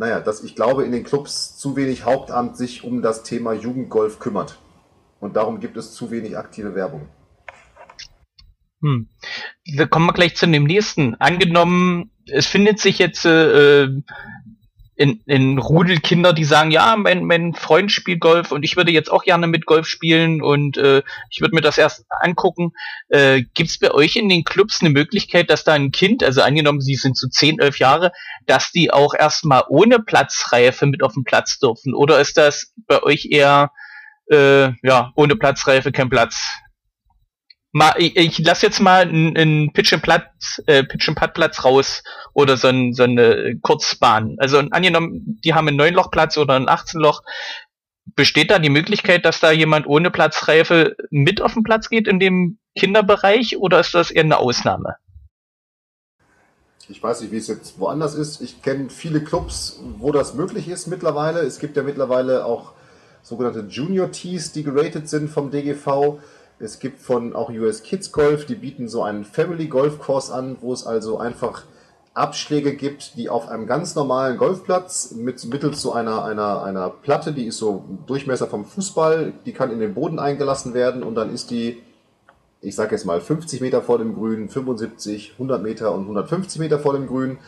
naja, 0.00 0.18
dass 0.18 0.42
ich 0.42 0.56
glaube, 0.56 0.84
in 0.84 0.92
den 0.92 1.04
Clubs 1.04 1.58
zu 1.58 1.76
wenig 1.76 2.06
Hauptamt 2.06 2.56
sich 2.56 2.84
um 2.84 3.02
das 3.02 3.22
Thema 3.22 3.52
Jugendgolf 3.52 4.18
kümmert. 4.18 4.58
Und 5.20 5.36
darum 5.36 5.60
gibt 5.60 5.76
es 5.76 5.92
zu 5.92 6.10
wenig 6.10 6.38
aktive 6.38 6.74
Werbung. 6.74 7.06
Hm. 8.80 9.10
Da 9.76 9.84
kommen 9.84 10.06
wir 10.06 10.14
gleich 10.14 10.36
zu 10.36 10.46
dem 10.46 10.64
nächsten. 10.64 11.16
Angenommen, 11.16 12.12
es 12.26 12.46
findet 12.46 12.80
sich 12.80 12.98
jetzt 12.98 13.26
äh, 13.26 13.88
in, 15.00 15.22
in 15.24 15.56
Rudelkinder, 15.56 16.34
die 16.34 16.44
sagen, 16.44 16.70
ja, 16.70 16.94
mein, 16.94 17.24
mein 17.24 17.54
Freund 17.54 17.90
spielt 17.90 18.20
Golf 18.20 18.52
und 18.52 18.64
ich 18.64 18.76
würde 18.76 18.92
jetzt 18.92 19.10
auch 19.10 19.24
gerne 19.24 19.46
mit 19.46 19.64
Golf 19.64 19.86
spielen 19.86 20.42
und 20.42 20.76
äh, 20.76 21.02
ich 21.30 21.40
würde 21.40 21.54
mir 21.54 21.62
das 21.62 21.78
erst 21.78 22.04
angucken. 22.10 22.72
Äh, 23.08 23.44
Gibt 23.54 23.70
es 23.70 23.78
bei 23.78 23.92
euch 23.92 24.16
in 24.16 24.28
den 24.28 24.44
Clubs 24.44 24.82
eine 24.82 24.90
Möglichkeit, 24.90 25.48
dass 25.48 25.64
da 25.64 25.72
ein 25.72 25.90
Kind, 25.90 26.22
also 26.22 26.42
angenommen, 26.42 26.82
sie 26.82 26.96
sind 26.96 27.16
so 27.16 27.28
10, 27.28 27.60
11 27.60 27.78
Jahre, 27.78 28.12
dass 28.44 28.72
die 28.72 28.92
auch 28.92 29.14
erstmal 29.14 29.62
ohne 29.70 30.00
Platzreife 30.00 30.84
mit 30.84 31.02
auf 31.02 31.14
den 31.14 31.24
Platz 31.24 31.58
dürfen? 31.58 31.94
Oder 31.94 32.20
ist 32.20 32.36
das 32.36 32.74
bei 32.86 33.02
euch 33.02 33.28
eher, 33.30 33.70
äh, 34.30 34.72
ja, 34.82 35.12
ohne 35.14 35.34
Platzreife 35.34 35.92
kein 35.92 36.10
Platz? 36.10 36.46
Mal, 37.72 37.94
ich, 37.98 38.16
ich 38.16 38.38
lasse 38.38 38.66
jetzt 38.66 38.80
mal 38.80 39.02
einen 39.02 39.72
Pitch 39.72 39.92
and 39.92 40.02
Putt, 40.02 40.22
äh, 40.66 40.84
Pitch 40.84 41.08
and 41.08 41.18
Putt 41.18 41.34
Platz 41.34 41.64
raus 41.64 42.02
oder 42.34 42.56
so, 42.56 42.68
ein, 42.68 42.94
so 42.94 43.04
eine 43.04 43.56
Kurzbahn. 43.62 44.36
Also 44.38 44.58
angenommen, 44.58 45.40
die 45.44 45.54
haben 45.54 45.68
einen 45.68 45.76
9 45.76 45.94
Loch 45.94 46.10
Platz 46.10 46.36
oder 46.36 46.54
ein 46.54 46.68
18 46.68 47.00
Loch. 47.00 47.22
Besteht 48.16 48.50
da 48.50 48.58
die 48.58 48.70
Möglichkeit, 48.70 49.24
dass 49.24 49.40
da 49.40 49.52
jemand 49.52 49.86
ohne 49.86 50.10
Platzreife 50.10 50.96
mit 51.10 51.40
auf 51.40 51.54
den 51.54 51.62
Platz 51.62 51.88
geht 51.88 52.08
in 52.08 52.18
dem 52.18 52.58
Kinderbereich 52.76 53.58
oder 53.58 53.80
ist 53.80 53.94
das 53.94 54.10
eher 54.10 54.24
eine 54.24 54.38
Ausnahme? 54.38 54.96
Ich 56.88 57.00
weiß 57.00 57.20
nicht, 57.20 57.30
wie 57.30 57.36
es 57.36 57.46
jetzt 57.46 57.78
woanders 57.78 58.16
ist. 58.16 58.40
Ich 58.40 58.62
kenne 58.62 58.90
viele 58.90 59.22
Clubs, 59.22 59.80
wo 59.98 60.10
das 60.10 60.34
möglich 60.34 60.66
ist 60.66 60.88
mittlerweile. 60.88 61.40
Es 61.40 61.60
gibt 61.60 61.76
ja 61.76 61.84
mittlerweile 61.84 62.44
auch 62.44 62.72
sogenannte 63.22 63.60
Junior 63.68 64.10
Tees, 64.10 64.50
die 64.50 64.64
geratet 64.64 65.08
sind 65.08 65.28
vom 65.30 65.52
DGV. 65.52 66.18
Es 66.62 66.78
gibt 66.78 67.00
von 67.00 67.34
auch 67.34 67.48
US 67.48 67.82
Kids 67.82 68.12
Golf, 68.12 68.44
die 68.44 68.54
bieten 68.54 68.86
so 68.86 69.02
einen 69.02 69.24
Family 69.24 69.66
Golf 69.66 69.98
Course 69.98 70.32
an, 70.32 70.58
wo 70.60 70.74
es 70.74 70.86
also 70.86 71.16
einfach 71.16 71.64
Abschläge 72.12 72.74
gibt, 72.74 73.16
die 73.16 73.30
auf 73.30 73.48
einem 73.48 73.66
ganz 73.66 73.94
normalen 73.94 74.36
Golfplatz 74.36 75.12
mit, 75.12 75.42
mittels 75.46 75.80
so 75.80 75.92
einer, 75.92 76.22
einer, 76.22 76.62
einer 76.62 76.90
Platte, 76.90 77.32
die 77.32 77.46
ist 77.46 77.56
so 77.56 77.84
Durchmesser 78.06 78.46
vom 78.46 78.66
Fußball, 78.66 79.32
die 79.46 79.52
kann 79.52 79.70
in 79.70 79.78
den 79.78 79.94
Boden 79.94 80.18
eingelassen 80.18 80.74
werden 80.74 81.02
und 81.02 81.14
dann 81.14 81.32
ist 81.32 81.50
die, 81.50 81.80
ich 82.60 82.76
sage 82.76 82.90
jetzt 82.90 83.06
mal 83.06 83.22
50 83.22 83.62
Meter 83.62 83.80
vor 83.80 83.96
dem 83.96 84.14
Grün, 84.14 84.50
75, 84.50 85.32
100 85.32 85.62
Meter 85.62 85.94
und 85.94 86.02
150 86.02 86.60
Meter 86.60 86.78
vor 86.78 86.92
dem 86.92 87.06
Grün, 87.06 87.38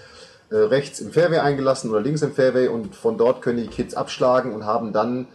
äh, 0.48 0.56
rechts 0.56 1.00
im 1.00 1.12
Fairway 1.12 1.40
eingelassen 1.40 1.90
oder 1.90 2.00
links 2.00 2.22
im 2.22 2.32
Fairway 2.32 2.68
und 2.68 2.96
von 2.96 3.18
dort 3.18 3.42
können 3.42 3.58
die 3.58 3.66
Kids 3.66 3.94
abschlagen 3.94 4.54
und 4.54 4.64
haben 4.64 4.94
dann 4.94 5.26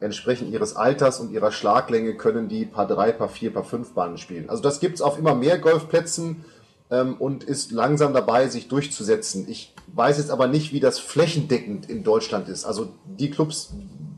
entsprechend 0.00 0.52
ihres 0.52 0.76
Alters 0.76 1.20
und 1.20 1.32
ihrer 1.32 1.52
Schlaglänge 1.52 2.16
können 2.16 2.48
die 2.48 2.64
Paar 2.64 2.86
3, 2.86 3.12
Paar 3.12 3.28
4, 3.28 3.52
Paar 3.52 3.64
5 3.64 3.92
Bahnen 3.92 4.18
spielen. 4.18 4.50
Also 4.50 4.62
das 4.62 4.80
gibt 4.80 4.96
es 4.96 5.02
auf 5.02 5.18
immer 5.18 5.34
mehr 5.34 5.58
Golfplätzen 5.58 6.44
ähm, 6.90 7.16
und 7.18 7.44
ist 7.44 7.72
langsam 7.72 8.12
dabei, 8.12 8.48
sich 8.48 8.68
durchzusetzen. 8.68 9.46
Ich 9.48 9.74
weiß 9.94 10.18
jetzt 10.18 10.30
aber 10.30 10.48
nicht, 10.48 10.72
wie 10.72 10.80
das 10.80 10.98
flächendeckend 10.98 11.88
in 11.88 12.04
Deutschland 12.04 12.48
ist. 12.48 12.64
Also 12.64 12.92
die 13.06 13.30
Clubs, 13.30 13.72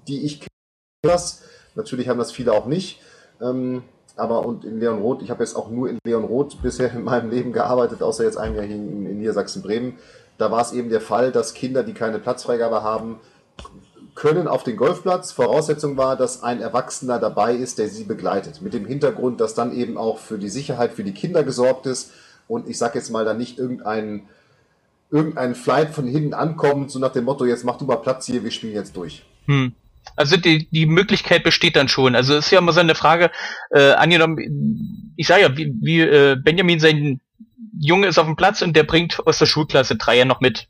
die 0.09 0.25
ich 0.25 0.41
kenne, 0.41 1.17
natürlich 1.75 2.09
haben 2.09 2.19
das 2.19 2.33
viele 2.33 2.53
auch 2.53 2.67
nicht. 2.67 3.01
Ähm, 3.41 3.83
aber 4.17 4.45
und 4.45 4.65
in 4.65 4.81
Leon 4.81 5.01
Roth, 5.01 5.23
ich 5.23 5.31
habe 5.31 5.45
jetzt 5.45 5.55
auch 5.55 5.71
nur 5.71 5.89
in 5.89 5.99
Leon 6.05 6.25
Roth 6.25 6.61
bisher 6.61 6.93
in 6.93 7.05
meinem 7.05 7.31
Leben 7.31 7.53
gearbeitet, 7.53 8.03
außer 8.03 8.25
jetzt 8.25 8.37
ein 8.37 8.57
Jahr 8.57 8.65
hier 8.65 8.75
in, 8.75 9.07
in 9.07 9.19
Niedersachsen-Bremen. 9.19 9.97
Da 10.39 10.51
war 10.51 10.61
es 10.61 10.73
eben 10.73 10.89
der 10.91 11.01
Fall, 11.01 11.31
dass 11.31 11.55
Kinder, 11.55 11.85
die 11.85 11.95
keine 11.95 12.19
Platzfreigabe 12.19 12.83
haben, 12.83 13.21
können 14.19 14.49
auf 14.49 14.65
den 14.65 14.77
Golfplatz. 14.77 15.31
Voraussetzung 15.31 15.97
war, 15.97 16.17
dass 16.17 16.43
ein 16.43 16.61
Erwachsener 16.61 17.21
dabei 17.21 17.55
ist, 17.55 17.79
der 17.79 17.89
sie 17.89 18.03
begleitet. 18.03 18.61
Mit 18.61 18.75
dem 18.75 18.85
Hintergrund, 18.85 19.41
dass 19.41 19.55
dann 19.55 19.73
eben 19.73 19.97
auch 19.97 20.19
für 20.19 20.39
die 20.39 20.49
Sicherheit 20.49 20.93
für 20.93 21.05
die 21.05 21.13
Kinder 21.13 21.45
gesorgt 21.45 21.87
ist 21.87 22.11
und 22.49 22.69
ich 22.69 22.79
sag 22.79 22.97
jetzt 22.97 23.11
mal 23.11 23.25
da 23.25 23.33
nicht 23.33 23.59
irgendein, 23.59 24.23
irgendein 25.13 25.55
Flight 25.55 25.91
von 25.91 26.09
hinten 26.09 26.35
ankommt, 26.35 26.91
so 26.91 26.99
nach 26.99 27.13
dem 27.13 27.27
Motto, 27.27 27.45
jetzt 27.45 27.65
mach 27.65 27.79
du 27.79 27.85
mal 27.85 27.97
Platz 27.97 28.27
hier, 28.27 28.43
wir 28.43 28.51
spielen 28.51 28.75
jetzt 28.75 28.97
durch. 28.97 29.23
Hm. 29.47 29.73
Also 30.17 30.37
die, 30.37 30.69
die 30.71 30.87
Möglichkeit 30.87 31.45
besteht 31.45 31.77
dann 31.77 31.87
schon. 31.87 32.17
Also 32.17 32.35
ist 32.35 32.51
ja 32.51 32.59
immer 32.59 32.73
so 32.73 32.81
eine 32.81 32.97
Frage, 32.97 33.31
äh, 33.71 33.93
angenommen, 33.93 35.13
ich 35.17 35.29
sage 35.29 35.43
ja, 35.43 35.57
wie, 35.57 35.73
wie 35.81 36.01
äh, 36.01 36.37
Benjamin 36.37 36.81
sein 36.81 37.21
Junge 37.79 38.09
ist 38.09 38.19
auf 38.19 38.27
dem 38.27 38.35
Platz 38.35 38.63
und 38.63 38.75
der 38.75 38.83
bringt 38.83 39.25
aus 39.29 39.39
der 39.39 39.47
Schulklasse 39.47 39.95
drei 39.95 40.19
ja 40.19 40.25
noch 40.25 40.41
mit 40.41 40.67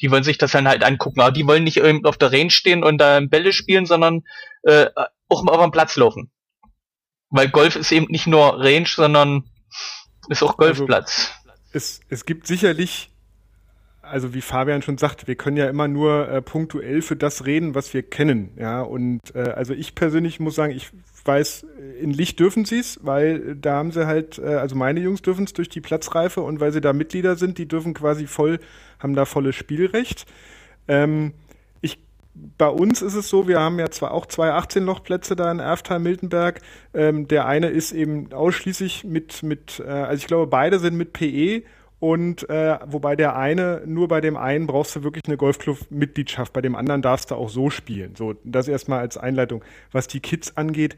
die 0.00 0.10
wollen 0.10 0.24
sich 0.24 0.38
das 0.38 0.52
dann 0.52 0.68
halt 0.68 0.84
angucken. 0.84 1.20
Aber 1.20 1.32
die 1.32 1.46
wollen 1.46 1.64
nicht 1.64 1.82
auf 1.82 2.16
der 2.16 2.32
Range 2.32 2.50
stehen 2.50 2.84
und 2.84 2.98
da 2.98 3.20
Bälle 3.20 3.52
spielen, 3.52 3.86
sondern 3.86 4.24
äh, 4.62 4.86
auch 5.28 5.42
mal 5.42 5.52
auf 5.52 5.62
dem 5.62 5.72
Platz 5.72 5.96
laufen. 5.96 6.30
Weil 7.30 7.48
Golf 7.48 7.76
ist 7.76 7.92
eben 7.92 8.06
nicht 8.08 8.26
nur 8.26 8.58
Range, 8.58 8.88
sondern 8.88 9.44
ist 10.28 10.42
auch 10.42 10.58
also, 10.58 10.58
Golfplatz. 10.58 11.32
Also, 11.44 11.60
es, 11.72 12.00
es 12.08 12.24
gibt 12.24 12.46
sicherlich 12.46 13.10
also 14.10 14.34
wie 14.34 14.40
Fabian 14.40 14.82
schon 14.82 14.98
sagt, 14.98 15.26
wir 15.26 15.34
können 15.34 15.56
ja 15.56 15.68
immer 15.68 15.88
nur 15.88 16.28
äh, 16.28 16.42
punktuell 16.42 17.02
für 17.02 17.16
das 17.16 17.46
reden, 17.46 17.74
was 17.74 17.94
wir 17.94 18.02
kennen. 18.02 18.50
Ja, 18.56 18.82
und 18.82 19.20
äh, 19.34 19.50
also 19.50 19.74
ich 19.74 19.94
persönlich 19.94 20.40
muss 20.40 20.54
sagen, 20.54 20.72
ich 20.72 20.90
weiß, 21.24 21.66
in 22.00 22.12
Licht 22.12 22.40
dürfen 22.40 22.64
sie 22.64 22.78
es, 22.78 22.98
weil 23.02 23.54
da 23.56 23.74
haben 23.74 23.92
sie 23.92 24.06
halt, 24.06 24.38
äh, 24.38 24.54
also 24.54 24.76
meine 24.76 25.00
Jungs 25.00 25.22
dürfen 25.22 25.44
es 25.44 25.52
durch 25.52 25.68
die 25.68 25.80
Platzreife 25.80 26.40
und 26.40 26.60
weil 26.60 26.72
sie 26.72 26.80
da 26.80 26.92
Mitglieder 26.92 27.36
sind, 27.36 27.58
die 27.58 27.68
dürfen 27.68 27.94
quasi 27.94 28.26
voll, 28.26 28.58
haben 28.98 29.14
da 29.14 29.24
volles 29.24 29.54
Spielrecht. 29.54 30.26
Ähm, 30.88 31.34
ich 31.80 31.98
bei 32.56 32.68
uns 32.68 33.02
ist 33.02 33.14
es 33.14 33.28
so, 33.28 33.48
wir 33.48 33.60
haben 33.60 33.78
ja 33.78 33.90
zwar 33.90 34.12
auch 34.12 34.26
zwei 34.26 34.50
18-Loch-Plätze 34.52 35.34
da 35.34 35.50
in 35.50 35.58
Erftal-Miltenberg. 35.58 36.60
Ähm, 36.94 37.26
der 37.28 37.46
eine 37.46 37.68
ist 37.68 37.92
eben 37.92 38.32
ausschließlich 38.32 39.04
mit, 39.04 39.42
mit 39.42 39.82
äh, 39.84 39.90
also 39.90 40.20
ich 40.20 40.26
glaube, 40.26 40.46
beide 40.46 40.78
sind 40.78 40.96
mit 40.96 41.12
PE 41.12 41.62
und 42.00 42.48
äh, 42.48 42.78
wobei 42.86 43.16
der 43.16 43.36
eine, 43.36 43.82
nur 43.84 44.06
bei 44.06 44.20
dem 44.20 44.36
einen 44.36 44.66
brauchst 44.66 44.94
du 44.94 45.02
wirklich 45.02 45.24
eine 45.26 45.36
Golfclub-Mitgliedschaft, 45.36 46.52
bei 46.52 46.60
dem 46.60 46.76
anderen 46.76 47.02
darfst 47.02 47.30
du 47.30 47.34
auch 47.34 47.48
so 47.48 47.70
spielen. 47.70 48.14
So, 48.16 48.34
das 48.44 48.68
erstmal 48.68 49.00
als 49.00 49.16
Einleitung. 49.16 49.64
Was 49.90 50.06
die 50.06 50.20
Kids 50.20 50.56
angeht, 50.56 50.96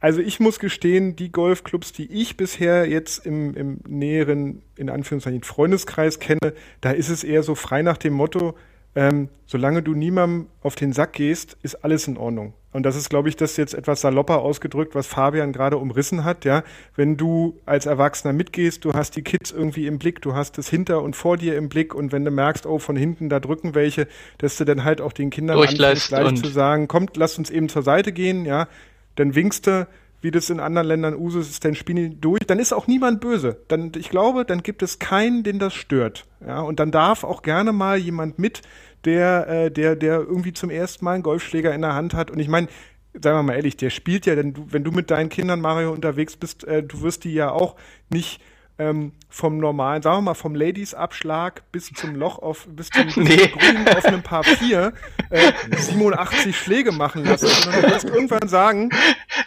also 0.00 0.20
ich 0.20 0.40
muss 0.40 0.58
gestehen, 0.58 1.16
die 1.16 1.32
Golfclubs, 1.32 1.92
die 1.92 2.10
ich 2.10 2.36
bisher 2.36 2.86
jetzt 2.88 3.26
im, 3.26 3.54
im 3.54 3.80
näheren, 3.86 4.62
in 4.76 4.90
Anführungszeichen, 4.90 5.42
Freundeskreis 5.42 6.18
kenne, 6.18 6.54
da 6.80 6.90
ist 6.90 7.08
es 7.08 7.24
eher 7.24 7.42
so 7.42 7.54
frei 7.54 7.82
nach 7.82 7.96
dem 7.96 8.12
Motto, 8.12 8.54
ähm, 8.96 9.28
solange 9.44 9.82
du 9.82 9.94
niemandem 9.94 10.48
auf 10.62 10.74
den 10.74 10.92
Sack 10.92 11.12
gehst, 11.12 11.56
ist 11.62 11.84
alles 11.84 12.08
in 12.08 12.16
Ordnung. 12.16 12.54
Und 12.72 12.82
das 12.82 12.96
ist, 12.96 13.08
glaube 13.08 13.28
ich, 13.28 13.36
das 13.36 13.56
jetzt 13.56 13.74
etwas 13.74 14.00
salopper 14.00 14.40
ausgedrückt, 14.40 14.94
was 14.94 15.06
Fabian 15.06 15.52
gerade 15.52 15.76
umrissen 15.76 16.24
hat, 16.24 16.44
ja. 16.44 16.62
Wenn 16.94 17.16
du 17.16 17.58
als 17.66 17.86
Erwachsener 17.86 18.32
mitgehst, 18.32 18.84
du 18.84 18.94
hast 18.94 19.16
die 19.16 19.22
Kids 19.22 19.50
irgendwie 19.50 19.86
im 19.86 19.98
Blick, 19.98 20.20
du 20.22 20.34
hast 20.34 20.58
das 20.58 20.68
hinter 20.68 21.02
und 21.02 21.14
vor 21.14 21.36
dir 21.36 21.56
im 21.56 21.68
Blick 21.68 21.94
und 21.94 22.10
wenn 22.10 22.24
du 22.24 22.30
merkst, 22.30 22.66
oh, 22.66 22.78
von 22.78 22.96
hinten, 22.96 23.28
da 23.28 23.38
drücken 23.38 23.74
welche, 23.74 24.08
dass 24.38 24.56
du 24.56 24.64
dann 24.64 24.84
halt 24.84 25.00
auch 25.00 25.12
den 25.12 25.30
Kindern 25.30 25.58
anfängst, 25.58 26.08
gleich 26.08 26.34
zu 26.34 26.48
sagen, 26.48 26.88
kommt, 26.88 27.16
lasst 27.16 27.38
uns 27.38 27.50
eben 27.50 27.68
zur 27.68 27.82
Seite 27.82 28.12
gehen, 28.12 28.44
ja. 28.46 28.66
Dann 29.14 29.34
winkst 29.34 29.66
du, 29.66 29.86
wie 30.20 30.30
das 30.30 30.50
in 30.50 30.60
anderen 30.60 30.88
Ländern 30.88 31.14
Usus 31.14 31.50
ist, 31.50 31.64
dann 31.64 31.74
spielen 31.74 31.96
die 31.96 32.20
durch, 32.20 32.40
dann 32.46 32.58
ist 32.58 32.72
auch 32.72 32.86
niemand 32.86 33.20
böse. 33.20 33.58
Dann, 33.68 33.92
ich 33.96 34.08
glaube, 34.08 34.44
dann 34.44 34.62
gibt 34.62 34.82
es 34.82 34.98
keinen, 34.98 35.42
den 35.42 35.58
das 35.58 35.74
stört. 35.74 36.24
Ja, 36.44 36.60
und 36.60 36.80
dann 36.80 36.90
darf 36.90 37.24
auch 37.24 37.42
gerne 37.42 37.72
mal 37.72 37.96
jemand 37.96 38.38
mit, 38.38 38.62
der, 39.04 39.48
äh, 39.48 39.70
der, 39.70 39.96
der 39.96 40.18
irgendwie 40.18 40.52
zum 40.52 40.70
ersten 40.70 41.04
Mal 41.04 41.14
einen 41.14 41.22
Golfschläger 41.22 41.72
in 41.74 41.82
der 41.82 41.94
Hand 41.94 42.12
hat. 42.12 42.30
Und 42.30 42.40
ich 42.40 42.48
meine, 42.48 42.68
sagen 43.14 43.38
wir 43.38 43.42
mal 43.42 43.54
ehrlich, 43.54 43.76
der 43.76 43.90
spielt 43.90 44.26
ja, 44.26 44.34
denn 44.34 44.52
du, 44.52 44.66
wenn 44.70 44.84
du 44.84 44.90
mit 44.90 45.10
deinen 45.10 45.28
Kindern 45.28 45.60
Mario 45.60 45.92
unterwegs 45.92 46.36
bist, 46.36 46.64
äh, 46.64 46.82
du 46.82 47.02
wirst 47.02 47.24
die 47.24 47.32
ja 47.32 47.50
auch 47.50 47.76
nicht 48.10 48.40
ähm, 48.78 49.12
vom 49.28 49.58
normalen, 49.58 50.02
sagen 50.02 50.18
wir 50.18 50.22
mal, 50.22 50.34
vom 50.34 50.54
Ladies-Abschlag 50.54 51.62
bis 51.72 51.92
zum 51.92 52.14
Loch 52.14 52.38
auf, 52.38 52.66
bis 52.68 52.90
zum, 52.90 53.06
bis 53.06 53.16
nee. 53.16 53.50
zum 53.50 53.58
Grün 53.58 53.88
auf 53.88 54.04
einem 54.04 54.22
Paar 54.22 54.44
4 54.44 54.92
äh, 55.30 55.52
87 55.76 56.56
Schläge 56.56 56.92
machen 56.92 57.24
lassen. 57.24 57.46
Und 57.46 57.74
du 57.74 57.90
wirst 57.90 58.04
irgendwann 58.04 58.48
sagen. 58.48 58.90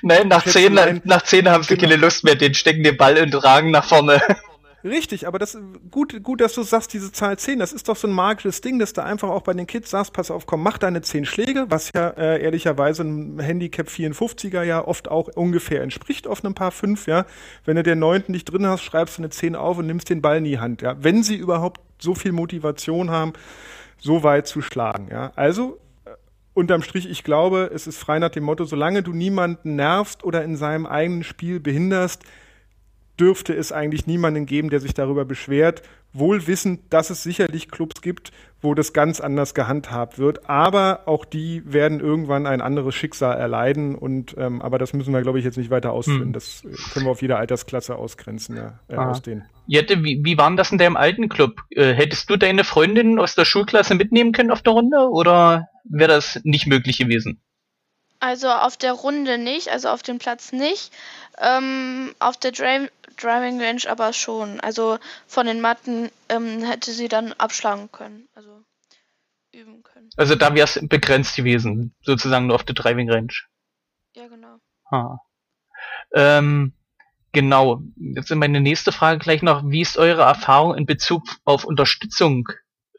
Nein, 0.02 0.28
nach 0.28 0.46
10, 0.46 1.02
nach 1.04 1.22
10 1.22 1.50
haben 1.50 1.64
sie 1.64 1.76
genau. 1.76 1.82
keine 1.82 1.96
Lust 1.98 2.24
mehr, 2.24 2.36
den 2.36 2.54
stecken 2.54 2.84
den 2.84 2.98
Ball 2.98 3.18
und 3.22 3.32
tragen 3.32 3.72
nach 3.72 3.86
vorne. 3.86 4.22
Richtig, 4.84 5.28
aber 5.28 5.40
das 5.40 5.58
gut, 5.92 6.24
gut, 6.24 6.40
dass 6.40 6.54
du 6.54 6.64
sagst, 6.64 6.94
diese 6.94 7.12
Zahl 7.12 7.38
10, 7.38 7.60
das 7.60 7.74
ist 7.74 7.90
doch 7.90 7.98
so 7.98 8.08
ein 8.08 8.14
magisches 8.14 8.62
Ding, 8.62 8.80
dass 8.80 8.94
du 8.94 9.04
einfach 9.04 9.30
auch 9.30 9.42
bei 9.42 9.54
den 9.54 9.68
Kids 9.68 9.90
sagst, 9.90 10.14
pass 10.14 10.32
auf, 10.32 10.46
komm, 10.46 10.64
mach 10.64 10.78
deine 10.78 11.02
10 11.02 11.26
Schläge, 11.26 11.66
was 11.70 11.92
ja 11.94 12.10
äh, 12.12 12.42
ehrlicherweise 12.42 13.04
ein 13.04 13.40
Handicap 13.40 13.88
54er 13.88 14.64
ja 14.64 14.86
oft 14.86 15.10
auch 15.10 15.28
ungefähr 15.36 15.84
entspricht 15.84 16.28
auf 16.28 16.46
einem 16.46 16.56
Paar 16.56 16.72
5, 16.72 17.08
ja. 17.08 17.26
Wenn 17.66 17.76
du 17.76 17.84
den 17.84 18.00
neunten 18.00 18.32
nicht 18.32 18.46
drin 18.46 18.66
hast, 18.66 18.82
schreibst 18.82 19.18
du 19.18 19.22
eine 19.22 19.30
10 19.30 19.56
auf 19.56 19.78
und 19.78 19.88
nimmst 19.88 20.10
den 20.10 20.22
Ball 20.22 20.38
in 20.38 20.46
die 20.46 20.60
Hand, 20.60 20.82
ja. 20.82 20.96
Wenn 21.04 21.24
sie 21.24 21.36
überhaupt 21.36 21.82
so 22.00 22.16
viel 22.16 22.32
Motivation 22.32 23.10
haben, 23.10 23.34
so 23.98 24.24
weit 24.24 24.48
zu 24.48 24.62
schlagen, 24.62 25.10
ja. 25.12 25.34
Also, 25.36 25.78
äh, 26.06 26.12
unterm 26.54 26.84
Strich, 26.84 27.10
ich 27.10 27.26
glaube, 27.26 27.70
es 27.74 27.86
ist 27.86 27.98
frei 27.98 28.20
nach 28.20 28.30
dem 28.30 28.46
Motto, 28.46 28.64
solange 28.64 29.04
du 29.04 29.12
niemanden 29.12 29.76
nervst 29.76 30.24
oder 30.24 30.42
in 30.46 30.56
seinem 30.56 30.86
eigenen 30.86 31.24
Spiel 31.26 31.60
behinderst, 31.60 32.24
dürfte 33.20 33.54
es 33.54 33.72
eigentlich 33.72 34.08
niemanden 34.08 34.46
geben, 34.46 34.70
der 34.70 34.80
sich 34.80 34.94
darüber 34.94 35.26
beschwert, 35.26 35.82
wohl 36.14 36.48
wissend, 36.48 36.82
dass 36.92 37.10
es 37.10 37.22
sicherlich 37.24 37.70
Clubs 37.70 38.02
gibt, 38.02 38.32
wo 38.62 38.74
das 38.74 38.94
ganz 38.94 39.20
anders 39.20 39.54
gehandhabt 39.54 40.18
wird. 40.18 40.50
Aber 40.50 41.04
auch 41.06 41.26
die 41.26 41.62
werden 41.66 42.00
irgendwann 42.00 42.48
ein 42.48 42.62
anderes 42.62 42.96
Schicksal 42.96 43.38
erleiden. 43.38 43.96
Und 43.96 44.36
ähm, 44.38 44.62
aber 44.62 44.78
das 44.78 44.94
müssen 44.94 45.14
wir, 45.14 45.22
glaube 45.22 45.40
ich, 45.40 45.46
jetzt 45.46 45.58
nicht 45.58 45.70
weiter 45.70 45.92
ausführen. 45.92 46.26
Hm. 46.26 46.34
Das 46.34 46.64
können 46.94 47.06
wir 47.06 47.12
auf 47.12 47.22
jede 47.22 47.38
Altersklasse 47.38 47.96
ausgrenzen, 47.96 48.58
ja, 48.58 48.80
äh, 48.88 48.96
ah. 48.96 49.12
ausdehnen. 49.12 49.46
Jette, 49.68 50.04
wie, 50.04 50.22
wie 50.24 50.38
war 50.38 50.54
das 50.56 50.72
in 50.72 50.80
deinem 50.80 50.98
alten 50.98 51.30
Club? 51.30 51.62
Äh, 51.70 51.94
hättest 51.94 52.30
du 52.30 52.38
deine 52.38 52.64
Freundin 52.64 53.20
aus 53.20 53.36
der 53.36 53.46
Schulklasse 53.46 53.96
mitnehmen 53.96 54.32
können 54.32 54.52
auf 54.52 54.64
der 54.64 54.74
Runde 54.74 55.10
oder 55.10 55.68
wäre 55.84 56.10
das 56.10 56.40
nicht 56.44 56.66
möglich 56.66 56.98
gewesen? 56.98 57.40
Also 58.20 58.50
auf 58.50 58.76
der 58.76 58.92
Runde 58.92 59.38
nicht, 59.38 59.70
also 59.70 59.88
auf 59.88 60.04
dem 60.04 60.18
Platz 60.18 60.52
nicht. 60.52 60.92
Ähm, 61.38 62.14
auf 62.20 62.38
der 62.38 62.52
Dra 62.52 62.88
Driving 63.18 63.62
Range 63.62 63.82
aber 63.88 64.14
schon. 64.14 64.60
Also 64.62 64.98
von 65.28 65.46
den 65.46 65.62
Matten 65.62 66.10
ähm, 66.30 66.64
hätte 66.64 66.92
sie 66.92 67.08
dann 67.08 67.34
abschlagen 67.34 67.92
können. 67.92 68.28
Also 68.34 68.64
üben 69.52 69.84
können. 69.84 70.10
Also 70.16 70.36
da 70.36 70.54
wäre 70.54 70.66
es 70.66 70.80
begrenzt 70.88 71.36
gewesen, 71.36 71.94
sozusagen 72.02 72.48
nur 72.48 72.56
auf 72.56 72.64
der 72.64 72.76
Driving 72.76 73.10
Range. 73.10 73.34
Ja, 74.16 74.28
genau. 74.28 74.58
Ah. 74.90 75.18
Ähm, 76.14 76.74
genau. 77.32 77.82
Jetzt 77.98 78.32
meine 78.32 78.62
nächste 78.62 78.92
Frage 78.92 79.20
gleich 79.20 79.42
noch. 79.42 79.64
Wie 79.66 79.82
ist 79.82 79.98
eure 79.98 80.24
Erfahrung 80.24 80.76
in 80.76 80.86
Bezug 80.86 81.24
auf 81.46 81.66
Unterstützung 81.66 82.48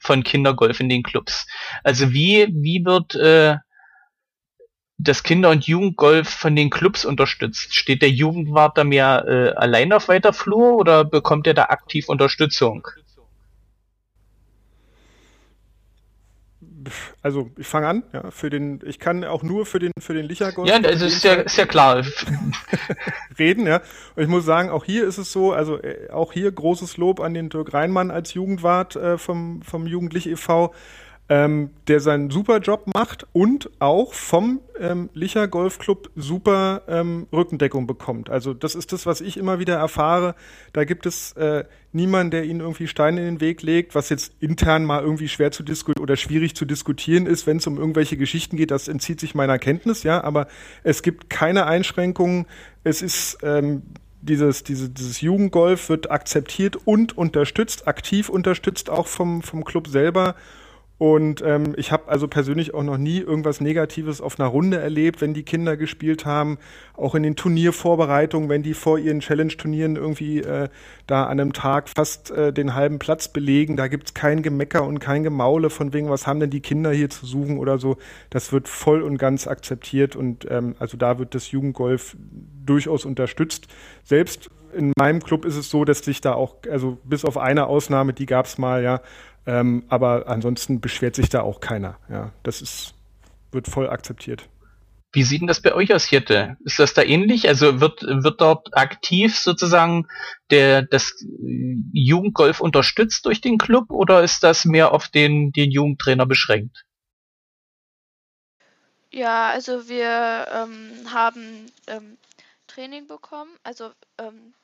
von 0.00 0.22
Kindergolf 0.22 0.80
in 0.80 0.88
den 0.88 1.02
Clubs? 1.02 1.46
Also 1.82 2.12
wie, 2.12 2.48
wie 2.52 2.84
wird 2.84 3.14
äh, 3.14 3.56
das 5.02 5.22
Kinder- 5.22 5.50
und 5.50 5.66
Jugendgolf 5.66 6.28
von 6.28 6.54
den 6.56 6.70
Clubs 6.70 7.04
unterstützt? 7.04 7.74
Steht 7.74 8.02
der 8.02 8.10
Jugendwart 8.10 8.76
da 8.78 8.84
mehr 8.84 9.24
äh, 9.26 9.50
allein 9.56 9.92
auf 9.92 10.08
weiter 10.08 10.32
Flur 10.32 10.76
oder 10.76 11.04
bekommt 11.04 11.46
er 11.46 11.54
da 11.54 11.64
aktiv 11.64 12.08
Unterstützung? 12.08 12.86
Also 17.22 17.50
ich 17.58 17.66
fange 17.66 17.88
an, 17.88 18.02
ja, 18.12 18.30
für 18.30 18.48
den, 18.48 18.80
ich 18.84 18.98
kann 18.98 19.24
auch 19.24 19.42
nur 19.42 19.66
für 19.66 19.78
den 19.78 19.92
für 19.98 20.14
den 20.14 20.24
Lichergolf. 20.24 20.68
Ja, 20.68 20.76
also 20.76 21.04
ist 21.04 21.22
ja, 21.22 21.34
ist 21.34 21.58
ja 21.58 21.66
klar. 21.66 22.04
reden, 23.38 23.66
ja. 23.66 23.82
Und 24.16 24.22
ich 24.22 24.28
muss 24.28 24.44
sagen, 24.44 24.70
auch 24.70 24.84
hier 24.84 25.06
ist 25.06 25.18
es 25.18 25.30
so, 25.32 25.52
also 25.52 25.80
äh, 25.82 26.10
auch 26.10 26.32
hier 26.32 26.50
großes 26.50 26.96
Lob 26.96 27.20
an 27.20 27.34
den 27.34 27.50
Dirk 27.50 27.74
Reinmann 27.74 28.10
als 28.10 28.34
Jugendwart 28.34 28.96
äh, 28.96 29.18
vom, 29.18 29.62
vom 29.62 29.86
Jugendlich 29.86 30.28
e.V 30.28 30.72
ähm, 31.30 31.70
der 31.86 32.00
seinen 32.00 32.28
super 32.28 32.58
Job 32.58 32.90
macht 32.92 33.24
und 33.32 33.70
auch 33.78 34.14
vom 34.14 34.58
ähm, 34.80 35.10
Licher 35.14 35.46
Golfclub 35.46 36.10
super 36.16 36.82
ähm, 36.88 37.28
Rückendeckung 37.32 37.86
bekommt. 37.86 38.28
Also 38.28 38.52
das 38.52 38.74
ist 38.74 38.92
das, 38.92 39.06
was 39.06 39.20
ich 39.20 39.36
immer 39.36 39.60
wieder 39.60 39.76
erfahre. 39.76 40.34
Da 40.72 40.82
gibt 40.82 41.06
es 41.06 41.32
äh, 41.34 41.64
niemanden, 41.92 42.32
der 42.32 42.44
ihnen 42.44 42.58
irgendwie 42.58 42.88
Steine 42.88 43.20
in 43.20 43.36
den 43.36 43.40
Weg 43.40 43.62
legt, 43.62 43.94
was 43.94 44.08
jetzt 44.08 44.32
intern 44.40 44.84
mal 44.84 45.04
irgendwie 45.04 45.28
schwer 45.28 45.52
zu 45.52 45.62
diskutieren 45.62 46.02
oder 46.02 46.16
schwierig 46.16 46.56
zu 46.56 46.64
diskutieren 46.64 47.26
ist, 47.26 47.46
wenn 47.46 47.58
es 47.58 47.66
um 47.68 47.78
irgendwelche 47.78 48.16
Geschichten 48.16 48.56
geht. 48.56 48.72
Das 48.72 48.88
entzieht 48.88 49.20
sich 49.20 49.36
meiner 49.36 49.60
Kenntnis, 49.60 50.02
ja. 50.02 50.24
Aber 50.24 50.48
es 50.82 51.00
gibt 51.02 51.30
keine 51.30 51.64
Einschränkungen. 51.66 52.46
Es 52.82 53.02
ist 53.02 53.38
ähm, 53.44 53.82
dieses, 54.20 54.64
diese, 54.64 54.88
dieses 54.88 55.20
Jugendgolf 55.20 55.88
wird 55.90 56.10
akzeptiert 56.10 56.76
und 56.84 57.16
unterstützt, 57.16 57.86
aktiv 57.86 58.28
unterstützt 58.28 58.90
auch 58.90 59.06
vom, 59.06 59.42
vom 59.42 59.64
Club 59.64 59.86
selber. 59.86 60.34
Und 61.00 61.40
ähm, 61.40 61.72
ich 61.78 61.92
habe 61.92 62.08
also 62.08 62.28
persönlich 62.28 62.74
auch 62.74 62.82
noch 62.82 62.98
nie 62.98 63.20
irgendwas 63.20 63.62
Negatives 63.62 64.20
auf 64.20 64.38
einer 64.38 64.50
Runde 64.50 64.76
erlebt, 64.76 65.22
wenn 65.22 65.32
die 65.32 65.44
Kinder 65.44 65.78
gespielt 65.78 66.26
haben. 66.26 66.58
Auch 66.94 67.14
in 67.14 67.22
den 67.22 67.36
Turniervorbereitungen, 67.36 68.50
wenn 68.50 68.62
die 68.62 68.74
vor 68.74 68.98
ihren 68.98 69.20
Challenge-Turnieren 69.20 69.96
irgendwie 69.96 70.40
äh, 70.40 70.68
da 71.06 71.24
an 71.24 71.40
einem 71.40 71.54
Tag 71.54 71.88
fast 71.88 72.30
äh, 72.32 72.52
den 72.52 72.74
halben 72.74 72.98
Platz 72.98 73.28
belegen. 73.28 73.78
Da 73.78 73.88
gibt's 73.88 74.12
kein 74.12 74.42
Gemecker 74.42 74.84
und 74.84 74.98
kein 74.98 75.22
Gemaule 75.22 75.70
von 75.70 75.94
wegen, 75.94 76.10
was 76.10 76.26
haben 76.26 76.38
denn 76.38 76.50
die 76.50 76.60
Kinder 76.60 76.92
hier 76.92 77.08
zu 77.08 77.24
suchen 77.24 77.56
oder 77.56 77.78
so. 77.78 77.96
Das 78.28 78.52
wird 78.52 78.68
voll 78.68 79.00
und 79.00 79.16
ganz 79.16 79.46
akzeptiert 79.46 80.16
und 80.16 80.46
ähm, 80.50 80.74
also 80.80 80.98
da 80.98 81.18
wird 81.18 81.34
das 81.34 81.50
Jugendgolf 81.50 82.14
durchaus 82.66 83.06
unterstützt. 83.06 83.68
Selbst 84.04 84.50
in 84.72 84.92
meinem 84.98 85.22
Club 85.22 85.44
ist 85.44 85.56
es 85.56 85.70
so, 85.70 85.84
dass 85.84 86.00
sich 86.00 86.20
da 86.20 86.34
auch, 86.34 86.56
also 86.70 86.98
bis 87.04 87.24
auf 87.24 87.38
eine 87.38 87.66
Ausnahme, 87.66 88.12
die 88.12 88.26
gab's 88.26 88.58
mal, 88.58 88.82
ja, 88.82 89.00
ähm, 89.46 89.84
aber 89.88 90.28
ansonsten 90.28 90.80
beschwert 90.80 91.16
sich 91.16 91.28
da 91.28 91.42
auch 91.42 91.60
keiner. 91.60 91.98
Ja, 92.08 92.32
das 92.42 92.62
ist, 92.62 92.94
wird 93.52 93.68
voll 93.68 93.88
akzeptiert. 93.88 94.48
Wie 95.12 95.24
sieht 95.24 95.40
denn 95.40 95.48
das 95.48 95.60
bei 95.60 95.74
euch 95.74 95.92
aus, 95.92 96.04
Hirte? 96.04 96.56
Ist 96.64 96.78
das 96.78 96.94
da 96.94 97.02
ähnlich? 97.02 97.48
Also 97.48 97.80
wird, 97.80 98.02
wird 98.02 98.40
dort 98.40 98.76
aktiv 98.76 99.36
sozusagen 99.36 100.06
der, 100.50 100.82
das 100.82 101.14
Jugendgolf 101.92 102.60
unterstützt 102.60 103.26
durch 103.26 103.40
den 103.40 103.58
Club 103.58 103.90
oder 103.90 104.22
ist 104.22 104.44
das 104.44 104.64
mehr 104.64 104.92
auf 104.92 105.08
den, 105.08 105.50
den 105.50 105.72
Jugendtrainer 105.72 106.26
beschränkt? 106.26 106.84
Ja, 109.10 109.50
also 109.50 109.88
wir 109.88 110.46
ähm, 110.52 111.12
haben 111.12 111.66
ähm, 111.88 112.16
Training 112.68 113.08
bekommen, 113.08 113.50
also 113.64 113.90
ähm, 114.18 114.54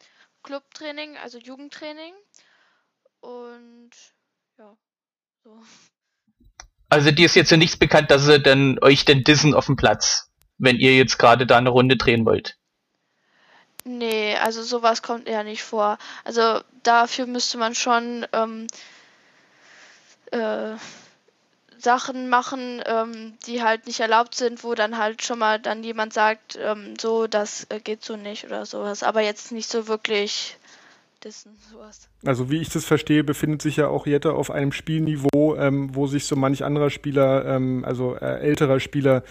Clubtraining, 0.45 1.17
also 1.17 1.39
Jugendtraining. 1.39 2.15
Und 3.21 3.91
ja, 4.59 4.77
so. 5.45 5.63
Also 6.89 7.11
dir 7.11 7.27
ist 7.27 7.37
jetzt 7.37 7.51
ja 7.51 7.57
nichts 7.57 7.77
bekannt, 7.77 8.11
dass 8.11 8.25
sie 8.25 8.41
dann 8.41 8.79
euch 8.81 9.05
denn 9.05 9.25
dissen 9.25 9.55
auf 9.55 9.67
dem 9.67 9.77
Platz, 9.77 10.31
wenn 10.59 10.77
ihr 10.77 10.97
jetzt 10.97 11.19
gerade 11.19 11.47
da 11.47 11.59
eine 11.59 11.71
Runde 11.71 11.97
drehen 11.97 12.25
wollt. 12.25 12.57
Nee, 13.85 14.37
also 14.37 14.63
sowas 14.63 15.03
kommt 15.03 15.29
eher 15.29 15.45
nicht 15.45 15.63
vor. 15.63 15.99
Also 16.25 16.61
dafür 16.83 17.27
müsste 17.27 17.59
man 17.59 17.75
schon 17.75 18.27
ähm, 18.33 18.67
äh, 20.33 20.77
Sachen 21.79 22.29
machen, 22.29 22.83
ähm, 22.87 23.39
die 23.47 23.63
halt 23.63 23.87
nicht 23.87 24.01
erlaubt 24.01 24.35
sind, 24.35 24.65
wo 24.65 24.75
dann 24.75 24.99
halt 24.99 25.23
schon 25.23 25.39
mal 25.39 25.61
dann 25.61 25.85
jemand 25.85 26.13
sagt, 26.13 26.59
ähm, 26.61 26.95
so, 27.01 27.27
das 27.27 27.67
äh, 27.69 27.81
geht 27.81 28.05
so 28.05 28.17
nicht 28.17 28.45
oder 28.45 28.67
sowas. 28.67 29.03
Aber 29.03 29.21
jetzt 29.21 29.53
nicht 29.53 29.71
so 29.71 29.87
wirklich 29.87 30.57
dissen, 31.27 31.53
sowas. 31.73 32.09
Also 32.25 32.51
wie 32.51 32.61
ich 32.61 32.69
das 32.69 32.85
verstehe, 32.85 33.25
befindet 33.25 33.61
sich 33.61 33.77
ja 33.77 33.89
auch 33.89 34.07
Jette 34.07 34.33
auf 34.33 34.51
einem 34.51 34.73
Spielniveau, 34.73 35.57
ähm, 35.57 35.95
wo 35.95 36.07
sich 36.07 36.25
so 36.25 36.37
manch 36.37 36.65
anderer 36.65 36.91
Spieler, 36.91 37.45
ähm, 37.45 37.85
also 37.85 38.15
äh, 38.15 38.41
älterer 38.41 38.81
Spieler, 38.81 39.25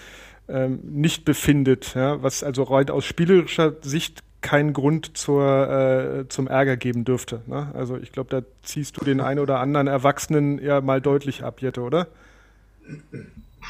ähm, 0.47 0.79
nicht 0.83 1.25
befindet. 1.25 1.95
Ja? 1.95 2.21
Was 2.21 2.43
also 2.43 2.63
rein 2.63 2.89
aus 2.89 3.05
spielerischer 3.05 3.73
Sicht 3.81 4.21
keinen 4.41 4.73
Grund 4.73 5.17
zur, 5.17 5.69
äh, 5.69 6.27
zum 6.27 6.47
Ärger 6.47 6.77
geben 6.77 7.03
dürfte. 7.03 7.41
Ne? 7.47 7.71
Also 7.73 7.97
ich 7.97 8.11
glaube, 8.11 8.29
da 8.29 8.45
ziehst 8.61 8.99
du 8.99 9.05
den 9.05 9.21
einen 9.21 9.39
oder 9.39 9.59
anderen 9.59 9.87
Erwachsenen 9.87 10.59
ja 10.59 10.81
mal 10.81 11.01
deutlich 11.01 11.43
ab, 11.43 11.61
Jette, 11.61 11.81
oder? 11.81 12.07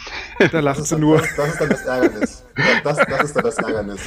Da 0.52 0.60
lacht 0.60 0.86
sie 0.86 0.98
nur. 0.98 1.20
Das, 1.20 1.36
das, 1.36 1.50
ist 1.50 1.62
dann 1.62 1.70
das 1.70 1.86
Ärgernis. 1.86 2.46
Das, 2.84 2.98
das 2.98 3.24
ist 3.24 3.36
dann 3.36 3.44
das 3.44 3.58
Ärgernis. 3.58 4.02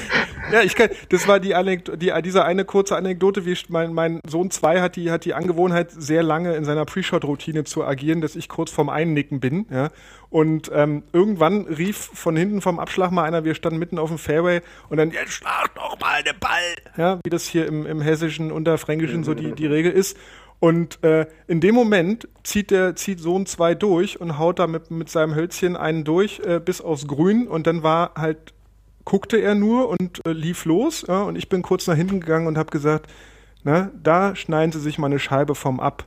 Ja, 0.52 0.62
ich 0.62 0.74
kann, 0.74 0.90
das 1.08 1.26
war 1.26 1.40
die 1.40 1.54
Anekdote, 1.54 1.98
die, 1.98 2.12
diese 2.22 2.44
eine 2.44 2.64
kurze 2.64 2.96
Anekdote, 2.96 3.44
wie 3.46 3.52
ich, 3.52 3.68
mein, 3.68 3.92
mein 3.92 4.20
Sohn 4.26 4.50
2 4.50 4.80
hat 4.80 4.96
die, 4.96 5.10
hat 5.10 5.24
die 5.24 5.34
Angewohnheit, 5.34 5.90
sehr 5.90 6.22
lange 6.22 6.54
in 6.54 6.64
seiner 6.64 6.84
Pre-Shot-Routine 6.84 7.64
zu 7.64 7.84
agieren, 7.84 8.20
dass 8.20 8.36
ich 8.36 8.48
kurz 8.48 8.70
vorm 8.70 8.88
Einnicken 8.88 9.40
bin, 9.40 9.66
ja. 9.70 9.90
Und 10.30 10.70
ähm, 10.74 11.04
irgendwann 11.14 11.62
rief 11.62 12.10
von 12.12 12.36
hinten 12.36 12.60
vom 12.60 12.78
Abschlag 12.78 13.10
mal 13.10 13.24
einer, 13.24 13.44
wir 13.44 13.54
standen 13.54 13.78
mitten 13.78 13.98
auf 13.98 14.10
dem 14.10 14.18
Fairway 14.18 14.60
und 14.90 14.98
dann, 14.98 15.10
jetzt 15.10 15.32
schlag 15.32 15.74
doch 15.74 15.98
mal 15.98 16.22
den 16.22 16.38
Ball, 16.38 16.74
ja, 16.98 17.18
wie 17.24 17.30
das 17.30 17.46
hier 17.46 17.66
im, 17.66 17.86
im 17.86 18.02
Hessischen, 18.02 18.52
Unterfränkischen 18.52 19.24
so 19.24 19.32
die, 19.32 19.52
die 19.52 19.66
Regel 19.66 19.90
ist. 19.90 20.18
Und 20.60 21.02
äh, 21.04 21.26
in 21.46 21.60
dem 21.60 21.74
Moment 21.74 22.28
zieht 22.42 22.70
der 22.70 22.96
zieht 22.96 23.20
Sohn 23.20 23.46
2 23.46 23.74
durch 23.76 24.20
und 24.20 24.38
haut 24.38 24.58
da 24.58 24.66
mit, 24.66 24.90
mit 24.90 25.08
seinem 25.08 25.34
Hölzchen 25.34 25.76
einen 25.76 26.04
durch 26.04 26.40
äh, 26.40 26.58
bis 26.58 26.80
aufs 26.80 27.06
Grün 27.06 27.46
und 27.46 27.66
dann 27.66 27.82
war 27.82 28.12
halt 28.16 28.54
guckte 29.04 29.38
er 29.38 29.54
nur 29.54 29.88
und 29.88 30.20
äh, 30.26 30.32
lief 30.32 30.64
los 30.64 31.04
ja, 31.08 31.22
und 31.22 31.36
ich 31.36 31.48
bin 31.48 31.62
kurz 31.62 31.86
nach 31.86 31.94
hinten 31.94 32.20
gegangen 32.20 32.46
und 32.46 32.58
habe 32.58 32.70
gesagt, 32.70 33.08
na, 33.64 33.90
da 34.02 34.36
schneiden 34.36 34.72
sie 34.72 34.80
sich 34.80 34.98
mal 34.98 35.06
eine 35.06 35.18
Scheibe 35.18 35.54
vom 35.54 35.80
ab. 35.80 36.04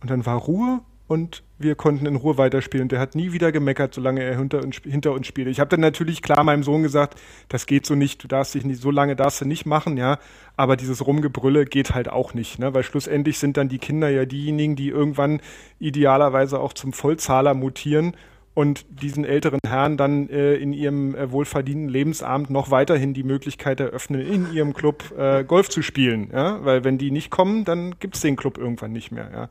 Und 0.00 0.10
dann 0.10 0.26
war 0.26 0.36
Ruhe 0.36 0.80
und 1.06 1.42
wir 1.64 1.74
konnten 1.74 2.06
in 2.06 2.14
Ruhe 2.14 2.38
weiterspielen. 2.38 2.86
Der 2.86 3.00
hat 3.00 3.16
nie 3.16 3.32
wieder 3.32 3.50
gemeckert, 3.50 3.92
solange 3.92 4.22
er 4.22 4.38
hinter 4.38 4.62
uns, 4.62 4.76
hinter 4.84 5.12
uns 5.12 5.26
spielte. 5.26 5.50
Ich 5.50 5.58
habe 5.58 5.70
dann 5.70 5.80
natürlich 5.80 6.22
klar 6.22 6.44
meinem 6.44 6.62
Sohn 6.62 6.84
gesagt, 6.84 7.20
das 7.48 7.66
geht 7.66 7.86
so 7.86 7.96
nicht, 7.96 8.22
du 8.22 8.28
darfst 8.28 8.54
dich 8.54 8.64
nicht, 8.64 8.80
so 8.80 8.92
lange 8.92 9.16
darfst 9.16 9.40
du 9.40 9.44
nicht 9.44 9.66
machen, 9.66 9.96
ja. 9.96 10.18
Aber 10.56 10.76
dieses 10.76 11.04
Rumgebrülle 11.04 11.64
geht 11.64 11.92
halt 11.92 12.08
auch 12.08 12.34
nicht, 12.34 12.60
ne? 12.60 12.72
Weil 12.72 12.84
schlussendlich 12.84 13.38
sind 13.38 13.56
dann 13.56 13.68
die 13.68 13.78
Kinder 13.78 14.08
ja 14.08 14.24
diejenigen, 14.24 14.76
die 14.76 14.90
irgendwann 14.90 15.40
idealerweise 15.80 16.60
auch 16.60 16.72
zum 16.74 16.92
Vollzahler 16.92 17.54
mutieren 17.54 18.14
und 18.54 18.86
diesen 19.02 19.24
älteren 19.24 19.58
Herren 19.66 19.96
dann 19.96 20.28
äh, 20.28 20.54
in 20.54 20.72
ihrem 20.72 21.14
äh, 21.14 21.30
wohlverdienten 21.32 21.88
Lebensabend 21.88 22.50
noch 22.50 22.70
weiterhin 22.70 23.12
die 23.12 23.24
Möglichkeit 23.24 23.80
eröffnen, 23.80 24.20
in 24.20 24.52
ihrem 24.52 24.74
Club 24.74 25.12
äh, 25.18 25.42
Golf 25.44 25.68
zu 25.68 25.82
spielen. 25.82 26.30
Ja? 26.32 26.64
Weil 26.64 26.84
wenn 26.84 26.96
die 26.96 27.10
nicht 27.10 27.30
kommen, 27.30 27.64
dann 27.64 27.96
gibt's 27.98 28.20
den 28.20 28.36
Club 28.36 28.56
irgendwann 28.56 28.92
nicht 28.92 29.10
mehr. 29.10 29.28
Ja? 29.32 29.48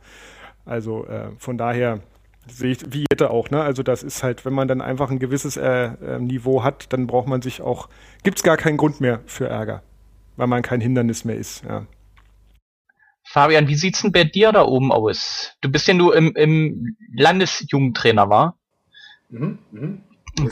Also 0.65 1.05
äh, 1.05 1.31
von 1.37 1.57
daher 1.57 1.99
sehe 2.47 2.71
ich 2.71 2.79
wie 2.93 3.05
Jette 3.11 3.29
auch, 3.29 3.49
ne? 3.49 3.61
Also 3.61 3.83
das 3.83 4.03
ist 4.03 4.23
halt, 4.23 4.45
wenn 4.45 4.53
man 4.53 4.67
dann 4.67 4.81
einfach 4.81 5.09
ein 5.11 5.19
gewisses 5.19 5.57
äh, 5.57 5.85
äh, 5.85 6.19
Niveau 6.19 6.63
hat, 6.63 6.91
dann 6.91 7.07
braucht 7.07 7.27
man 7.27 7.41
sich 7.41 7.61
auch, 7.61 7.89
gibt's 8.23 8.43
gar 8.43 8.57
keinen 8.57 8.77
Grund 8.77 9.01
mehr 9.01 9.21
für 9.25 9.47
Ärger, 9.47 9.83
weil 10.35 10.47
man 10.47 10.61
kein 10.61 10.81
Hindernis 10.81 11.25
mehr 11.25 11.37
ist, 11.37 11.63
ja. 11.63 11.85
Fabian, 13.25 13.67
wie 13.67 13.75
sieht's 13.75 14.01
denn 14.01 14.11
bei 14.11 14.25
dir 14.25 14.51
da 14.51 14.65
oben 14.65 14.91
aus? 14.91 15.53
Du 15.61 15.71
bist 15.71 15.87
ja 15.87 15.93
nur 15.93 16.15
im, 16.15 16.35
im 16.35 16.97
Landesjugendtrainer, 17.15 18.29
war? 18.29 18.57
Mhm, 19.29 19.59
mhm. 19.71 20.01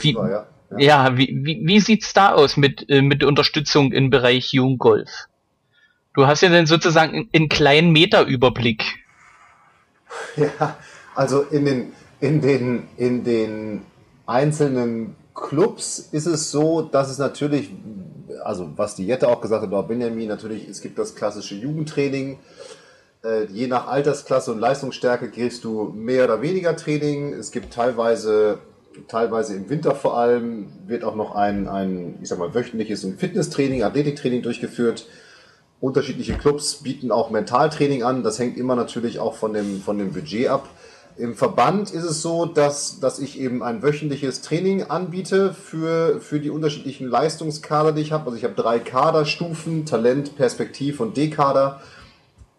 Wie, 0.00 0.14
war, 0.14 0.30
ja. 0.30 0.46
ja, 0.70 0.78
ja 0.78 1.16
wie, 1.18 1.28
wie, 1.42 1.60
wie 1.64 1.80
sieht's 1.80 2.14
da 2.14 2.32
aus 2.32 2.56
mit, 2.56 2.88
äh, 2.88 3.02
mit 3.02 3.20
der 3.20 3.28
Unterstützung 3.28 3.92
im 3.92 4.10
Bereich 4.10 4.52
Jugendgolf? 4.52 5.28
Du 6.14 6.26
hast 6.26 6.40
ja 6.42 6.48
dann 6.48 6.66
sozusagen 6.66 7.28
einen 7.32 7.48
kleinen 7.48 7.92
Meterüberblick. 7.92 8.84
Ja, 10.36 10.76
also 11.14 11.42
in 11.42 11.64
den, 11.64 11.92
in 12.20 12.40
den, 12.40 12.88
in 12.96 13.24
den 13.24 13.82
einzelnen 14.26 15.16
Clubs 15.34 15.98
ist 16.12 16.26
es 16.26 16.50
so, 16.50 16.82
dass 16.82 17.10
es 17.10 17.18
natürlich, 17.18 17.70
also 18.44 18.70
was 18.76 18.94
die 18.94 19.06
Jette 19.06 19.28
auch 19.28 19.40
gesagt 19.40 19.62
hat, 19.62 19.72
oder 19.72 19.82
Benjamin, 19.82 20.28
natürlich, 20.28 20.68
es 20.68 20.80
gibt 20.80 20.98
das 20.98 21.14
klassische 21.14 21.54
Jugendtraining. 21.54 22.38
Äh, 23.24 23.44
je 23.46 23.66
nach 23.66 23.86
Altersklasse 23.88 24.52
und 24.52 24.58
Leistungsstärke 24.58 25.30
kriegst 25.30 25.64
du 25.64 25.92
mehr 25.94 26.24
oder 26.24 26.42
weniger 26.42 26.76
Training. 26.76 27.32
Es 27.34 27.50
gibt 27.50 27.72
teilweise, 27.72 28.58
teilweise 29.08 29.54
im 29.54 29.70
Winter 29.70 29.94
vor 29.94 30.18
allem, 30.18 30.68
wird 30.86 31.04
auch 31.04 31.14
noch 31.14 31.34
ein, 31.34 31.68
ein 31.68 32.18
ich 32.20 32.28
sag 32.28 32.38
mal, 32.38 32.54
wöchentliches 32.54 33.06
Fitnesstraining, 33.16 33.82
Athletiktraining 33.82 34.42
durchgeführt. 34.42 35.06
Unterschiedliche 35.82 36.34
Clubs 36.34 36.76
bieten 36.76 37.10
auch 37.10 37.30
Mentaltraining 37.30 38.04
an. 38.04 38.22
Das 38.22 38.38
hängt 38.38 38.56
immer 38.56 38.76
natürlich 38.76 39.18
auch 39.18 39.34
von 39.34 39.52
dem, 39.52 39.80
von 39.80 39.98
dem 39.98 40.12
Budget 40.12 40.46
ab. 40.46 40.68
Im 41.16 41.34
Verband 41.34 41.90
ist 41.90 42.04
es 42.04 42.22
so, 42.22 42.46
dass, 42.46 43.00
dass 43.00 43.18
ich 43.18 43.40
eben 43.40 43.64
ein 43.64 43.82
wöchentliches 43.82 44.42
Training 44.42 44.84
anbiete 44.84 45.52
für, 45.52 46.20
für 46.20 46.38
die 46.38 46.50
unterschiedlichen 46.50 47.08
Leistungskader, 47.08 47.90
die 47.90 48.00
ich 48.00 48.12
habe. 48.12 48.26
Also 48.26 48.36
ich 48.36 48.44
habe 48.44 48.54
drei 48.54 48.78
Kaderstufen, 48.78 49.84
Talent, 49.84 50.36
Perspektiv 50.36 51.00
und 51.00 51.16
D-Kader. 51.16 51.80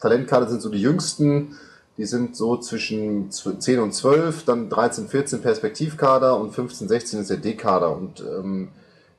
Talentkader 0.02 0.50
sind 0.50 0.62
so 0.62 0.68
die 0.68 0.82
jüngsten, 0.82 1.56
die 1.98 2.06
sind 2.06 2.36
so 2.36 2.58
zwischen 2.58 3.32
10 3.32 3.80
und 3.80 3.94
12, 3.94 4.44
dann 4.44 4.70
13, 4.70 5.08
14 5.08 5.42
Perspektivkader 5.42 6.38
und 6.38 6.52
15, 6.52 6.90
16 6.90 7.22
ist 7.22 7.30
der 7.30 7.38
D-Kader. 7.38 7.96
Und 7.96 8.20
ähm, 8.20 8.68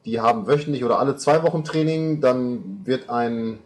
die 0.05 0.20
haben 0.20 0.47
wöchentlich 0.47 0.85
oder 0.85 0.98
alle 0.98 1.16
zwei 1.16 1.43
Wochen 1.43 1.64
Training, 1.64 2.20
dann 2.20 2.82
wird 2.85 3.09
ein 3.09 3.60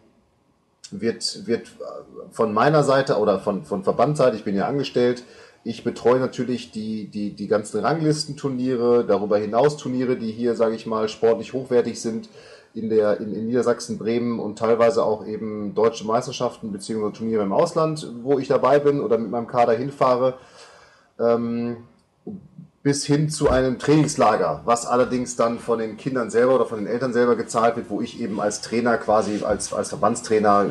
wird, 0.90 1.46
wird 1.46 1.68
von 2.30 2.52
meiner 2.52 2.82
Seite 2.82 3.18
oder 3.18 3.38
von, 3.38 3.64
von 3.64 3.84
Verbandseite, 3.84 4.36
ich 4.36 4.44
bin 4.44 4.54
ja 4.54 4.66
angestellt, 4.66 5.24
ich 5.64 5.84
betreue 5.84 6.20
natürlich 6.20 6.70
die, 6.70 7.08
die, 7.08 7.34
die 7.34 7.48
ganzen 7.48 7.80
Ranglistenturniere, 7.80 9.04
darüber 9.04 9.38
hinaus 9.38 9.76
Turniere, 9.76 10.16
die 10.16 10.30
hier, 10.30 10.54
sage 10.54 10.74
ich 10.74 10.86
mal, 10.86 11.08
sportlich 11.08 11.52
hochwertig 11.52 12.00
sind 12.00 12.28
in, 12.74 12.88
der, 12.88 13.20
in, 13.20 13.34
in 13.34 13.46
Niedersachsen, 13.46 13.98
Bremen 13.98 14.38
und 14.38 14.58
teilweise 14.58 15.04
auch 15.04 15.26
eben 15.26 15.74
deutsche 15.74 16.06
Meisterschaften 16.06 16.72
bzw. 16.72 17.12
Turniere 17.12 17.42
im 17.42 17.52
Ausland, 17.52 18.06
wo 18.22 18.38
ich 18.38 18.48
dabei 18.48 18.78
bin 18.78 19.00
oder 19.00 19.18
mit 19.18 19.30
meinem 19.30 19.46
Kader 19.46 19.72
hinfahre. 19.72 20.34
Ähm, 21.18 21.78
bis 22.88 23.04
hin 23.04 23.28
zu 23.28 23.50
einem 23.50 23.78
Trainingslager, 23.78 24.62
was 24.64 24.86
allerdings 24.86 25.36
dann 25.36 25.58
von 25.58 25.78
den 25.78 25.98
Kindern 25.98 26.30
selber 26.30 26.54
oder 26.54 26.64
von 26.64 26.78
den 26.78 26.86
Eltern 26.86 27.12
selber 27.12 27.36
gezahlt 27.36 27.76
wird, 27.76 27.90
wo 27.90 28.00
ich 28.00 28.18
eben 28.18 28.40
als 28.40 28.62
Trainer 28.62 28.96
quasi, 28.96 29.44
als, 29.44 29.74
als 29.74 29.90
Verbandstrainer 29.90 30.68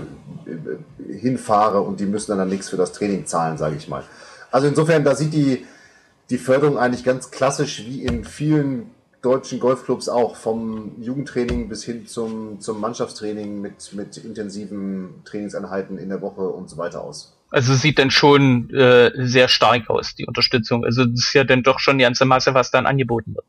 äh, 0.48 1.14
hinfahre 1.14 1.82
und 1.82 2.00
die 2.00 2.08
müssen 2.08 2.32
dann, 2.32 2.40
dann 2.40 2.50
nichts 2.50 2.70
für 2.70 2.76
das 2.76 2.92
Training 2.92 3.28
zahlen, 3.28 3.60
sage 3.60 3.76
ich 3.76 3.88
mal. 3.88 4.04
Also 4.50 4.66
insofern, 4.66 5.04
da 5.04 5.14
sieht 5.14 5.32
die, 5.32 5.68
die 6.32 6.40
Förderung 6.40 6.80
eigentlich 6.80 7.04
ganz 7.04 7.30
klassisch 7.30 7.86
wie 7.86 8.04
in 8.04 8.26
vielen 8.26 8.90
deutschen 9.22 9.60
Golfclubs 9.60 10.10
auch, 10.10 10.38
vom 10.38 11.00
Jugendtraining 11.00 11.70
bis 11.70 11.84
hin 11.84 12.08
zum, 12.08 12.60
zum 12.62 12.82
Mannschaftstraining 12.82 13.62
mit, 13.62 13.94
mit 13.94 14.18
intensiven 14.18 15.22
Trainingseinheiten 15.24 16.00
in 16.00 16.10
der 16.10 16.24
Woche 16.24 16.50
und 16.50 16.68
so 16.68 16.78
weiter 16.78 17.04
aus. 17.04 17.37
Also 17.50 17.74
sieht 17.76 17.98
dann 17.98 18.12
schon 18.12 18.70
äh, 18.74 19.12
sehr 19.16 19.48
stark 19.48 19.90
aus, 19.90 20.16
die 20.16 20.26
Unterstützung. 20.26 20.84
Also 20.84 21.06
das 21.06 21.20
ist 21.20 21.34
ja 21.34 21.44
dann 21.44 21.64
doch 21.64 21.80
schon 21.80 21.98
die 21.98 22.04
ganze 22.04 22.26
Masse, 22.26 22.54
was 22.54 22.72
dann 22.72 22.86
angeboten 22.86 23.36
wird. 23.36 23.46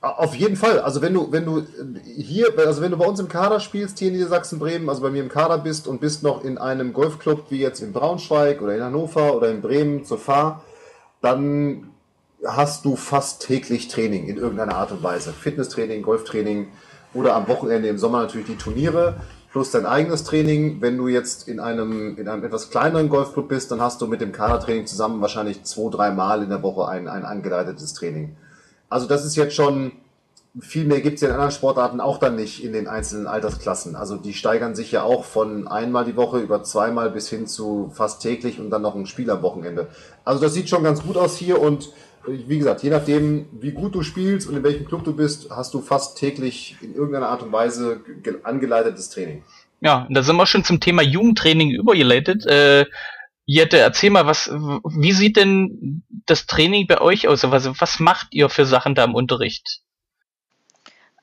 Auf 0.00 0.34
jeden 0.34 0.56
Fall. 0.56 0.80
Also 0.80 1.00
wenn 1.00 1.14
du, 1.14 1.30
wenn 1.30 1.44
du 1.44 1.64
hier, 2.16 2.52
also 2.58 2.82
wenn 2.82 2.90
du 2.90 2.96
bei 2.96 3.06
uns 3.06 3.20
im 3.20 3.28
Kader 3.28 3.60
spielst, 3.60 4.00
hier 4.00 4.08
in 4.08 4.14
Niedersachsen, 4.14 4.58
Bremen, 4.58 4.88
also 4.88 5.00
bei 5.00 5.10
mir 5.10 5.22
im 5.22 5.28
Kader 5.28 5.58
bist 5.58 5.86
und 5.86 6.00
bist 6.00 6.24
noch 6.24 6.42
in 6.42 6.58
einem 6.58 6.92
Golfclub 6.92 7.50
wie 7.50 7.60
jetzt 7.60 7.80
in 7.82 7.92
Braunschweig 7.92 8.60
oder 8.62 8.74
in 8.74 8.82
Hannover 8.82 9.36
oder 9.36 9.50
in 9.50 9.60
Bremen 9.60 10.04
zur 10.04 10.18
Fahr, 10.18 10.64
dann 11.20 11.90
hast 12.44 12.84
du 12.84 12.96
fast 12.96 13.46
täglich 13.46 13.86
Training 13.86 14.26
in 14.26 14.38
irgendeiner 14.38 14.74
Art 14.74 14.90
und 14.90 15.04
Weise. 15.04 15.32
Fitnesstraining, 15.32 16.02
Golftraining 16.02 16.68
oder 17.14 17.36
am 17.36 17.46
Wochenende 17.46 17.86
im 17.88 17.98
Sommer 17.98 18.22
natürlich 18.22 18.46
die 18.46 18.56
Turniere 18.56 19.20
plus 19.52 19.70
dein 19.70 19.86
eigenes 19.86 20.24
Training. 20.24 20.80
Wenn 20.80 20.96
du 20.96 21.08
jetzt 21.08 21.46
in 21.46 21.60
einem, 21.60 22.16
in 22.16 22.26
einem 22.26 22.42
etwas 22.42 22.70
kleineren 22.70 23.08
Golfclub 23.08 23.48
bist, 23.48 23.70
dann 23.70 23.80
hast 23.80 24.00
du 24.00 24.06
mit 24.06 24.20
dem 24.20 24.32
Kadertraining 24.32 24.86
zusammen 24.86 25.20
wahrscheinlich 25.20 25.62
zwei, 25.64 25.90
drei 25.90 26.10
Mal 26.10 26.42
in 26.42 26.48
der 26.48 26.62
Woche 26.62 26.88
ein, 26.88 27.06
ein 27.06 27.24
angeleitetes 27.24 27.92
Training. 27.92 28.34
Also 28.88 29.06
das 29.06 29.24
ist 29.24 29.36
jetzt 29.36 29.54
schon, 29.54 29.92
viel 30.58 30.86
mehr 30.86 31.02
gibt 31.02 31.16
es 31.16 31.22
in 31.22 31.30
anderen 31.30 31.50
Sportarten 31.50 32.00
auch 32.00 32.18
dann 32.18 32.34
nicht 32.36 32.64
in 32.64 32.72
den 32.72 32.88
einzelnen 32.88 33.26
Altersklassen. 33.26 33.94
Also 33.94 34.16
die 34.16 34.32
steigern 34.32 34.74
sich 34.74 34.90
ja 34.90 35.02
auch 35.02 35.24
von 35.24 35.68
einmal 35.68 36.06
die 36.06 36.16
Woche 36.16 36.38
über 36.40 36.62
zweimal 36.62 37.10
bis 37.10 37.28
hin 37.28 37.46
zu 37.46 37.90
fast 37.94 38.22
täglich 38.22 38.58
und 38.58 38.70
dann 38.70 38.82
noch 38.82 38.94
ein 38.94 39.06
Spiel 39.06 39.30
am 39.30 39.42
Wochenende. 39.42 39.88
Also 40.24 40.40
das 40.40 40.54
sieht 40.54 40.70
schon 40.70 40.82
ganz 40.82 41.02
gut 41.02 41.18
aus 41.18 41.36
hier 41.36 41.60
und 41.60 41.90
wie 42.26 42.58
gesagt, 42.58 42.82
je 42.82 42.90
nachdem, 42.90 43.46
wie 43.52 43.72
gut 43.72 43.94
du 43.94 44.02
spielst 44.02 44.48
und 44.48 44.56
in 44.56 44.62
welchem 44.62 44.86
Club 44.86 45.04
du 45.04 45.14
bist, 45.14 45.50
hast 45.50 45.74
du 45.74 45.80
fast 45.80 46.18
täglich 46.18 46.76
in 46.80 46.94
irgendeiner 46.94 47.28
Art 47.28 47.42
und 47.42 47.52
Weise 47.52 48.00
angeleitetes 48.44 49.10
Training. 49.10 49.42
Ja, 49.80 50.06
da 50.10 50.22
sind 50.22 50.36
wir 50.36 50.46
schon 50.46 50.64
zum 50.64 50.78
Thema 50.78 51.02
Jugendtraining 51.02 51.70
übergeleitet. 51.70 52.46
Äh, 52.46 52.86
Jette, 53.44 53.78
erzähl 53.78 54.10
mal, 54.10 54.26
was, 54.26 54.48
wie 54.48 55.12
sieht 55.12 55.36
denn 55.36 56.04
das 56.26 56.46
Training 56.46 56.86
bei 56.86 57.00
euch 57.00 57.26
aus? 57.26 57.44
Also, 57.44 57.74
was 57.80 57.98
macht 57.98 58.28
ihr 58.30 58.48
für 58.48 58.66
Sachen 58.66 58.94
da 58.94 59.02
im 59.02 59.16
Unterricht? 59.16 59.80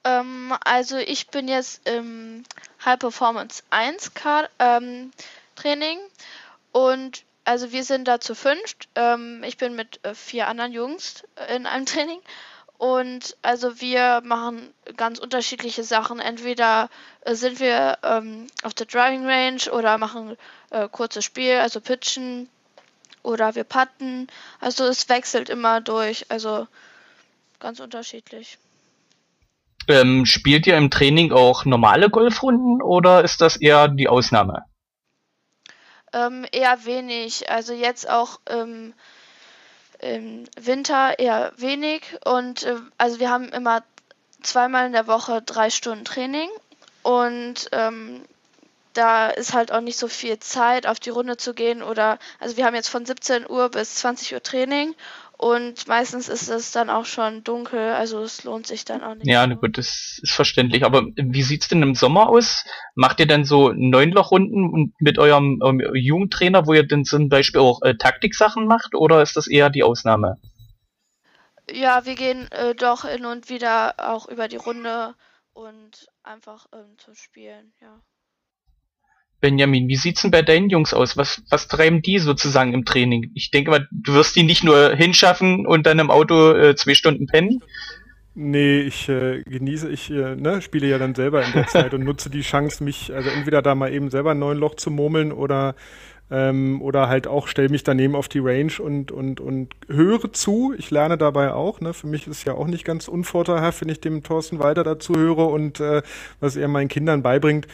Ähm, 0.04 0.54
also, 0.66 0.98
ich 0.98 1.28
bin 1.28 1.48
jetzt 1.48 1.88
im 1.88 2.44
High 2.84 3.00
Performance 3.00 3.64
1 3.70 4.12
ähm, 4.60 5.12
Training 5.56 6.00
und 6.74 7.24
also 7.50 7.72
wir 7.72 7.84
sind 7.84 8.08
da 8.08 8.20
zu 8.20 8.36
fünft. 8.36 8.90
Ähm, 8.94 9.44
ich 9.44 9.58
bin 9.58 9.76
mit 9.76 10.06
äh, 10.06 10.14
vier 10.14 10.48
anderen 10.48 10.72
Jungs 10.72 11.24
äh, 11.36 11.56
in 11.56 11.66
einem 11.66 11.86
Training. 11.88 12.20
Und 12.78 13.36
also 13.42 13.82
wir 13.82 14.22
machen 14.24 14.72
ganz 14.96 15.18
unterschiedliche 15.18 15.84
Sachen. 15.84 16.20
Entweder 16.20 16.90
äh, 17.22 17.34
sind 17.34 17.60
wir 17.60 17.98
ähm, 18.04 18.46
auf 18.62 18.76
der 18.76 18.86
Driving 18.86 19.26
Range 19.26 19.62
oder 19.72 19.98
machen 19.98 20.38
äh, 20.70 20.88
kurzes 20.90 21.26
Spiel, 21.26 21.56
also 21.56 21.82
pitchen. 21.82 22.50
oder 23.24 23.56
wir 23.56 23.64
putten. 23.64 24.28
Also 24.62 24.86
es 24.86 25.10
wechselt 25.10 25.50
immer 25.50 25.82
durch, 25.82 26.28
also 26.30 26.68
ganz 27.60 27.80
unterschiedlich. 27.80 28.60
Ähm, 29.88 30.28
spielt 30.28 30.68
ihr 30.68 30.78
im 30.78 30.92
Training 30.92 31.32
auch 31.32 31.66
normale 31.66 32.12
Golfrunden 32.12 32.80
oder 32.84 33.24
ist 33.24 33.42
das 33.42 33.58
eher 33.58 33.88
die 33.88 34.08
Ausnahme? 34.08 34.69
Ähm, 36.14 36.46
eher 36.52 36.86
wenig. 36.86 37.50
Also 37.50 37.74
jetzt 37.74 38.10
auch 38.10 38.40
ähm, 38.48 38.94
im 40.00 40.46
Winter 40.60 41.20
eher 41.20 41.52
wenig. 41.58 42.02
Und 42.26 42.64
äh, 42.64 42.76
also 42.98 43.20
wir 43.20 43.30
haben 43.30 43.50
immer 43.50 43.84
zweimal 44.42 44.86
in 44.88 44.94
der 44.94 45.08
Woche 45.08 45.42
drei 45.42 45.70
Stunden 45.70 46.06
Training. 46.06 46.50
Und 47.04 47.70
ähm, 47.72 48.24
da 48.94 49.30
ist 49.30 49.54
halt 49.54 49.72
auch 49.72 49.82
nicht 49.82 49.98
so 49.98 50.08
viel 50.08 50.40
Zeit, 50.40 50.88
auf 50.88 51.00
die 51.00 51.10
Runde 51.10 51.38
zu 51.38 51.54
gehen. 51.54 51.84
Oder 51.84 52.20
also 52.40 52.58
wir 52.58 52.66
haben 52.66 52.76
jetzt 52.76 52.90
von 52.90 53.06
17 53.06 53.50
Uhr 53.50 53.70
bis 53.70 53.96
20 53.96 54.34
Uhr 54.34 54.44
Training 54.44 54.96
und 55.42 55.88
meistens 55.88 56.28
ist 56.28 56.50
es 56.50 56.74
dann 56.74 56.90
auch 56.90 57.06
schon 57.06 57.46
dunkel, 57.46 57.94
also 57.94 58.22
es 58.24 58.44
lohnt 58.44 58.68
sich 58.68 58.84
dann 58.84 59.02
auch 59.02 59.16
nicht. 59.16 59.26
Ja, 59.26 59.48
so. 59.48 59.56
gut, 59.56 59.78
das 59.78 60.20
ist 60.22 60.34
verständlich. 60.34 60.84
Aber 60.84 61.04
wie 61.16 61.44
sieht's 61.44 61.70
denn 61.70 61.82
im 61.82 61.96
Sommer 61.96 62.28
aus? 62.28 62.66
Macht 62.94 63.22
ihr 63.22 63.26
denn 63.26 63.46
so 63.46 63.72
Neunlochrunden 63.72 64.94
mit 65.00 65.18
eurem, 65.18 65.62
eurem 65.62 65.96
Jugendtrainer, 65.96 66.68
wo 66.68 66.74
ihr 66.74 66.86
denn 66.86 67.06
zum 67.06 67.30
Beispiel 67.30 67.62
auch 67.62 67.82
äh, 67.84 67.96
Taktiksachen 67.96 68.68
macht, 68.68 68.96
oder 68.96 69.22
ist 69.22 69.38
das 69.38 69.48
eher 69.48 69.70
die 69.70 69.84
Ausnahme? 69.84 70.36
Ja, 71.72 72.06
wir 72.06 72.16
gehen 72.16 72.52
äh, 72.52 72.76
doch 72.76 73.06
hin 73.06 73.26
und 73.26 73.48
wieder 73.48 73.94
auch 73.98 74.28
über 74.28 74.50
die 74.50 74.58
Runde 74.58 75.16
und 75.54 76.10
einfach 76.22 76.66
ähm, 76.74 76.98
zu 76.98 77.16
spielen, 77.16 77.72
ja. 77.80 78.02
Benjamin, 79.42 79.88
wie 79.88 79.96
sieht's 79.96 80.22
denn 80.22 80.32
bei 80.32 80.42
deinen 80.42 80.70
Jungs 80.70 80.94
aus? 80.94 81.16
Was, 81.16 81.42
was 81.50 81.68
treiben 81.68 82.02
die 82.02 82.20
sozusagen 82.20 82.74
im 82.74 82.86
Training? 82.86 83.32
Ich 83.36 83.52
denke 83.52 83.72
mal, 83.72 83.88
du 83.92 84.14
wirst 84.14 84.36
die 84.36 84.44
nicht 84.44 84.64
nur 84.64 84.96
hinschaffen 84.96 85.66
und 85.66 85.86
dann 85.86 86.00
im 86.00 86.12
Auto 86.12 86.52
äh, 86.52 86.76
zwei 86.76 86.94
Stunden 86.94 87.28
pennen. 87.28 87.62
Nee, 88.36 88.82
ich 88.82 89.10
äh, 89.10 89.44
genieße, 89.44 89.90
ich 89.90 90.10
äh, 90.12 90.36
ne, 90.36 90.62
spiele 90.62 90.88
ja 90.88 90.98
dann 90.98 91.16
selber 91.16 91.44
in 91.44 91.52
der 91.54 91.68
Zeit 91.68 91.94
und 91.94 92.04
nutze 92.04 92.30
die 92.30 92.42
Chance, 92.42 92.84
mich, 92.84 93.14
also 93.14 93.30
entweder 93.30 93.62
da 93.62 93.76
mal 93.76 93.94
eben 93.94 94.10
selber 94.10 94.32
ein 94.32 94.40
neuen 94.40 94.60
Loch 94.60 94.76
zu 94.76 94.92
murmeln 94.92 95.32
oder 95.32 95.76
ähm, 96.32 96.82
oder 96.82 97.10
halt 97.10 97.28
auch 97.28 97.48
stelle 97.48 97.70
mich 97.70 97.84
daneben 97.84 98.16
auf 98.16 98.28
die 98.28 98.40
Range 98.40 98.74
und, 98.80 99.12
und, 99.12 99.42
und 99.42 99.74
höre 99.88 100.32
zu. 100.32 100.74
Ich 100.78 100.92
lerne 100.92 101.18
dabei 101.18 101.54
auch. 101.54 101.82
Ne? 101.82 101.94
Für 101.94 102.08
mich 102.08 102.28
ist 102.28 102.46
ja 102.46 102.54
auch 102.54 102.68
nicht 102.68 102.86
ganz 102.86 103.08
unvorteilhaft, 103.08 103.82
wenn 103.82 103.90
ich 103.90 104.00
dem 104.00 104.22
Thorsten 104.24 104.60
weiter 104.60 104.84
dazu 104.84 105.16
höre 105.16 105.50
und 105.50 105.80
äh, 105.80 106.02
was 106.40 106.56
er 106.56 106.68
meinen 106.68 106.88
Kindern 106.88 107.24
beibringt. 107.24 107.68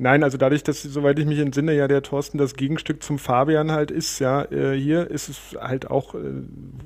Nein, 0.00 0.22
also 0.22 0.38
dadurch, 0.38 0.62
dass, 0.62 0.80
soweit 0.80 1.18
ich 1.18 1.26
mich 1.26 1.40
entsinne, 1.40 1.74
ja 1.74 1.88
der 1.88 2.02
Thorsten 2.02 2.38
das 2.38 2.54
Gegenstück 2.54 3.02
zum 3.02 3.18
Fabian 3.18 3.72
halt 3.72 3.90
ist, 3.90 4.20
ja, 4.20 4.44
äh, 4.44 4.78
hier 4.78 5.10
ist 5.10 5.28
es 5.28 5.56
halt 5.60 5.90
auch 5.90 6.14
äh, 6.14 6.18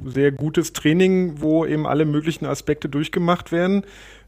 sehr 0.07 0.33
gutes 0.33 0.73
Training, 0.73 1.43
wo 1.43 1.67
eben 1.67 1.87
alle 1.87 2.07
möglichen 2.07 2.47
Aspekte 2.47 2.89
durchgemacht 2.89 3.53
werden. 3.53 3.85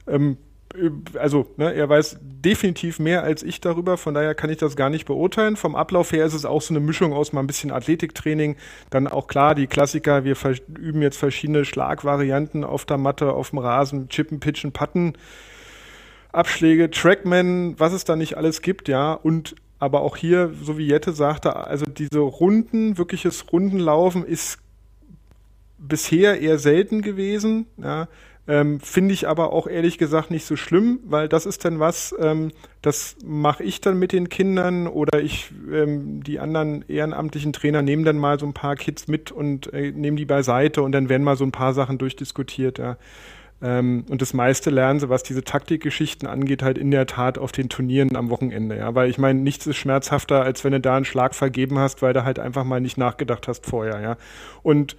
Ähm, 0.07 0.37
äh, 0.75 0.91
also, 1.19 1.47
ne, 1.57 1.73
er 1.73 1.89
weiß 1.89 2.19
definitiv 2.21 2.99
mehr 2.99 3.23
als 3.23 3.43
ich 3.43 3.63
darüber, 3.63 3.97
von 3.97 4.13
daher 4.13 4.35
kann 4.35 4.51
ich 4.51 4.59
das 4.59 4.77
gar 4.77 4.91
nicht 4.91 5.07
beurteilen. 5.07 5.57
Vom 5.57 5.77
Ablauf 5.77 6.13
her 6.13 6.27
ist 6.27 6.35
es 6.35 6.45
auch 6.45 6.61
so 6.61 6.75
eine 6.75 6.81
Mischung 6.81 7.15
aus 7.15 7.33
mal 7.33 7.41
ein 7.41 7.47
bisschen 7.47 7.71
Athletiktraining, 7.71 8.57
dann 8.91 9.09
auch 9.09 9.29
klar 9.29 9.55
die 9.55 9.67
Klassiker, 9.67 10.25
wir 10.25 10.37
üben 10.79 11.01
jetzt 11.01 11.17
verschiedene 11.17 11.65
Schlagvarianten 11.65 12.65
auf 12.65 12.85
der 12.85 12.99
Matte, 12.99 13.33
auf 13.33 13.49
dem 13.49 13.61
Rasen, 13.61 14.11
Chippen, 14.11 14.41
Pitchen, 14.41 14.73
Putten. 14.73 15.15
Abschläge, 16.35 16.91
Trackman, 16.91 17.79
was 17.79 17.93
es 17.93 18.05
da 18.05 18.17
nicht 18.17 18.37
alles 18.37 18.63
gibt, 18.63 18.89
ja. 18.89 19.13
Und 19.13 19.55
aber 19.79 20.01
auch 20.01 20.17
hier, 20.17 20.53
so 20.63 20.79
wie 20.79 20.87
Jette 20.87 21.13
sagte, 21.13 21.57
also 21.57 21.85
diese 21.85 22.21
Runden, 22.21 22.97
wirkliches 22.97 23.53
Rundenlaufen 23.53 24.25
ist 24.25 24.59
bisher 25.79 26.41
eher 26.41 26.59
selten 26.59 27.03
gewesen, 27.03 27.67
ja. 27.77 28.09
Ähm, 28.47 28.79
Finde 28.81 29.15
ich 29.15 29.27
aber 29.27 29.55
auch 29.55 29.67
ehrlich 29.67 29.97
gesagt 29.97 30.31
nicht 30.31 30.45
so 30.45 30.55
schlimm, 30.57 31.01
weil 31.07 31.29
das 31.29 31.47
ist 31.47 31.65
dann 31.65 31.81
was, 31.81 32.15
ähm, 32.21 32.53
das 32.83 33.17
mache 33.25 33.65
ich 33.65 33.81
dann 33.81 33.99
mit 33.99 34.13
den 34.13 34.29
Kindern 34.29 34.87
oder 34.87 35.23
ich, 35.23 35.51
ähm, 35.73 36.23
die 36.23 36.41
anderen 36.41 36.85
ehrenamtlichen 36.87 37.55
Trainer 37.55 37.81
nehmen 37.81 38.05
dann 38.05 38.19
mal 38.19 38.39
so 38.39 38.45
ein 38.45 38.53
paar 38.53 38.77
Kids 38.77 39.09
mit 39.09 39.33
und 39.33 39.73
äh, 39.73 39.93
nehmen 39.93 40.19
die 40.19 40.27
beiseite 40.27 40.83
und 40.83 40.93
dann 40.93 41.09
werden 41.09 41.23
mal 41.23 41.39
so 41.39 41.45
ein 41.45 41.53
paar 41.53 41.73
Sachen 41.73 41.97
durchdiskutiert. 41.97 42.79
Ja. 42.79 42.99
Ähm, 43.65 44.05
und 44.11 44.21
das 44.21 44.35
meiste 44.35 44.69
lernen 44.69 45.01
sie, 45.01 45.09
was 45.09 45.23
diese 45.23 45.43
Taktikgeschichten 45.43 46.29
angeht, 46.29 46.63
halt 46.63 46.77
in 46.77 46.91
der 46.91 47.07
Tat 47.07 47.39
auf 47.39 47.51
den 47.51 47.71
Turnieren 47.71 48.15
am 48.15 48.29
Wochenende. 48.29 48.77
Ja, 48.77 48.95
weil 48.95 49.09
ich 49.09 49.17
meine, 49.17 49.41
nichts 49.41 49.67
ist 49.67 49.77
schmerzhafter, 49.77 50.43
als 50.43 50.65
wenn 50.65 50.73
du 50.73 50.81
da 50.81 50.97
einen 50.97 51.07
Schlag 51.07 51.35
vergeben 51.35 51.79
hast, 51.79 52.03
weil 52.03 52.13
du 52.13 52.25
halt 52.25 52.39
einfach 52.39 52.65
mal 52.65 52.83
nicht 52.83 52.99
nachgedacht 52.99 53.49
hast 53.49 53.65
vorher. 53.65 54.01
Ja, 54.03 54.17
und 54.63 54.99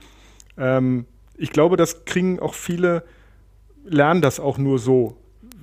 ähm, 0.57 1.05
ich 1.37 1.51
glaube, 1.51 1.77
das 1.77 2.05
kriegen 2.05 2.39
auch 2.39 2.55
viele, 2.55 3.03
lernen 3.85 4.23
das 4.23 4.39
auch 4.39 4.57
nur 4.57 4.79
so, 4.79 5.15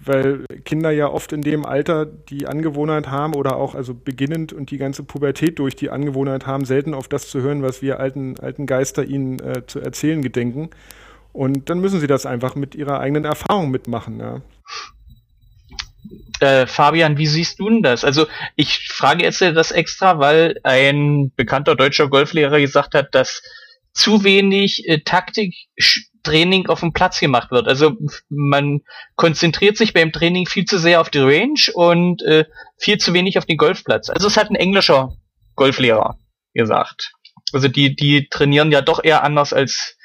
weil 0.05 0.45
Kinder 0.65 0.93
ja 0.93 1.09
oft 1.09 1.33
in 1.33 1.43
dem 1.43 1.65
Alter 1.67 2.07
die 2.07 2.47
Angewohnheit 2.47 3.09
haben 3.09 3.35
oder 3.35 3.57
auch 3.57 3.75
also 3.75 3.95
beginnend 3.95 4.53
und 4.53 4.71
die 4.71 4.79
ganze 4.79 5.03
Pubertät 5.03 5.59
durch 5.59 5.75
die 5.75 5.91
Angewohnheit 5.91 6.47
haben, 6.47 6.65
selten 6.65 6.95
auf 6.95 7.09
das 7.09 7.29
zu 7.29 7.41
hören, 7.41 7.65
was 7.65 7.83
wir 7.83 7.99
alten, 7.99 8.39
alten 8.39 8.67
Geister 8.67 9.05
ihnen 9.05 9.41
äh, 9.41 9.67
zu 9.67 9.81
erzählen 9.81 10.23
gedenken. 10.23 10.71
Und 11.33 11.71
dann 11.71 11.81
müssen 11.81 12.01
sie 12.01 12.07
das 12.07 12.27
einfach 12.27 12.55
mit 12.55 12.75
ihrer 12.75 13.01
eigenen 13.01 13.25
Erfahrung 13.25 13.71
mitmachen. 13.71 14.21
Ja. 14.21 14.43
Äh, 16.41 16.67
Fabian, 16.67 17.19
wie 17.19 17.27
siehst 17.27 17.59
du 17.59 17.69
denn 17.69 17.83
das? 17.83 18.05
Also 18.05 18.27
ich 18.57 18.89
frage 18.89 19.23
jetzt 19.23 19.41
das 19.41 19.71
extra, 19.71 20.19
weil 20.19 20.59
ein 20.63 21.33
bekannter 21.37 21.75
deutscher 21.75 22.09
Golflehrer 22.09 22.59
gesagt 22.61 22.95
hat, 22.95 23.15
dass 23.15 23.43
zu 23.95 24.25
wenig 24.25 24.89
äh, 24.89 25.01
Taktiktraining 25.01 26.69
auf 26.69 26.81
dem 26.81 26.93
Platz 26.93 27.21
gemacht 27.21 27.51
wird. 27.51 27.69
Also 27.69 27.97
man 28.29 28.81
konzentriert 29.17 29.77
sich 29.77 29.93
beim 29.93 30.13
Training 30.13 30.47
viel 30.47 30.65
zu 30.65 30.79
sehr 30.79 31.01
auf 31.01 31.11
die 31.11 31.19
Range 31.19 31.61
und 31.75 32.23
äh, 32.23 32.45
viel 32.79 32.99
zu 32.99 33.13
wenig 33.13 33.39
auf 33.39 33.47
den 33.47 33.57
Golfplatz. 33.57 34.11
Also 34.11 34.27
es 34.27 34.37
hat 34.37 34.51
ein 34.51 34.57
englischer 34.57 35.15
Golflehrer 35.55 36.19
gesagt. 36.55 37.13
Also 37.53 37.69
die, 37.69 37.95
die 37.95 38.29
trainieren 38.29 38.73
ja 38.73 38.81
doch 38.81 39.05
eher 39.05 39.23
anders 39.23 39.53
als 39.53 39.97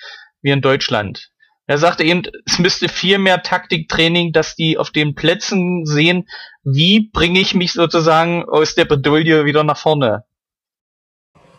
wie 0.41 0.51
in 0.51 0.61
Deutschland. 0.61 1.29
Er 1.69 1.77
sagte 1.77 2.03
eben, 2.03 2.23
es 2.45 2.59
müsste 2.59 2.87
viel 2.87 3.17
mehr 3.17 3.43
Taktiktraining, 3.43 4.31
dass 4.31 4.55
die 4.55 4.77
auf 4.77 4.91
den 4.91 5.15
Plätzen 5.15 5.85
sehen, 5.85 6.27
wie 6.63 7.09
bringe 7.11 7.41
ich 7.41 7.53
mich 7.53 7.73
sozusagen 7.73 8.45
aus 8.45 8.75
der 8.75 8.85
Bredouille 8.85 9.43
wieder 9.43 9.65
nach 9.65 9.77
vorne. 9.77 10.23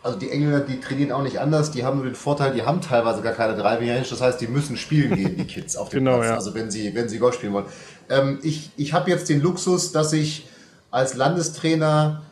Also 0.01 0.17
die 0.17 0.31
Engländer, 0.31 0.61
die 0.61 0.79
trainieren 0.79 1.11
auch 1.11 1.21
nicht 1.21 1.39
anders, 1.39 1.71
die 1.71 1.83
haben 1.83 1.97
nur 1.97 2.05
den 2.05 2.15
Vorteil, 2.15 2.53
die 2.53 2.63
haben 2.63 2.81
teilweise 2.81 3.21
gar 3.21 3.33
keine 3.33 3.55
Driving 3.55 3.89
Range, 3.89 4.05
das 4.09 4.21
heißt, 4.21 4.39
die 4.39 4.47
müssen 4.47 4.77
spielen 4.77 5.15
gehen, 5.15 5.37
die 5.37 5.45
Kids 5.45 5.75
auf 5.75 5.89
dem 5.89 5.99
genau, 6.05 6.17
Platz, 6.17 6.29
ja. 6.29 6.35
also 6.35 6.55
wenn 6.55 6.71
sie, 6.71 6.95
wenn 6.95 7.09
sie 7.09 7.19
Golf 7.19 7.35
spielen 7.35 7.53
wollen. 7.53 7.65
Ähm, 8.09 8.39
ich 8.41 8.71
ich 8.77 8.93
habe 8.93 9.11
jetzt 9.11 9.29
den 9.29 9.41
Luxus, 9.41 9.91
dass 9.91 10.13
ich 10.13 10.47
als 10.89 11.15
Landestrainer 11.15 12.23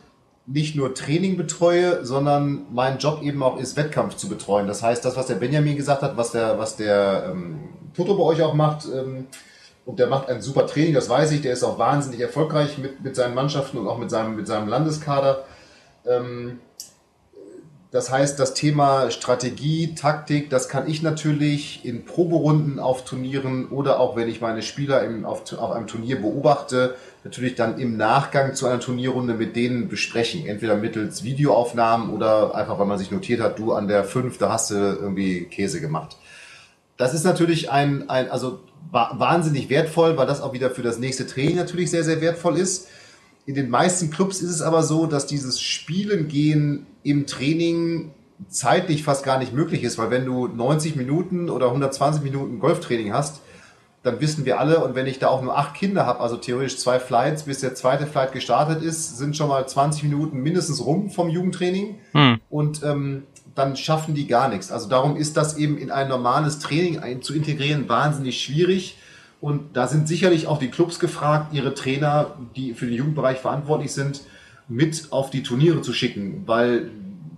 nicht 0.50 0.76
nur 0.76 0.94
Training 0.94 1.36
betreue, 1.36 2.04
sondern 2.06 2.66
mein 2.72 2.98
Job 2.98 3.22
eben 3.22 3.42
auch 3.42 3.58
ist, 3.58 3.76
Wettkampf 3.76 4.16
zu 4.16 4.28
betreuen. 4.28 4.66
Das 4.66 4.82
heißt, 4.82 5.04
das, 5.04 5.16
was 5.16 5.26
der 5.26 5.34
Benjamin 5.34 5.76
gesagt 5.76 6.02
hat, 6.02 6.16
was 6.16 6.32
der, 6.32 6.58
was 6.58 6.76
der 6.76 7.30
ähm, 7.30 7.60
Toto 7.94 8.16
bei 8.16 8.24
euch 8.24 8.42
auch 8.42 8.54
macht, 8.54 8.86
ähm, 8.86 9.26
und 9.84 9.98
der 9.98 10.06
macht 10.06 10.28
ein 10.28 10.42
super 10.42 10.66
Training, 10.66 10.94
das 10.94 11.08
weiß 11.08 11.32
ich, 11.32 11.42
der 11.42 11.52
ist 11.52 11.64
auch 11.64 11.78
wahnsinnig 11.78 12.20
erfolgreich 12.20 12.76
mit, 12.78 13.02
mit 13.02 13.16
seinen 13.16 13.34
Mannschaften 13.34 13.78
und 13.78 13.86
auch 13.86 13.98
mit 13.98 14.10
seinem, 14.10 14.36
mit 14.36 14.46
seinem 14.46 14.68
Landeskader. 14.68 15.44
Ähm, 16.06 16.60
das 17.90 18.10
heißt, 18.10 18.38
das 18.38 18.52
Thema 18.52 19.10
Strategie, 19.10 19.94
Taktik, 19.94 20.50
das 20.50 20.68
kann 20.68 20.88
ich 20.88 21.02
natürlich 21.02 21.86
in 21.86 22.04
Proberunden 22.04 22.78
auf 22.78 23.04
Turnieren 23.04 23.68
oder 23.68 23.98
auch 23.98 24.14
wenn 24.14 24.28
ich 24.28 24.42
meine 24.42 24.60
Spieler 24.60 25.02
im, 25.04 25.24
auf, 25.24 25.50
auf 25.54 25.70
einem 25.70 25.86
Turnier 25.86 26.20
beobachte, 26.20 26.96
natürlich 27.28 27.54
dann 27.54 27.78
im 27.78 27.98
Nachgang 27.98 28.54
zu 28.54 28.66
einer 28.66 28.80
Turnierrunde 28.80 29.34
mit 29.34 29.54
denen 29.54 29.88
besprechen. 29.88 30.46
Entweder 30.46 30.76
mittels 30.76 31.24
Videoaufnahmen 31.24 32.10
oder 32.10 32.54
einfach, 32.54 32.78
weil 32.78 32.86
man 32.86 32.98
sich 32.98 33.10
notiert 33.10 33.40
hat, 33.40 33.58
du 33.58 33.74
an 33.74 33.86
der 33.86 34.04
5, 34.04 34.38
da 34.38 34.50
hast 34.50 34.70
du 34.70 34.74
irgendwie 34.74 35.44
Käse 35.44 35.82
gemacht. 35.82 36.16
Das 36.96 37.12
ist 37.12 37.24
natürlich 37.24 37.70
ein, 37.70 38.08
ein 38.08 38.30
also 38.30 38.60
wahnsinnig 38.90 39.68
wertvoll, 39.68 40.16
weil 40.16 40.26
das 40.26 40.40
auch 40.40 40.54
wieder 40.54 40.70
für 40.70 40.82
das 40.82 40.98
nächste 40.98 41.26
Training 41.26 41.56
natürlich 41.56 41.90
sehr, 41.90 42.02
sehr 42.02 42.22
wertvoll 42.22 42.56
ist. 42.56 42.88
In 43.44 43.54
den 43.54 43.68
meisten 43.68 44.10
Clubs 44.10 44.40
ist 44.40 44.50
es 44.50 44.62
aber 44.62 44.82
so, 44.82 45.06
dass 45.06 45.26
dieses 45.26 45.60
Spielen 45.60 46.28
gehen 46.28 46.86
im 47.02 47.26
Training 47.26 48.10
zeitlich 48.48 49.02
fast 49.02 49.24
gar 49.24 49.38
nicht 49.38 49.52
möglich 49.52 49.82
ist, 49.82 49.98
weil 49.98 50.10
wenn 50.10 50.24
du 50.24 50.46
90 50.46 50.96
Minuten 50.96 51.50
oder 51.50 51.66
120 51.66 52.22
Minuten 52.22 52.58
Golftraining 52.58 53.12
hast, 53.12 53.42
dann 54.02 54.20
wissen 54.20 54.44
wir 54.44 54.60
alle, 54.60 54.84
und 54.84 54.94
wenn 54.94 55.06
ich 55.06 55.18
da 55.18 55.28
auch 55.28 55.42
nur 55.42 55.58
acht 55.58 55.74
Kinder 55.74 56.06
habe, 56.06 56.20
also 56.20 56.36
theoretisch 56.36 56.78
zwei 56.78 57.00
Flights, 57.00 57.44
bis 57.44 57.60
der 57.60 57.74
zweite 57.74 58.06
Flight 58.06 58.32
gestartet 58.32 58.82
ist, 58.82 59.18
sind 59.18 59.36
schon 59.36 59.48
mal 59.48 59.66
20 59.66 60.04
Minuten 60.04 60.38
mindestens 60.38 60.84
rum 60.84 61.10
vom 61.10 61.28
Jugendtraining. 61.28 61.96
Hm. 62.12 62.40
Und 62.48 62.82
ähm, 62.84 63.24
dann 63.54 63.76
schaffen 63.76 64.14
die 64.14 64.28
gar 64.28 64.48
nichts. 64.48 64.70
Also 64.70 64.88
darum 64.88 65.16
ist 65.16 65.36
das 65.36 65.56
eben 65.56 65.78
in 65.78 65.90
ein 65.90 66.08
normales 66.08 66.60
Training 66.60 67.00
ein, 67.00 67.22
zu 67.22 67.34
integrieren 67.34 67.88
wahnsinnig 67.88 68.40
schwierig. 68.40 68.98
Und 69.40 69.76
da 69.76 69.88
sind 69.88 70.06
sicherlich 70.06 70.46
auch 70.46 70.58
die 70.58 70.68
Clubs 70.68 71.00
gefragt, 71.00 71.52
ihre 71.52 71.74
Trainer, 71.74 72.36
die 72.54 72.74
für 72.74 72.86
den 72.86 72.94
Jugendbereich 72.94 73.38
verantwortlich 73.38 73.92
sind, 73.92 74.22
mit 74.68 75.08
auf 75.10 75.30
die 75.30 75.42
Turniere 75.42 75.82
zu 75.82 75.92
schicken, 75.92 76.44
weil 76.46 76.90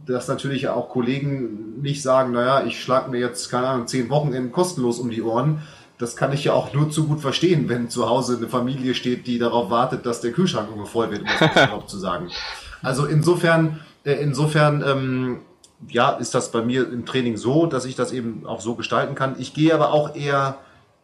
dass 0.07 0.29
natürlich 0.29 0.69
auch 0.69 0.89
Kollegen 0.89 1.81
nicht 1.83 2.03
sagen, 2.03 2.33
naja, 2.33 2.65
ich 2.67 2.83
schlage 2.83 3.11
mir 3.11 3.19
jetzt, 3.19 3.51
keine 3.51 3.69
Ahnung, 3.69 3.87
zehn 3.87 4.09
Wochenenden 4.11 4.51
kostenlos 4.51 4.99
um 4.99 5.11
die 5.11 5.23
Ohren. 5.23 5.63
Das 6.01 6.17
kann 6.17 6.33
ich 6.33 6.45
ja 6.45 6.55
auch 6.55 6.73
nur 6.73 6.91
zu 6.91 7.07
gut 7.07 7.21
verstehen, 7.21 7.69
wenn 7.69 7.91
zu 7.91 8.09
Hause 8.09 8.39
eine 8.39 8.49
Familie 8.49 8.95
steht, 8.95 9.27
die 9.27 9.39
darauf 9.39 9.69
wartet, 9.69 10.07
dass 10.07 10.23
der 10.23 10.33
Kühlschrank 10.33 10.69
voll 10.89 11.11
wird, 11.11 11.21
um 11.21 11.29
das 11.39 11.51
überhaupt 11.53 11.91
zu 11.91 11.99
sagen. 11.99 12.31
Also 12.83 13.05
insofern, 13.05 13.81
äh, 14.05 14.13
insofern, 14.13 14.83
ähm, 14.83 15.41
ja, 15.87 16.13
ist 16.13 16.35
das 16.35 16.51
bei 16.51 16.63
mir 16.63 16.91
im 16.91 17.05
Training 17.05 17.37
so, 17.37 17.67
dass 17.67 17.85
ich 17.85 17.95
das 17.95 18.11
eben 18.11 18.47
auch 18.47 18.63
so 18.63 18.75
gestalten 18.75 19.15
kann. 19.15 19.37
Ich 19.39 19.53
gehe 19.53 19.75
aber 19.75 19.93
auch 19.93 20.15
eher 20.15 20.57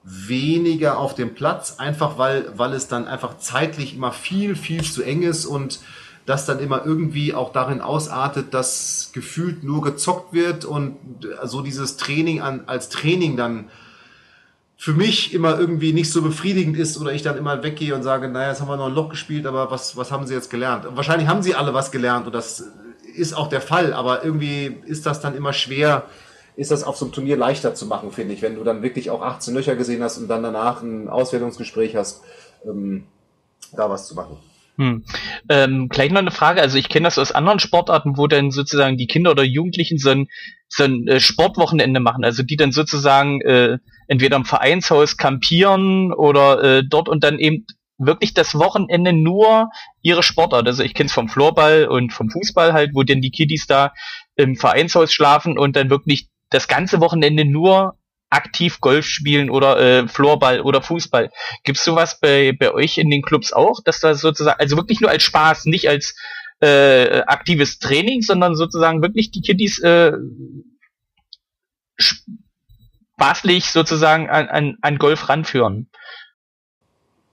weniger 0.03 0.99
auf 0.99 1.15
den 1.15 1.35
Platz, 1.35 1.75
einfach 1.77 2.17
weil, 2.17 2.51
weil 2.57 2.73
es 2.73 2.89
dann 2.89 3.07
einfach 3.07 3.37
zeitlich 3.37 3.95
immer 3.95 4.13
viel, 4.13 4.57
viel 4.57 4.83
zu 4.83 5.03
eng 5.03 5.21
ist 5.21 5.45
und 5.45 5.81
das 6.25 6.47
dann 6.47 6.61
immer 6.61 6.87
irgendwie 6.87 7.35
auch 7.35 7.53
darin 7.53 7.83
ausartet, 7.83 8.55
dass 8.55 9.11
gefühlt 9.13 9.65
nur 9.65 9.83
gezockt 9.83 10.33
wird 10.33 10.65
und 10.65 10.97
so 11.45 11.61
dieses 11.61 11.99
Training 11.99 12.41
an, 12.41 12.63
als 12.67 12.89
Training 12.89 13.37
dann 13.37 13.67
für 14.77 14.93
mich 14.93 15.33
immer 15.33 15.59
irgendwie 15.59 15.93
nicht 15.93 16.13
so 16.13 16.23
befriedigend 16.23 16.77
ist 16.77 16.99
oder 16.99 17.13
ich 17.13 17.23
dann 17.23 17.39
immer 17.39 17.63
weggehe 17.63 17.95
und 17.95 18.03
sage, 18.03 18.29
naja, 18.29 18.51
jetzt 18.51 18.61
haben 18.61 18.69
wir 18.69 18.77
noch 18.77 18.89
ein 18.89 18.95
Loch 18.95 19.09
gespielt, 19.09 19.47
aber 19.47 19.71
was, 19.71 19.97
was 19.97 20.13
haben 20.13 20.27
sie 20.27 20.35
jetzt 20.35 20.51
gelernt? 20.51 20.87
wahrscheinlich 20.91 21.29
haben 21.29 21.43
sie 21.43 21.55
alle 21.55 21.73
was 21.73 21.91
gelernt 21.91 22.27
und 22.27 22.35
das 22.35 22.73
ist 23.15 23.33
auch 23.33 23.49
der 23.49 23.63
Fall, 23.63 23.95
aber 23.95 24.23
irgendwie 24.23 24.77
ist 24.85 25.07
das 25.07 25.21
dann 25.21 25.35
immer 25.35 25.55
schwer, 25.55 26.05
ist 26.57 26.71
das 26.71 26.85
auf 26.85 26.97
so 26.97 27.07
einem 27.07 27.13
Turnier 27.13 27.37
leichter 27.37 27.75
zu 27.75 27.87
machen, 27.87 28.13
finde 28.13 28.35
ich, 28.35 28.43
wenn 28.43 28.57
du 28.57 28.65
dann 28.65 28.83
wirklich 28.83 29.09
auch 29.09 29.23
18 29.23 29.55
Löcher 29.55 29.77
gesehen 29.77 30.03
hast 30.03 30.19
und 30.19 30.29
dann 30.29 30.43
danach 30.43 30.83
ein 30.83 31.09
Auswertungsgespräch 31.09 31.97
hast, 31.97 32.23
ähm, 32.67 33.05
da 33.75 33.89
was 33.89 34.07
zu 34.07 34.15
machen. 34.15 34.37
Hm. 34.77 35.05
Ähm, 35.49 35.89
gleich 35.89 36.11
noch 36.11 36.21
eine 36.21 36.31
Frage, 36.31 36.61
also 36.61 36.77
ich 36.77 36.91
kenne 36.91 37.07
das 37.07 37.19
aus 37.19 37.33
anderen 37.33 37.61
Sportarten, 37.61 38.19
wo 38.19 38.27
dann 38.27 38.51
sozusagen 38.51 38.99
die 38.99 39.07
Kinder 39.07 39.31
oder 39.31 39.43
Jugendlichen 39.43 39.97
so 39.97 40.11
ein, 40.11 40.29
so 40.69 40.85
ein 40.85 41.09
äh, 41.09 41.19
Sportwochenende 41.19 42.01
machen, 42.01 42.25
also 42.25 42.43
die 42.43 42.57
dann 42.57 42.73
sozusagen 42.73 43.41
äh, 43.41 43.79
entweder 44.09 44.37
im 44.37 44.45
Vereinshaus 44.45 45.17
kampieren 45.17 46.13
oder 46.13 46.63
äh, 46.63 46.83
dort 46.89 47.09
und 47.09 47.25
dann 47.25 47.39
eben 47.39 47.67
wirklich 47.99 48.35
das 48.35 48.55
Wochenende 48.55 49.13
nur 49.13 49.71
ihre 50.03 50.23
Sportart. 50.23 50.67
Also 50.67 50.83
ich 50.83 50.95
kenne 50.95 51.07
es 51.07 51.15
vom 51.15 51.29
Floorball 51.29 51.87
und 51.87 52.13
vom 52.13 52.31
Fußball 52.31 52.73
halt, 52.73 52.91
wo 52.95 53.03
denn 53.03 53.21
die 53.21 53.31
Kiddies 53.31 53.67
da 53.67 53.93
im 54.37 54.57
Vereinshaus 54.57 55.13
schlafen 55.13 55.59
und 55.59 55.77
dann 55.77 55.91
wirklich 55.91 56.29
das 56.51 56.69
ganze 56.69 57.01
Wochenende 57.01 57.45
nur 57.45 57.97
aktiv 58.29 58.81
Golf 58.81 59.07
spielen 59.07 59.51
oder 59.51 59.79
äh, 59.81 60.09
Floorball 60.09 60.61
oder 60.61 60.83
Fußball. 60.83 61.31
Gibt's 61.65 61.85
sowas 61.85 62.19
bei, 62.21 62.53
bei 62.53 62.73
euch 62.73 62.99
in 62.99 63.09
den 63.09 63.23
Clubs 63.23 63.53
auch, 63.53 63.81
dass 63.85 64.01
da 64.01 64.15
sozusagen, 64.15 64.61
also 64.61 64.77
wirklich 64.77 65.01
nur 65.01 65.11
als 65.11 65.23
Spaß, 65.23 65.67
nicht 65.67 65.89
als 65.89 66.17
äh, 66.61 67.21
aktives 67.27 67.79
Training, 67.79 68.23
sondern 68.23 68.57
sozusagen 68.57 69.03
wirklich 69.03 69.31
die 69.31 69.43
Kiddies 69.43 69.79
äh, 69.79 70.13
spaßlich 73.17 73.73
sozusagen 73.73 74.29
an, 74.29 74.49
an, 74.49 74.79
an 74.83 74.99
Golf 74.99 75.29
ranführen? 75.29 75.89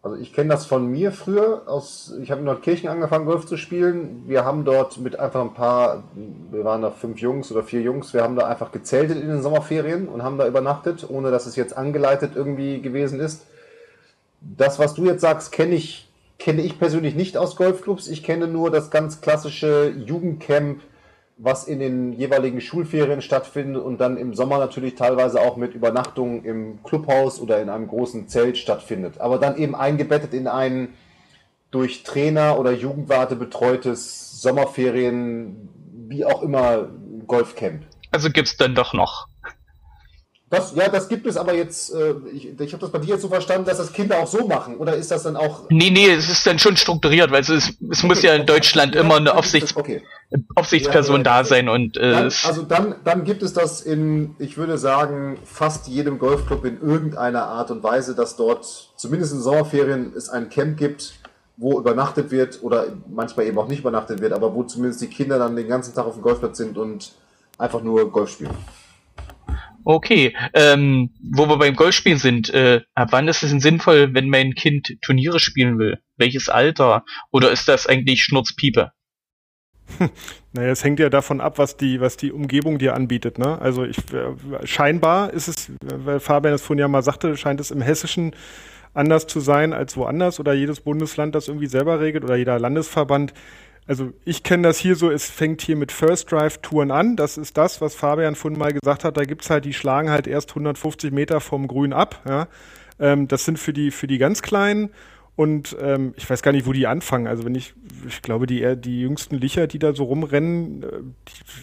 Also 0.02 0.18
ich 0.18 0.34
kenne 0.34 0.50
das 0.50 0.66
von 0.66 0.88
mir 0.88 1.14
früher. 1.14 1.64
Aus, 1.66 2.14
ich 2.22 2.30
habe 2.30 2.40
in 2.40 2.46
Nordkirchen 2.46 2.90
angefangen, 2.90 3.26
Golf 3.26 3.46
zu 3.46 3.56
spielen. 3.56 4.24
Wir 4.28 4.44
haben 4.44 4.66
dort 4.66 4.98
mit 4.98 5.18
einfach 5.18 5.42
ein 5.42 5.54
paar, 5.54 6.04
wir 6.52 6.66
waren 6.66 6.82
da 6.82 6.92
fünf 6.92 7.20
Jungs 7.20 7.52
oder 7.52 7.64
vier 7.64 7.82
Jungs, 7.82 8.14
wir 8.14 8.22
haben 8.22 8.36
da 8.36 8.48
einfach 8.48 8.74
gezeltet 8.74 9.22
in 9.22 9.30
den 9.30 9.42
Sommerferien 9.42 10.10
und 10.10 10.22
haben 10.22 10.38
da 10.38 10.46
übernachtet, 10.46 11.06
ohne 11.10 11.32
dass 11.32 11.46
es 11.46 11.56
jetzt 11.56 11.78
angeleitet 11.78 12.34
irgendwie 12.36 12.82
gewesen 12.82 13.22
ist. 13.22 13.46
Das, 14.42 14.78
was 14.78 14.94
du 14.94 15.06
jetzt 15.06 15.22
sagst, 15.22 15.54
kenne 15.54 15.76
ich, 15.76 16.10
kenne 16.38 16.64
ich 16.64 16.80
persönlich 16.80 17.16
nicht 17.16 17.38
aus 17.38 17.56
Golfclubs. 17.56 18.10
Ich 18.10 18.24
kenne 18.24 18.48
nur 18.48 18.72
das 18.72 18.92
ganz 18.92 19.22
klassische 19.22 19.94
Jugendcamp 20.06 20.82
was 21.38 21.66
in 21.66 21.80
den 21.80 22.14
jeweiligen 22.14 22.62
Schulferien 22.62 23.22
stattfindet 23.22 23.82
und 23.82 24.00
dann 24.00 24.18
im 24.18 24.34
Sommer 24.34 24.60
natürlich 24.60 24.96
teilweise 24.96 25.42
auch 25.42 25.58
mit 25.58 25.74
Übernachtungen 25.74 26.46
im 26.46 26.84
Clubhaus 26.84 27.40
oder 27.40 27.62
in 27.62 27.70
einem 27.70 27.88
großen 27.88 28.28
Zelt 28.28 28.58
stattfindet. 28.58 29.20
Aber 29.20 29.40
dann 29.40 29.58
eben 29.58 29.76
eingebettet 29.76 30.34
in 30.34 30.48
ein 30.48 30.90
durch 31.72 32.04
Trainer 32.04 32.60
oder 32.60 32.72
Jugendwarte 32.72 33.36
betreutes 33.36 34.42
Sommerferien, 34.42 35.70
wie 36.08 36.24
auch 36.24 36.44
immer, 36.44 36.90
Golfcamp. 37.26 37.84
Also 38.12 38.30
gibt 38.30 38.48
es 38.48 38.58
dann 38.58 38.76
doch 38.76 38.94
noch. 38.94 39.28
Das, 40.54 40.76
ja, 40.76 40.88
das 40.88 41.10
gibt 41.10 41.26
es 41.26 41.36
aber 41.36 41.56
jetzt, 41.56 41.96
äh, 41.96 42.14
ich, 42.32 42.60
ich 42.60 42.74
habe 42.74 42.82
das 42.82 42.92
bei 42.92 43.00
dir 43.00 43.14
jetzt 43.14 43.24
so 43.24 43.28
verstanden, 43.28 43.66
dass 43.66 43.78
das 43.78 43.92
Kinder 43.92 44.20
auch 44.20 44.28
so 44.28 44.48
machen. 44.48 44.78
Oder 44.78 44.96
ist 44.96 45.10
das 45.10 45.24
dann 45.24 45.36
auch. 45.36 45.64
Nee, 45.72 45.90
nee, 45.90 46.12
es 46.12 46.30
ist 46.30 46.46
dann 46.46 46.60
schon 46.60 46.78
strukturiert, 46.78 47.32
weil 47.32 47.42
es, 47.42 47.50
ist, 47.50 47.82
es 47.90 48.00
okay, 48.00 48.08
muss 48.08 48.22
ja 48.22 48.36
in 48.36 48.46
Deutschland 48.46 48.94
ja, 48.94 49.02
immer 49.02 49.16
eine 49.16 49.34
Aufsicht, 49.34 49.76
okay. 49.76 50.04
Aufsichtsperson 50.54 51.18
ja, 51.18 51.24
da 51.24 51.44
sein. 51.44 51.70
und 51.70 51.98
äh, 51.98 52.12
dann, 52.12 52.24
Also 52.26 52.62
dann, 52.62 52.96
dann 53.04 53.24
gibt 53.24 53.42
es 53.42 53.54
das 53.54 53.82
in, 53.82 54.36
ich 54.38 54.56
würde 54.56 54.78
sagen, 54.78 55.40
fast 55.44 55.88
jedem 55.88 56.20
Golfclub 56.20 56.64
in 56.66 56.80
irgendeiner 56.82 57.46
Art 57.46 57.72
und 57.72 57.82
Weise, 57.82 58.14
dass 58.14 58.36
dort 58.36 58.92
zumindest 58.96 59.34
in 59.34 59.42
Sommerferien 59.42 60.14
es 60.16 60.30
ein 60.30 60.50
Camp 60.50 60.78
gibt, 60.78 61.16
wo 61.58 61.80
übernachtet 61.80 62.30
wird 62.30 62.62
oder 62.62 62.86
manchmal 63.10 63.48
eben 63.48 63.58
auch 63.58 63.68
nicht 63.68 63.80
übernachtet 63.80 64.22
wird, 64.22 64.34
aber 64.34 64.54
wo 64.54 64.62
zumindest 64.62 65.02
die 65.02 65.08
Kinder 65.08 65.40
dann 65.40 65.56
den 65.56 65.68
ganzen 65.68 65.96
Tag 65.96 66.06
auf 66.06 66.14
dem 66.14 66.22
Golfplatz 66.22 66.58
sind 66.58 66.78
und 66.78 67.14
einfach 67.58 67.82
nur 67.82 68.12
Golf 68.12 68.30
spielen. 68.30 68.52
Okay, 69.86 70.36
ähm, 70.54 71.10
wo 71.22 71.48
wir 71.48 71.58
beim 71.58 71.76
Golfspielen 71.76 72.18
sind, 72.18 72.50
äh, 72.54 72.82
ab 72.96 73.10
wann 73.12 73.28
ist 73.28 73.44
es 73.44 73.50
denn 73.50 73.60
sinnvoll, 73.60 74.14
wenn 74.14 74.30
mein 74.30 74.54
Kind 74.54 74.98
Turniere 75.02 75.40
spielen 75.40 75.78
will? 75.78 76.00
Welches 76.18 76.50
Alter? 76.50 77.04
Oder 77.32 77.52
ist 77.52 77.68
das 77.68 77.88
eigentlich 77.88 78.24
Schnurzpiepe? 78.24 78.92
Naja, 80.56 80.70
es 80.70 80.84
hängt 80.84 81.00
ja 81.00 81.10
davon 81.10 81.42
ab, 81.42 81.58
was 81.58 81.78
die, 81.78 82.00
was 82.00 82.16
die 82.16 82.32
Umgebung 82.32 82.78
dir 82.78 82.94
anbietet. 82.94 83.40
Ne? 83.40 83.60
Also 83.60 83.86
ich, 83.86 83.98
äh, 84.14 84.36
scheinbar 84.68 85.34
ist 85.34 85.48
es, 85.48 85.72
weil 85.82 86.20
Fabian 86.20 86.54
es 86.54 86.62
vorhin 86.62 86.82
ja 86.82 86.88
mal 86.88 87.02
sagte, 87.02 87.36
scheint 87.38 87.60
es 87.60 87.72
im 87.72 87.82
Hessischen 87.82 88.36
anders 88.94 89.26
zu 89.26 89.40
sein 89.40 89.74
als 89.74 89.98
woanders 89.98 90.40
oder 90.40 90.54
jedes 90.54 90.82
Bundesland 90.82 91.34
das 91.34 91.48
irgendwie 91.48 91.66
selber 91.66 92.00
regelt 92.00 92.24
oder 92.24 92.36
jeder 92.36 92.60
Landesverband 92.60 93.34
also 93.88 94.14
ich 94.26 94.44
kenne 94.44 94.64
das 94.64 94.78
hier 94.78 94.96
so, 94.96 95.12
es 95.12 95.30
fängt 95.30 95.62
hier 95.62 95.76
mit 95.76 95.92
First 95.92 96.32
Drive 96.32 96.60
Touren 96.60 96.92
an. 96.92 97.16
Das 97.16 97.38
ist 97.38 97.58
das, 97.58 97.82
was 97.82 97.96
Fabian 97.96 98.36
vorhin 98.36 98.58
mal 98.58 98.74
gesagt 98.74 99.04
hat. 99.04 99.18
Da 99.18 99.24
gibt's 99.24 99.50
halt, 99.50 99.66
die 99.66 99.74
schlagen 99.74 100.10
halt 100.10 100.28
erst 100.28 100.52
150 100.52 101.12
Meter 101.12 101.42
vom 101.42 101.68
Grün 101.68 101.94
ab. 101.94 102.22
Ja. 102.28 102.48
Ähm, 103.00 103.28
das 103.28 103.46
sind 103.46 103.60
für 103.60 103.74
die, 103.74 103.92
für 103.92 104.08
die 104.08 104.18
ganz 104.18 104.42
Kleinen. 104.42 104.90
Und 105.36 105.76
ähm, 105.82 106.14
ich 106.16 106.30
weiß 106.30 106.44
gar 106.44 106.52
nicht, 106.52 106.68
wo 106.68 106.74
die 106.74 106.86
anfangen. 106.86 107.26
Also 107.26 107.44
wenn 107.44 107.56
ich, 107.56 107.74
ich 108.08 108.22
glaube, 108.22 108.46
die, 108.46 108.76
die 108.78 109.02
jüngsten 109.02 109.36
Licher, 109.36 109.66
die 109.66 109.80
da 109.80 109.94
so 109.94 110.04
rumrennen, 110.04 110.84
äh, 110.84 110.88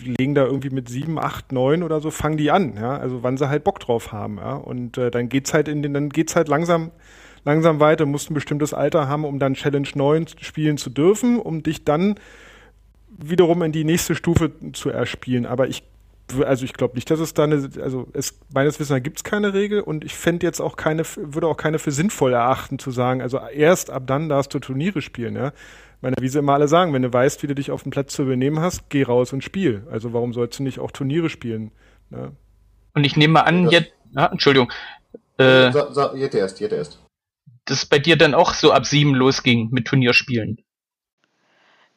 die 0.02 0.10
legen 0.10 0.34
da 0.34 0.44
irgendwie 0.44 0.70
mit 0.70 0.88
sieben, 0.88 1.20
acht, 1.20 1.52
neun 1.52 1.84
oder 1.84 2.00
so, 2.00 2.10
fangen 2.10 2.36
die 2.36 2.50
an, 2.50 2.74
ja. 2.76 2.98
Also 2.98 3.22
wann 3.22 3.36
sie 3.36 3.48
halt 3.48 3.62
Bock 3.62 3.78
drauf 3.78 4.10
haben, 4.10 4.38
ja. 4.38 4.54
Und 4.54 4.98
äh, 4.98 5.12
dann 5.12 5.28
geht's 5.28 5.54
halt 5.54 5.68
halt 5.68 6.48
langsam 6.48 6.90
langsam 7.44 7.80
weiter, 7.80 8.06
musst 8.06 8.30
ein 8.30 8.34
bestimmtes 8.34 8.74
Alter 8.74 9.08
haben, 9.08 9.24
um 9.24 9.38
dann 9.38 9.54
Challenge 9.54 9.88
9 9.94 10.26
spielen 10.40 10.76
zu 10.76 10.90
dürfen, 10.90 11.38
um 11.38 11.62
dich 11.62 11.84
dann 11.84 12.16
wiederum 13.08 13.62
in 13.62 13.72
die 13.72 13.84
nächste 13.84 14.14
Stufe 14.14 14.52
zu 14.72 14.90
erspielen. 14.90 15.46
Aber 15.46 15.68
ich 15.68 15.82
also 16.46 16.64
ich 16.64 16.74
glaube 16.74 16.94
nicht, 16.94 17.10
dass 17.10 17.20
es 17.20 17.34
da 17.34 17.44
eine, 17.44 17.68
also 17.82 18.06
es, 18.12 18.38
meines 18.54 18.78
Wissens 18.78 19.02
gibt 19.02 19.18
es 19.18 19.24
keine 19.24 19.52
Regel 19.52 19.80
und 19.80 20.04
ich 20.04 20.14
fände 20.14 20.46
jetzt 20.46 20.60
auch 20.60 20.76
keine, 20.76 21.02
würde 21.16 21.48
auch 21.48 21.56
keine 21.56 21.78
für 21.78 21.90
sinnvoll 21.90 22.32
erachten 22.32 22.78
zu 22.78 22.90
sagen, 22.90 23.20
also 23.20 23.38
erst 23.52 23.90
ab 23.90 24.04
dann 24.06 24.28
darfst 24.28 24.54
du 24.54 24.58
Turniere 24.58 25.02
spielen, 25.02 25.34
ja. 25.34 25.52
Meine, 26.02 26.16
wie 26.18 26.28
sie 26.28 26.38
immer 26.38 26.54
alle 26.54 26.66
sagen, 26.66 26.94
wenn 26.94 27.02
du 27.02 27.12
weißt, 27.12 27.42
wie 27.42 27.46
du 27.46 27.54
dich 27.54 27.70
auf 27.70 27.82
dem 27.82 27.90
Platz 27.90 28.14
zu 28.14 28.24
benehmen 28.24 28.60
hast, 28.60 28.88
geh 28.88 29.02
raus 29.02 29.34
und 29.34 29.44
spiel. 29.44 29.86
Also 29.90 30.14
warum 30.14 30.32
sollst 30.32 30.58
du 30.58 30.62
nicht 30.62 30.78
auch 30.78 30.92
Turniere 30.92 31.28
spielen? 31.28 31.72
Ne? 32.08 32.32
Und 32.94 33.04
ich 33.04 33.16
nehme 33.16 33.34
mal 33.34 33.42
an, 33.42 33.68
jetzt, 33.68 33.92
ja, 34.12 34.26
Entschuldigung. 34.26 34.72
Äh, 35.36 35.70
so, 35.72 35.92
so, 35.92 36.14
jetzt 36.14 36.34
erst, 36.34 36.60
jetzt 36.60 36.72
erst 36.72 36.99
das 37.64 37.86
bei 37.86 37.98
dir 37.98 38.16
dann 38.16 38.34
auch 38.34 38.54
so 38.54 38.72
ab 38.72 38.86
sieben 38.86 39.14
losging 39.14 39.68
mit 39.70 39.86
Turnierspielen. 39.86 40.64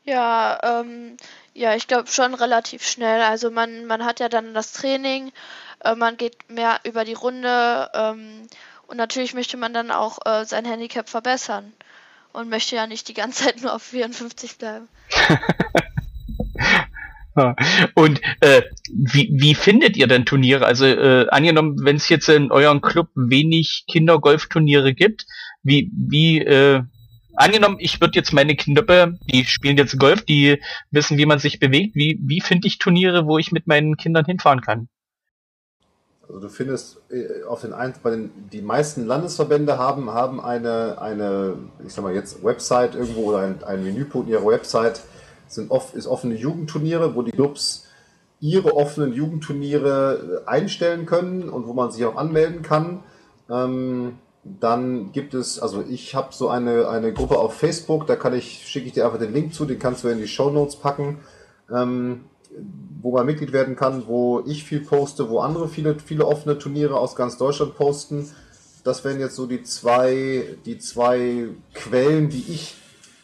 Ja, 0.04 0.60
ähm, 0.64 1.18
ja, 1.54 1.76
ich 1.76 1.88
glaube 1.88 2.10
schon 2.10 2.34
relativ 2.34 2.86
schnell. 2.86 3.22
Also 3.22 3.52
man, 3.52 3.86
man 3.86 4.04
hat 4.04 4.20
ja 4.20 4.28
dann 4.30 4.54
das 4.54 4.74
Training, 4.74 5.32
äh, 5.80 5.96
man 5.96 6.18
geht 6.18 6.50
mehr 6.50 6.80
über 6.84 7.06
die 7.06 7.14
Runde 7.14 7.90
ähm, 7.94 8.48
und 8.88 8.98
natürlich 8.98 9.34
möchte 9.34 9.58
man 9.58 9.74
dann 9.74 9.92
auch 9.92 10.20
äh, 10.26 10.46
sein 10.46 10.66
Handicap 10.66 11.08
verbessern 11.08 11.72
und 12.34 12.50
möchte 12.50 12.76
ja 12.76 12.88
nicht 12.88 13.08
die 13.08 13.14
ganze 13.14 13.46
Zeit 13.46 13.62
nur 13.62 13.74
auf 13.74 13.84
54 13.84 14.58
bleiben. 14.58 14.88
Und 17.96 18.22
äh, 18.42 18.62
wie, 18.92 19.32
wie 19.34 19.56
findet 19.56 19.98
ihr 19.98 20.06
denn 20.06 20.26
Turniere? 20.26 20.66
Also 20.66 20.86
äh, 20.86 21.28
angenommen, 21.30 21.84
wenn 21.84 21.96
es 21.96 22.08
jetzt 22.10 22.30
in 22.30 22.52
eurem 22.52 22.82
Club 22.82 23.10
wenig 23.16 23.86
Kindergolfturniere 23.90 24.94
gibt, 24.94 25.26
wie, 25.64 25.92
wie, 25.94 26.40
äh, 26.40 26.84
angenommen, 27.36 27.78
ich 27.80 28.00
würde 28.00 28.16
jetzt 28.16 28.34
meine 28.34 28.56
Knöpfe, 28.56 29.18
die 29.32 29.46
spielen 29.46 29.78
jetzt 29.78 29.98
Golf, 29.98 30.24
die 30.24 30.62
wissen, 30.92 31.18
wie 31.18 31.26
man 31.26 31.40
sich 31.40 31.60
bewegt, 31.60 31.96
wie, 31.96 32.20
wie 32.22 32.42
finde 32.42 32.68
ich 32.68 32.78
Turniere, 32.78 33.26
wo 33.26 33.38
ich 33.38 33.52
mit 33.52 33.68
meinen 33.68 33.98
Kindern 33.98 34.26
hinfahren 34.26 34.62
kann? 34.62 34.88
Also 36.28 36.40
du 36.40 36.50
findest 36.50 37.02
äh, 37.12 37.44
auf 37.44 37.62
den 37.62 37.74
ein, 37.74 37.94
bei 38.02 38.12
den 38.12 38.32
die 38.52 38.62
meisten 38.62 39.06
Landesverbände 39.06 39.78
haben 39.78 40.10
haben 40.12 40.40
eine 40.40 41.00
eine 41.02 41.58
ich 41.86 41.94
sag 41.94 42.04
mal 42.04 42.16
jetzt 42.16 42.44
Website 42.44 42.96
irgendwo 42.96 43.32
oder 43.32 43.40
ein, 43.40 43.62
ein 43.64 43.84
Menüpunkt 43.84 44.28
in 44.28 44.34
ihrer 44.34 44.46
Website 44.46 45.02
sind 45.48 45.70
oft 45.70 45.94
ist 45.96 46.08
offene 46.08 46.36
Jugendturniere, 46.36 47.14
wo 47.14 47.24
die 47.24 47.32
Clubs 47.32 47.88
ihre 48.40 48.76
offenen 48.76 49.14
Jugendturniere 49.14 50.44
einstellen 50.46 51.06
können 51.06 51.50
und 51.50 51.68
wo 51.68 51.74
man 51.74 51.92
sich 51.92 52.04
auch 52.06 52.16
anmelden 52.16 52.62
kann. 52.62 53.04
Ähm, 53.50 54.18
dann 54.44 55.12
gibt 55.14 55.34
es, 55.34 55.60
also 55.60 55.84
ich 55.88 56.16
habe 56.16 56.34
so 56.34 56.50
eine, 56.50 56.90
eine 56.90 57.14
Gruppe 57.14 57.38
auf 57.38 57.54
Facebook, 57.54 58.08
da 58.08 58.16
kann 58.16 58.34
ich, 58.34 58.68
schicke 58.68 58.88
ich 58.88 58.94
dir 58.94 59.06
einfach 59.06 59.20
den 59.20 59.34
Link 59.34 59.54
zu, 59.54 59.66
den 59.66 59.80
kannst 59.80 60.04
du 60.04 60.10
in 60.10 60.18
die 60.18 60.28
Show 60.28 60.50
Notes 60.50 60.76
packen, 60.76 61.20
ähm, 61.72 62.26
wo 63.02 63.14
man 63.14 63.26
Mitglied 63.26 63.54
werden 63.54 63.76
kann, 63.76 64.06
wo 64.08 64.44
ich 64.46 64.64
viel 64.64 64.82
poste, 64.82 65.30
wo 65.30 65.40
andere 65.40 65.70
viele, 65.70 65.98
viele 66.00 66.26
offene 66.26 66.60
Turniere 66.60 66.98
aus 66.98 67.16
ganz 67.16 67.38
Deutschland 67.38 67.76
posten. 67.76 68.30
Das 68.84 69.06
wären 69.06 69.20
jetzt 69.20 69.36
so 69.36 69.48
die 69.48 69.64
zwei, 69.64 70.58
die 70.66 70.78
zwei 70.78 71.48
Quellen, 71.74 72.30
die 72.30 72.44
ich 72.50 72.76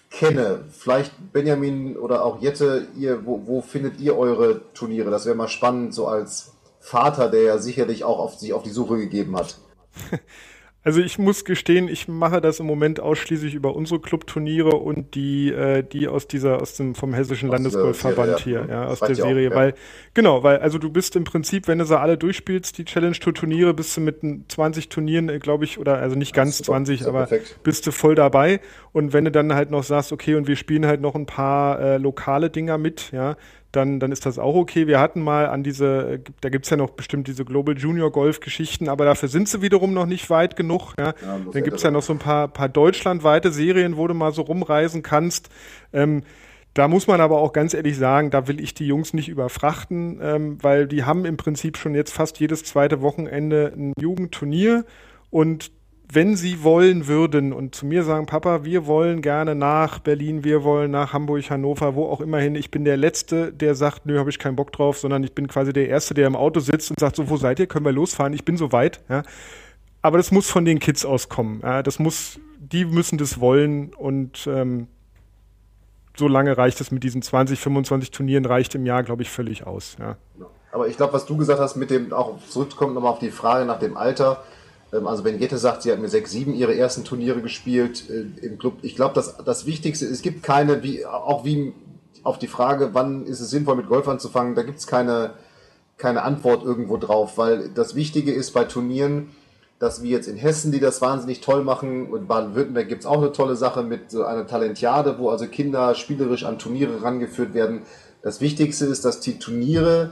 kenne. 0.09 0.63
Vielleicht 0.69 1.11
Benjamin 1.33 1.97
oder 1.97 2.23
auch 2.23 2.41
Jette, 2.41 2.87
ihr, 2.97 3.25
wo, 3.25 3.45
wo 3.45 3.61
findet 3.61 3.99
ihr 3.99 4.17
eure 4.17 4.61
Turniere? 4.73 5.11
Das 5.11 5.25
wäre 5.25 5.35
mal 5.35 5.49
spannend, 5.49 5.93
so 5.93 6.07
als 6.07 6.53
Vater, 6.79 7.29
der 7.29 7.43
ja 7.43 7.57
sicherlich 7.57 8.05
auch 8.05 8.19
auf, 8.19 8.35
sich 8.35 8.53
auf 8.53 8.63
die 8.63 8.69
Suche 8.69 8.97
gegeben 8.97 9.35
hat. 9.35 9.57
Also 10.81 11.01
ich 11.01 11.19
muss 11.19 11.43
gestehen, 11.43 11.89
ich 11.89 12.07
mache 12.07 12.39
das 12.39 12.61
im 12.61 12.65
Moment 12.65 13.01
ausschließlich 13.01 13.53
über 13.53 13.76
unsere 13.76 13.99
Clubturniere 13.99 14.77
und 14.77 15.14
die, 15.14 15.51
äh, 15.51 15.84
die 15.84 16.07
aus 16.07 16.26
dieser, 16.26 16.61
aus 16.61 16.76
dem 16.76 16.95
vom 16.95 17.14
Hessischen 17.14 17.49
Landesgolfverband 17.49 18.39
hier, 18.39 18.65
ja, 18.69 18.85
aus 18.85 19.01
der 19.01 19.14
Serie. 19.14 19.49
Auch, 19.49 19.51
ja. 19.51 19.57
Weil, 19.57 19.73
genau, 20.14 20.41
weil, 20.41 20.60
also 20.60 20.77
du 20.77 20.89
bist 20.89 21.18
im 21.18 21.26
Prinzip, 21.26 21.68
wenn 21.68 21.80
du 21.80 21.85
sie 21.85 21.99
alle 21.99 22.18
durchspielst, 22.18 22.77
die 22.77 22.85
Challenge 22.85 23.18
Tour 23.19 23.34
Turniere, 23.34 23.73
bist 23.73 23.97
du 23.97 24.01
mit 24.01 24.22
20 24.47 24.88
Turnieren, 24.88 25.27
äh, 25.27 25.39
glaube 25.39 25.65
ich, 25.65 25.80
oder 25.80 25.97
also 25.97 26.15
nicht 26.15 26.34
ganz 26.34 26.60
super, 26.60 26.72
20, 26.72 27.07
aber 27.07 27.26
perfekt. 27.26 27.60
bist 27.64 27.85
du 27.85 27.91
voll 27.91 28.15
dabei. 28.15 28.61
Und 28.93 29.11
wenn 29.11 29.26
du 29.26 29.31
dann 29.31 29.53
halt 29.53 29.72
noch 29.72 29.84
sagst, 29.84 30.14
okay, 30.14 30.35
und 30.35 30.47
wir 30.47 30.56
spielen 30.56 30.85
halt 30.85 31.01
noch 31.01 31.14
ein 31.14 31.26
paar 31.26 31.81
äh, 31.81 31.97
lokale 31.97 32.49
Dinger 32.49 32.77
mit, 32.77 33.11
ja, 33.11 33.35
dann, 33.71 33.99
dann 33.99 34.11
ist 34.11 34.25
das 34.25 34.39
auch 34.39 34.55
okay. 34.55 34.87
Wir 34.87 34.99
hatten 34.99 35.21
mal 35.21 35.47
an 35.47 35.63
diese, 35.63 36.21
da 36.41 36.49
gibt's 36.49 36.69
ja 36.69 36.77
noch 36.77 36.91
bestimmt 36.91 37.27
diese 37.27 37.45
Global 37.45 37.77
Junior 37.77 38.11
Golf 38.11 38.39
Geschichten, 38.39 38.89
aber 38.89 39.05
dafür 39.05 39.29
sind 39.29 39.47
sie 39.47 39.61
wiederum 39.61 39.93
noch 39.93 40.07
nicht 40.07 40.29
weit 40.29 40.55
genug. 40.55 40.93
Ja. 40.97 41.13
ja 41.21 41.39
dann 41.51 41.63
gibt's 41.63 41.83
ja 41.83 41.91
noch 41.91 42.01
so 42.01 42.13
ein 42.13 42.19
paar, 42.19 42.47
paar 42.47 42.69
deutschlandweite 42.69 43.51
Serien, 43.51 43.97
wo 43.97 44.07
du 44.07 44.13
mal 44.13 44.33
so 44.33 44.41
rumreisen 44.41 45.03
kannst. 45.03 45.49
Ähm, 45.93 46.23
da 46.73 46.87
muss 46.87 47.07
man 47.07 47.19
aber 47.19 47.39
auch 47.39 47.53
ganz 47.53 47.73
ehrlich 47.73 47.97
sagen, 47.97 48.29
da 48.29 48.47
will 48.47 48.59
ich 48.59 48.73
die 48.73 48.87
Jungs 48.87 49.13
nicht 49.13 49.27
überfrachten, 49.27 50.19
ähm, 50.21 50.57
weil 50.61 50.87
die 50.87 51.03
haben 51.03 51.25
im 51.25 51.37
Prinzip 51.37 51.77
schon 51.77 51.95
jetzt 51.95 52.13
fast 52.13 52.39
jedes 52.39 52.63
zweite 52.63 53.01
Wochenende 53.01 53.73
ein 53.75 53.93
Jugendturnier 53.99 54.85
und 55.29 55.71
wenn 56.11 56.36
sie 56.36 56.64
wollen 56.64 57.07
würden 57.07 57.53
und 57.53 57.76
zu 57.76 57.86
mir 57.86 58.03
sagen, 58.03 58.26
Papa, 58.26 58.64
wir 58.64 58.88
wollen 58.88 59.22
gerne 59.22 59.53
nach 59.53 59.99
Berlin, 59.99 60.44
wir 60.44 60.64
wollen 60.64 60.90
nach 60.90 61.14
Hamburg, 61.14 61.48
Hannover, 61.52 61.94
wo 61.94 62.07
auch 62.07 62.19
immer 62.19 62.40
hin. 62.40 62.56
Ich 62.56 62.72
bin 62.72 62.84
der 62.84 62.98
Letzte, 62.98 63.53
der 63.53 63.76
sagt, 63.76 64.07
nö, 64.07 64.18
habe 64.18 64.31
ich 64.31 64.40
keinen 64.40 64.56
Bock 64.56 64.72
drauf, 64.72 64.98
sondern 64.98 65.23
ich 65.23 65.34
bin 65.34 65.48
quasi 65.48 65.72
der 65.72 65.88
Erste, 65.88 66.15
der 66.15 66.26
im 66.26 66.36
Auto 66.36 66.61
sitzt 66.61 66.90
und 66.90 66.99
sagt, 66.99 67.15
so, 67.15 67.30
wo 67.30 67.38
seid 67.38 67.60
ihr? 67.60 67.68
Können 67.68 67.86
wir 67.86 67.91
losfahren? 67.91 68.34
Ich 68.34 68.44
bin 68.44 68.57
so 68.57 68.72
weit. 68.72 69.02
Ja. 69.07 69.22
Aber 70.02 70.18
das 70.18 70.31
muss 70.31 70.49
von 70.49 70.65
den 70.65 70.80
Kids 70.80 71.06
auskommen. 71.06 71.61
Ja. 71.61 71.84
Das 71.84 71.99
muss, 71.99 72.40
die 72.57 72.86
müssen 72.86 73.19
das 73.19 73.40
wollen 73.40 73.94
und 73.94 74.48
ähm, 74.52 74.88
so 76.18 76.27
lange 76.27 76.57
reicht 76.57 76.81
es 76.81 76.90
mit 76.90 77.03
diesen 77.03 77.22
20, 77.22 77.60
25 77.60 78.10
Turnieren, 78.10 78.45
reicht 78.45 78.73
im 78.73 78.86
Jahr, 78.88 79.03
glaube 79.03 79.22
ich, 79.22 79.30
völlig 79.30 79.68
aus. 79.68 79.95
Ja. 79.99 80.18
Aber 80.72 80.88
ich 80.88 80.98
glaube, 80.98 81.14
was 81.14 81.27
du 81.27 81.38
gesagt 81.38 81.60
hast, 81.60 81.76
mit 81.76 81.91
dem, 81.91 82.14
auch 82.14 82.40
zurückkommt 82.49 82.95
nochmal 82.95 83.11
auf 83.11 83.19
die 83.19 83.31
Frage 83.31 83.65
nach 83.65 83.80
dem 83.80 83.95
Alter, 83.95 84.44
also 84.91 85.24
wenn 85.24 85.40
Jette 85.40 85.57
sagt, 85.57 85.84
sie 85.84 85.91
hat 85.91 85.99
mit 85.99 86.11
6, 86.11 86.32
7 86.32 86.53
ihre 86.53 86.76
ersten 86.76 87.03
Turniere 87.03 87.41
gespielt 87.41 88.10
äh, 88.10 88.45
im 88.45 88.57
Club, 88.57 88.80
ich 88.82 88.95
glaube, 88.95 89.14
das, 89.14 89.38
das 89.44 89.66
Wichtigste, 89.66 90.06
es 90.06 90.22
gibt 90.22 90.44
keine, 90.44 90.84
wie, 90.84 91.06
auch 91.06 91.45
wie 91.45 91.74
auf 92.24 92.40
die 92.40 92.48
Frage, 92.48 92.90
wann 92.94 93.26
ist 93.26 93.40
es 93.40 93.49
sinnvoll 93.49 93.76
mit 93.76 93.88
Golf 93.88 94.07
anzufangen, 94.07 94.56
da 94.56 94.64
gibt 94.64 94.80
es 94.80 94.88
keine, 94.88 95.32
keine 95.98 96.24
Antwort 96.24 96.64
irgendwo 96.64 96.98
drauf, 96.98 97.38
weil 97.38 97.70
das 97.70 97.95
Wichtige 97.95 98.32
ist 98.32 98.52
bei 98.52 98.64
Turnieren, 98.64 99.30
dass 99.80 100.03
wir 100.03 100.10
jetzt 100.10 100.28
in 100.28 100.36
Hessen, 100.36 100.72
die 100.72 100.82
das 100.82 101.02
wahnsinnig 101.02 101.40
toll 101.40 101.64
machen, 101.64 102.07
und 102.07 102.28
Baden-Württemberg 102.28 102.90
gibt 102.90 103.02
es 103.02 103.06
auch 103.07 103.20
eine 103.20 103.32
tolle 103.32 103.56
Sache 103.56 103.84
mit 103.84 104.11
so 104.11 104.26
einer 104.26 104.45
Talentiade, 104.45 105.18
wo 105.20 105.30
also 105.30 105.48
Kinder 105.48 105.95
spielerisch 105.95 106.44
an 106.44 106.60
Turniere 106.60 107.02
rangeführt 107.02 107.53
werden. 107.53 107.84
Das 108.22 108.41
Wichtigste 108.41 108.86
ist, 108.86 109.06
dass 109.06 109.22
die 109.22 109.40
Turniere 109.40 110.11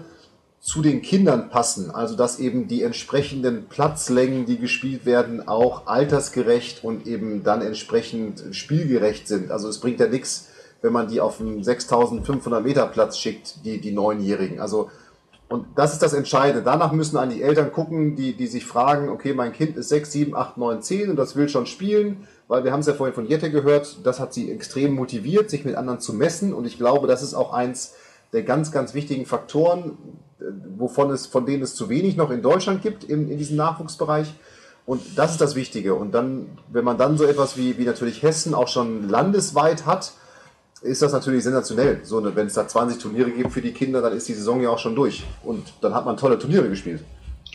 zu 0.59 0.81
den 0.81 1.01
Kindern 1.01 1.49
passen. 1.49 1.91
Also 1.91 2.15
dass 2.15 2.39
eben 2.39 2.67
die 2.67 2.83
entsprechenden 2.83 3.67
Platzlängen, 3.67 4.45
die 4.45 4.57
gespielt 4.57 5.05
werden, 5.05 5.47
auch 5.47 5.87
altersgerecht 5.87 6.83
und 6.83 7.07
eben 7.07 7.43
dann 7.43 7.61
entsprechend 7.61 8.43
spielgerecht 8.51 9.27
sind. 9.27 9.51
Also 9.51 9.69
es 9.69 9.79
bringt 9.79 9.99
ja 9.99 10.07
nichts, 10.07 10.49
wenn 10.81 10.93
man 10.93 11.07
die 11.07 11.21
auf 11.21 11.39
einen 11.39 11.63
6500 11.63 12.63
Meter 12.63 12.87
Platz 12.87 13.17
schickt, 13.17 13.65
die, 13.65 13.79
die 13.79 13.91
Neunjährigen. 13.91 14.59
Also 14.59 14.89
und 15.49 15.65
das 15.75 15.93
ist 15.93 16.01
das 16.01 16.11
Entscheidende. 16.11 16.61
Danach 16.61 16.91
müssen 16.91 17.15
an 17.15 17.29
die 17.29 17.41
Eltern 17.41 17.71
gucken, 17.71 18.15
die, 18.15 18.33
die 18.33 18.47
sich 18.47 18.65
fragen, 18.65 19.07
okay, 19.07 19.33
mein 19.33 19.53
Kind 19.53 19.77
ist 19.77 19.89
6, 19.89 20.11
7, 20.11 20.35
8, 20.35 20.57
9, 20.57 20.81
10 20.81 21.09
und 21.09 21.15
das 21.15 21.37
will 21.37 21.47
schon 21.47 21.65
spielen, 21.65 22.27
weil 22.49 22.65
wir 22.65 22.73
haben 22.73 22.81
es 22.81 22.87
ja 22.87 22.93
vorhin 22.93 23.15
von 23.15 23.27
Jette 23.27 23.49
gehört, 23.49 24.05
das 24.05 24.19
hat 24.19 24.33
sie 24.33 24.51
extrem 24.51 24.93
motiviert, 24.93 25.49
sich 25.49 25.63
mit 25.63 25.75
anderen 25.75 26.01
zu 26.01 26.13
messen 26.13 26.53
und 26.53 26.65
ich 26.65 26.77
glaube, 26.77 27.07
das 27.07 27.23
ist 27.23 27.33
auch 27.33 27.53
eins 27.53 27.95
der 28.33 28.43
ganz, 28.43 28.73
ganz 28.73 28.93
wichtigen 28.93 29.25
Faktoren, 29.25 29.97
wovon 30.77 31.11
es, 31.11 31.25
von 31.25 31.45
denen 31.45 31.63
es 31.63 31.75
zu 31.75 31.89
wenig 31.89 32.15
noch 32.15 32.31
in 32.31 32.41
Deutschland 32.41 32.81
gibt 32.81 33.03
in, 33.03 33.29
in 33.29 33.37
diesem 33.37 33.57
Nachwuchsbereich. 33.57 34.33
Und 34.85 35.01
das 35.17 35.31
ist 35.31 35.41
das 35.41 35.55
Wichtige. 35.55 35.95
Und 35.95 36.13
dann, 36.13 36.47
wenn 36.71 36.85
man 36.85 36.97
dann 36.97 37.17
so 37.17 37.25
etwas 37.25 37.57
wie, 37.57 37.77
wie 37.77 37.83
natürlich 37.83 38.23
Hessen 38.23 38.53
auch 38.53 38.69
schon 38.69 39.09
landesweit 39.09 39.85
hat, 39.85 40.13
ist 40.81 41.01
das 41.01 41.11
natürlich 41.11 41.43
sensationell. 41.43 41.99
So, 42.03 42.23
wenn 42.35 42.47
es 42.47 42.53
da 42.53 42.67
20 42.67 43.01
Turniere 43.01 43.31
gibt 43.31 43.51
für 43.51 43.61
die 43.61 43.73
Kinder, 43.73 44.01
dann 44.01 44.13
ist 44.13 44.27
die 44.27 44.33
Saison 44.33 44.61
ja 44.61 44.69
auch 44.69 44.79
schon 44.79 44.95
durch. 44.95 45.25
Und 45.43 45.73
dann 45.81 45.93
hat 45.93 46.05
man 46.05 46.15
tolle 46.17 46.39
Turniere 46.39 46.69
gespielt. 46.69 47.03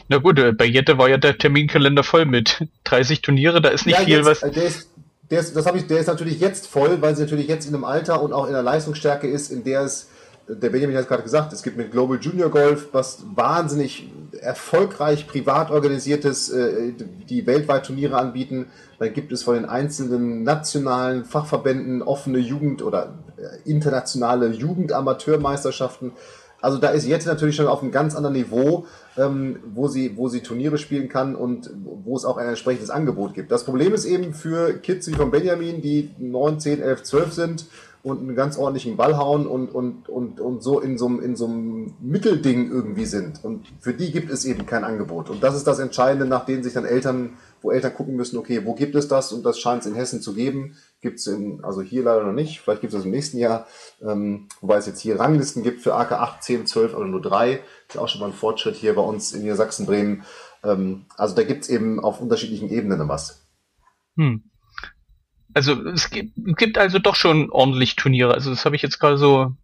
Na 0.09 0.19
gut, 0.19 0.39
äh, 0.39 0.53
bei 0.53 0.67
Jette 0.67 0.99
war 0.99 1.09
ja 1.09 1.17
der 1.17 1.39
Terminkalender 1.39 2.03
voll 2.03 2.27
mit 2.27 2.67
30 2.85 3.23
Turniere, 3.23 3.63
da 3.63 3.71
ist 3.71 3.87
nicht 3.87 3.99
ja, 3.99 4.05
viel 4.05 4.17
jetzt, 4.19 4.27
was. 4.27 4.43
Äh, 4.43 4.51
der 4.51 4.65
ist, 4.65 4.91
der 5.31 5.41
ist, 5.41 5.57
das 5.57 5.67
ich, 5.75 5.87
der 5.87 6.01
ist 6.01 6.09
natürlich 6.09 6.41
jetzt 6.41 6.67
voll, 6.67 7.01
weil 7.01 7.17
sie 7.17 7.23
natürlich 7.23 7.49
jetzt 7.49 7.67
in 7.67 7.75
einem 7.75 7.85
Alter 7.85 8.23
und 8.23 8.33
auch 8.33 8.47
in 8.47 8.53
der 8.53 8.63
Leistungsstärke 8.63 9.27
ist, 9.27 9.51
in 9.51 9.65
der 9.65 9.83
es 9.83 10.11
der 10.49 10.71
Benjamin 10.71 10.97
hat 10.97 11.09
gerade 11.09 11.23
gesagt, 11.23 11.53
es 11.53 11.63
gibt 11.63 11.77
mit 11.77 11.93
Global 11.93 12.19
Junior 12.21 12.51
Golf 12.51 12.89
was 12.93 13.23
wahnsinnig 13.35 14.11
erfolgreich 14.41 15.27
privat 15.27 15.71
organisiertes, 15.71 16.51
äh, 16.51 16.93
die 17.29 17.47
weltweit 17.47 17.87
Turniere 17.87 18.17
anbieten. 18.17 18.67
Dann 18.99 19.13
gibt 19.13 19.33
es 19.33 19.43
von 19.43 19.55
den 19.55 19.67
einzelnen 19.67 20.43
nationalen 20.43 21.25
Fachverbänden 21.25 22.03
offene 22.03 22.39
Jugend- 22.39 22.83
oder 22.83 23.15
äh, 23.37 23.69
internationale 23.69 24.49
Jugendamateurmeisterschaften. 24.49 26.13
Also 26.61 26.79
da 26.79 26.91
ist 26.91 27.07
jetzt 27.07 27.27
natürlich 27.27 27.57
schon 27.57 27.67
auf 27.67 27.83
einem 27.83 27.91
ganz 27.91 28.15
anderen 28.15 28.37
Niveau, 28.37 28.87
ähm, 29.19 29.59
wo, 29.75 29.89
sie, 29.89 30.17
wo 30.17 30.29
sie 30.29 30.41
Turniere 30.41 30.79
spielen 30.79 31.09
kann 31.09 31.35
und 31.35 31.71
wo 32.05 32.17
es 32.17 32.25
auch 32.25 32.37
ein 32.37 32.49
entsprechendes 32.49 32.91
Angebot 32.91 33.35
gibt. 33.35 33.51
Das 33.51 33.65
Problem 33.65 33.93
ist 33.93 34.05
eben 34.05 34.33
für 34.33 34.75
Kids 34.75 35.09
wie 35.09 35.15
von 35.15 35.33
Benjamin, 35.33 35.83
die 35.83 36.11
9, 36.19 36.61
10, 36.61 36.81
11, 36.81 37.03
12 37.03 37.33
sind, 37.33 37.67
und 38.03 38.19
einen 38.19 38.35
ganz 38.35 38.59
ordentlichen 38.59 38.97
Ball 38.97 39.17
hauen 39.17 39.47
und, 39.47 39.69
und, 39.69 40.09
und, 40.09 40.41
und 40.41 40.63
so 40.63 40.81
in 40.81 40.99
so, 40.99 41.07
einem, 41.07 41.21
in 41.21 41.37
so 41.37 41.47
einem 41.47 41.95
Mittelding 42.01 42.69
irgendwie 42.71 43.05
sind. 43.05 43.45
Und 43.45 43.67
für 43.81 43.95
die 43.95 44.11
gibt 44.11 44.29
es 44.31 44.45
eben 44.45 44.67
kein 44.67 44.83
Angebot. 44.83 45.31
Und 45.31 45.43
das 45.43 45.55
ist 45.55 45.69
das 45.69 45.79
Entscheidende, 45.79 46.27
nach 46.27 46.45
dem 46.45 46.65
sich 46.65 46.73
dann 46.73 46.85
Eltern, 46.85 47.35
wo 47.61 47.71
Eltern 47.71 47.95
gucken 47.95 48.17
müssen, 48.17 48.39
okay, 48.39 48.67
wo 48.67 48.75
gibt 48.75 48.97
es 48.97 49.07
das? 49.07 49.33
Und 49.33 49.47
das 49.47 49.61
scheint 49.61 49.83
es 49.83 49.87
in 49.87 49.95
Hessen 49.95 50.21
zu 50.21 50.35
geben. 50.35 50.77
Gibt 51.01 51.21
es 51.21 51.29
in, 51.29 51.63
also 51.63 51.81
hier 51.81 52.03
leider 52.03 52.25
noch 52.25 52.33
nicht, 52.33 52.61
vielleicht 52.61 52.81
gibt 52.81 52.93
es 52.93 52.99
das 52.99 53.05
im 53.05 53.13
nächsten 53.13 53.39
Jahr, 53.39 53.67
ähm, 54.01 54.49
wobei 54.61 54.79
es 54.79 54.87
jetzt 54.87 55.01
hier 55.01 55.21
Ranglisten 55.21 55.63
gibt 55.63 55.81
für 55.81 55.95
AK 55.95 56.13
8, 56.13 56.43
10, 56.43 56.67
12 56.67 56.95
oder 56.97 57.07
nur 57.07 57.23
drei. 57.23 57.61
Ist 57.89 57.99
auch 57.99 58.09
schon 58.09 58.21
mal 58.21 58.29
ein 58.29 58.33
Fortschritt 58.33 58.75
hier 58.75 58.97
bei 58.97 59.03
uns 59.03 59.33
in 59.33 59.43
Niedersachsen, 59.43 59.87
Bremen. 59.87 60.25
Ähm, 60.65 61.07
also 61.17 61.37
da 61.37 61.45
gibt 61.45 61.63
es 61.63 61.69
eben 61.71 62.01
auf 62.01 62.21
unterschiedlichen 62.21 62.69
Ebenen 62.69 63.09
was. 63.09 63.47
Hm. 64.17 64.43
Also 65.55 65.87
es 65.89 66.11
gibt, 66.11 66.33
gibt 66.57 66.79
also 66.79 66.99
doch 66.99 67.17
schon 67.17 67.51
ordentlich 67.51 67.97
Turniere. 67.97 68.35
Also 68.35 68.51
das 68.51 68.65
habe 68.65 68.77
ich 68.77 68.83
jetzt 68.83 68.99
gerade 68.99 69.19
so 69.19 69.55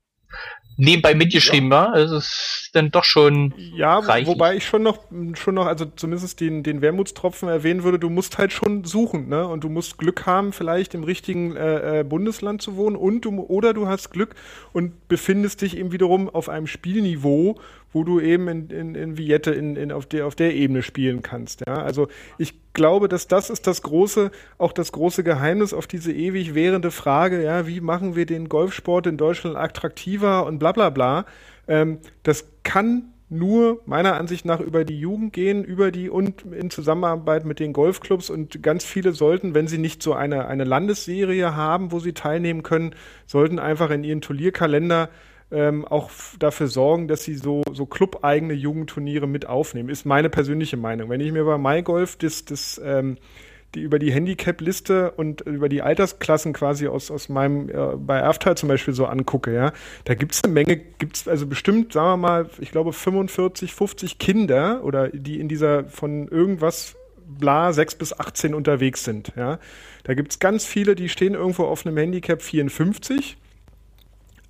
nebenbei 0.76 1.14
mitgeschrieben, 1.14 1.70
ja. 1.70 1.76
war. 1.76 1.92
Also 1.92 2.16
es 2.16 2.67
ist 2.68 2.76
dann 2.76 2.90
doch 2.90 3.04
schon. 3.04 3.54
Ja, 3.56 3.98
reichlich. 3.98 4.28
wobei 4.28 4.56
ich 4.56 4.66
schon 4.66 4.82
noch, 4.82 4.98
schon 5.34 5.54
noch, 5.54 5.66
also 5.66 5.86
zumindest 5.96 6.38
den, 6.40 6.62
den 6.62 6.82
Wermutstropfen 6.82 7.48
erwähnen 7.48 7.82
würde, 7.82 7.98
du 7.98 8.10
musst 8.10 8.36
halt 8.36 8.52
schon 8.52 8.84
suchen, 8.84 9.28
ne? 9.28 9.48
Und 9.48 9.64
du 9.64 9.70
musst 9.70 9.96
Glück 9.96 10.26
haben, 10.26 10.52
vielleicht 10.52 10.94
im 10.94 11.02
richtigen 11.02 11.56
äh, 11.56 12.00
äh 12.00 12.04
Bundesland 12.04 12.60
zu 12.60 12.76
wohnen 12.76 12.96
und 12.96 13.22
du, 13.22 13.40
oder 13.40 13.72
du 13.72 13.88
hast 13.88 14.10
Glück 14.10 14.34
und 14.72 15.08
befindest 15.08 15.62
dich 15.62 15.78
eben 15.78 15.92
wiederum 15.92 16.28
auf 16.28 16.50
einem 16.50 16.66
Spielniveau, 16.66 17.58
wo 17.92 18.04
du 18.04 18.20
eben 18.20 18.48
in, 18.48 18.68
in, 18.68 18.94
in 18.94 19.16
Viette 19.16 19.50
in, 19.52 19.76
in, 19.76 19.90
auf, 19.90 20.04
der, 20.04 20.26
auf 20.26 20.34
der 20.34 20.54
Ebene 20.54 20.82
spielen 20.82 21.22
kannst. 21.22 21.62
Ja? 21.66 21.82
Also 21.82 22.08
ich 22.36 22.52
glaube, 22.74 23.08
dass 23.08 23.28
das 23.28 23.48
ist 23.48 23.66
das 23.66 23.80
große, 23.80 24.30
auch 24.58 24.72
das 24.72 24.92
große 24.92 25.24
Geheimnis 25.24 25.72
auf 25.72 25.86
diese 25.86 26.12
ewig 26.12 26.54
währende 26.54 26.90
Frage, 26.90 27.42
ja, 27.42 27.66
wie 27.66 27.80
machen 27.80 28.14
wir 28.14 28.26
den 28.26 28.50
Golfsport 28.50 29.06
in 29.06 29.16
Deutschland 29.16 29.56
attraktiver 29.56 30.44
und 30.44 30.58
bla 30.58 30.72
bla 30.72 30.90
bla. 30.90 31.24
Ähm, 31.68 31.98
das 32.22 32.48
kann 32.64 33.12
nur 33.30 33.82
meiner 33.84 34.16
Ansicht 34.16 34.46
nach 34.46 34.60
über 34.60 34.84
die 34.84 34.98
Jugend 34.98 35.32
gehen, 35.32 35.62
über 35.62 35.90
die 35.90 36.08
und 36.08 36.44
in 36.50 36.70
Zusammenarbeit 36.70 37.44
mit 37.44 37.60
den 37.60 37.74
Golfclubs 37.74 38.30
und 38.30 38.62
ganz 38.62 38.84
viele 38.84 39.12
sollten, 39.12 39.54
wenn 39.54 39.68
sie 39.68 39.78
nicht 39.78 40.02
so 40.02 40.14
eine, 40.14 40.48
eine 40.48 40.64
Landesserie 40.64 41.54
haben, 41.54 41.92
wo 41.92 42.00
sie 42.00 42.14
teilnehmen 42.14 42.62
können, 42.62 42.94
sollten 43.26 43.58
einfach 43.58 43.90
in 43.90 44.02
ihren 44.02 44.22
Turnierkalender 44.22 45.10
ähm, 45.50 45.84
auch 45.86 46.10
dafür 46.38 46.68
sorgen, 46.68 47.08
dass 47.08 47.24
sie 47.24 47.34
so, 47.34 47.62
so 47.72 47.86
clubeigene 47.86 48.54
Jugendturniere 48.54 49.26
mit 49.26 49.46
aufnehmen. 49.46 49.88
Ist 49.88 50.06
meine 50.06 50.30
persönliche 50.30 50.76
Meinung. 50.76 51.10
Wenn 51.10 51.20
ich 51.20 51.32
mir 51.32 51.44
bei 51.44 51.58
MyGolf 51.58 52.16
das, 52.16 52.44
das 52.44 52.80
ähm, 52.82 53.16
die 53.74 53.82
über 53.82 53.98
die 53.98 54.12
Handicap-Liste 54.12 55.10
und 55.12 55.42
über 55.42 55.68
die 55.68 55.82
Altersklassen 55.82 56.52
quasi 56.52 56.88
aus, 56.88 57.10
aus 57.10 57.28
meinem, 57.28 57.68
äh, 57.68 57.96
bei 57.96 58.18
Erftal 58.18 58.56
zum 58.56 58.68
Beispiel 58.68 58.94
so 58.94 59.06
angucke, 59.06 59.54
ja, 59.54 59.72
da 60.04 60.14
gibt 60.14 60.34
es 60.34 60.44
eine 60.44 60.52
Menge, 60.52 60.76
gibt 60.76 61.16
es 61.16 61.28
also 61.28 61.46
bestimmt, 61.46 61.92
sagen 61.92 62.08
wir 62.08 62.28
mal, 62.28 62.50
ich 62.60 62.70
glaube 62.70 62.92
45, 62.92 63.74
50 63.74 64.18
Kinder 64.18 64.82
oder 64.84 65.08
die 65.08 65.38
in 65.38 65.48
dieser 65.48 65.84
von 65.84 66.28
irgendwas 66.28 66.96
bla 67.26 67.72
6 67.72 67.96
bis 67.96 68.18
18 68.18 68.54
unterwegs 68.54 69.04
sind, 69.04 69.32
ja. 69.36 69.58
Da 70.04 70.14
gibt 70.14 70.32
es 70.32 70.38
ganz 70.38 70.64
viele, 70.64 70.94
die 70.94 71.10
stehen 71.10 71.34
irgendwo 71.34 71.64
auf 71.64 71.84
einem 71.84 71.96
Handicap 71.96 72.40
54 72.40 73.36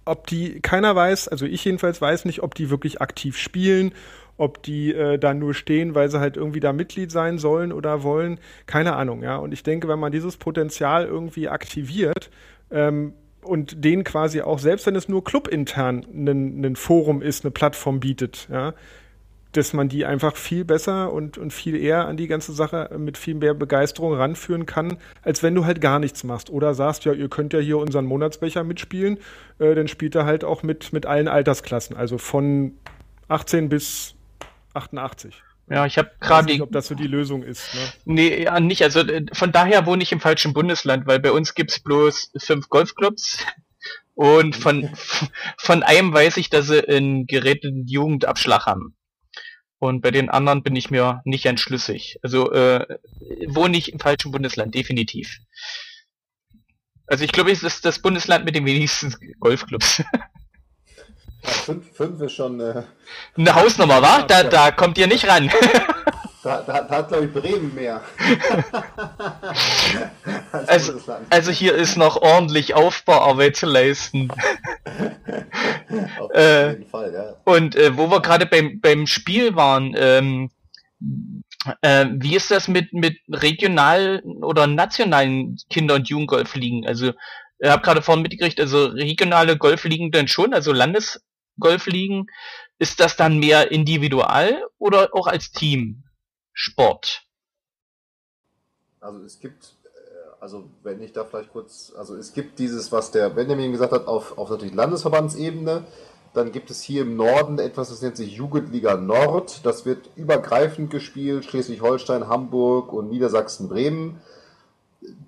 ob 0.09 0.27
die, 0.27 0.61
keiner 0.61 0.97
weiß, 0.97 1.29
also 1.29 1.45
ich 1.45 1.63
jedenfalls 1.65 2.01
weiß 2.01 2.25
nicht, 2.25 2.43
ob 2.43 2.55
die 2.55 2.71
wirklich 2.71 3.03
aktiv 3.03 3.37
spielen, 3.37 3.93
ob 4.39 4.63
die 4.63 4.95
äh, 4.95 5.19
da 5.19 5.35
nur 5.35 5.53
stehen, 5.53 5.95
weil 5.95 6.11
sie 6.11 6.19
halt 6.19 6.37
irgendwie 6.39 6.61
da 6.61 6.73
Mitglied 6.73 7.13
sein 7.13 7.39
sollen 7.39 7.73
oder 7.73 8.03
wollen, 8.03 8.41
keine 8.65 8.97
Ahnung, 8.97 9.23
ja. 9.23 9.37
Und 9.37 9.53
ich 9.53 9.63
denke, 9.63 9.89
wenn 9.89 9.99
man 9.99 10.13
dieses 10.13 10.39
Potenzial 10.39 11.05
irgendwie 11.05 11.49
aktiviert, 11.49 12.31
ähm, 12.71 13.13
und 13.43 13.85
den 13.85 14.05
quasi 14.05 14.43
auch, 14.43 14.59
selbst 14.59 14.87
wenn 14.87 14.97
es 14.97 15.09
nur 15.09 15.25
clubintern 15.25 16.05
ein 16.27 16.77
Forum 16.77 17.23
ist, 17.23 17.45
eine 17.45 17.51
Plattform 17.51 18.01
bietet, 18.01 18.49
ja, 18.51 18.75
dass 19.53 19.73
man 19.73 19.89
die 19.89 20.05
einfach 20.05 20.37
viel 20.37 20.65
besser 20.65 21.13
und, 21.13 21.39
und 21.39 21.53
viel 21.53 21.75
eher 21.75 22.07
an 22.07 22.17
die 22.17 22.27
ganze 22.27 22.53
Sache 22.53 22.91
mit 22.99 23.17
viel 23.17 23.35
mehr 23.35 23.55
Begeisterung 23.55 24.13
ranführen 24.15 24.67
kann, 24.67 24.99
als 25.23 25.43
wenn 25.43 25.55
du 25.55 25.65
halt 25.65 25.81
gar 25.81 25.99
nichts 25.99 26.23
machst. 26.25 26.51
Oder 26.51 26.75
sagst, 26.75 27.07
ja, 27.07 27.13
ihr 27.13 27.29
könnt 27.29 27.55
ja 27.55 27.59
hier 27.59 27.79
unseren 27.79 28.05
Monatsbecher 28.05 28.65
mitspielen, 28.65 29.19
äh, 29.59 29.75
dann 29.75 29.89
spielt 29.89 30.15
er 30.15 30.27
halt 30.27 30.45
auch 30.45 30.63
mit, 30.63 30.93
mit 30.93 31.07
allen 31.07 31.29
Altersklassen, 31.29 31.97
also 31.97 32.19
von 32.19 32.73
18 33.29 33.69
bis 33.69 34.15
88. 34.79 35.43
Ja, 35.71 35.85
ich 35.85 35.99
habe 35.99 36.11
gerade. 36.21 36.47
nicht, 36.47 36.63
ob 36.63 36.73
das 36.73 36.87
so 36.87 36.95
die 36.95 37.07
Lösung 37.07 37.43
ist. 37.43 37.75
Ne? 37.75 37.81
Nee, 38.07 38.43
ja, 38.45 38.59
nicht. 38.59 38.83
Also 38.83 39.01
äh, 39.01 39.27
von 39.33 39.53
daher 39.53 39.85
wohne 39.85 40.03
ich 40.03 40.13
im 40.13 40.21
falschen 40.21 40.55
Bundesland, 40.55 41.07
weil 41.07 41.21
bei 41.21 41.33
uns 41.33 41.55
gibt's 41.55 41.81
bloß 41.81 42.33
fünf 42.39 42.69
Golfclubs. 42.69 43.45
Und 44.15 44.57
von, 44.57 44.91
von 45.59 45.83
einem 45.83 46.13
weiß 46.13 46.39
ich, 46.39 46.51
dass 46.51 46.67
sie 46.67 46.87
einen 46.89 47.27
geräteten 47.27 47.87
Jugendabschlag 47.87 48.67
haben. 48.67 48.97
Und 49.79 50.01
bei 50.01 50.11
den 50.11 50.29
anderen 50.29 50.63
bin 50.63 50.75
ich 50.75 50.91
mir 50.91 51.23
nicht 51.25 51.47
entschlüssig. 51.47 52.19
Also 52.23 52.51
äh, 52.51 52.99
wohne 53.47 53.77
ich 53.77 53.93
im 53.93 54.01
falschen 54.01 54.33
Bundesland, 54.33 54.75
definitiv. 54.75 55.39
Also 57.07 57.25
ich 57.25 57.33
glaube, 57.33 57.53
es 57.53 57.63
ist 57.63 57.85
das 57.85 58.01
Bundesland 58.01 58.45
mit 58.45 58.57
den 58.57 58.67
wenigsten 58.67 59.15
Golfclubs. 59.39 60.03
Ja, 61.45 61.51
fünf, 61.51 61.97
fünf 61.97 62.21
ist 62.21 62.33
schon. 62.33 62.61
Äh, 62.61 62.83
Eine 63.37 63.55
Hausnummer, 63.55 64.03
wa? 64.03 64.23
Da, 64.23 64.43
da 64.43 64.71
kommt 64.71 64.99
ihr 64.99 65.07
nicht 65.07 65.29
ran. 65.29 65.51
Da, 66.41 66.63
da, 66.63 66.83
da 66.83 66.99
hat, 66.99 67.09
glaube 67.09 67.25
ich, 67.25 67.33
Bremen 67.33 67.75
mehr. 67.75 68.01
also, 70.67 71.01
also 71.31 71.51
hier 71.51 71.75
ist 71.75 71.97
noch 71.97 72.17
ordentlich 72.17 72.75
Aufbauarbeit 72.75 73.57
zu 73.57 73.67
leisten. 73.67 74.29
Auf 76.21 76.31
äh, 76.33 76.71
jeden 76.71 76.87
Fall, 76.87 77.13
ja. 77.13 77.35
Und 77.45 77.75
äh, 77.75 77.97
wo 77.97 78.09
wir 78.09 78.23
gerade 78.23 78.47
beim, 78.47 78.81
beim 78.81 79.09
Spiel 79.09 79.57
waren, 79.57 79.97
ähm, 79.99 80.51
äh, 81.83 82.07
wie 82.13 82.37
ist 82.37 82.53
das 82.53 82.69
mit, 82.69 82.93
mit 82.93 83.19
regionalen 83.29 84.21
oder 84.43 84.69
nationalen 84.69 85.59
Kinder- 85.69 85.97
und 85.97 86.09
Jugendgolfligen? 86.09 86.87
Also, 86.87 87.15
ich 87.59 87.69
habe 87.69 87.83
gerade 87.83 88.01
vorhin 88.01 88.23
mitgekriegt, 88.23 88.61
also 88.61 88.87
regionale 88.87 89.59
Golfligen 89.59 90.13
dann 90.13 90.29
schon, 90.29 90.55
also 90.55 90.71
Landesgolfligen. 91.59 92.31
Ist 92.79 93.01
das 93.01 93.17
dann 93.17 93.39
mehr 93.39 93.71
individual 93.71 94.65
oder 94.79 95.11
auch 95.13 95.27
als 95.27 95.51
Team? 95.51 96.05
Sport? 96.53 97.23
Also 99.01 99.23
es 99.23 99.39
gibt, 99.39 99.77
äh, 99.85 99.89
also 100.41 100.71
wenn 100.83 101.01
ich 101.03 101.13
da 101.13 101.25
vielleicht 101.25 101.53
kurz, 101.53 101.93
also 101.97 102.17
es 102.17 102.33
gibt 102.33 102.59
dieses, 102.59 102.91
was 102.91 103.11
der 103.11 103.31
Benjamin 103.31 103.73
gesagt 103.73 103.93
hat, 103.93 104.07
auf, 104.07 104.39
auf 104.39 104.51
natürlich 104.51 104.75
Landesverbandsebene. 104.75 105.85
Dann 106.35 106.53
gibt 106.53 106.71
es 106.71 106.83
hier 106.83 107.03
im 107.03 107.17
Norden 107.17 107.59
etwas, 107.59 107.89
das 107.89 108.03
nennt 108.03 108.17
sich 108.17 108.33
Jugendliga 108.33 108.97
Nord. 108.97 109.65
Das 109.65 109.87
wird 109.87 110.11
übergreifend 110.15 110.91
gespielt, 110.91 111.45
Schleswig-Holstein, 111.45 112.29
Hamburg 112.29 112.93
und 112.93 113.09
Niedersachsen-Bremen. 113.09 114.21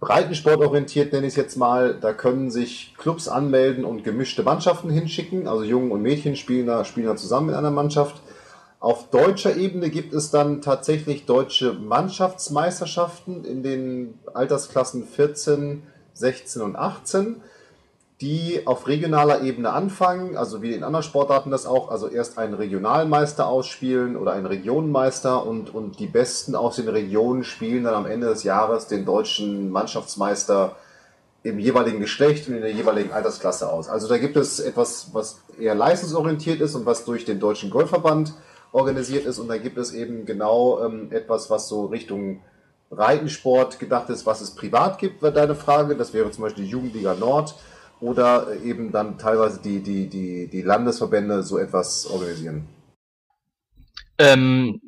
Breitensport 0.01 0.61
orientiert 0.61 1.13
nenne 1.13 1.27
ich 1.27 1.35
es 1.35 1.37
jetzt 1.37 1.57
mal. 1.57 1.95
Da 2.01 2.13
können 2.13 2.51
sich 2.51 2.95
Clubs 2.99 3.29
anmelden 3.29 3.85
und 3.85 4.03
gemischte 4.03 4.43
Mannschaften 4.43 4.91
hinschicken. 4.91 5.47
Also 5.47 5.63
Jungen 5.63 5.93
und 5.93 6.03
Mädchen 6.03 6.37
spielen 6.37 6.67
da, 6.67 6.85
spielen 6.85 7.07
da 7.07 7.17
zusammen 7.17 7.51
in 7.51 7.55
einer 7.55 7.71
Mannschaft. 7.71 8.21
Auf 8.81 9.11
deutscher 9.11 9.57
Ebene 9.57 9.91
gibt 9.91 10.15
es 10.15 10.31
dann 10.31 10.63
tatsächlich 10.63 11.27
deutsche 11.27 11.75
Mannschaftsmeisterschaften 11.75 13.45
in 13.45 13.63
den 13.63 14.19
Altersklassen 14.33 15.05
14, 15.05 15.83
16 16.15 16.63
und 16.63 16.77
18, 16.77 17.43
die 18.21 18.67
auf 18.67 18.87
regionaler 18.87 19.43
Ebene 19.43 19.73
anfangen, 19.73 20.37
also 20.37 20.61
wie 20.61 20.75
in 20.75 20.85
anderen 20.85 21.03
Sportarten 21.03 21.51
das 21.51 21.65
auch, 21.65 21.91
also 21.91 22.09
erst 22.09 22.37
einen 22.37 22.53
Regionalmeister 22.53 23.47
ausspielen 23.47 24.17
oder 24.17 24.33
einen 24.33 24.45
Regionenmeister 24.45 25.47
und, 25.47 25.75
und 25.75 25.99
die 25.99 26.07
Besten 26.07 26.55
aus 26.55 26.77
den 26.77 26.89
Regionen 26.89 27.45
spielen 27.45 27.85
dann 27.85 27.95
am 27.95 28.07
Ende 28.07 28.29
des 28.29 28.43
Jahres 28.43 28.87
den 28.89 29.07
deutschen 29.07 29.71
Mannschaftsmeister 29.71 30.77
im 31.43 31.59
jeweiligen 31.59 32.01
Geschlecht 32.01 32.47
und 32.49 32.57
in 32.57 32.61
der 32.61 32.73
jeweiligen 32.73 33.13
Altersklasse 33.13 33.73
aus. 33.73 33.89
Also 33.89 34.07
da 34.07 34.19
gibt 34.19 34.37
es 34.37 34.61
etwas, 34.61 35.09
was 35.15 35.41
eher 35.59 35.75
leistungsorientiert 35.75 36.61
ist 36.61 36.75
und 36.75 36.85
was 36.85 37.07
durch 37.07 37.25
den 37.25 37.41
Deutschen 37.41 37.71
Golfverband 37.71 38.35
organisiert 38.73 39.25
ist. 39.25 39.39
Und 39.39 39.49
da 39.49 39.57
gibt 39.57 39.79
es 39.79 39.95
eben 39.95 40.27
genau 40.27 40.85
ähm, 40.85 41.09
etwas, 41.11 41.49
was 41.49 41.69
so 41.69 41.87
Richtung 41.87 42.41
Reitensport 42.91 43.79
gedacht 43.79 44.11
ist, 44.11 44.27
was 44.27 44.43
es 44.43 44.51
privat 44.51 44.99
gibt, 44.99 45.23
war 45.23 45.31
deine 45.31 45.55
Frage. 45.55 45.97
Das 45.97 46.13
wäre 46.13 46.31
zum 46.31 46.43
Beispiel 46.43 46.65
die 46.65 46.71
Jugendliga 46.71 47.15
Nord 47.15 47.55
oder 48.01 48.57
eben 48.65 48.93
dann 48.93 49.19
teilweise 49.19 49.61
die, 49.61 49.81
die, 49.81 50.09
die, 50.09 50.49
die 50.49 50.63
Landesverbände 50.63 51.43
so 51.43 51.59
etwas 51.59 52.07
organisieren. 52.07 52.67
Ähm, 54.19 54.81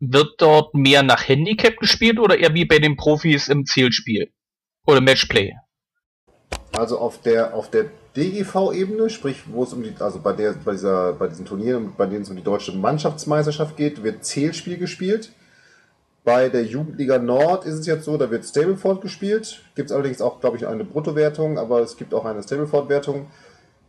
wird 0.00 0.34
dort 0.38 0.74
mehr 0.74 1.02
nach 1.02 1.26
Handicap 1.26 1.76
gespielt 1.78 2.18
oder 2.18 2.38
eher 2.38 2.54
wie 2.54 2.64
bei 2.64 2.78
den 2.78 2.96
Profis 2.96 3.48
im 3.48 3.66
Zielspiel? 3.66 4.30
Oder 4.86 5.00
Matchplay? 5.00 5.54
Also 6.72 6.98
auf 6.98 7.20
der, 7.22 7.54
auf 7.54 7.70
der 7.70 7.86
DGV-Ebene, 8.16 9.10
sprich, 9.10 9.42
wo 9.46 9.64
es 9.64 9.72
um 9.72 9.82
die, 9.82 9.94
also 9.98 10.20
bei 10.20 10.32
der, 10.32 10.52
bei 10.52 10.72
dieser, 10.72 11.12
bei 11.14 11.28
diesen 11.28 11.44
Turnieren, 11.44 11.94
bei 11.96 12.06
denen 12.06 12.22
es 12.22 12.30
um 12.30 12.36
die 12.36 12.42
deutsche 12.42 12.72
Mannschaftsmeisterschaft 12.72 13.76
geht, 13.76 14.02
wird 14.02 14.24
Zählspiel 14.24 14.76
gespielt. 14.76 15.32
Bei 16.28 16.50
der 16.50 16.62
Jugendliga 16.62 17.18
Nord 17.18 17.64
ist 17.64 17.78
es 17.78 17.86
jetzt 17.86 18.04
so, 18.04 18.18
da 18.18 18.30
wird 18.30 18.44
Stableford 18.44 19.00
gespielt. 19.00 19.62
Gibt 19.74 19.88
es 19.88 19.96
allerdings 19.96 20.20
auch, 20.20 20.40
glaube 20.40 20.58
ich, 20.58 20.66
eine 20.66 20.84
Bruttowertung, 20.84 21.58
aber 21.58 21.80
es 21.80 21.96
gibt 21.96 22.12
auch 22.12 22.26
eine 22.26 22.42
Stableford-Wertung. 22.42 23.28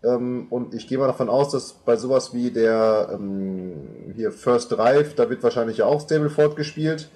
Ähm, 0.06 0.48
und 0.50 0.74
ich 0.74 0.88
gehe 0.88 0.98
mal 0.98 1.08
davon 1.08 1.28
aus, 1.28 1.52
dass 1.52 1.74
bei 1.74 1.98
sowas 1.98 2.34
wie 2.34 2.50
der 2.50 3.10
ähm, 3.12 4.14
hier 4.16 4.32
First 4.32 4.72
Drive, 4.72 5.16
da 5.16 5.30
wird 5.30 5.44
wahrscheinlich 5.44 5.82
auch 5.84 6.00
Stableford 6.00 6.56
gespielt. 6.56 7.10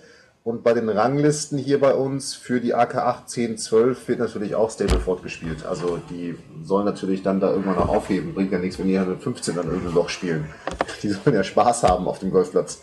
Und 0.43 0.61
bei 0.61 0.73
den 0.73 0.89
Ranglisten 0.89 1.57
hier 1.57 1.79
bei 1.79 1.93
uns 1.95 2.33
für 2.33 2.59
die 2.59 2.73
AK 2.73 2.95
8, 2.95 3.29
10, 3.29 3.57
12 3.57 4.09
wird 4.09 4.19
natürlich 4.19 4.55
auch 4.55 4.71
Stableford 4.71 5.23
gespielt. 5.23 5.65
Also 5.65 6.01
die 6.09 6.35
sollen 6.65 6.83
natürlich 6.83 7.23
dann 7.23 7.39
da 7.39 7.49
irgendwann 7.49 7.77
noch 7.77 7.87
aufheben. 7.87 8.33
Bringt 8.33 8.51
ja 8.51 8.59
nichts, 8.59 8.77
wenn 8.77 8.89
die 8.89 8.97
115 8.97 9.55
dann 9.55 9.67
irgendein 9.67 9.93
Loch 9.93 10.09
spielen. 10.09 10.49
Die 11.01 11.11
sollen 11.11 11.33
ja 11.33 11.45
Spaß 11.45 11.83
haben 11.83 12.09
auf 12.09 12.19
dem 12.19 12.31
Golfplatz. 12.31 12.81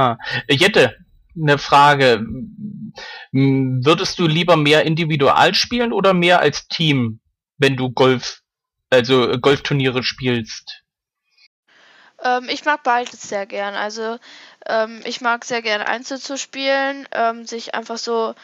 Ha. 0.00 0.18
Jette, 0.48 0.96
eine 1.38 1.58
Frage. 1.58 2.24
Würdest 3.32 4.18
du 4.18 4.26
lieber 4.26 4.56
mehr 4.56 4.86
individual 4.86 5.54
spielen 5.54 5.92
oder 5.92 6.14
mehr 6.14 6.40
als 6.40 6.68
Team, 6.68 7.20
wenn 7.58 7.76
du 7.76 7.90
Golf, 7.90 8.40
also 8.88 9.38
Golfturniere 9.38 10.02
spielst? 10.02 10.82
Ähm, 12.24 12.48
ich 12.48 12.64
mag 12.64 12.82
beides 12.82 13.20
sehr 13.20 13.44
gern. 13.44 13.74
Also 13.74 14.18
ähm, 14.66 15.02
ich 15.04 15.20
mag 15.20 15.44
sehr 15.44 15.60
gern 15.60 15.82
Einzel 15.82 16.18
zu 16.18 16.38
spielen, 16.38 17.06
ähm, 17.12 17.46
sich 17.46 17.74
einfach 17.74 17.98
so 17.98 18.34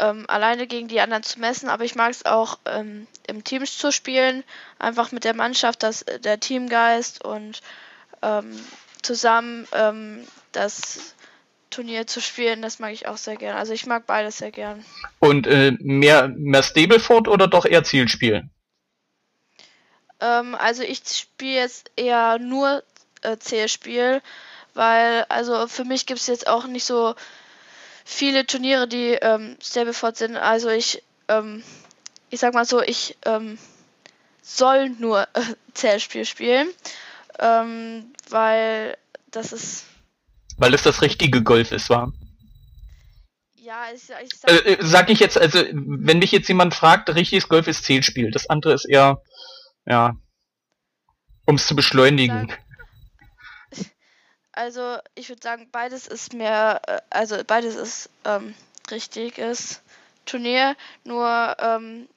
ähm, 0.00 0.24
alleine 0.26 0.66
gegen 0.66 0.88
die 0.88 1.00
anderen 1.00 1.22
zu 1.22 1.38
messen, 1.38 1.68
aber 1.68 1.84
ich 1.84 1.94
mag 1.94 2.10
es 2.10 2.26
auch 2.26 2.58
ähm, 2.66 3.06
im 3.28 3.44
Team 3.44 3.64
zu 3.64 3.92
spielen, 3.92 4.42
einfach 4.80 5.12
mit 5.12 5.22
der 5.22 5.34
Mannschaft, 5.34 5.84
das, 5.84 6.04
der 6.24 6.40
Teamgeist 6.40 7.24
und 7.24 7.60
ähm, 9.04 9.66
zusammen 9.68 10.28
das 10.52 11.14
Turnier 11.74 12.06
zu 12.06 12.20
spielen, 12.20 12.62
das 12.62 12.78
mag 12.78 12.92
ich 12.92 13.08
auch 13.08 13.16
sehr 13.16 13.36
gern. 13.36 13.56
Also 13.56 13.72
ich 13.72 13.86
mag 13.86 14.06
beides 14.06 14.38
sehr 14.38 14.52
gern. 14.52 14.84
Und 15.18 15.46
äh, 15.46 15.72
mehr, 15.80 16.28
mehr 16.28 16.62
Stableford 16.62 17.26
oder 17.26 17.48
doch 17.48 17.66
eher 17.66 17.82
Zielspiel? 17.82 18.48
Ähm, 20.20 20.54
also 20.54 20.82
ich 20.82 21.02
spiele 21.04 21.56
jetzt 21.56 21.90
eher 21.96 22.38
nur 22.38 22.84
äh, 23.22 23.36
Zählspiel, 23.38 24.22
weil 24.74 25.24
also 25.28 25.66
für 25.66 25.84
mich 25.84 26.06
gibt 26.06 26.20
es 26.20 26.28
jetzt 26.28 26.46
auch 26.46 26.66
nicht 26.66 26.84
so 26.84 27.14
viele 28.04 28.46
Turniere, 28.46 28.86
die 28.86 29.18
ähm, 29.20 29.56
Stableford 29.60 30.16
sind. 30.16 30.36
Also 30.36 30.68
ich, 30.68 31.02
ähm, 31.28 31.64
ich 32.30 32.38
sag 32.38 32.54
mal 32.54 32.64
so, 32.64 32.82
ich 32.82 33.16
ähm, 33.24 33.58
soll 34.42 34.90
nur 34.90 35.22
äh, 35.32 35.40
Zählspiel 35.74 36.24
spielen, 36.24 36.68
ähm, 37.38 38.12
weil 38.30 38.96
das 39.30 39.52
ist. 39.52 39.86
Weil 40.56 40.74
es 40.74 40.82
das 40.82 41.02
richtige 41.02 41.42
Golf 41.42 41.72
ist, 41.72 41.90
war. 41.90 42.12
Ja, 43.56 43.86
ich, 43.94 44.02
ich 44.22 44.38
sag, 44.38 44.50
äh, 44.50 44.74
äh, 44.74 44.76
sag 44.80 45.08
ich 45.10 45.20
jetzt, 45.20 45.38
also 45.38 45.64
wenn 45.72 46.18
mich 46.18 46.32
jetzt 46.32 46.48
jemand 46.48 46.74
fragt, 46.74 47.08
richtiges 47.14 47.48
Golf 47.48 47.66
ist 47.66 47.84
Zählspiel, 47.84 48.30
das 48.30 48.50
andere 48.50 48.74
ist 48.74 48.84
eher, 48.84 49.22
ja, 49.86 50.16
um 51.46 51.54
es 51.54 51.66
zu 51.66 51.74
beschleunigen. 51.74 52.52
Also 54.52 54.98
ich 55.16 55.28
würde 55.28 55.42
sagen, 55.42 55.68
beides 55.72 56.06
ist 56.06 56.32
mehr, 56.32 56.80
äh, 56.86 57.00
also 57.10 57.42
beides 57.44 57.74
ist 57.74 58.10
ähm, 58.24 58.54
richtiges 58.90 59.82
Turnier, 60.26 60.76
nur 61.02 61.56
ähm, 61.58 62.08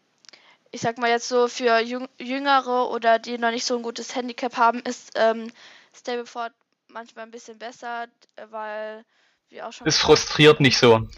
ich 0.77 0.83
sag 0.83 0.99
mal 0.99 1.09
jetzt 1.09 1.27
so 1.27 1.47
für 1.47 1.79
Jüngere 1.79 2.91
oder 2.91 3.17
die 3.17 3.39
noch 3.39 3.49
nicht 3.49 3.65
so 3.65 3.75
ein 3.75 3.81
gutes 3.81 4.13
Handicap 4.13 4.57
haben, 4.57 4.79
ist 4.81 5.09
ähm, 5.15 5.51
Stableford 5.91 6.53
manchmal 6.87 7.25
ein 7.25 7.31
bisschen 7.31 7.57
besser, 7.57 8.05
weil 8.51 9.03
wir 9.49 9.67
auch 9.67 9.73
schon. 9.73 9.87
Es 9.87 9.97
frustriert 9.97 10.59
nicht 10.59 10.77
so. 10.77 11.09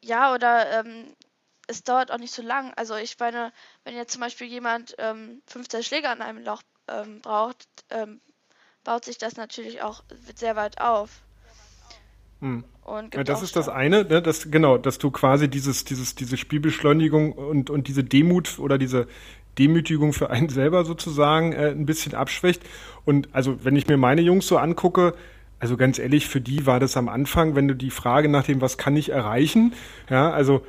Ja, 0.00 0.32
oder 0.32 0.80
ähm, 0.80 1.14
es 1.66 1.82
dauert 1.82 2.10
auch 2.10 2.16
nicht 2.16 2.32
so 2.32 2.40
lang. 2.40 2.72
Also 2.72 2.96
ich 2.96 3.18
meine, 3.18 3.52
wenn 3.84 3.94
jetzt 3.94 4.12
zum 4.12 4.22
Beispiel 4.22 4.46
jemand 4.46 4.94
ähm, 4.96 5.42
15 5.48 5.82
Schläge 5.82 6.08
an 6.08 6.22
einem 6.22 6.42
Loch 6.42 6.62
ähm, 6.88 7.20
braucht, 7.20 7.66
ähm, 7.90 8.22
baut 8.82 9.04
sich 9.04 9.18
das 9.18 9.36
natürlich 9.36 9.82
auch 9.82 10.04
sehr 10.36 10.56
weit 10.56 10.80
auf. 10.80 11.20
Hm. 12.40 12.64
Ja, 13.14 13.22
das 13.22 13.42
ist 13.42 13.54
das 13.54 13.68
eine, 13.68 14.04
ne, 14.04 14.20
das, 14.20 14.50
genau, 14.50 14.76
dass 14.76 14.98
du 14.98 15.12
quasi 15.12 15.48
dieses, 15.48 15.84
dieses, 15.84 16.16
diese 16.16 16.36
Spielbeschleunigung 16.36 17.32
und, 17.32 17.70
und 17.70 17.86
diese 17.86 18.02
Demut 18.02 18.58
oder 18.58 18.78
diese 18.78 19.06
Demütigung 19.58 20.12
für 20.12 20.30
einen 20.30 20.48
selber 20.48 20.84
sozusagen 20.84 21.52
äh, 21.52 21.68
ein 21.68 21.86
bisschen 21.86 22.14
abschwächt. 22.14 22.62
Und 23.04 23.28
also, 23.32 23.64
wenn 23.64 23.76
ich 23.76 23.86
mir 23.86 23.96
meine 23.96 24.22
Jungs 24.22 24.46
so 24.46 24.58
angucke, 24.58 25.14
also 25.60 25.76
ganz 25.76 25.98
ehrlich, 25.98 26.26
für 26.26 26.40
die 26.40 26.66
war 26.66 26.80
das 26.80 26.96
am 26.96 27.08
Anfang, 27.08 27.54
wenn 27.54 27.68
du 27.68 27.74
die 27.74 27.90
Frage 27.90 28.28
nach 28.28 28.44
dem, 28.44 28.60
was 28.60 28.78
kann 28.78 28.96
ich 28.96 29.10
erreichen, 29.10 29.74
ja, 30.08 30.30
also 30.30 30.62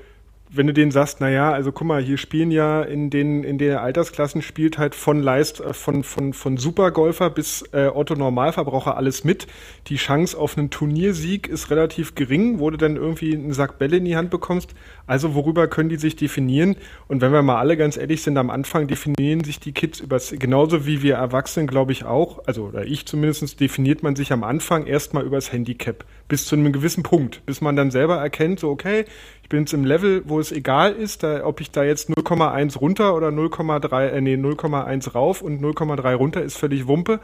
wenn 0.53 0.67
du 0.67 0.73
denen 0.73 0.91
sagst, 0.91 1.21
naja, 1.21 1.51
also 1.51 1.71
guck 1.71 1.87
mal, 1.87 2.01
hier 2.01 2.17
spielen 2.17 2.51
ja 2.51 2.81
in 2.81 3.09
den, 3.09 3.43
in 3.45 3.57
den 3.57 3.77
Altersklassen 3.77 4.41
spielt 4.41 4.77
halt 4.77 4.95
von 4.95 5.21
Leist, 5.21 5.61
äh, 5.61 5.73
von, 5.73 6.03
von, 6.03 6.33
von 6.33 6.57
Supergolfer 6.57 7.29
bis 7.29 7.63
äh, 7.71 7.87
Otto 7.87 8.15
Normalverbraucher 8.15 8.97
alles 8.97 9.23
mit. 9.23 9.47
Die 9.87 9.95
Chance 9.95 10.37
auf 10.37 10.57
einen 10.57 10.69
Turniersieg 10.69 11.47
ist 11.47 11.71
relativ 11.71 12.15
gering, 12.15 12.59
wo 12.59 12.69
du 12.69 12.77
dann 12.77 12.97
irgendwie 12.97 13.33
einen 13.33 13.53
Sack 13.53 13.79
Bälle 13.79 13.97
in 13.97 14.05
die 14.05 14.17
Hand 14.17 14.29
bekommst. 14.29 14.71
Also 15.07 15.35
worüber 15.35 15.67
können 15.67 15.89
die 15.89 15.97
sich 15.97 16.17
definieren? 16.17 16.75
Und 17.07 17.21
wenn 17.21 17.31
wir 17.31 17.41
mal 17.43 17.59
alle 17.59 17.77
ganz 17.77 17.95
ehrlich 17.95 18.21
sind, 18.21 18.37
am 18.37 18.49
Anfang 18.49 18.87
definieren 18.87 19.43
sich 19.43 19.59
die 19.59 19.71
Kids 19.71 20.01
übers, 20.01 20.33
genauso 20.37 20.85
wie 20.85 21.01
wir 21.01 21.15
Erwachsenen, 21.15 21.67
glaube 21.67 21.93
ich 21.93 22.03
auch, 22.03 22.45
also 22.45 22.65
oder 22.65 22.85
ich 22.85 23.05
zumindest, 23.05 23.59
definiert 23.59 24.03
man 24.03 24.15
sich 24.15 24.33
am 24.33 24.43
Anfang 24.43 24.85
erstmal 24.85 25.23
übers 25.23 25.53
Handicap. 25.53 26.03
Bis 26.27 26.45
zu 26.45 26.55
einem 26.55 26.71
gewissen 26.73 27.03
Punkt, 27.03 27.45
bis 27.45 27.61
man 27.61 27.75
dann 27.75 27.91
selber 27.91 28.17
erkennt, 28.17 28.59
so 28.59 28.69
okay, 28.69 29.05
bin 29.51 29.59
jetzt 29.59 29.73
im 29.73 29.85
Level, 29.85 30.23
wo 30.25 30.39
es 30.39 30.51
egal 30.51 30.93
ist, 30.93 31.21
da, 31.23 31.45
ob 31.45 31.61
ich 31.61 31.69
da 31.69 31.83
jetzt 31.83 32.09
0,1 32.09 32.79
runter 32.79 33.15
oder 33.15 33.27
0,3, 33.27 34.07
äh, 34.07 34.21
nee, 34.21 34.33
0,1 34.35 35.11
rauf 35.11 35.43
und 35.43 35.61
0,3 35.61 36.15
runter 36.15 36.41
ist 36.41 36.57
völlig 36.57 36.87
Wumpe. 36.87 37.19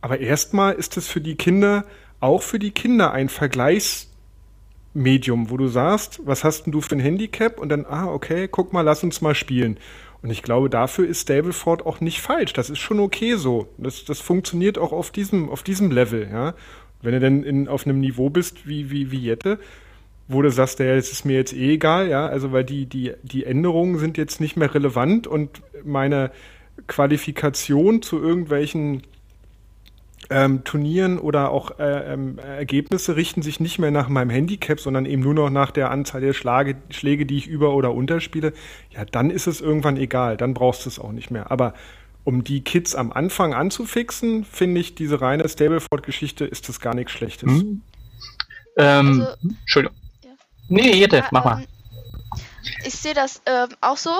Aber 0.00 0.20
erstmal 0.20 0.74
ist 0.74 0.96
es 0.98 1.08
für 1.08 1.22
die 1.22 1.34
Kinder, 1.34 1.86
auch 2.20 2.42
für 2.42 2.58
die 2.58 2.72
Kinder 2.72 3.12
ein 3.12 3.30
Vergleichsmedium, 3.30 5.48
wo 5.48 5.56
du 5.56 5.66
sagst, 5.66 6.20
was 6.24 6.44
hast 6.44 6.66
denn 6.66 6.72
du 6.72 6.82
für 6.82 6.94
ein 6.94 7.00
Handicap? 7.00 7.58
Und 7.58 7.70
dann, 7.70 7.86
ah, 7.86 8.06
okay, 8.06 8.46
guck 8.46 8.74
mal, 8.74 8.82
lass 8.82 9.02
uns 9.02 9.22
mal 9.22 9.34
spielen. 9.34 9.78
Und 10.20 10.28
ich 10.28 10.42
glaube, 10.42 10.68
dafür 10.68 11.08
ist 11.08 11.22
Stableford 11.22 11.86
auch 11.86 12.00
nicht 12.00 12.20
falsch. 12.20 12.52
Das 12.52 12.68
ist 12.68 12.80
schon 12.80 13.00
okay 13.00 13.36
so. 13.36 13.68
Das, 13.78 14.04
das 14.04 14.20
funktioniert 14.20 14.76
auch 14.76 14.92
auf 14.92 15.10
diesem, 15.10 15.48
auf 15.48 15.62
diesem 15.62 15.90
Level, 15.90 16.28
ja. 16.30 16.52
Wenn 17.00 17.12
du 17.12 17.20
denn 17.20 17.42
in, 17.42 17.66
auf 17.68 17.86
einem 17.86 18.00
Niveau 18.00 18.28
bist 18.30 18.68
wie, 18.68 18.90
wie, 18.90 19.10
wie 19.10 19.20
Jette, 19.20 19.58
wo 20.28 20.42
du 20.42 20.50
sagst, 20.50 20.78
ja, 20.78 20.86
es 20.94 21.12
ist 21.12 21.24
mir 21.24 21.36
jetzt 21.36 21.52
eh 21.52 21.74
egal, 21.74 22.08
ja, 22.08 22.26
also 22.26 22.52
weil 22.52 22.64
die, 22.64 22.86
die, 22.86 23.12
die 23.22 23.44
Änderungen 23.44 23.98
sind 23.98 24.16
jetzt 24.16 24.40
nicht 24.40 24.56
mehr 24.56 24.74
relevant 24.74 25.26
und 25.26 25.62
meine 25.84 26.30
Qualifikation 26.86 28.02
zu 28.02 28.20
irgendwelchen 28.20 29.02
ähm, 30.30 30.64
Turnieren 30.64 31.18
oder 31.18 31.50
auch 31.50 31.78
äh, 31.78 32.12
ähm, 32.12 32.38
Ergebnisse 32.38 33.16
richten 33.16 33.42
sich 33.42 33.60
nicht 33.60 33.78
mehr 33.78 33.90
nach 33.90 34.08
meinem 34.08 34.30
Handicap, 34.30 34.80
sondern 34.80 35.04
eben 35.04 35.22
nur 35.22 35.34
noch 35.34 35.50
nach 35.50 35.70
der 35.70 35.90
Anzahl 35.90 36.22
der 36.22 36.32
Schlage, 36.32 36.76
Schläge, 36.90 37.26
die 37.26 37.36
ich 37.36 37.46
über- 37.46 37.74
oder 37.74 37.92
unterspiele, 37.92 38.54
ja, 38.90 39.04
dann 39.04 39.30
ist 39.30 39.46
es 39.46 39.60
irgendwann 39.60 39.98
egal, 39.98 40.38
dann 40.38 40.54
brauchst 40.54 40.86
du 40.86 40.88
es 40.88 40.98
auch 40.98 41.12
nicht 41.12 41.30
mehr. 41.30 41.50
Aber 41.50 41.74
um 42.24 42.42
die 42.42 42.62
Kids 42.62 42.94
am 42.94 43.12
Anfang 43.12 43.52
anzufixen, 43.52 44.44
finde 44.44 44.80
ich, 44.80 44.94
diese 44.94 45.20
reine 45.20 45.46
Stableford-Geschichte 45.46 46.46
ist 46.46 46.70
das 46.70 46.80
gar 46.80 46.94
nichts 46.94 47.12
Schlechtes. 47.12 47.50
Hm. 47.50 47.82
Ähm, 48.78 49.20
also, 49.20 49.36
Entschuldigung. 49.60 49.96
Nee, 50.68 50.92
Jette, 50.92 51.16
ja, 51.18 51.28
mach 51.30 51.44
mal. 51.44 51.58
Ähm, 51.58 51.66
ich 52.84 52.94
sehe 52.94 53.14
das 53.14 53.42
ähm, 53.46 53.68
auch 53.80 53.96
so. 53.96 54.12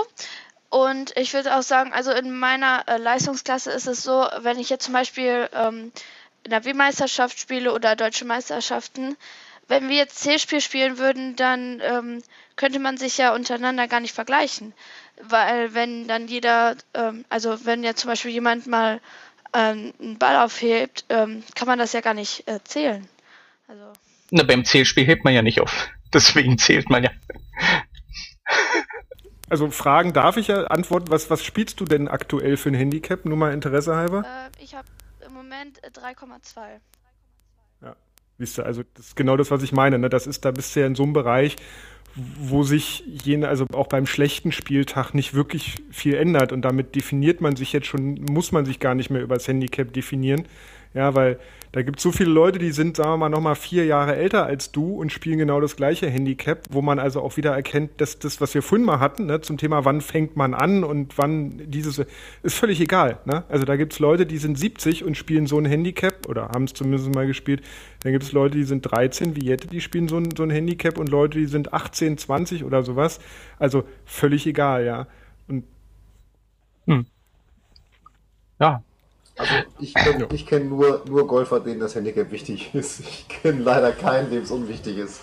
Und 0.71 1.17
ich 1.17 1.33
würde 1.35 1.57
auch 1.57 1.63
sagen, 1.63 1.93
also 1.93 2.11
in 2.11 2.37
meiner 2.37 2.83
äh, 2.89 2.97
Leistungsklasse 2.97 3.71
ist 3.71 3.87
es 3.87 4.03
so, 4.03 4.27
wenn 4.41 4.59
ich 4.59 4.71
jetzt 4.71 4.85
zum 4.85 4.95
Beispiel 4.95 5.49
ähm, 5.55 5.93
in 6.43 6.51
der 6.51 6.65
W-Meisterschaft 6.65 7.39
spiele 7.39 7.73
oder 7.73 7.95
deutsche 7.95 8.25
Meisterschaften, 8.25 9.17
wenn 9.69 9.89
wir 9.89 9.97
jetzt 9.97 10.19
C-Spiel 10.19 10.61
spielen 10.61 10.99
würden, 10.99 11.37
dann 11.37 11.81
ähm, 11.81 12.23
könnte 12.57 12.81
man 12.81 12.97
sich 12.97 13.17
ja 13.19 13.35
untereinander 13.35 13.89
gar 13.89 14.01
nicht 14.01 14.15
vergleichen. 14.15 14.75
Weil 15.23 15.75
wenn 15.75 16.09
dann 16.09 16.29
jeder, 16.29 16.77
ähm, 16.93 17.25
also 17.29 17.65
wenn 17.65 17.85
ja 17.85 17.95
zum 17.95 18.11
Beispiel 18.11 18.33
jemand 18.33 18.67
mal 18.67 19.01
ähm, 19.53 19.95
einen 20.01 20.19
Ball 20.19 20.37
aufhebt, 20.37 21.05
ähm, 21.09 21.45
kann 21.55 21.69
man 21.69 21.79
das 21.79 21.93
ja 21.93 22.01
gar 22.01 22.15
nicht 22.15 22.49
äh, 22.49 22.59
zählen. 22.65 23.07
Also. 23.69 23.93
Na, 24.31 24.43
beim 24.43 24.65
Zählspiel 24.65 25.07
hebt 25.07 25.25
man 25.25 25.33
ja 25.33 25.43
nicht 25.43 25.61
auf. 25.61 25.89
Deswegen 26.15 26.57
zählt 26.59 26.89
man 26.89 27.05
ja. 27.05 27.11
Also 29.51 29.71
Fragen 29.71 30.13
darf 30.13 30.37
ich 30.37 30.49
ja 30.49 30.65
antworten. 30.65 31.11
Was, 31.11 31.29
was 31.31 31.45
spielst 31.45 31.81
du 31.81 31.85
denn 31.85 32.09
aktuell 32.09 32.57
für 32.57 32.71
ein 32.71 32.75
Handicap? 32.75 33.25
Nur 33.25 33.37
mal 33.37 33.53
Interesse 33.53 33.95
halber. 33.95 34.25
Äh, 34.25 34.63
ich 34.63 34.75
habe 34.75 34.89
im 35.27 35.33
Moment 35.33 35.81
3,2. 35.81 36.59
Ja, 37.83 37.97
siehst 38.39 38.59
du, 38.59 38.63
also 38.63 38.83
das 38.95 39.09
ist 39.09 39.17
genau 39.17 39.37
das, 39.37 39.51
was 39.51 39.63
ich 39.63 39.73
meine. 39.73 39.99
Ne? 39.99 40.09
Das 40.09 40.27
ist, 40.27 40.45
da 40.45 40.51
bist 40.51 40.75
du 40.75 40.81
ja 40.81 40.87
in 40.87 40.95
so 40.95 41.03
einem 41.03 41.13
Bereich, 41.13 41.57
wo 42.15 42.63
sich 42.63 43.05
jene, 43.07 43.49
also 43.49 43.67
auch 43.73 43.89
beim 43.89 44.07
schlechten 44.07 44.53
Spieltag 44.53 45.15
nicht 45.15 45.35
wirklich 45.35 45.83
viel 45.91 46.15
ändert 46.15 46.53
und 46.53 46.63
damit 46.63 46.95
definiert 46.95 47.41
man 47.41 47.57
sich 47.57 47.73
jetzt 47.73 47.87
schon, 47.87 48.15
muss 48.15 48.53
man 48.53 48.65
sich 48.65 48.79
gar 48.79 48.95
nicht 48.95 49.11
mehr 49.11 49.23
über 49.23 49.35
das 49.35 49.49
Handicap 49.49 49.93
definieren. 49.93 50.47
Ja, 50.95 51.15
weil 51.15 51.39
da 51.73 51.83
gibt 51.83 51.99
es 51.99 52.05
so 52.05 52.13
viele 52.13 52.31
Leute, 52.31 52.61
die 52.61 52.71
sind, 52.71 52.97
sagen 52.97 53.11
wir 53.11 53.17
mal, 53.17 53.29
nochmal 53.29 53.57
vier 53.57 53.85
Jahre 53.85 54.15
älter 54.15 54.47
als 54.47 54.71
du 54.71 54.95
und 54.95 55.11
spielen 55.11 55.39
genau 55.39 55.61
das 55.61 55.75
gleiche 55.75 56.09
Handicap, 56.09 56.61
wo 56.71 56.83
man 56.83 57.01
also 57.01 57.21
auch 57.21 57.37
wieder 57.37 57.53
erkennt, 57.53 58.01
dass 58.01 58.21
das, 58.21 58.41
was 58.41 58.55
wir 58.55 58.63
vorhin 58.63 58.87
mal 58.87 59.01
hatten, 59.01 59.27
ne, 59.27 59.41
zum 59.41 59.59
Thema, 59.59 59.85
wann 59.85 60.01
fängt 60.01 60.37
man 60.37 60.55
an 60.55 60.85
und 60.85 61.19
wann 61.19 61.61
dieses, 61.67 62.01
ist 62.45 62.55
völlig 62.55 62.81
egal. 62.81 63.19
Ne? 63.25 63.43
Also 63.49 63.65
da 63.65 63.75
gibt 63.75 63.93
es 63.93 63.99
Leute, 63.99 64.25
die 64.25 64.39
sind 64.39 64.57
70 64.57 65.03
und 65.03 65.17
spielen 65.17 65.49
so 65.49 65.59
ein 65.59 65.65
Handicap 65.65 66.29
oder 66.29 66.51
haben 66.51 66.63
es 66.65 66.75
zumindest 66.75 67.13
mal 67.13 67.27
gespielt. 67.27 67.61
Dann 68.05 68.13
gibt 68.13 68.23
es 68.23 68.31
Leute, 68.31 68.57
die 68.57 68.65
sind 68.65 68.83
13, 68.83 69.35
wie 69.35 69.45
Jette, 69.45 69.67
die 69.67 69.81
spielen 69.81 70.07
so 70.07 70.19
ein, 70.19 70.29
so 70.37 70.45
ein 70.45 70.51
Handicap 70.51 70.97
und 70.97 71.09
Leute, 71.09 71.39
die 71.39 71.47
sind 71.47 71.73
18, 71.73 72.19
20 72.19 72.63
oder 72.63 72.85
sowas. 72.85 73.19
Also 73.59 73.83
völlig 74.05 74.47
egal, 74.47 74.85
ja. 74.85 75.09
Und 75.49 75.65
hm. 76.87 77.07
Ja, 78.61 78.83
also 79.37 79.53
ich 79.79 79.95
kenne 79.95 80.29
ja. 80.31 80.39
kenn 80.47 80.69
nur, 80.69 81.03
nur 81.09 81.27
Golfer, 81.27 81.61
denen 81.61 81.81
das 81.81 81.95
Handicap 81.95 82.31
wichtig 82.31 82.71
ist. 82.75 83.01
Ich 83.01 83.29
kenne 83.29 83.63
leider 83.63 83.93
keinen, 83.93 84.31
dem 84.31 84.43
es 84.43 84.51
unwichtig 84.51 84.99
ist. 84.99 85.21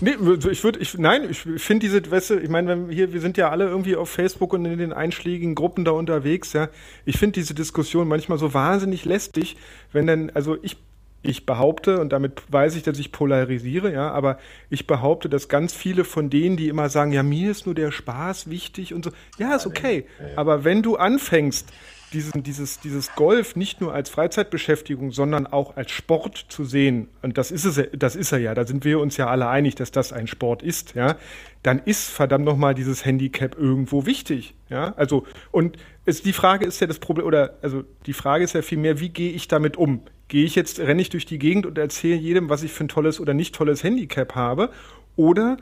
Nee, 0.00 0.16
ich 0.50 0.62
würde, 0.62 0.78
ich, 0.78 0.96
nein, 0.96 1.28
ich 1.28 1.38
finde 1.40 1.86
diese, 1.86 2.08
weißt 2.08 2.30
ich 2.30 2.48
meine, 2.48 2.86
hier, 2.88 3.12
wir 3.12 3.20
sind 3.20 3.36
ja 3.36 3.50
alle 3.50 3.66
irgendwie 3.66 3.96
auf 3.96 4.08
Facebook 4.08 4.52
und 4.52 4.64
in 4.64 4.78
den 4.78 4.92
einschlägigen 4.92 5.56
Gruppen 5.56 5.84
da 5.84 5.90
unterwegs, 5.90 6.52
ja. 6.52 6.68
Ich 7.04 7.18
finde 7.18 7.34
diese 7.34 7.52
Diskussion 7.52 8.06
manchmal 8.06 8.38
so 8.38 8.54
wahnsinnig 8.54 9.04
lästig, 9.04 9.56
wenn 9.92 10.06
dann, 10.06 10.30
also 10.30 10.56
ich, 10.62 10.76
ich 11.22 11.46
behaupte, 11.46 12.00
und 12.00 12.10
damit 12.10 12.42
weiß 12.48 12.76
ich, 12.76 12.84
dass 12.84 12.98
ich 13.00 13.10
polarisiere, 13.10 13.92
ja, 13.92 14.10
aber 14.12 14.38
ich 14.70 14.86
behaupte, 14.86 15.28
dass 15.28 15.48
ganz 15.48 15.74
viele 15.74 16.04
von 16.04 16.30
denen, 16.30 16.56
die 16.56 16.68
immer 16.68 16.88
sagen, 16.90 17.12
ja, 17.12 17.24
mir 17.24 17.50
ist 17.50 17.66
nur 17.66 17.74
der 17.74 17.90
Spaß 17.90 18.48
wichtig 18.48 18.94
und 18.94 19.04
so, 19.04 19.10
ja, 19.36 19.56
ist 19.56 19.66
okay. 19.66 20.06
Aber 20.36 20.62
wenn 20.62 20.82
du 20.82 20.96
anfängst, 20.96 21.68
diesen, 22.12 22.42
dieses, 22.42 22.80
dieses 22.80 23.14
Golf 23.14 23.56
nicht 23.56 23.80
nur 23.80 23.94
als 23.94 24.10
Freizeitbeschäftigung, 24.10 25.12
sondern 25.12 25.46
auch 25.46 25.76
als 25.76 25.90
Sport 25.90 26.46
zu 26.48 26.64
sehen, 26.64 27.08
und 27.22 27.38
das 27.38 27.50
ist 27.50 27.64
es, 27.64 27.80
das 27.92 28.16
ist 28.16 28.32
er 28.32 28.38
ja, 28.38 28.54
da 28.54 28.66
sind 28.66 28.84
wir 28.84 29.00
uns 29.00 29.16
ja 29.16 29.28
alle 29.28 29.48
einig, 29.48 29.74
dass 29.74 29.90
das 29.90 30.12
ein 30.12 30.26
Sport 30.26 30.62
ist, 30.62 30.94
ja, 30.94 31.16
dann 31.62 31.80
ist 31.84 32.08
verdammt 32.08 32.44
nochmal 32.44 32.74
dieses 32.74 33.04
Handicap 33.04 33.56
irgendwo 33.58 34.06
wichtig, 34.06 34.54
ja, 34.68 34.94
also, 34.96 35.24
und 35.50 35.76
es, 36.04 36.22
die 36.22 36.32
Frage 36.32 36.66
ist 36.66 36.80
ja 36.80 36.86
das 36.86 36.98
Problem, 36.98 37.26
oder, 37.26 37.58
also, 37.62 37.84
die 38.06 38.12
Frage 38.12 38.44
ist 38.44 38.54
ja 38.54 38.62
vielmehr, 38.62 39.00
wie 39.00 39.10
gehe 39.10 39.32
ich 39.32 39.48
damit 39.48 39.76
um? 39.76 40.02
Gehe 40.28 40.44
ich 40.44 40.54
jetzt, 40.54 40.78
renne 40.78 41.00
ich 41.00 41.08
durch 41.08 41.26
die 41.26 41.38
Gegend 41.38 41.66
und 41.66 41.78
erzähle 41.78 42.16
jedem, 42.16 42.48
was 42.48 42.62
ich 42.62 42.72
für 42.72 42.84
ein 42.84 42.88
tolles 42.88 43.20
oder 43.20 43.34
nicht 43.34 43.54
tolles 43.54 43.82
Handicap 43.82 44.34
habe, 44.34 44.70
oder 45.16 45.56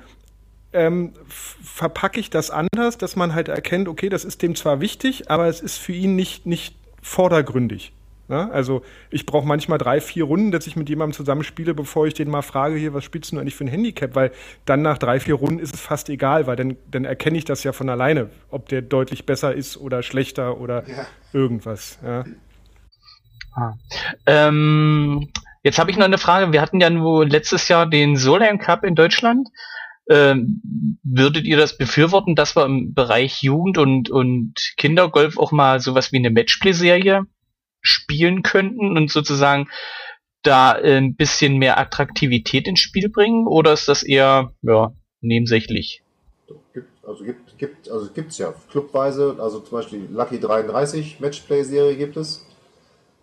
ähm, 0.76 1.12
verpacke 1.28 2.20
ich 2.20 2.30
das 2.30 2.50
anders, 2.50 2.98
dass 2.98 3.16
man 3.16 3.34
halt 3.34 3.48
erkennt, 3.48 3.88
okay, 3.88 4.08
das 4.08 4.24
ist 4.24 4.42
dem 4.42 4.54
zwar 4.54 4.80
wichtig, 4.80 5.30
aber 5.30 5.46
es 5.46 5.60
ist 5.60 5.78
für 5.78 5.92
ihn 5.92 6.14
nicht, 6.16 6.46
nicht 6.46 6.76
vordergründig. 7.02 7.92
Ne? 8.28 8.50
Also 8.50 8.82
ich 9.10 9.24
brauche 9.24 9.46
manchmal 9.46 9.78
drei, 9.78 10.00
vier 10.00 10.24
Runden, 10.24 10.50
dass 10.50 10.66
ich 10.66 10.74
mit 10.74 10.88
jemandem 10.88 11.14
zusammenspiele, 11.14 11.74
bevor 11.74 12.06
ich 12.06 12.14
den 12.14 12.28
mal 12.28 12.42
frage, 12.42 12.76
hier, 12.76 12.92
was 12.92 13.04
spielst 13.04 13.30
du 13.30 13.38
eigentlich 13.38 13.54
für 13.54 13.64
ein 13.64 13.68
Handicap? 13.68 14.14
Weil 14.14 14.32
dann 14.64 14.82
nach 14.82 14.98
drei, 14.98 15.20
vier 15.20 15.34
Runden 15.34 15.60
ist 15.60 15.74
es 15.74 15.80
fast 15.80 16.08
egal, 16.08 16.46
weil 16.46 16.56
dann, 16.56 16.76
dann 16.90 17.04
erkenne 17.04 17.38
ich 17.38 17.44
das 17.44 17.62
ja 17.62 17.72
von 17.72 17.88
alleine, 17.88 18.30
ob 18.50 18.68
der 18.68 18.82
deutlich 18.82 19.26
besser 19.26 19.54
ist 19.54 19.76
oder 19.76 20.02
schlechter 20.02 20.60
oder 20.60 20.88
ja. 20.88 21.06
irgendwas. 21.32 21.98
Ja. 22.04 22.24
Ah. 23.54 23.74
Ähm, 24.26 25.28
jetzt 25.62 25.78
habe 25.78 25.90
ich 25.90 25.96
noch 25.96 26.04
eine 26.04 26.18
Frage. 26.18 26.52
Wir 26.52 26.60
hatten 26.60 26.80
ja 26.80 26.90
nur 26.90 27.26
letztes 27.26 27.68
Jahr 27.68 27.86
den 27.86 28.16
Solheim 28.16 28.58
Cup 28.58 28.84
in 28.84 28.96
Deutschland. 28.96 29.48
Ähm, 30.08 30.98
würdet 31.02 31.44
ihr 31.44 31.56
das 31.56 31.76
befürworten, 31.76 32.36
dass 32.36 32.54
wir 32.54 32.64
im 32.64 32.94
Bereich 32.94 33.42
Jugend 33.42 33.76
und, 33.76 34.08
und 34.08 34.54
Kindergolf 34.76 35.36
auch 35.36 35.50
mal 35.50 35.80
sowas 35.80 36.12
wie 36.12 36.18
eine 36.18 36.30
Matchplay-Serie 36.30 37.24
spielen 37.80 38.42
könnten 38.42 38.96
und 38.96 39.10
sozusagen 39.10 39.68
da 40.42 40.72
ein 40.72 41.16
bisschen 41.16 41.58
mehr 41.58 41.78
Attraktivität 41.78 42.68
ins 42.68 42.80
Spiel 42.80 43.08
bringen? 43.08 43.46
Oder 43.46 43.72
ist 43.72 43.88
das 43.88 44.02
eher 44.02 44.52
ja, 44.62 44.92
nebensächlich? 45.20 46.02
also 47.06 47.24
gibt, 47.24 47.58
gibt, 47.58 47.88
also 47.88 48.10
gibt's 48.12 48.38
ja 48.38 48.52
clubweise, 48.70 49.36
also 49.38 49.60
zum 49.60 49.78
Beispiel 49.78 50.08
Lucky 50.10 50.40
33 50.40 51.20
Matchplay-Serie 51.20 51.96
gibt 51.96 52.16
es 52.16 52.44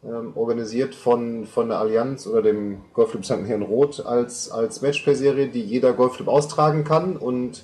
ähm, 0.05 0.33
organisiert 0.35 0.95
von, 0.95 1.45
von 1.45 1.69
der 1.69 1.79
Allianz 1.79 2.27
oder 2.27 2.41
dem 2.41 2.81
Golfclub 2.93 3.25
St. 3.25 3.45
Herrn 3.45 3.61
Roth 3.61 4.05
als, 4.05 4.51
als 4.51 4.81
Matchplay-Serie, 4.81 5.47
die 5.47 5.61
jeder 5.61 5.93
Golfclub 5.93 6.27
austragen 6.27 6.83
kann. 6.83 7.15
Und 7.15 7.63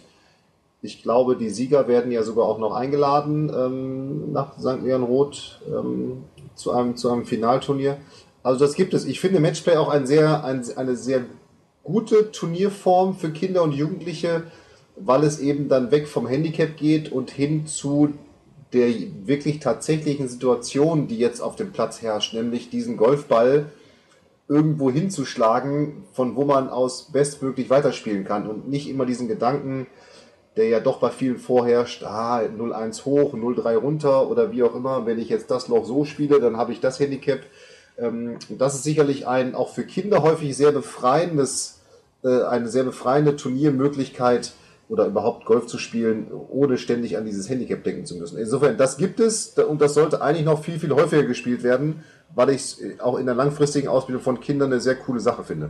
ich 0.81 1.03
glaube, 1.03 1.35
die 1.35 1.49
Sieger 1.49 1.87
werden 1.87 2.11
ja 2.11 2.23
sogar 2.23 2.45
auch 2.45 2.57
noch 2.57 2.73
eingeladen 2.73 3.51
ähm, 3.53 4.31
nach 4.31 4.57
St. 4.57 4.81
Leon 4.83 5.03
Roth 5.03 5.59
ähm, 5.67 6.23
zu, 6.55 6.71
einem, 6.71 6.95
zu 6.95 7.11
einem 7.11 7.25
Finalturnier. 7.25 7.97
Also 8.41 8.59
das 8.65 8.75
gibt 8.75 8.93
es. 8.93 9.05
Ich 9.05 9.19
finde 9.19 9.39
Matchplay 9.41 9.75
auch 9.75 9.89
ein 9.89 10.07
sehr, 10.07 10.45
ein, 10.45 10.63
eine 10.77 10.95
sehr 10.95 11.25
gute 11.83 12.31
Turnierform 12.31 13.15
für 13.15 13.31
Kinder 13.31 13.63
und 13.63 13.73
Jugendliche, 13.73 14.43
weil 14.95 15.23
es 15.23 15.39
eben 15.39 15.67
dann 15.67 15.91
weg 15.91 16.07
vom 16.07 16.27
Handicap 16.27 16.77
geht 16.77 17.11
und 17.11 17.31
hin 17.31 17.67
zu 17.67 18.13
der 18.73 18.87
wirklich 19.25 19.59
tatsächlichen 19.59 20.27
Situation, 20.27 21.07
die 21.07 21.17
jetzt 21.17 21.41
auf 21.41 21.55
dem 21.55 21.71
Platz 21.71 22.01
herrscht, 22.01 22.33
nämlich 22.33 22.69
diesen 22.69 22.97
Golfball 22.97 23.71
irgendwo 24.47 24.91
hinzuschlagen, 24.91 26.03
von 26.13 26.35
wo 26.35 26.43
man 26.43 26.69
aus 26.69 27.11
bestmöglich 27.11 27.69
weiterspielen 27.69 28.25
kann 28.25 28.47
und 28.47 28.67
nicht 28.67 28.89
immer 28.89 29.05
diesen 29.05 29.27
Gedanken, 29.27 29.87
der 30.57 30.67
ja 30.67 30.79
doch 30.79 30.99
bei 30.99 31.09
vielen 31.09 31.37
vorherrscht, 31.37 32.03
ah, 32.03 32.41
0-1 32.41 33.05
hoch, 33.05 33.33
0-3 33.33 33.75
runter 33.77 34.29
oder 34.29 34.51
wie 34.51 34.63
auch 34.63 34.75
immer, 34.75 35.05
wenn 35.05 35.19
ich 35.19 35.29
jetzt 35.29 35.51
das 35.51 35.67
Loch 35.67 35.85
so 35.85 36.03
spiele, 36.03 36.39
dann 36.39 36.57
habe 36.57 36.71
ich 36.71 36.79
das 36.79 36.99
Handicap. 36.99 37.41
Ähm, 37.97 38.37
das 38.49 38.75
ist 38.75 38.83
sicherlich 38.83 39.27
ein 39.27 39.55
auch 39.55 39.69
für 39.69 39.83
Kinder 39.83 40.23
häufig 40.23 40.57
sehr 40.57 40.71
befreiendes, 40.71 41.81
äh, 42.23 42.41
eine 42.43 42.67
sehr 42.67 42.83
befreiende 42.83 43.35
Turniermöglichkeit, 43.35 44.51
oder 44.89 45.05
überhaupt 45.05 45.45
Golf 45.45 45.67
zu 45.67 45.77
spielen, 45.77 46.27
ohne 46.31 46.77
ständig 46.77 47.15
an 47.15 47.25
dieses 47.25 47.47
Handicap 47.47 47.83
denken 47.83 48.05
zu 48.05 48.15
müssen. 48.15 48.37
Insofern, 48.37 48.75
das 48.75 48.97
gibt 48.97 49.19
es 49.19 49.49
und 49.57 49.81
das 49.81 49.93
sollte 49.93 50.21
eigentlich 50.21 50.45
noch 50.45 50.63
viel, 50.63 50.79
viel 50.79 50.91
häufiger 50.93 51.23
gespielt 51.23 51.63
werden, 51.63 52.03
weil 52.33 52.49
ich 52.49 52.61
es 52.61 52.99
auch 52.99 53.17
in 53.17 53.27
der 53.27 53.35
langfristigen 53.35 53.87
Ausbildung 53.87 54.23
von 54.23 54.39
Kindern 54.39 54.71
eine 54.71 54.81
sehr 54.81 54.95
coole 54.95 55.19
Sache 55.19 55.43
finde. 55.43 55.69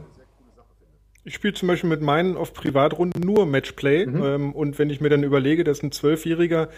Ich 1.25 1.35
spiele 1.35 1.53
zum 1.53 1.67
Beispiel 1.67 1.89
mit 1.89 2.01
meinen 2.01 2.37
auf 2.37 2.53
Privatrunden 2.53 3.21
nur 3.21 3.45
Matchplay 3.45 4.05
mhm. 4.05 4.23
ähm, 4.23 4.53
und 4.53 4.79
wenn 4.79 4.89
ich 4.89 5.01
mir 5.01 5.09
dann 5.09 5.23
überlege, 5.23 5.65
dass 5.65 5.83
ein 5.83 5.91
Zwölfjähriger 5.91 6.69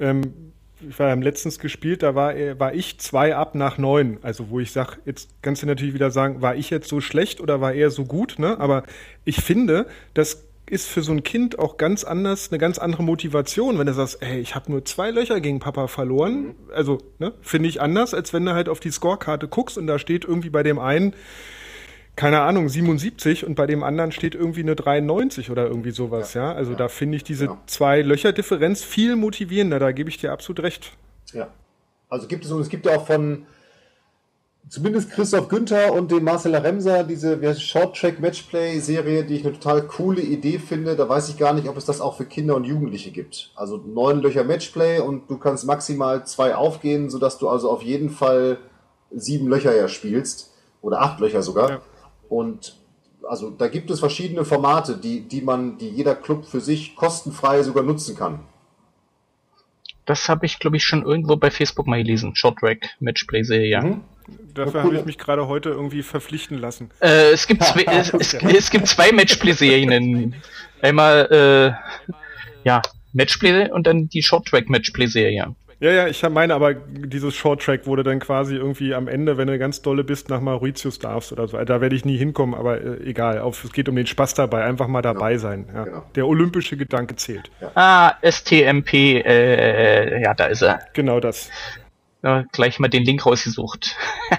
ähm, 0.00 0.52
ich 0.88 0.98
war 0.98 1.08
ja 1.08 1.14
letztens 1.14 1.60
gespielt, 1.60 2.02
da 2.02 2.16
war, 2.16 2.34
war 2.58 2.74
ich 2.74 2.98
zwei 2.98 3.36
ab 3.36 3.54
nach 3.54 3.78
neun. 3.78 4.18
Also 4.22 4.50
wo 4.50 4.58
ich 4.58 4.72
sage, 4.72 4.96
jetzt 5.04 5.30
kannst 5.40 5.62
du 5.62 5.66
natürlich 5.66 5.94
wieder 5.94 6.10
sagen, 6.10 6.42
war 6.42 6.56
ich 6.56 6.70
jetzt 6.70 6.88
so 6.88 7.00
schlecht 7.00 7.40
oder 7.40 7.60
war 7.60 7.72
er 7.72 7.90
so 7.90 8.04
gut, 8.04 8.40
ne? 8.40 8.58
Aber 8.58 8.82
ich 9.24 9.36
finde, 9.36 9.86
dass 10.12 10.44
ist 10.66 10.88
für 10.88 11.02
so 11.02 11.12
ein 11.12 11.22
Kind 11.22 11.58
auch 11.58 11.76
ganz 11.76 12.04
anders, 12.04 12.50
eine 12.50 12.58
ganz 12.58 12.78
andere 12.78 13.02
Motivation, 13.02 13.78
wenn 13.78 13.86
du 13.86 13.94
sagst, 13.94 14.22
ey, 14.22 14.40
ich 14.40 14.54
habe 14.54 14.70
nur 14.70 14.84
zwei 14.84 15.10
Löcher 15.10 15.40
gegen 15.40 15.58
Papa 15.58 15.86
verloren. 15.86 16.54
Also, 16.74 16.98
ne, 17.18 17.32
finde 17.42 17.68
ich 17.68 17.80
anders, 17.80 18.14
als 18.14 18.32
wenn 18.32 18.44
du 18.44 18.52
halt 18.52 18.68
auf 18.68 18.80
die 18.80 18.90
Scorekarte 18.90 19.48
guckst 19.48 19.76
und 19.76 19.86
da 19.86 19.98
steht 19.98 20.24
irgendwie 20.24 20.50
bei 20.50 20.62
dem 20.62 20.78
einen, 20.78 21.14
keine 22.16 22.40
Ahnung, 22.40 22.68
77 22.68 23.46
und 23.46 23.54
bei 23.54 23.66
dem 23.66 23.82
anderen 23.82 24.12
steht 24.12 24.34
irgendwie 24.34 24.60
eine 24.60 24.76
93 24.76 25.50
oder 25.50 25.66
irgendwie 25.66 25.90
sowas, 25.90 26.34
ja. 26.34 26.50
ja? 26.50 26.54
Also 26.54 26.72
ja. 26.72 26.78
da 26.78 26.88
finde 26.88 27.16
ich 27.16 27.24
diese 27.24 27.46
ja. 27.46 27.58
zwei 27.66 28.02
Löcher-Differenz 28.02 28.84
viel 28.84 29.16
motivierender, 29.16 29.78
da 29.78 29.92
gebe 29.92 30.10
ich 30.10 30.18
dir 30.18 30.32
absolut 30.32 30.62
recht. 30.62 30.92
Ja. 31.32 31.48
Also 32.08 32.28
gibt 32.28 32.44
es, 32.44 32.52
und 32.52 32.60
es 32.60 32.68
gibt 32.68 32.86
ja 32.86 32.96
auch 32.96 33.06
von, 33.06 33.46
zumindest 34.68 35.10
Christoph 35.10 35.48
Günther 35.48 35.92
und 35.92 36.10
den 36.10 36.24
Marcel 36.24 36.54
Remser, 36.54 37.04
diese 37.04 37.54
Short 37.54 37.96
Track 37.96 38.20
Matchplay 38.20 38.78
Serie, 38.78 39.24
die 39.24 39.36
ich 39.36 39.44
eine 39.44 39.54
total 39.54 39.82
coole 39.82 40.22
Idee 40.22 40.58
finde. 40.58 40.96
Da 40.96 41.08
weiß 41.08 41.28
ich 41.28 41.38
gar 41.38 41.52
nicht, 41.52 41.68
ob 41.68 41.76
es 41.76 41.84
das 41.84 42.00
auch 42.00 42.16
für 42.16 42.24
Kinder 42.24 42.56
und 42.56 42.64
Jugendliche 42.64 43.10
gibt. 43.10 43.52
Also 43.54 43.76
neun 43.76 44.20
Löcher 44.20 44.44
Matchplay 44.44 45.00
und 45.00 45.28
du 45.28 45.38
kannst 45.38 45.66
maximal 45.66 46.24
zwei 46.26 46.54
aufgehen, 46.54 47.10
sodass 47.10 47.38
du 47.38 47.48
also 47.48 47.70
auf 47.70 47.82
jeden 47.82 48.10
Fall 48.10 48.58
sieben 49.10 49.48
Löcher 49.48 49.76
ja 49.76 49.88
spielst. 49.88 50.52
Oder 50.80 51.00
acht 51.00 51.20
Löcher 51.20 51.42
sogar. 51.42 51.70
Ja. 51.70 51.80
Und 52.28 52.76
also 53.28 53.50
da 53.50 53.68
gibt 53.68 53.90
es 53.90 54.00
verschiedene 54.00 54.44
Formate, 54.44 54.96
die, 54.96 55.20
die 55.20 55.42
man, 55.42 55.78
die 55.78 55.88
jeder 55.88 56.14
Club 56.14 56.44
für 56.44 56.60
sich 56.60 56.96
kostenfrei 56.96 57.62
sogar 57.62 57.84
nutzen 57.84 58.16
kann. 58.16 58.40
Das 60.04 60.28
habe 60.28 60.46
ich, 60.46 60.58
glaube 60.58 60.76
ich, 60.76 60.84
schon 60.84 61.04
irgendwo 61.04 61.36
bei 61.36 61.50
Facebook 61.50 61.86
mal 61.86 62.02
gelesen. 62.02 62.34
Short 62.34 62.58
Track 62.58 62.88
Matchplay 63.00 63.42
Serie. 63.42 63.80
Mhm. 63.80 64.00
Dafür 64.54 64.82
habe 64.82 64.96
ich 64.96 65.04
mich 65.04 65.18
gerade 65.18 65.48
heute 65.48 65.70
irgendwie 65.70 66.02
verpflichten 66.02 66.58
lassen. 66.58 66.90
Äh, 67.00 67.32
es, 67.32 67.46
gibt 67.46 67.62
zwei, 67.64 67.84
es, 67.84 68.12
es, 68.12 68.34
es, 68.34 68.70
gibt 68.70 68.86
zwei 68.86 69.12
Matchplay-Serien. 69.12 70.34
Einmal 70.80 71.28
äh, 71.30 72.08
ja, 72.64 72.82
Matchplay 73.12 73.70
und 73.70 73.86
dann 73.86 74.08
die 74.08 74.22
Short-Track-Matchplay-Serie. 74.22 75.54
Ja, 75.82 75.90
ja, 75.90 76.06
ich 76.06 76.22
meine 76.28 76.54
aber 76.54 76.74
dieses 76.74 77.34
Short-Track, 77.34 77.88
wo 77.88 77.96
du 77.96 78.04
dann 78.04 78.20
quasi 78.20 78.54
irgendwie 78.54 78.94
am 78.94 79.08
Ende, 79.08 79.36
wenn 79.36 79.48
du 79.48 79.58
ganz 79.58 79.82
dolle 79.82 80.04
bist, 80.04 80.28
nach 80.28 80.40
Mauritius 80.40 81.00
darfst 81.00 81.32
oder 81.32 81.48
so. 81.48 81.58
Da 81.64 81.80
werde 81.80 81.96
ich 81.96 82.04
nie 82.04 82.16
hinkommen, 82.16 82.54
aber 82.54 82.80
äh, 82.80 83.02
egal. 83.04 83.40
Auf, 83.40 83.64
es 83.64 83.72
geht 83.72 83.88
um 83.88 83.96
den 83.96 84.06
Spaß 84.06 84.34
dabei, 84.34 84.64
einfach 84.64 84.86
mal 84.86 85.02
dabei 85.02 85.30
genau. 85.32 85.42
sein. 85.42 85.66
Ja. 85.74 85.82
Genau. 85.82 86.04
Der 86.14 86.28
olympische 86.28 86.76
Gedanke 86.76 87.16
zählt. 87.16 87.50
Ja. 87.60 87.72
Ah, 87.74 88.16
STMP, 88.22 88.94
äh, 88.94 90.22
ja, 90.22 90.34
da 90.34 90.44
ist 90.44 90.62
er. 90.62 90.82
Genau 90.92 91.18
das 91.18 91.50
ja, 92.22 92.44
gleich 92.52 92.78
mal 92.78 92.86
den 92.86 93.04
Link 93.04 93.26
rausgesucht. 93.26 93.96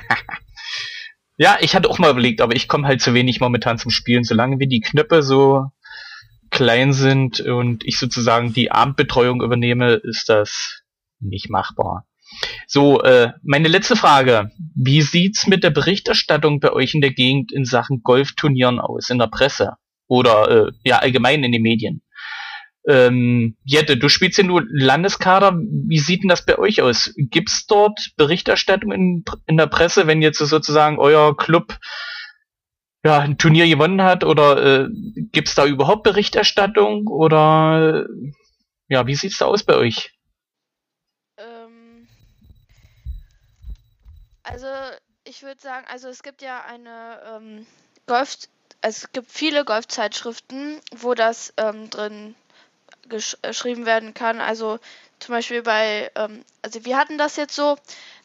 ja, 1.37 1.57
ich 1.59 1.75
hatte 1.75 1.89
auch 1.89 1.99
mal 1.99 2.11
überlegt, 2.11 2.39
aber 2.39 2.55
ich 2.55 2.69
komme 2.69 2.87
halt 2.87 3.01
zu 3.01 3.13
wenig 3.13 3.41
momentan 3.41 3.77
zum 3.77 3.91
Spielen. 3.91 4.23
Solange 4.23 4.59
wie 4.59 4.67
die 4.67 4.79
Knöpfe 4.79 5.21
so 5.21 5.71
klein 6.51 6.93
sind 6.93 7.41
und 7.41 7.83
ich 7.83 7.97
sozusagen 7.99 8.53
die 8.53 8.71
Abendbetreuung 8.71 9.41
übernehme, 9.41 9.95
ist 9.95 10.29
das 10.29 10.82
nicht 11.27 11.49
machbar. 11.49 12.05
So, 12.67 13.01
äh, 13.01 13.31
meine 13.43 13.67
letzte 13.67 13.95
Frage. 13.95 14.51
Wie 14.75 15.01
sieht's 15.01 15.47
mit 15.47 15.63
der 15.63 15.69
Berichterstattung 15.69 16.59
bei 16.59 16.71
euch 16.71 16.93
in 16.93 17.01
der 17.01 17.11
Gegend 17.11 17.51
in 17.51 17.65
Sachen 17.65 18.01
Golfturnieren 18.01 18.79
aus, 18.79 19.09
in 19.09 19.19
der 19.19 19.27
Presse? 19.27 19.73
Oder 20.07 20.49
äh, 20.49 20.71
ja, 20.83 20.99
allgemein 20.99 21.43
in 21.43 21.51
den 21.51 21.61
Medien? 21.61 22.01
Ähm, 22.87 23.55
Jette, 23.63 23.95
du 23.97 24.09
spielst 24.09 24.37
ja 24.37 24.43
nur 24.43 24.63
Landeskader. 24.69 25.57
Wie 25.57 25.99
sieht 25.99 26.23
denn 26.23 26.29
das 26.29 26.45
bei 26.45 26.57
euch 26.57 26.81
aus? 26.81 27.13
Gibt 27.15 27.49
es 27.49 27.65
dort 27.65 28.11
Berichterstattung 28.17 28.91
in, 28.91 29.23
in 29.47 29.57
der 29.57 29.67
Presse, 29.67 30.07
wenn 30.07 30.21
jetzt 30.21 30.39
sozusagen 30.39 30.99
euer 30.99 31.35
Club 31.37 31.77
ja, 33.05 33.19
ein 33.19 33.37
Turnier 33.37 33.67
gewonnen 33.67 34.01
hat? 34.01 34.23
Oder 34.23 34.85
äh, 34.85 34.89
gibt 35.31 35.47
es 35.47 35.55
da 35.55 35.65
überhaupt 35.65 36.03
Berichterstattung? 36.03 37.07
Oder 37.07 38.05
ja, 38.89 39.07
wie 39.07 39.15
sieht's 39.15 39.37
da 39.37 39.45
aus 39.45 39.63
bei 39.63 39.75
euch? 39.75 40.12
Also 44.43 44.67
ich 45.23 45.43
würde 45.43 45.61
sagen, 45.61 45.85
also 45.89 46.09
es 46.09 46.23
gibt 46.23 46.41
ja 46.41 46.63
eine 46.65 47.21
ähm, 47.25 47.67
Golf, 48.07 48.37
es 48.81 49.11
gibt 49.11 49.31
viele 49.31 49.63
Golfzeitschriften, 49.63 50.81
wo 50.95 51.13
das 51.13 51.53
ähm, 51.57 51.89
drin 51.89 52.35
gesch 53.07 53.37
äh, 53.41 53.49
geschrieben 53.49 53.85
werden 53.85 54.13
kann. 54.13 54.41
Also 54.41 54.79
zum 55.19 55.33
Beispiel 55.33 55.61
bei, 55.61 56.11
ähm, 56.15 56.43
also 56.61 56.83
wir 56.85 56.97
hatten 56.97 57.17
das 57.17 57.37
jetzt 57.37 57.55
so, 57.55 57.77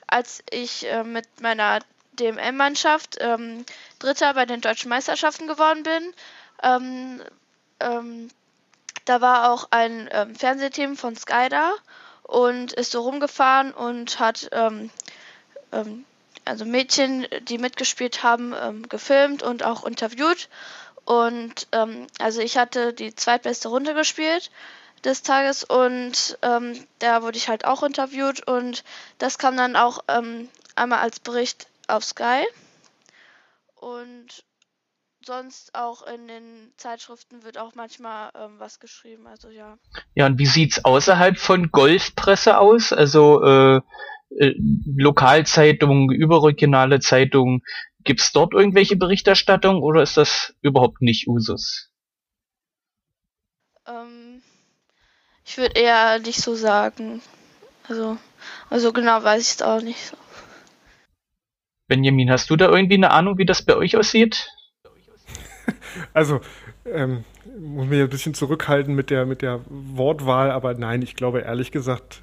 als 0.07 0.43
ich 0.51 0.87
äh, 0.87 1.05
mit 1.05 1.41
meiner 1.41 1.81
DMM-Mannschaft 2.13 3.17
ähm, 3.21 3.65
Dritter 4.01 4.35
bei 4.35 4.47
den 4.47 4.61
deutschen 4.61 4.89
Meisterschaften 4.89 5.47
geworden 5.47 5.85
bin. 5.85 6.15
Ähm, 6.63 7.23
ähm 7.81 8.31
da 9.05 9.23
war 9.23 9.51
auch 9.51 9.69
ein 9.71 10.11
ähm, 10.13 10.35
Fernsehteam 10.35 10.95
von 10.95 11.17
Sky 11.17 11.49
da 11.49 11.73
und 12.25 12.75
ist 12.75 12.91
so 12.91 13.01
rumgefahren 13.01 13.73
und 13.73 14.21
hat 14.21 14.51
ähm, 15.73 16.05
also 16.45 16.65
Mädchen, 16.65 17.27
die 17.43 17.59
mitgespielt 17.59 18.23
haben, 18.23 18.55
gefilmt 18.89 19.43
und 19.43 19.65
auch 19.65 19.85
interviewt. 19.85 20.49
Und 21.05 21.69
ähm, 21.73 22.07
also 22.19 22.41
ich 22.41 22.57
hatte 22.57 22.93
die 22.93 23.15
zweitbeste 23.15 23.69
Runde 23.69 23.95
gespielt 23.95 24.51
des 25.05 25.23
Tages 25.23 25.65
und 25.65 26.39
ähm, 26.43 26.87
da 26.99 27.23
wurde 27.23 27.39
ich 27.39 27.49
halt 27.49 27.65
auch 27.65 27.83
interviewt 27.83 28.47
und 28.47 28.85
das 29.19 29.39
kam 29.39 29.57
dann 29.57 29.77
auch 29.77 30.01
ähm, 30.09 30.49
einmal 30.75 31.01
als 31.01 31.21
Bericht 31.21 31.67
auf 31.87 32.05
Sky 32.05 32.45
und 33.77 34.45
sonst 35.29 35.75
auch 35.75 36.07
in 36.07 36.27
den 36.27 36.73
Zeitschriften 36.79 37.45
wird 37.45 37.59
auch 37.59 37.75
manchmal 37.75 38.31
ähm, 38.35 38.55
was 38.59 38.81
geschrieben, 38.81 39.27
also 39.27 39.51
ja. 39.51 39.77
Ja, 40.15 40.25
und 40.27 40.39
wie 40.39 40.47
sieht's 40.47 40.85
außerhalb 40.85 41.39
von 41.39 41.71
Golfpresse 41.71 42.59
aus? 42.59 42.93
Also 42.95 43.45
äh, 43.45 43.81
äh, 44.39 44.55
Lokalzeitungen, 44.97 46.11
überregionale 46.11 47.01
Zeitungen, 47.01 47.63
gibt's 48.05 48.33
dort 48.33 48.55
irgendwelche 48.55 48.97
Berichterstattung 48.97 49.83
oder 49.83 50.03
ist 50.03 50.17
das 50.17 50.55
überhaupt 50.63 51.03
nicht 51.03 51.29
Usus? 51.29 51.91
Ähm, 53.87 54.43
ich 55.45 55.59
würde 55.59 55.79
eher 55.79 56.19
nicht 56.21 56.41
so 56.41 56.55
sagen. 56.55 57.21
Also, 57.87 58.17
also 58.71 58.95
genau 58.95 59.23
weiß 59.23 59.43
ich 59.43 59.55
es 59.57 59.63
auch 59.63 59.83
nicht 59.83 60.07
so. 60.07 60.17
Benjamin, 61.87 62.31
hast 62.31 62.49
du 62.49 62.57
da 62.57 62.71
irgendwie 62.71 62.97
eine 62.97 63.11
Ahnung, 63.11 63.37
wie 63.37 63.47
das 63.47 63.63
bei 63.63 63.77
euch 63.77 63.97
aussieht? 63.97 64.49
Also, 66.15 66.41
ähm, 66.85 67.25
muss 67.59 67.87
mich 67.87 68.01
ein 68.01 68.09
bisschen 68.09 68.35
zurückhalten 68.35 68.95
mit 68.95 69.11
der, 69.11 69.27
mit 69.27 69.43
der 69.43 69.61
Wortwahl, 69.69 70.51
aber 70.51 70.75
nein, 70.75 71.03
ich 71.03 71.17
glaube 71.17 71.41
ehrlich 71.41 71.73
gesagt, 71.73 72.23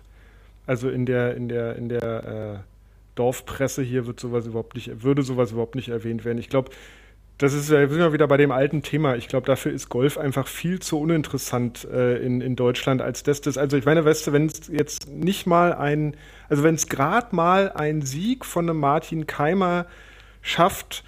also 0.65 0.89
in 0.89 1.05
der, 1.05 1.35
in 1.35 1.49
der, 1.49 1.76
in 1.76 1.89
der 1.89 2.55
äh, 2.55 2.59
Dorfpresse 3.15 3.81
hier 3.81 4.07
wird 4.07 4.19
sowas 4.19 4.45
überhaupt 4.45 4.76
nicht, 4.76 5.03
würde 5.03 5.23
sowas 5.23 5.51
überhaupt 5.51 5.76
nicht 5.76 5.89
erwähnt 5.89 6.26
werden. 6.26 6.38
Ich 6.38 6.49
glaube, 6.49 6.72
das 7.38 7.53
ist 7.53 7.69
ja 7.69 7.88
sind 7.88 7.97
wir 7.97 8.13
wieder 8.13 8.27
bei 8.27 8.38
dem 8.38 8.51
alten 8.51 8.81
Thema. 8.81 9.15
Ich 9.15 9.27
glaube, 9.27 9.45
dafür 9.45 9.73
ist 9.73 9.89
Golf 9.89 10.17
einfach 10.17 10.47
viel 10.47 10.80
zu 10.80 10.99
uninteressant 10.99 11.85
äh, 11.85 12.17
in, 12.17 12.39
in 12.39 12.55
Deutschland, 12.55 13.01
als 13.01 13.23
das 13.23 13.41
das. 13.41 13.57
Also 13.57 13.76
ich 13.76 13.85
meine, 13.85 14.05
weißt 14.05 14.27
du, 14.27 14.31
wenn 14.31 14.45
es 14.45 14.69
jetzt 14.69 15.09
nicht 15.09 15.45
mal 15.45 15.73
ein, 15.73 16.15
also 16.47 16.63
wenn 16.63 16.76
es 16.76 16.88
gerade 16.88 17.35
mal 17.35 17.72
ein 17.73 18.01
Sieg 18.01 18.45
von 18.45 18.69
einem 18.69 18.80
Martin 18.80 19.27
Keimer 19.27 19.85
schafft, 20.41 21.03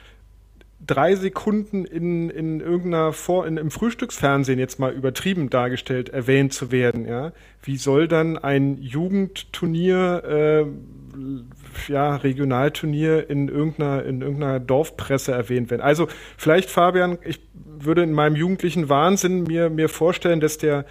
drei 0.88 1.16
Sekunden 1.16 1.86
in, 1.86 2.30
in 2.30 2.62
irgendeiner 2.62 3.14
Vor 3.14 3.46
in, 3.46 3.58
im 3.58 3.70
Frühstücksfernsehen 3.70 4.58
jetzt 4.58 4.80
mal 4.80 4.94
übertrieben 4.94 5.50
dargestellt 5.50 6.10
erwähnt 6.10 6.54
zu 6.54 6.72
werden, 6.72 7.06
ja, 7.06 7.34
wie 7.62 7.78
soll 7.78 8.08
dann 8.08 8.38
ein 8.38 8.78
Jugendturnier, 8.82 10.24
äh, 10.26 11.92
ja, 11.92 12.16
Regionalturnier 12.16 13.30
in 13.30 13.50
irgendeiner, 13.50 14.06
in 14.06 14.22
irgendeiner 14.22 14.60
Dorfpresse 14.60 15.34
erwähnt 15.34 15.70
werden? 15.70 15.82
Also 15.82 16.08
vielleicht, 16.38 16.70
Fabian, 16.70 17.18
ich 17.24 17.42
würde 17.54 18.04
in 18.04 18.14
meinem 18.14 18.36
jugendlichen 18.36 18.90
Wahnsinn 18.90 19.44
mir, 19.44 19.70
mir 19.70 19.90
vorstellen, 19.90 20.40
dass 20.40 20.58
der 20.58 20.86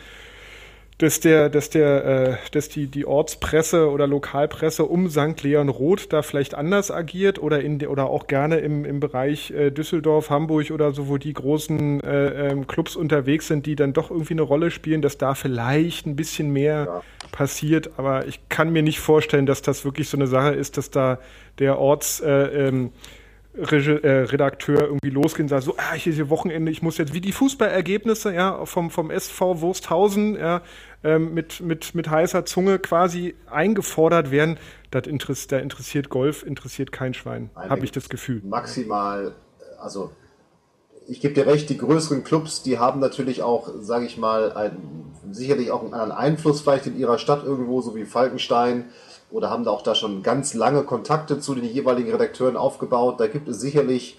dass 0.98 1.20
der, 1.20 1.50
dass 1.50 1.68
der, 1.68 2.04
äh, 2.04 2.36
dass 2.52 2.70
die, 2.70 2.86
die 2.86 3.04
Ortspresse 3.04 3.90
oder 3.90 4.06
Lokalpresse 4.06 4.84
um 4.84 5.10
St. 5.10 5.42
Leon 5.42 5.68
Roth 5.68 6.12
da 6.12 6.22
vielleicht 6.22 6.54
anders 6.54 6.90
agiert 6.90 7.38
oder 7.38 7.60
in 7.60 7.78
de, 7.78 7.88
oder 7.88 8.06
auch 8.06 8.26
gerne 8.26 8.58
im, 8.58 8.86
im 8.86 8.98
Bereich 8.98 9.50
äh, 9.50 9.70
Düsseldorf, 9.70 10.30
Hamburg 10.30 10.70
oder 10.70 10.92
so, 10.92 11.08
wo 11.08 11.18
die 11.18 11.34
großen 11.34 12.00
äh, 12.00 12.50
ähm, 12.50 12.66
Clubs 12.66 12.96
unterwegs 12.96 13.46
sind, 13.46 13.66
die 13.66 13.76
dann 13.76 13.92
doch 13.92 14.10
irgendwie 14.10 14.34
eine 14.34 14.42
Rolle 14.42 14.70
spielen, 14.70 15.02
dass 15.02 15.18
da 15.18 15.34
vielleicht 15.34 16.06
ein 16.06 16.16
bisschen 16.16 16.50
mehr 16.50 16.86
ja. 16.86 17.02
passiert. 17.30 17.90
Aber 17.98 18.26
ich 18.26 18.48
kann 18.48 18.72
mir 18.72 18.82
nicht 18.82 19.00
vorstellen, 19.00 19.44
dass 19.44 19.60
das 19.60 19.84
wirklich 19.84 20.08
so 20.08 20.16
eine 20.16 20.26
Sache 20.26 20.54
ist, 20.54 20.78
dass 20.78 20.90
da 20.90 21.18
der 21.58 21.78
Orts 21.78 22.20
äh, 22.20 22.68
ähm, 22.68 22.86
äh, 22.86 22.90
Redakteur 23.58 24.82
irgendwie 24.82 25.10
losgehen 25.10 25.44
und 25.44 25.48
sagen, 25.48 25.62
so, 25.62 25.74
ah, 25.78 25.94
hier 25.94 26.10
ist 26.10 26.16
hier 26.16 26.30
Wochenende, 26.30 26.70
ich 26.70 26.82
muss 26.82 26.98
jetzt 26.98 27.14
wie 27.14 27.20
die 27.20 27.32
Fußballergebnisse 27.32 28.34
ja, 28.34 28.64
vom, 28.66 28.90
vom 28.90 29.10
SV 29.10 29.60
Wursthausen 29.60 30.36
ja, 30.36 30.62
ähm, 31.02 31.32
mit, 31.32 31.60
mit, 31.60 31.94
mit 31.94 32.10
heißer 32.10 32.44
Zunge 32.44 32.78
quasi 32.78 33.34
eingefordert 33.50 34.30
werden. 34.30 34.58
Das 34.90 35.06
interessiert, 35.06 35.52
da 35.52 35.58
interessiert 35.58 36.08
Golf, 36.10 36.42
interessiert 36.42 36.92
kein 36.92 37.14
Schwein, 37.14 37.50
habe 37.54 37.84
ich 37.84 37.92
das 37.92 38.08
Gefühl. 38.08 38.42
Maximal, 38.44 39.34
also 39.80 40.10
ich 41.08 41.20
gebe 41.20 41.34
dir 41.34 41.46
recht, 41.46 41.70
die 41.70 41.78
größeren 41.78 42.24
Clubs, 42.24 42.62
die 42.62 42.78
haben 42.78 43.00
natürlich 43.00 43.42
auch, 43.42 43.70
sage 43.80 44.06
ich 44.06 44.18
mal, 44.18 44.52
ein, 44.52 44.76
sicherlich 45.30 45.70
auch 45.70 45.82
einen 45.82 46.12
Einfluss 46.12 46.60
vielleicht 46.60 46.86
in 46.86 46.98
ihrer 46.98 47.18
Stadt 47.18 47.44
irgendwo, 47.44 47.80
so 47.80 47.94
wie 47.94 48.04
Falkenstein 48.04 48.86
oder 49.36 49.50
haben 49.50 49.64
da 49.64 49.70
auch 49.70 49.82
da 49.82 49.94
schon 49.94 50.22
ganz 50.22 50.54
lange 50.54 50.82
Kontakte 50.84 51.38
zu 51.38 51.54
den 51.54 51.66
jeweiligen 51.66 52.10
Redakteuren 52.10 52.56
aufgebaut. 52.56 53.20
Da 53.20 53.26
gibt 53.26 53.48
es 53.48 53.60
sicherlich 53.60 54.18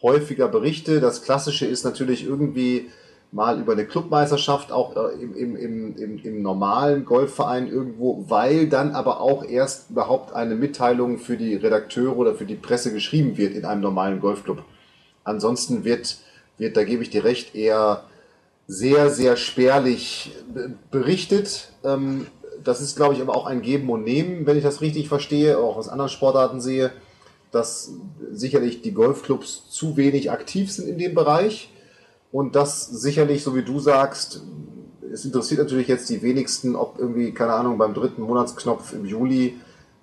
häufiger 0.00 0.46
Berichte. 0.46 1.00
Das 1.00 1.22
Klassische 1.22 1.66
ist 1.66 1.84
natürlich 1.84 2.24
irgendwie 2.24 2.88
mal 3.32 3.58
über 3.58 3.72
eine 3.72 3.84
Clubmeisterschaft, 3.84 4.70
auch 4.70 4.94
äh, 4.94 5.20
im, 5.20 5.56
im, 5.56 5.96
im, 5.96 6.18
im, 6.18 6.42
normalen 6.42 7.04
Golfverein 7.04 7.66
irgendwo, 7.66 8.26
weil 8.28 8.68
dann 8.68 8.92
aber 8.92 9.20
auch 9.20 9.44
erst 9.44 9.90
überhaupt 9.90 10.32
eine 10.32 10.54
Mitteilung 10.54 11.18
für 11.18 11.36
die 11.36 11.56
Redakteure 11.56 12.16
oder 12.16 12.36
für 12.36 12.44
die 12.44 12.54
Presse 12.54 12.92
geschrieben 12.92 13.36
wird 13.36 13.56
in 13.56 13.64
einem 13.64 13.80
normalen 13.80 14.20
Golfclub. 14.20 14.62
Ansonsten 15.24 15.82
wird, 15.82 16.18
wird 16.58 16.76
da 16.76 16.84
gebe 16.84 17.02
ich 17.02 17.10
dir 17.10 17.24
recht, 17.24 17.56
eher 17.56 18.04
sehr, 18.68 19.10
sehr 19.10 19.36
spärlich 19.36 20.30
berichtet. 20.92 21.72
Das 22.64 22.80
ist, 22.80 22.96
glaube 22.96 23.14
ich, 23.14 23.20
aber 23.20 23.36
auch 23.36 23.46
ein 23.46 23.62
Geben 23.62 23.90
und 23.90 24.04
Nehmen, 24.04 24.46
wenn 24.46 24.56
ich 24.56 24.64
das 24.64 24.80
richtig 24.80 25.08
verstehe, 25.08 25.58
auch 25.58 25.76
aus 25.76 25.88
anderen 25.88 26.10
Sportarten 26.10 26.60
sehe, 26.60 26.90
dass 27.50 27.92
sicherlich 28.32 28.82
die 28.82 28.92
Golfclubs 28.92 29.70
zu 29.70 29.96
wenig 29.96 30.30
aktiv 30.30 30.72
sind 30.72 30.88
in 30.88 30.98
dem 30.98 31.14
Bereich 31.14 31.70
und 32.32 32.56
das 32.56 32.86
sicherlich, 32.86 33.44
so 33.44 33.54
wie 33.54 33.62
du 33.62 33.78
sagst, 33.78 34.42
es 35.12 35.24
interessiert 35.24 35.60
natürlich 35.60 35.86
jetzt 35.86 36.10
die 36.10 36.22
wenigsten, 36.22 36.74
ob 36.74 36.98
irgendwie, 36.98 37.32
keine 37.32 37.52
Ahnung, 37.52 37.78
beim 37.78 37.94
dritten 37.94 38.22
Monatsknopf 38.22 38.92
im 38.92 39.04
Juli 39.04 39.60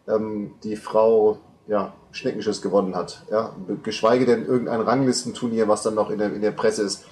ähm, 0.08 0.52
die 0.64 0.78
Frau 0.78 1.40
ja, 1.68 1.94
Schneckenschiss 2.12 2.62
gewonnen 2.62 2.96
hat. 2.96 3.24
Ja? 3.30 3.54
Geschweige 3.84 4.26
denn 4.26 4.46
irgendein 4.46 4.80
Ranglistenturnier, 4.80 5.68
was 5.68 5.84
dann 5.84 5.96
noch 5.96 6.10
in 6.10 6.20
der, 6.20 6.34
in 6.34 6.42
der 6.42 6.52
Presse 6.52 6.84
ist. 6.84 7.04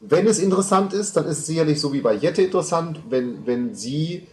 Wenn 0.00 0.26
es 0.26 0.38
interessant 0.38 0.92
ist, 0.92 1.16
dann 1.16 1.26
ist 1.26 1.38
es 1.38 1.46
sicherlich 1.46 1.80
so 1.80 1.92
wie 1.92 2.00
bei 2.00 2.14
Jette 2.14 2.42
interessant, 2.42 3.00
wenn, 3.10 3.46
wenn 3.46 3.74
sie 3.74 4.28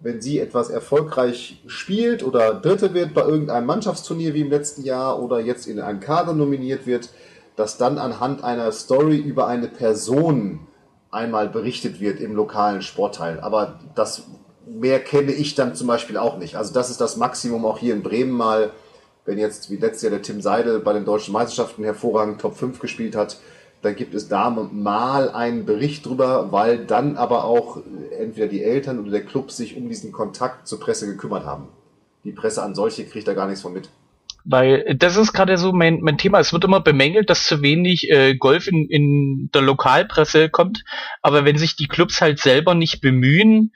wenn 0.00 0.20
sie 0.20 0.38
etwas 0.38 0.70
erfolgreich 0.70 1.62
spielt 1.66 2.22
oder 2.22 2.54
Dritte 2.54 2.94
wird 2.94 3.14
bei 3.14 3.22
irgendeinem 3.22 3.66
Mannschaftsturnier 3.66 4.34
wie 4.34 4.42
im 4.42 4.50
letzten 4.50 4.82
Jahr 4.84 5.20
oder 5.20 5.40
jetzt 5.40 5.66
in 5.66 5.80
einen 5.80 6.00
Kader 6.00 6.34
nominiert 6.34 6.86
wird, 6.86 7.10
dass 7.56 7.78
dann 7.78 7.98
anhand 7.98 8.44
einer 8.44 8.70
Story 8.70 9.16
über 9.16 9.48
eine 9.48 9.66
Person 9.66 10.60
einmal 11.10 11.48
berichtet 11.48 12.00
wird 12.00 12.20
im 12.20 12.36
lokalen 12.36 12.82
Sportteil. 12.82 13.40
Aber 13.40 13.80
das 13.96 14.24
mehr 14.66 15.00
kenne 15.00 15.32
ich 15.32 15.54
dann 15.54 15.74
zum 15.74 15.88
Beispiel 15.88 16.16
auch 16.16 16.38
nicht. 16.38 16.56
Also 16.56 16.72
das 16.72 16.90
ist 16.90 17.00
das 17.00 17.16
Maximum 17.16 17.64
auch 17.64 17.78
hier 17.78 17.94
in 17.94 18.02
Bremen 18.02 18.32
mal, 18.32 18.70
wenn 19.24 19.38
jetzt 19.38 19.70
wie 19.70 19.76
letztes 19.76 20.02
Jahr 20.02 20.10
der 20.10 20.22
Tim 20.22 20.40
Seidel 20.40 20.78
bei 20.80 20.92
den 20.92 21.04
deutschen 21.04 21.32
Meisterschaften 21.32 21.82
hervorragend 21.82 22.40
Top 22.40 22.56
5 22.56 22.78
gespielt 22.78 23.16
hat, 23.16 23.38
dann 23.82 23.94
gibt 23.94 24.14
es 24.14 24.28
da 24.28 24.50
mal 24.50 25.30
einen 25.30 25.64
Bericht 25.64 26.04
drüber, 26.04 26.50
weil 26.50 26.84
dann 26.84 27.16
aber 27.16 27.44
auch 27.44 27.80
entweder 28.18 28.48
die 28.48 28.62
Eltern 28.62 28.98
oder 28.98 29.10
der 29.10 29.24
Club 29.24 29.50
sich 29.50 29.76
um 29.76 29.88
diesen 29.88 30.12
Kontakt 30.12 30.66
zur 30.66 30.80
Presse 30.80 31.06
gekümmert 31.06 31.44
haben. 31.44 31.68
Die 32.24 32.32
Presse 32.32 32.62
an 32.62 32.74
solche 32.74 33.04
kriegt 33.06 33.28
da 33.28 33.34
gar 33.34 33.46
nichts 33.46 33.62
von 33.62 33.72
mit. 33.72 33.88
Weil 34.44 34.96
das 34.96 35.16
ist 35.16 35.32
gerade 35.32 35.58
so 35.58 35.72
mein, 35.72 36.00
mein 36.00 36.18
Thema. 36.18 36.40
Es 36.40 36.52
wird 36.52 36.64
immer 36.64 36.80
bemängelt, 36.80 37.30
dass 37.30 37.44
zu 37.44 37.62
wenig 37.62 38.10
äh, 38.10 38.34
Golf 38.34 38.66
in, 38.66 38.88
in 38.88 39.50
der 39.54 39.62
Lokalpresse 39.62 40.48
kommt. 40.48 40.84
Aber 41.22 41.44
wenn 41.44 41.58
sich 41.58 41.76
die 41.76 41.86
Clubs 41.86 42.20
halt 42.20 42.40
selber 42.40 42.74
nicht 42.74 43.00
bemühen, 43.00 43.72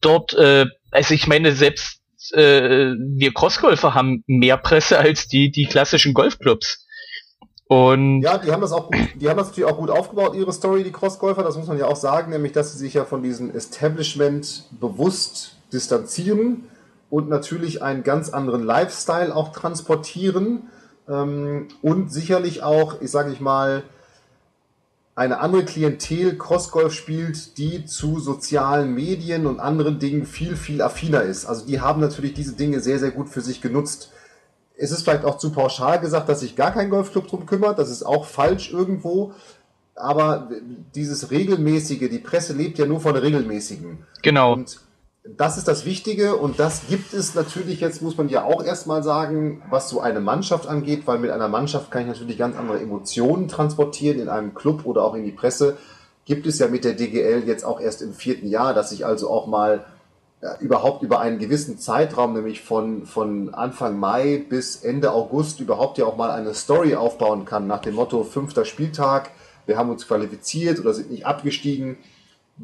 dort, 0.00 0.34
äh, 0.34 0.66
also 0.90 1.14
ich 1.14 1.26
meine, 1.26 1.52
selbst 1.52 2.00
äh, 2.32 2.94
wir 2.98 3.32
Crossgolfer 3.32 3.94
haben 3.94 4.22
mehr 4.26 4.56
Presse 4.58 4.98
als 4.98 5.26
die, 5.26 5.50
die 5.50 5.66
klassischen 5.66 6.14
Golfclubs. 6.14 6.86
Und 7.70 8.22
ja, 8.22 8.36
die 8.36 8.50
haben 8.50 8.62
das 8.62 8.72
auch 8.72 8.90
gut, 8.90 8.98
die 9.14 9.28
haben 9.28 9.36
das 9.36 9.50
natürlich 9.50 9.70
auch 9.70 9.76
gut 9.76 9.90
aufgebaut, 9.90 10.34
ihre 10.34 10.52
Story, 10.52 10.82
die 10.82 10.90
Crossgolfer, 10.90 11.44
das 11.44 11.56
muss 11.56 11.68
man 11.68 11.78
ja 11.78 11.86
auch 11.86 11.94
sagen, 11.94 12.32
nämlich 12.32 12.50
dass 12.50 12.72
sie 12.72 12.78
sich 12.78 12.94
ja 12.94 13.04
von 13.04 13.22
diesem 13.22 13.54
Establishment 13.54 14.64
bewusst 14.80 15.54
distanzieren 15.72 16.64
und 17.10 17.28
natürlich 17.28 17.80
einen 17.80 18.02
ganz 18.02 18.30
anderen 18.30 18.64
Lifestyle 18.64 19.32
auch 19.32 19.52
transportieren 19.52 20.64
ähm, 21.08 21.68
und 21.80 22.12
sicherlich 22.12 22.64
auch, 22.64 23.00
ich 23.02 23.12
sage 23.12 23.30
ich 23.30 23.40
mal, 23.40 23.84
eine 25.14 25.38
andere 25.38 25.64
Klientel 25.64 26.36
Crossgolf 26.38 26.92
spielt, 26.92 27.56
die 27.56 27.84
zu 27.84 28.18
sozialen 28.18 28.96
Medien 28.96 29.46
und 29.46 29.60
anderen 29.60 30.00
Dingen 30.00 30.26
viel, 30.26 30.56
viel 30.56 30.82
affiner 30.82 31.22
ist. 31.22 31.46
Also 31.46 31.66
die 31.66 31.80
haben 31.80 32.00
natürlich 32.00 32.34
diese 32.34 32.56
Dinge 32.56 32.80
sehr, 32.80 32.98
sehr 32.98 33.12
gut 33.12 33.28
für 33.28 33.42
sich 33.42 33.60
genutzt 33.60 34.10
es 34.80 34.92
ist 34.92 35.02
vielleicht 35.02 35.24
auch 35.24 35.36
zu 35.36 35.52
pauschal 35.52 36.00
gesagt, 36.00 36.28
dass 36.28 36.40
sich 36.40 36.56
gar 36.56 36.72
kein 36.72 36.88
Golfclub 36.88 37.28
drum 37.28 37.44
kümmert. 37.44 37.78
Das 37.78 37.90
ist 37.90 38.02
auch 38.02 38.24
falsch 38.24 38.72
irgendwo. 38.72 39.34
Aber 39.94 40.48
dieses 40.94 41.30
regelmäßige, 41.30 42.08
die 42.08 42.18
Presse 42.18 42.54
lebt 42.54 42.78
ja 42.78 42.86
nur 42.86 43.00
von 43.00 43.14
regelmäßigen. 43.14 43.98
Genau. 44.22 44.54
Und 44.54 44.80
das 45.36 45.58
ist 45.58 45.68
das 45.68 45.84
Wichtige 45.84 46.36
und 46.36 46.58
das 46.58 46.86
gibt 46.88 47.12
es 47.12 47.34
natürlich, 47.34 47.80
jetzt 47.80 48.00
muss 48.00 48.16
man 48.16 48.30
ja 48.30 48.42
auch 48.42 48.64
erstmal 48.64 49.02
sagen, 49.02 49.62
was 49.68 49.90
so 49.90 50.00
eine 50.00 50.20
Mannschaft 50.20 50.66
angeht, 50.66 51.02
weil 51.04 51.18
mit 51.18 51.30
einer 51.30 51.48
Mannschaft 51.48 51.90
kann 51.90 52.02
ich 52.02 52.08
natürlich 52.08 52.38
ganz 52.38 52.56
andere 52.56 52.80
Emotionen 52.80 53.48
transportieren 53.48 54.18
in 54.18 54.30
einem 54.30 54.54
Club 54.54 54.86
oder 54.86 55.04
auch 55.04 55.14
in 55.14 55.24
die 55.24 55.30
Presse. 55.30 55.76
Gibt 56.24 56.46
es 56.46 56.58
ja 56.58 56.68
mit 56.68 56.84
der 56.84 56.94
DGL 56.94 57.42
jetzt 57.46 57.64
auch 57.64 57.80
erst 57.80 58.00
im 58.00 58.14
vierten 58.14 58.48
Jahr, 58.48 58.72
dass 58.72 58.92
ich 58.92 59.04
also 59.04 59.28
auch 59.28 59.46
mal 59.46 59.84
überhaupt 60.60 61.02
über 61.02 61.20
einen 61.20 61.38
gewissen 61.38 61.78
Zeitraum, 61.78 62.32
nämlich 62.32 62.62
von, 62.62 63.04
von 63.06 63.52
Anfang 63.52 63.98
Mai 63.98 64.44
bis 64.48 64.76
Ende 64.76 65.12
August, 65.12 65.60
überhaupt 65.60 65.98
ja 65.98 66.06
auch 66.06 66.16
mal 66.16 66.30
eine 66.30 66.54
Story 66.54 66.94
aufbauen 66.94 67.44
kann 67.44 67.66
nach 67.66 67.80
dem 67.80 67.94
Motto 67.94 68.24
fünfter 68.24 68.64
Spieltag, 68.64 69.30
wir 69.66 69.76
haben 69.76 69.90
uns 69.90 70.06
qualifiziert 70.06 70.80
oder 70.80 70.94
sind 70.94 71.10
nicht 71.10 71.26
abgestiegen 71.26 71.98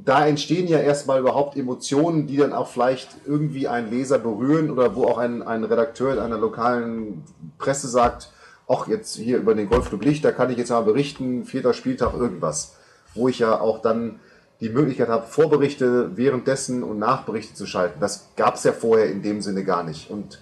da 0.05 0.27
entstehen 0.27 0.69
ja 0.69 0.79
erstmal 0.79 1.21
überhaupt 1.21 1.57
Emotionen, 1.57 2.27
die 2.27 2.37
dann 2.37 2.53
auch 2.53 2.69
vielleicht 2.69 3.09
irgendwie 3.27 3.67
einen 3.67 3.91
Leser 3.91 4.19
berühren 4.19 4.71
oder 4.71 4.95
wo 4.95 5.07
auch 5.07 5.17
ein, 5.17 5.43
ein 5.43 5.65
Redakteur 5.65 6.13
in 6.13 6.19
einer 6.19 6.37
lokalen 6.37 7.25
Presse 7.57 7.89
sagt, 7.89 8.31
ach, 8.69 8.89
jetzt 8.89 9.17
hier 9.17 9.39
über 9.39 9.55
den 9.55 9.69
Golfclub 9.69 10.05
Licht, 10.05 10.25
da 10.25 10.33
kann 10.33 10.51
ich 10.51 10.59
jetzt 10.59 10.71
mal 10.71 10.83
berichten, 10.83 11.47
vierter 11.47 11.73
Spieltag 11.73 12.13
irgendwas. 12.13 12.77
Wo 13.15 13.29
ich 13.29 13.39
ja 13.39 13.59
auch 13.59 13.81
dann 13.81 14.21
die 14.61 14.71
Möglichkeit 14.71 15.09
habe, 15.09 15.27
Vorberichte 15.27 16.17
währenddessen 16.17 16.83
und 16.83 16.99
Nachberichte 16.99 17.55
zu 17.55 17.67
schalten. 17.67 18.01
Das 18.01 18.31
gab 18.37 18.55
es 18.55 18.65
ja 18.65 18.73
vorher 18.73 19.11
in 19.11 19.23
dem 19.23 19.43
Sinne 19.43 19.65
gar 19.65 19.83
nicht. 19.83 20.11
Und 20.11 20.39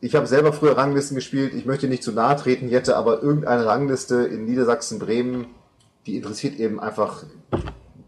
ich 0.00 0.14
habe 0.14 0.26
selber 0.26 0.52
früher 0.52 0.76
Ranglisten 0.76 1.14
gespielt. 1.14 1.54
Ich 1.54 1.64
möchte 1.64 1.88
nicht 1.88 2.02
zu 2.02 2.12
nahe 2.12 2.36
treten, 2.36 2.68
Jette, 2.68 2.96
aber 2.96 3.22
irgendeine 3.22 3.66
Rangliste 3.66 4.16
in 4.16 4.44
Niedersachsen, 4.44 4.98
Bremen, 4.98 5.46
die 6.06 6.16
interessiert 6.16 6.58
eben 6.58 6.78
einfach 6.78 7.24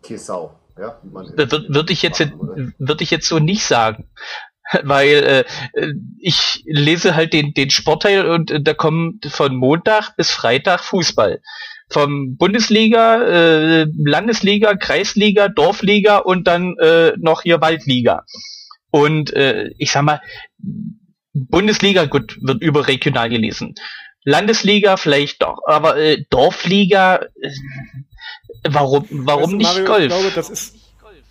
Kesau. 0.02 0.56
Ja, 0.78 0.98
würde 1.02 1.92
ich 1.92 2.02
jetzt 2.02 2.20
würde 2.78 3.04
ich 3.04 3.10
jetzt 3.10 3.28
so 3.28 3.38
nicht 3.38 3.64
sagen. 3.64 4.08
Weil 4.82 5.44
äh, 5.74 5.92
ich 6.18 6.62
lese 6.64 7.16
halt 7.16 7.32
den, 7.32 7.54
den 7.54 7.70
Sportteil 7.70 8.26
und 8.30 8.50
äh, 8.50 8.62
da 8.62 8.72
kommt 8.72 9.26
von 9.26 9.56
Montag 9.56 10.16
bis 10.16 10.30
Freitag 10.30 10.80
Fußball. 10.80 11.42
Vom 11.90 12.36
Bundesliga, 12.36 13.22
äh, 13.22 13.86
Landesliga, 13.96 14.76
Kreisliga, 14.76 15.48
Dorfliga 15.48 16.18
und 16.18 16.46
dann 16.46 16.76
äh, 16.78 17.12
noch 17.16 17.42
hier 17.42 17.60
Waldliga. 17.60 18.24
Und 18.90 19.32
äh, 19.34 19.70
ich 19.78 19.90
sag 19.90 20.02
mal, 20.02 20.20
Bundesliga, 21.32 22.06
gut, 22.06 22.38
wird 22.42 22.62
überregional 22.62 23.28
gelesen. 23.28 23.74
Landesliga 24.24 24.96
vielleicht 24.96 25.42
doch, 25.42 25.58
aber 25.66 25.96
äh, 25.96 26.24
Dorfliga, 26.30 27.26
äh, 27.40 27.50
warum, 28.68 29.06
warum 29.10 29.52
du, 29.52 29.56
nicht 29.56 29.66
Mario, 29.66 29.84
Golf? 29.84 30.02
Ich 30.02 30.08
glaube, 30.08 30.32
das 30.34 30.50
ist 30.50 30.76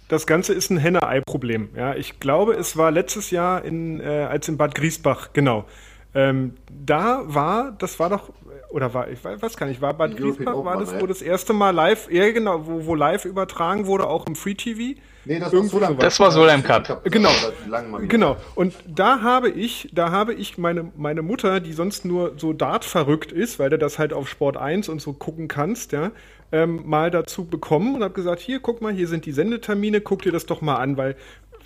das 0.09 0.25
Ganze 0.25 0.53
ist 0.53 0.71
ein 0.71 0.77
Henne-Ei-Problem. 0.77 1.69
Ja, 1.77 1.93
ich 1.93 2.19
glaube, 2.19 2.53
es 2.53 2.75
war 2.75 2.89
letztes 2.89 3.29
Jahr 3.29 3.63
in, 3.63 3.99
äh, 3.99 4.27
als 4.27 4.47
in 4.49 4.57
Bad 4.57 4.73
Griesbach, 4.73 5.33
genau. 5.33 5.65
Ähm, 6.15 6.55
da 6.67 7.21
war, 7.25 7.73
das 7.77 7.99
war 7.99 8.09
doch, 8.09 8.31
oder 8.69 8.93
war, 8.93 9.09
ich 9.09 9.23
weiß 9.23 9.57
gar 9.57 9.65
nicht, 9.65 9.81
war 9.81 9.93
Bad 9.93 10.15
Griesbach, 10.15 10.63
war 10.63 10.77
das, 10.77 10.99
wo 10.99 11.07
das 11.07 11.21
erste 11.21 11.53
Mal 11.53 11.71
live, 11.71 12.09
ja 12.11 12.31
genau, 12.31 12.65
wo, 12.65 12.85
wo 12.85 12.95
live 12.95 13.25
übertragen 13.25 13.87
wurde, 13.87 14.07
auch 14.07 14.27
im 14.27 14.35
Free 14.35 14.53
TV. 14.53 14.99
Nee, 15.25 15.39
das 15.39 15.51
war 15.51 15.63
Solheim, 15.63 15.97
das 15.97 16.19
war 16.19 16.31
Solheim 16.31 16.63
Cup. 16.63 17.03
Genau, 17.05 17.31
genau. 18.07 18.37
Und 18.55 18.73
da 18.87 19.21
habe 19.21 19.49
ich, 19.49 19.89
da 19.91 20.11
habe 20.11 20.33
ich 20.33 20.57
meine, 20.57 20.91
meine 20.95 21.21
Mutter, 21.21 21.59
die 21.59 21.73
sonst 21.73 22.05
nur 22.05 22.33
so 22.37 22.53
Dart 22.53 22.85
verrückt 22.85 23.31
ist, 23.31 23.59
weil 23.59 23.69
du 23.69 23.77
das 23.77 23.99
halt 23.99 24.13
auf 24.13 24.29
Sport 24.29 24.57
1 24.57 24.87
und 24.89 25.01
so 25.01 25.13
gucken 25.13 25.47
kannst, 25.47 25.91
ja, 25.91 26.11
ähm, 26.51 26.81
mal 26.85 27.11
dazu 27.11 27.45
bekommen 27.45 27.95
und 27.95 28.03
habe 28.03 28.13
gesagt, 28.13 28.39
hier, 28.39 28.59
guck 28.59 28.81
mal, 28.81 28.93
hier 28.93 29.07
sind 29.07 29.25
die 29.25 29.31
Sendetermine, 29.31 30.01
guck 30.01 30.21
dir 30.21 30.31
das 30.31 30.45
doch 30.45 30.61
mal 30.61 30.77
an, 30.77 30.97
weil 30.97 31.15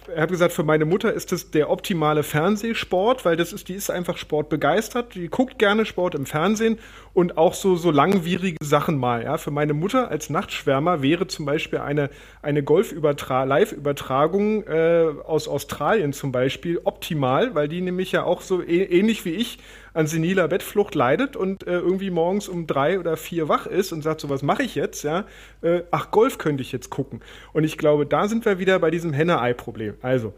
er 0.07 0.23
hat 0.23 0.30
gesagt, 0.30 0.53
für 0.53 0.63
meine 0.63 0.85
Mutter 0.85 1.13
ist 1.13 1.31
das 1.31 1.51
der 1.51 1.69
optimale 1.69 2.23
Fernsehsport, 2.23 3.25
weil 3.25 3.35
das 3.35 3.53
ist, 3.53 3.69
die 3.69 3.73
ist 3.73 3.89
einfach 3.89 4.17
sportbegeistert, 4.17 5.15
die 5.15 5.27
guckt 5.27 5.59
gerne 5.59 5.85
Sport 5.85 6.15
im 6.15 6.25
Fernsehen 6.25 6.80
und 7.13 7.38
auch 7.38 7.53
so, 7.53 7.75
so 7.75 7.91
langwierige 7.91 8.63
Sachen 8.63 8.97
mal. 8.97 9.23
Ja. 9.23 9.38
Für 9.38 9.51
meine 9.51 9.73
Mutter 9.73 10.09
als 10.09 10.30
Nachtschwärmer 10.30 11.01
wäre 11.01 11.27
zum 11.27 11.45
Beispiel 11.45 11.80
eine, 11.80 12.09
eine 12.41 12.63
Golf-Live-Übertragung 12.63 14.65
äh, 14.67 15.07
aus 15.25 15.47
Australien 15.47 16.13
zum 16.13 16.31
Beispiel 16.31 16.81
optimal, 16.84 17.55
weil 17.55 17.67
die 17.67 17.81
nämlich 17.81 18.11
ja 18.11 18.23
auch 18.23 18.41
so 18.41 18.63
ähnlich 18.63 19.25
wie 19.25 19.31
ich 19.31 19.59
an 19.94 20.07
seniler 20.07 20.48
Bettflucht 20.48 20.95
leidet 20.95 21.36
und 21.36 21.68
äh, 21.68 21.74
irgendwie 21.74 22.10
morgens 22.10 22.48
um 22.48 22.68
drei 22.68 22.99
oder 22.99 23.15
vier 23.18 23.48
wach 23.48 23.68
ist 23.68 23.91
und 23.91 24.02
sagt 24.02 24.22
so, 24.22 24.30
was 24.30 24.41
mache 24.41 24.64
ich 24.64 24.76
jetzt? 24.76 25.03
Ja, 25.03 25.26
äh, 25.61 25.84
ach, 25.91 26.11
Golf 26.11 26.38
könnte 26.38 26.61
ich 26.61 26.72
jetzt 26.72 26.90
gucken. 26.90 27.22
Und 27.53 27.64
ich 27.64 27.78
glaube, 27.78 28.06
da 28.06 28.28
sind 28.28 28.45
wir 28.45 28.60
wieder 28.60 28.80
bei 28.80 28.90
diesem 28.90 29.14
Henne-Ei-Problem. 29.14 29.95
Also, 30.02 30.34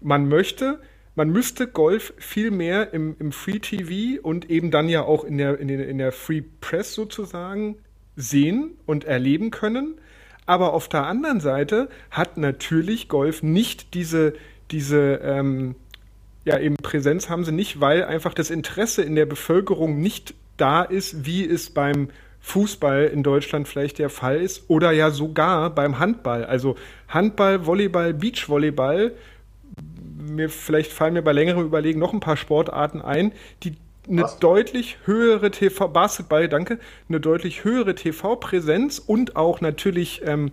man 0.00 0.28
möchte, 0.28 0.80
man 1.14 1.30
müsste 1.30 1.66
Golf 1.66 2.14
viel 2.18 2.50
mehr 2.50 2.94
im, 2.94 3.16
im 3.18 3.32
Free 3.32 3.58
TV 3.58 4.20
und 4.22 4.48
eben 4.48 4.70
dann 4.70 4.88
ja 4.88 5.02
auch 5.02 5.24
in 5.24 5.38
der, 5.38 5.58
in, 5.58 5.68
der, 5.68 5.88
in 5.88 5.98
der 5.98 6.12
Free 6.12 6.42
Press 6.60 6.94
sozusagen 6.94 7.78
sehen 8.16 8.78
und 8.86 9.04
erleben 9.04 9.50
können. 9.50 10.00
Aber 10.46 10.72
auf 10.72 10.88
der 10.88 11.06
anderen 11.06 11.40
Seite 11.40 11.88
hat 12.10 12.36
natürlich 12.36 13.08
Golf 13.08 13.42
nicht 13.42 13.94
diese, 13.94 14.34
diese 14.70 15.20
ähm, 15.22 15.74
ja 16.50 16.58
eben 16.58 16.76
Präsenz 16.76 17.28
haben 17.28 17.44
sie 17.44 17.52
nicht, 17.52 17.80
weil 17.80 18.04
einfach 18.04 18.34
das 18.34 18.50
Interesse 18.50 19.02
in 19.02 19.14
der 19.14 19.26
Bevölkerung 19.26 20.00
nicht 20.00 20.34
da 20.56 20.82
ist, 20.82 21.24
wie 21.24 21.44
es 21.44 21.70
beim 21.70 22.08
Fußball 22.40 23.04
in 23.04 23.22
Deutschland 23.22 23.68
vielleicht 23.68 23.98
der 23.98 24.10
Fall 24.10 24.40
ist 24.40 24.64
oder 24.68 24.90
ja 24.90 25.10
sogar 25.10 25.70
beim 25.70 25.98
Handball. 25.98 26.44
Also 26.44 26.74
Handball, 27.08 27.66
Volleyball, 27.66 28.14
Beachvolleyball, 28.14 29.12
mir 30.18 30.48
vielleicht 30.48 30.92
fallen 30.92 31.14
mir 31.14 31.22
bei 31.22 31.32
längerem 31.32 31.64
Überlegen 31.64 32.00
noch 32.00 32.12
ein 32.12 32.20
paar 32.20 32.36
Sportarten 32.36 33.00
ein, 33.00 33.32
die 33.62 33.76
eine 34.08 34.22
Was? 34.22 34.38
deutlich 34.38 34.98
höhere 35.04 35.50
TV 35.52 35.88
Basketball, 35.88 36.48
danke, 36.48 36.78
eine 37.08 37.20
deutlich 37.20 37.62
höhere 37.62 37.94
TV-Präsenz 37.94 38.98
und 38.98 39.36
auch 39.36 39.60
natürlich 39.60 40.22
ähm, 40.24 40.48
äh, 40.48 40.50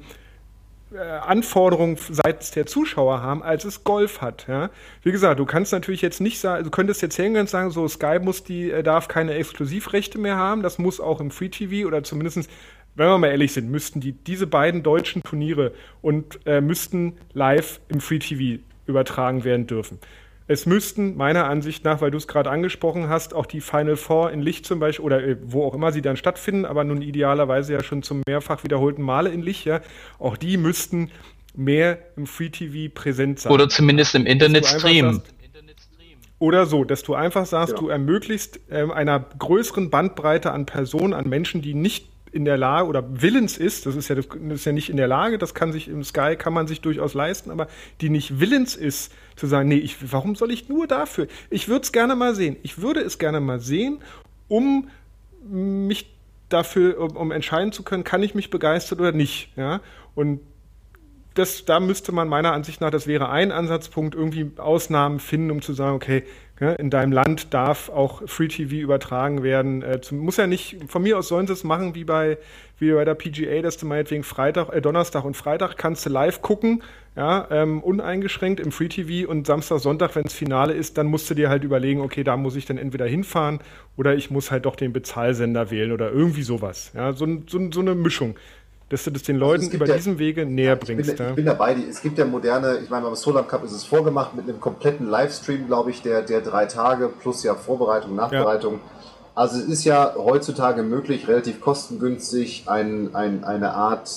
Anforderungen 0.95 1.97
seitens 2.09 2.51
der 2.51 2.65
Zuschauer 2.65 3.21
haben, 3.21 3.43
als 3.43 3.65
es 3.65 3.83
Golf 3.83 4.21
hat. 4.21 4.45
Ja? 4.47 4.69
Wie 5.03 5.11
gesagt, 5.11 5.39
du 5.39 5.45
kannst 5.45 5.73
natürlich 5.73 6.01
jetzt 6.01 6.21
nicht 6.21 6.39
sagen, 6.39 6.63
du 6.63 6.69
könntest 6.69 7.01
jetzt 7.01 7.15
hingehen 7.15 7.41
und 7.41 7.49
sagen, 7.49 7.71
so 7.71 7.87
Sky 7.87 8.19
muss 8.21 8.43
die, 8.43 8.71
äh, 8.71 8.83
darf 8.83 9.07
keine 9.07 9.33
Exklusivrechte 9.33 10.17
mehr 10.17 10.37
haben, 10.37 10.63
das 10.63 10.77
muss 10.77 10.99
auch 11.01 11.19
im 11.19 11.31
Free 11.31 11.49
TV 11.49 11.87
oder 11.87 12.03
zumindest, 12.03 12.49
wenn 12.95 13.07
wir 13.07 13.17
mal 13.17 13.27
ehrlich 13.27 13.53
sind, 13.53 13.69
müssten 13.69 13.99
die 13.99 14.13
diese 14.13 14.47
beiden 14.47 14.81
deutschen 14.81 15.21
Turniere 15.23 15.73
und 16.01 16.39
äh, 16.45 16.61
müssten 16.61 17.17
live 17.33 17.81
im 17.89 17.99
Free 17.99 18.19
TV 18.19 18.61
übertragen 18.85 19.43
werden 19.43 19.67
dürfen. 19.67 19.99
Es 20.49 20.65
müssten 20.65 21.17
meiner 21.17 21.45
Ansicht 21.45 21.83
nach, 21.83 21.99
weil 21.99 22.09
du 22.09 22.17
es 22.17 22.27
gerade 22.27 22.49
angesprochen 22.49 23.09
hast, 23.09 23.33
auch 23.33 23.45
die 23.45 23.59
Final 23.59 23.97
Four 23.97 24.31
in 24.31 24.41
Licht 24.41 24.65
zum 24.65 24.79
Beispiel 24.79 25.03
oder 25.03 25.21
äh, 25.21 25.37
wo 25.43 25.65
auch 25.65 25.73
immer 25.73 25.91
sie 25.91 26.01
dann 26.01 26.15
stattfinden, 26.15 26.65
aber 26.65 26.83
nun 26.85 27.01
idealerweise 27.01 27.73
ja 27.73 27.83
schon 27.83 28.01
zum 28.01 28.21
mehrfach 28.25 28.63
wiederholten 28.63 29.01
Male 29.01 29.29
in 29.29 29.41
Licht, 29.41 29.65
ja, 29.65 29.81
auch 30.19 30.37
die 30.37 30.55
müssten 30.57 31.11
mehr 31.53 31.97
im 32.15 32.27
Free 32.27 32.49
TV 32.49 32.93
präsent 32.93 33.39
sein. 33.39 33.51
Oder 33.51 33.67
zumindest 33.67 34.15
im 34.15 34.25
Internet 34.25 34.65
streamen. 34.65 35.21
Oder 36.39 36.67
so, 36.67 36.83
dass 36.83 37.01
du 37.01 37.15
einfach 37.15 37.47
sagst, 37.47 37.73
ja. 37.73 37.79
du 37.79 37.89
ermöglicht 37.89 38.59
äh, 38.69 38.85
einer 38.91 39.19
größeren 39.19 39.89
Bandbreite 39.89 40.51
an 40.51 40.67
Personen, 40.67 41.13
an 41.13 41.27
Menschen, 41.27 41.63
die 41.63 41.73
nicht 41.73 42.09
in 42.37 42.45
der 42.45 42.55
Lage 42.55 42.87
oder 42.87 43.03
willens 43.21 43.57
ist, 43.57 43.85
das 43.85 43.95
ist 43.95 44.07
ja, 44.07 44.15
das 44.15 44.27
ist 44.31 44.65
ja 44.65 44.71
nicht 44.71 44.89
in 44.89 44.95
der 44.95 45.07
Lage, 45.07 45.37
das 45.37 45.53
kann 45.53 45.73
sich 45.73 45.89
im 45.89 46.03
Sky, 46.03 46.35
kann 46.37 46.53
man 46.53 46.67
sich 46.67 46.79
durchaus 46.79 47.13
leisten, 47.13 47.51
aber 47.51 47.67
die 47.99 48.09
nicht 48.09 48.39
willens 48.39 48.75
ist, 48.75 49.11
zu 49.35 49.47
sagen, 49.47 49.67
nee, 49.67 49.77
ich, 49.77 50.11
warum 50.13 50.35
soll 50.35 50.51
ich 50.51 50.69
nur 50.69 50.87
dafür? 50.87 51.27
Ich 51.49 51.67
würde 51.67 51.81
es 51.81 51.91
gerne 51.91 52.15
mal 52.15 52.35
sehen. 52.35 52.55
Ich 52.63 52.81
würde 52.81 53.01
es 53.01 53.17
gerne 53.17 53.39
mal 53.39 53.59
sehen, 53.59 53.99
um 54.47 54.89
mich 55.43 56.15
dafür, 56.49 56.99
um, 56.99 57.17
um 57.17 57.31
entscheiden 57.31 57.71
zu 57.71 57.83
können, 57.83 58.03
kann 58.03 58.23
ich 58.23 58.35
mich 58.35 58.49
begeistern 58.49 58.99
oder 58.99 59.11
nicht. 59.11 59.49
Ja? 59.57 59.81
Und 60.15 60.39
das, 61.33 61.65
da 61.65 61.79
müsste 61.79 62.11
man 62.11 62.27
meiner 62.27 62.53
Ansicht 62.53 62.81
nach, 62.81 62.91
das 62.91 63.07
wäre 63.07 63.29
ein 63.29 63.51
Ansatzpunkt, 63.51 64.15
irgendwie 64.15 64.51
Ausnahmen 64.57 65.19
finden, 65.19 65.51
um 65.51 65.61
zu 65.61 65.73
sagen, 65.73 65.95
okay, 65.95 66.23
in 66.59 66.89
deinem 66.89 67.11
Land 67.11 67.53
darf 67.53 67.89
auch 67.89 68.23
Free 68.25 68.47
TV 68.47 68.75
übertragen 68.75 69.43
werden. 69.43 69.83
Äh, 69.83 69.99
muss 70.11 70.37
ja 70.37 70.47
nicht, 70.47 70.77
von 70.87 71.03
mir 71.03 71.17
aus 71.19 71.27
sollen 71.27 71.45
sie 71.45 71.53
es 71.53 71.63
machen 71.63 71.93
wie 71.93 72.03
bei, 72.03 72.37
wie 72.79 72.91
bei 72.91 73.05
der 73.05 73.13
PGA, 73.13 73.61
dass 73.61 73.77
du 73.77 73.85
meinetwegen 73.85 74.23
Freitag, 74.23 74.73
äh, 74.73 74.81
Donnerstag 74.81 75.23
und 75.23 75.37
Freitag 75.37 75.77
kannst 75.77 76.05
du 76.05 76.09
live 76.09 76.41
gucken, 76.41 76.81
ja, 77.15 77.47
ähm, 77.51 77.81
uneingeschränkt 77.83 78.59
im 78.59 78.71
Free 78.71 78.87
TV 78.87 79.29
und 79.29 79.45
Samstag, 79.45 79.79
Sonntag, 79.79 80.15
wenn 80.15 80.25
es 80.25 80.33
Finale 80.33 80.73
ist, 80.73 80.97
dann 80.97 81.07
musst 81.07 81.29
du 81.29 81.35
dir 81.35 81.49
halt 81.49 81.63
überlegen, 81.63 82.01
okay, 82.01 82.23
da 82.23 82.37
muss 82.37 82.55
ich 82.55 82.65
dann 82.65 82.77
entweder 82.77 83.05
hinfahren 83.05 83.59
oder 83.95 84.15
ich 84.15 84.31
muss 84.31 84.49
halt 84.49 84.65
doch 84.65 84.75
den 84.75 84.93
Bezahlsender 84.93 85.69
wählen 85.69 85.91
oder 85.91 86.11
irgendwie 86.11 86.43
sowas. 86.43 86.91
Ja, 86.95 87.13
so, 87.13 87.27
so, 87.47 87.71
so 87.71 87.81
eine 87.81 87.93
Mischung 87.93 88.35
dass 88.89 89.03
du 89.03 89.11
das 89.11 89.23
den 89.23 89.37
Leuten 89.37 89.65
also 89.65 89.75
über 89.75 89.85
ja, 89.85 89.95
diesen 89.95 90.17
Wege 90.17 90.45
näher 90.45 90.75
bringst. 90.75 91.09
Ich 91.09 91.15
bin, 91.15 91.25
ja. 91.25 91.29
ich 91.31 91.35
bin 91.35 91.45
dabei. 91.45 91.75
Es 91.89 92.01
gibt 92.01 92.17
ja 92.17 92.25
moderne, 92.25 92.79
ich 92.83 92.89
meine, 92.89 93.05
beim 93.05 93.15
Solar 93.15 93.45
Cup 93.45 93.63
ist 93.65 93.73
es 93.73 93.83
vorgemacht 93.83 94.35
mit 94.35 94.47
einem 94.47 94.59
kompletten 94.59 95.09
Livestream, 95.09 95.67
glaube 95.67 95.91
ich, 95.91 96.01
der, 96.01 96.21
der 96.21 96.41
drei 96.41 96.65
Tage 96.65 97.09
plus 97.09 97.43
ja 97.43 97.55
Vorbereitung, 97.55 98.15
Nachbereitung. 98.15 98.75
Ja. 98.75 98.79
Also 99.35 99.57
es 99.57 99.65
ist 99.65 99.83
ja 99.83 100.15
heutzutage 100.17 100.83
möglich, 100.83 101.27
relativ 101.27 101.61
kostengünstig 101.61 102.63
ein, 102.67 103.13
ein, 103.13 103.43
eine 103.43 103.73
Art 103.73 104.09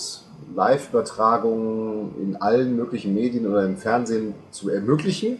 Live-Übertragungen 0.54 2.14
in 2.22 2.36
allen 2.36 2.74
möglichen 2.76 3.14
Medien 3.14 3.46
oder 3.46 3.64
im 3.64 3.76
Fernsehen 3.76 4.34
zu 4.50 4.70
ermöglichen. 4.70 5.38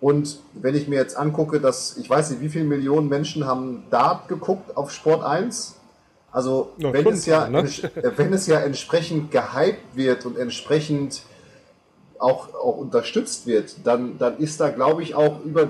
Und 0.00 0.40
wenn 0.54 0.74
ich 0.74 0.88
mir 0.88 0.96
jetzt 0.96 1.16
angucke, 1.16 1.60
dass 1.60 1.96
ich 1.96 2.10
weiß 2.10 2.30
nicht, 2.30 2.42
wie 2.42 2.48
viele 2.48 2.64
Millionen 2.64 3.08
Menschen 3.08 3.46
haben 3.46 3.84
Dart 3.90 4.28
geguckt 4.28 4.76
auf 4.76 4.90
Sport 4.90 5.22
1. 5.22 5.73
Also 6.34 6.72
ja, 6.78 6.92
wenn, 6.92 7.06
es 7.06 7.26
ja, 7.26 7.48
ne? 7.48 7.64
wenn 8.16 8.32
es 8.32 8.48
ja 8.48 8.58
entsprechend 8.58 9.30
gehypt 9.30 9.94
wird 9.94 10.26
und 10.26 10.36
entsprechend 10.36 11.22
auch, 12.18 12.52
auch 12.54 12.76
unterstützt 12.76 13.46
wird, 13.46 13.76
dann, 13.84 14.18
dann 14.18 14.38
ist 14.38 14.60
da, 14.60 14.70
glaube 14.70 15.04
ich, 15.04 15.14
auch 15.14 15.44
über, 15.44 15.68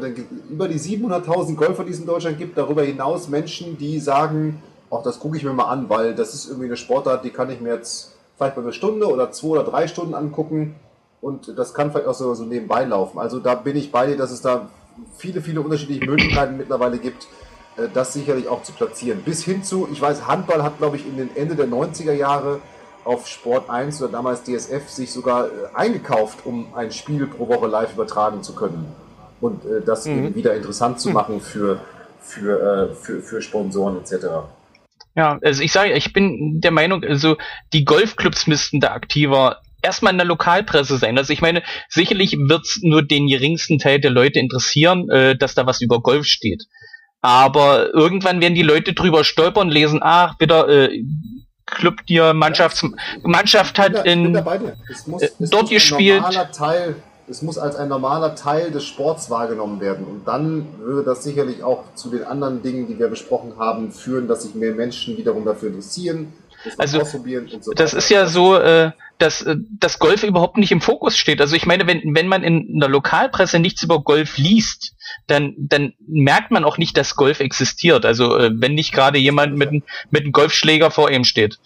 über 0.48 0.66
die 0.66 0.80
700.000 0.80 1.56
Golfer, 1.56 1.84
die 1.84 1.90
es 1.90 2.00
in 2.00 2.06
Deutschland 2.06 2.38
gibt, 2.38 2.56
darüber 2.56 2.82
hinaus 2.82 3.28
Menschen, 3.28 3.76
die 3.76 4.00
sagen, 4.00 4.62
auch 4.88 5.02
das 5.02 5.20
gucke 5.20 5.36
ich 5.36 5.44
mir 5.44 5.52
mal 5.52 5.68
an, 5.68 5.90
weil 5.90 6.14
das 6.14 6.32
ist 6.32 6.46
irgendwie 6.46 6.68
eine 6.68 6.78
Sportart, 6.78 7.26
die 7.26 7.30
kann 7.30 7.50
ich 7.50 7.60
mir 7.60 7.74
jetzt 7.74 8.14
vielleicht 8.38 8.56
mal 8.56 8.62
eine 8.62 8.72
Stunde 8.72 9.06
oder 9.06 9.32
zwei 9.32 9.48
oder 9.48 9.64
drei 9.64 9.86
Stunden 9.86 10.14
angucken 10.14 10.76
und 11.20 11.58
das 11.58 11.74
kann 11.74 11.90
vielleicht 11.90 12.06
auch 12.06 12.14
so, 12.14 12.32
so 12.32 12.44
nebenbei 12.44 12.84
laufen. 12.84 13.18
Also 13.18 13.38
da 13.38 13.54
bin 13.54 13.76
ich 13.76 13.92
bei 13.92 14.06
dir, 14.06 14.16
dass 14.16 14.30
es 14.30 14.40
da 14.40 14.70
viele, 15.18 15.42
viele 15.42 15.60
unterschiedliche 15.60 16.06
Möglichkeiten 16.06 16.56
mittlerweile 16.56 16.96
gibt, 16.96 17.24
äh, 17.24 17.44
das 17.92 18.12
sicherlich 18.12 18.48
auch 18.48 18.62
zu 18.62 18.72
platzieren. 18.72 19.22
Bis 19.22 19.44
hin 19.44 19.64
zu, 19.64 19.88
ich 19.90 20.00
weiß, 20.00 20.26
Handball 20.26 20.62
hat, 20.62 20.78
glaube 20.78 20.96
ich, 20.96 21.06
in 21.06 21.16
den 21.16 21.34
Ende 21.36 21.56
der 21.56 21.66
90er 21.66 22.12
Jahre 22.12 22.60
auf 23.04 23.28
Sport 23.28 23.70
1 23.70 24.02
oder 24.02 24.12
damals 24.12 24.42
DSF 24.44 24.88
sich 24.88 25.12
sogar 25.12 25.46
äh, 25.46 25.50
eingekauft, 25.74 26.38
um 26.44 26.74
ein 26.74 26.90
Spiel 26.90 27.26
pro 27.26 27.48
Woche 27.48 27.66
live 27.66 27.92
übertragen 27.92 28.42
zu 28.42 28.54
können. 28.54 28.86
Und 29.40 29.64
äh, 29.64 29.82
das 29.84 30.06
mhm. 30.06 30.34
wieder 30.34 30.54
interessant 30.54 31.00
zu 31.00 31.10
machen 31.10 31.40
für, 31.40 31.80
für, 32.20 32.90
äh, 32.90 32.94
für, 32.94 33.20
für 33.20 33.42
Sponsoren 33.42 33.98
etc. 33.98 34.26
Ja, 35.16 35.38
also 35.42 35.62
ich 35.62 35.72
sage, 35.72 35.92
ich 35.92 36.12
bin 36.12 36.60
der 36.60 36.70
Meinung, 36.70 37.04
also 37.04 37.36
die 37.72 37.84
Golfclubs 37.84 38.46
müssten 38.46 38.80
da 38.80 38.92
aktiver 38.92 39.60
erstmal 39.82 40.12
in 40.12 40.18
der 40.18 40.26
Lokalpresse 40.26 40.96
sein. 40.96 41.18
Also 41.18 41.32
ich 41.32 41.42
meine, 41.42 41.62
sicherlich 41.88 42.32
wird's 42.32 42.80
nur 42.82 43.02
den 43.02 43.28
geringsten 43.28 43.78
Teil 43.78 44.00
der 44.00 44.10
Leute 44.10 44.40
interessieren, 44.40 45.10
äh, 45.10 45.36
dass 45.36 45.54
da 45.54 45.66
was 45.66 45.82
über 45.82 46.00
Golf 46.00 46.24
steht. 46.26 46.64
Aber 47.24 47.94
irgendwann 47.94 48.42
werden 48.42 48.54
die 48.54 48.60
Leute 48.60 48.92
drüber 48.92 49.24
stolpern, 49.24 49.70
lesen, 49.70 50.00
ach, 50.02 50.38
wieder 50.40 50.68
äh, 50.68 51.02
Club 51.64 52.04
dir 52.06 52.34
Mannschafts. 52.34 52.84
Mannschaft 53.22 53.78
hat 53.78 54.04
in 54.04 54.38
muss, 55.06 55.22
äh, 55.22 55.30
dort 55.38 55.70
gespielt. 55.70 56.22
Teil, 56.52 56.96
es 57.26 57.40
muss 57.40 57.56
als 57.56 57.76
ein 57.76 57.88
normaler 57.88 58.34
Teil 58.34 58.70
des 58.70 58.84
Sports 58.84 59.30
wahrgenommen 59.30 59.80
werden. 59.80 60.04
Und 60.04 60.28
dann 60.28 60.66
würde 60.80 61.02
das 61.02 61.24
sicherlich 61.24 61.62
auch 61.62 61.84
zu 61.94 62.10
den 62.10 62.24
anderen 62.24 62.60
Dingen, 62.60 62.88
die 62.88 62.98
wir 62.98 63.08
besprochen 63.08 63.54
haben, 63.58 63.90
führen, 63.90 64.28
dass 64.28 64.42
sich 64.42 64.54
mehr 64.54 64.74
Menschen 64.74 65.16
wiederum 65.16 65.46
dafür 65.46 65.70
interessieren. 65.70 66.34
Das 66.64 66.78
also 66.78 67.04
so 67.04 67.72
das 67.72 67.94
ist 67.94 68.08
ja 68.08 68.26
so, 68.26 68.56
äh, 68.56 68.90
dass 69.18 69.42
äh, 69.42 69.56
das 69.78 69.98
Golf 69.98 70.22
überhaupt 70.22 70.56
nicht 70.56 70.72
im 70.72 70.80
Fokus 70.80 71.16
steht. 71.16 71.40
Also 71.40 71.54
ich 71.56 71.66
meine, 71.66 71.86
wenn, 71.86 72.14
wenn 72.14 72.26
man 72.26 72.42
in 72.42 72.80
der 72.80 72.88
Lokalpresse 72.88 73.58
nichts 73.58 73.82
über 73.82 74.00
Golf 74.00 74.38
liest, 74.38 74.94
dann, 75.26 75.54
dann 75.58 75.94
merkt 76.06 76.50
man 76.50 76.64
auch 76.64 76.78
nicht, 76.78 76.96
dass 76.96 77.16
Golf 77.16 77.40
existiert. 77.40 78.04
Also 78.04 78.36
äh, 78.36 78.50
wenn 78.54 78.74
nicht 78.74 78.92
gerade 78.92 79.18
jemand 79.18 79.56
mit, 79.56 79.70
mit 80.10 80.22
einem 80.22 80.32
Golfschläger 80.32 80.90
vor 80.90 81.10
ihm 81.10 81.24
steht. 81.24 81.58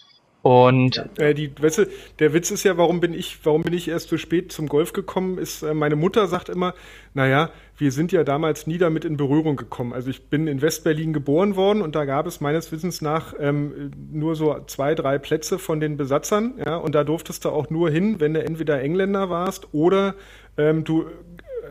Und 0.43 1.05
äh, 1.19 1.35
die, 1.35 1.51
weißt 1.61 1.79
du, 1.79 1.87
der 2.21 2.33
Witz 2.33 2.51
ist 2.51 2.63
ja, 2.63 2.77
warum 2.77 3.01
bin 3.01 3.13
ich, 3.13 3.39
warum 3.43 3.63
bin 3.63 3.75
ich 3.75 3.89
erst 3.89 4.09
so 4.09 4.17
spät 4.17 4.53
zum 4.53 4.69
Golf 4.69 4.93
gekommen? 4.93 5.37
Ist 5.37 5.63
äh, 5.63 5.75
meine 5.75 5.97
Mutter 5.97 6.29
sagt 6.29 6.49
immer, 6.49 6.75
naja, 7.13 7.51
wir 7.77 7.91
sind 7.91 8.13
ja 8.13 8.23
damals 8.23 8.67
nie 8.67 8.79
damit 8.79 9.05
in 9.05 9.17
Berührung 9.17 9.57
gekommen. 9.57 9.93
Also 9.93 10.11
ich 10.11 10.29
bin 10.29 10.47
in 10.47 10.63
Westberlin 10.63 11.13
geboren 11.13 11.57
worden 11.57 11.83
und 11.83 11.97
da 11.97 12.05
gab 12.05 12.27
es 12.27 12.41
meines 12.41 12.71
Wissens 12.71 13.03
nach 13.03 13.35
ähm, 13.39 13.91
nur 14.13 14.37
so 14.37 14.57
zwei, 14.67 14.95
drei 14.95 15.19
Plätze 15.19 15.59
von 15.59 15.81
den 15.81 15.97
Besatzern, 15.97 16.55
ja, 16.65 16.77
und 16.77 16.95
da 16.95 17.03
durftest 17.03 17.45
du 17.45 17.51
auch 17.51 17.69
nur 17.69 17.91
hin, 17.91 18.21
wenn 18.21 18.35
du 18.35 18.43
entweder 18.43 18.81
Engländer 18.81 19.31
warst 19.31 19.69
oder 19.73 20.15
ähm, 20.57 20.85
du 20.85 21.07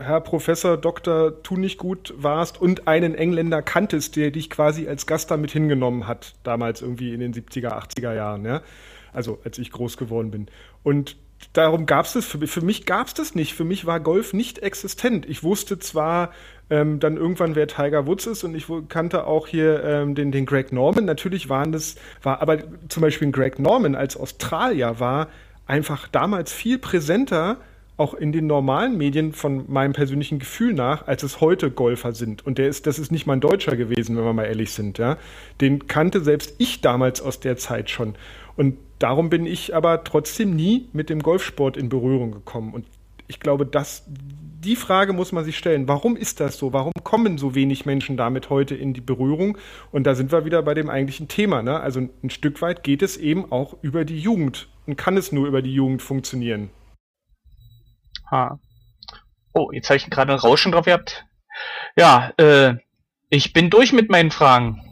Herr 0.00 0.20
Professor 0.20 0.76
Dr. 0.76 1.42
Tu 1.42 1.56
nicht 1.56 1.78
gut 1.78 2.14
warst 2.16 2.60
und 2.60 2.88
einen 2.88 3.14
Engländer 3.14 3.62
kanntest, 3.62 4.16
der 4.16 4.30
dich 4.30 4.50
quasi 4.50 4.88
als 4.88 5.06
Gast 5.06 5.30
damit 5.30 5.50
hingenommen 5.50 6.06
hat, 6.06 6.34
damals 6.42 6.82
irgendwie 6.82 7.14
in 7.14 7.20
den 7.20 7.34
70er, 7.34 7.72
80er 7.72 8.14
Jahren, 8.14 8.44
ja. 8.44 8.62
Also 9.12 9.38
als 9.44 9.58
ich 9.58 9.70
groß 9.72 9.96
geworden 9.96 10.30
bin. 10.30 10.46
Und 10.82 11.16
darum 11.52 11.86
gab 11.86 12.06
es 12.06 12.12
das, 12.12 12.26
für, 12.26 12.46
für 12.46 12.60
mich 12.60 12.86
gab 12.86 13.06
es 13.06 13.14
das 13.14 13.34
nicht. 13.34 13.54
Für 13.54 13.64
mich 13.64 13.86
war 13.86 14.00
Golf 14.00 14.32
nicht 14.32 14.58
existent. 14.60 15.26
Ich 15.26 15.42
wusste 15.42 15.78
zwar 15.78 16.32
ähm, 16.70 17.00
dann 17.00 17.16
irgendwann, 17.16 17.54
wer 17.54 17.66
Tiger 17.66 18.06
Woods 18.06 18.26
ist 18.26 18.44
und 18.44 18.54
ich 18.54 18.66
kannte 18.88 19.26
auch 19.26 19.46
hier 19.46 19.82
ähm, 19.84 20.14
den, 20.14 20.32
den 20.32 20.46
Greg 20.46 20.72
Norman. 20.72 21.04
Natürlich 21.04 21.48
waren 21.48 21.72
das, 21.72 21.96
war 22.22 22.42
aber 22.42 22.58
zum 22.88 23.00
Beispiel 23.00 23.30
Greg 23.30 23.58
Norman 23.58 23.94
als 23.94 24.16
Australier 24.16 25.00
war 25.00 25.28
einfach 25.66 26.08
damals 26.08 26.52
viel 26.52 26.78
präsenter 26.78 27.58
auch 27.98 28.14
in 28.14 28.32
den 28.32 28.46
normalen 28.46 28.96
Medien 28.96 29.32
von 29.32 29.70
meinem 29.70 29.92
persönlichen 29.92 30.38
Gefühl 30.38 30.72
nach, 30.72 31.06
als 31.06 31.24
es 31.24 31.40
heute 31.40 31.70
Golfer 31.70 32.12
sind. 32.12 32.46
Und 32.46 32.56
der 32.56 32.68
ist, 32.68 32.86
das 32.86 32.98
ist 32.98 33.12
nicht 33.12 33.26
mal 33.26 33.34
ein 33.34 33.40
Deutscher 33.40 33.76
gewesen, 33.76 34.16
wenn 34.16 34.24
wir 34.24 34.32
mal 34.32 34.44
ehrlich 34.44 34.72
sind, 34.72 34.98
ja. 34.98 35.18
Den 35.60 35.88
kannte 35.88 36.22
selbst 36.22 36.54
ich 36.58 36.80
damals 36.80 37.20
aus 37.20 37.40
der 37.40 37.56
Zeit 37.56 37.90
schon. 37.90 38.14
Und 38.56 38.78
darum 38.98 39.30
bin 39.30 39.46
ich 39.46 39.74
aber 39.74 40.04
trotzdem 40.04 40.54
nie 40.54 40.88
mit 40.92 41.10
dem 41.10 41.20
Golfsport 41.20 41.76
in 41.76 41.88
Berührung 41.88 42.30
gekommen. 42.30 42.72
Und 42.72 42.86
ich 43.26 43.40
glaube, 43.40 43.66
dass 43.66 44.04
die 44.08 44.76
Frage 44.76 45.12
muss 45.12 45.32
man 45.32 45.44
sich 45.44 45.56
stellen. 45.56 45.86
Warum 45.86 46.16
ist 46.16 46.40
das 46.40 46.56
so? 46.56 46.72
Warum 46.72 46.92
kommen 47.04 47.38
so 47.38 47.54
wenig 47.54 47.86
Menschen 47.86 48.16
damit 48.16 48.50
heute 48.50 48.74
in 48.74 48.94
die 48.94 49.00
Berührung? 49.00 49.58
Und 49.92 50.06
da 50.06 50.14
sind 50.14 50.32
wir 50.32 50.44
wieder 50.44 50.62
bei 50.62 50.74
dem 50.74 50.88
eigentlichen 50.88 51.28
Thema. 51.28 51.62
Ne? 51.62 51.78
Also 51.78 52.00
ein 52.00 52.30
Stück 52.30 52.60
weit 52.62 52.82
geht 52.82 53.02
es 53.02 53.16
eben 53.16 53.50
auch 53.52 53.76
über 53.82 54.04
die 54.04 54.18
Jugend 54.18 54.68
und 54.86 54.96
kann 54.96 55.16
es 55.16 55.30
nur 55.30 55.46
über 55.46 55.62
die 55.62 55.74
Jugend 55.74 56.02
funktionieren. 56.02 56.70
Ha. 58.30 58.58
Oh, 59.52 59.70
jetzt 59.72 59.88
habe 59.88 59.96
ich 59.96 60.10
gerade 60.10 60.32
ein 60.32 60.38
Rauschen 60.38 60.72
drauf 60.72 60.84
gehabt. 60.84 61.24
Ja, 61.96 62.32
äh, 62.36 62.74
ich 63.30 63.52
bin 63.52 63.70
durch 63.70 63.92
mit 63.92 64.10
meinen 64.10 64.30
Fragen. 64.30 64.84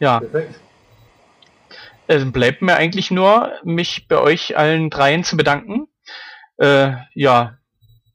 Ja. 0.00 0.20
Perfekt. 0.20 0.60
Es 2.06 2.32
bleibt 2.32 2.62
mir 2.62 2.76
eigentlich 2.76 3.10
nur, 3.10 3.52
mich 3.64 4.08
bei 4.08 4.18
euch 4.18 4.56
allen 4.56 4.88
dreien 4.88 5.24
zu 5.24 5.36
bedanken. 5.36 5.88
Äh, 6.56 6.92
ja, 7.14 7.58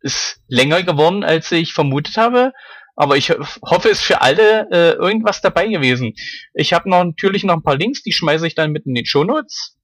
ist 0.02 0.42
länger 0.48 0.82
geworden, 0.84 1.24
als 1.24 1.52
ich 1.52 1.74
vermutet 1.74 2.18
habe. 2.18 2.54
Aber 2.96 3.18
ich 3.18 3.30
hoffe, 3.30 3.90
es 3.90 4.00
ist 4.00 4.04
für 4.04 4.22
alle 4.22 4.68
äh, 4.72 4.94
irgendwas 4.94 5.42
dabei 5.42 5.68
gewesen. 5.68 6.14
Ich 6.54 6.74
habe 6.74 6.90
noch 6.90 7.04
natürlich 7.04 7.44
noch 7.44 7.56
ein 7.56 7.64
paar 7.64 7.78
Links, 7.78 8.04
die 8.04 8.12
schmeiße 8.12 8.46
ich 8.46 8.56
dann 8.56 8.72
mit 8.72 8.86
in 8.86 8.94
die 8.94 9.06
Show 9.06 9.24
Notes. 9.24 9.78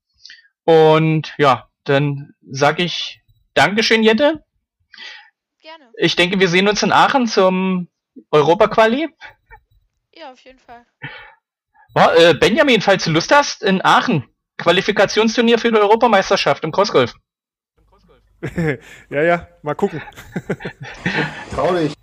Und 0.64 1.34
ja, 1.38 1.70
dann 1.86 2.34
sage 2.50 2.84
ich 2.84 3.19
Dankeschön, 3.54 4.04
Jette. 4.04 4.44
Gerne. 5.62 5.92
Ich 5.98 6.16
denke, 6.16 6.40
wir 6.40 6.48
sehen 6.48 6.68
uns 6.68 6.84
in 6.84 6.92
Aachen 6.92 7.28
zum 7.28 7.88
Europa-Quali. 8.32 9.10
Ja, 10.16 10.32
auf 10.32 10.40
jeden 10.42 10.60
Fall. 10.60 10.86
Oh, 11.96 12.08
äh, 12.18 12.34
Benjamin, 12.34 12.82
falls 12.82 13.04
du 13.06 13.12
Lust 13.12 13.34
hast, 13.34 13.64
in 13.64 13.84
Aachen. 13.84 14.28
Qualifikationsturnier 14.58 15.58
für 15.58 15.72
die 15.72 15.78
Europameisterschaft 15.78 16.64
im 16.64 16.72
Crossgolf. 16.72 17.14
ja, 19.10 19.22
ja, 19.22 19.48
mal 19.64 19.76
gucken. 19.76 20.02
Traurig. 21.52 21.94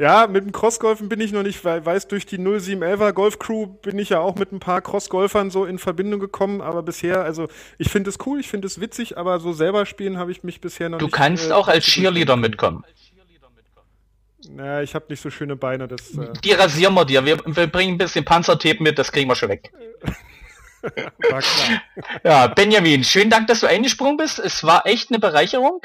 Ja, 0.00 0.26
mit 0.26 0.42
dem 0.42 0.52
Crossgolfen 0.52 1.10
bin 1.10 1.20
ich 1.20 1.30
noch 1.30 1.42
nicht, 1.42 1.62
weil 1.62 1.84
weiß 1.84 2.08
durch 2.08 2.24
die 2.24 2.38
0711er 2.38 3.12
Golfcrew 3.12 3.66
bin 3.66 3.98
ich 3.98 4.08
ja 4.08 4.20
auch 4.20 4.34
mit 4.36 4.50
ein 4.50 4.58
paar 4.58 4.80
Crossgolfern 4.80 5.50
so 5.50 5.66
in 5.66 5.78
Verbindung 5.78 6.20
gekommen, 6.20 6.62
aber 6.62 6.82
bisher, 6.82 7.22
also 7.22 7.48
ich 7.76 7.90
finde 7.90 8.08
es 8.08 8.16
cool, 8.24 8.40
ich 8.40 8.48
finde 8.48 8.66
es 8.66 8.80
witzig, 8.80 9.18
aber 9.18 9.40
so 9.40 9.52
selber 9.52 9.84
spielen 9.84 10.16
habe 10.16 10.32
ich 10.32 10.42
mich 10.42 10.62
bisher 10.62 10.88
noch 10.88 10.96
du 10.96 11.04
nicht. 11.04 11.14
Du 11.14 11.18
kannst 11.18 11.50
äh, 11.50 11.52
auch 11.52 11.68
als 11.68 11.84
Cheerleader 11.84 12.36
mitkommen. 12.36 12.82
Naja, 14.48 14.80
ich 14.80 14.94
habe 14.94 15.04
nicht 15.10 15.20
so 15.20 15.28
schöne 15.28 15.54
Beine. 15.54 15.86
Das, 15.86 16.16
äh 16.16 16.32
Die 16.42 16.52
rasieren 16.52 16.94
wir 16.94 17.04
dir. 17.04 17.26
Wir, 17.26 17.38
wir 17.44 17.66
bringen 17.66 17.96
ein 17.96 17.98
bisschen 17.98 18.24
Panzertape 18.24 18.82
mit, 18.82 18.98
das 18.98 19.12
kriegen 19.12 19.28
wir 19.28 19.36
schon 19.36 19.50
weg. 19.50 19.70
Ja, 22.24 22.46
Benjamin, 22.46 23.04
schönen 23.04 23.28
Dank, 23.28 23.48
dass 23.48 23.60
du 23.60 23.66
eingesprungen 23.66 24.16
bist. 24.16 24.38
Es 24.38 24.64
war 24.64 24.86
echt 24.86 25.10
eine 25.10 25.18
Bereicherung. 25.18 25.82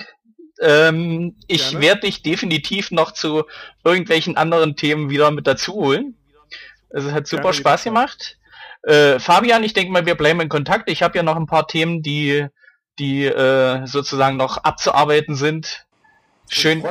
Ähm, 0.60 1.36
ich 1.48 1.80
werde 1.80 2.02
dich 2.02 2.24
definitiv 2.24 2.92
noch 2.92 3.12
zu 3.12 3.44
irgendwelchen 3.84 4.38
anderen 4.38 4.76
Themen 4.76 5.10
wieder 5.10 5.32
mit 5.32 5.48
dazu 5.48 5.74
holen. 5.74 6.16
Also, 6.90 7.10
es 7.10 7.14
hat 7.14 7.28
super 7.28 7.44
Gerne 7.44 7.56
Spaß 7.56 7.84
gemacht. 7.84 8.38
Äh, 8.84 9.20
Fabian, 9.20 9.64
ich 9.64 9.74
denke 9.74 9.92
mal, 9.92 10.06
wir 10.06 10.16
bleiben 10.16 10.40
in 10.40 10.50
Kontakt. 10.50 10.90
Ich 10.90 11.02
habe 11.02 11.18
ja 11.18 11.24
noch 11.24 11.36
ein 11.36 11.48
paar 11.48 11.68
Themen, 11.68 12.04
die, 12.04 12.48
die 13.00 13.26
äh, 13.26 13.86
sozusagen 13.86 14.38
noch 14.38 14.58
abzuarbeiten 14.58 15.36
sind. 15.36 15.86
Schön, 16.48 16.84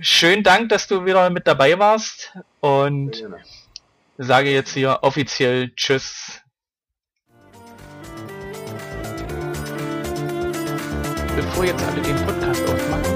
schön 0.00 0.42
Dank, 0.42 0.68
dass 0.68 0.86
du 0.86 1.06
wieder 1.06 1.30
mit 1.30 1.46
dabei 1.46 1.78
warst 1.78 2.34
und 2.60 3.24
sage 4.18 4.50
jetzt 4.50 4.74
hier 4.74 4.98
offiziell 5.02 5.70
Tschüss. 5.74 6.39
Bevor 11.40 11.64
jetzt 11.64 11.82
alle 11.84 12.02
den 12.02 12.16
Podcast 12.16 12.62
ausmachen, 12.64 13.14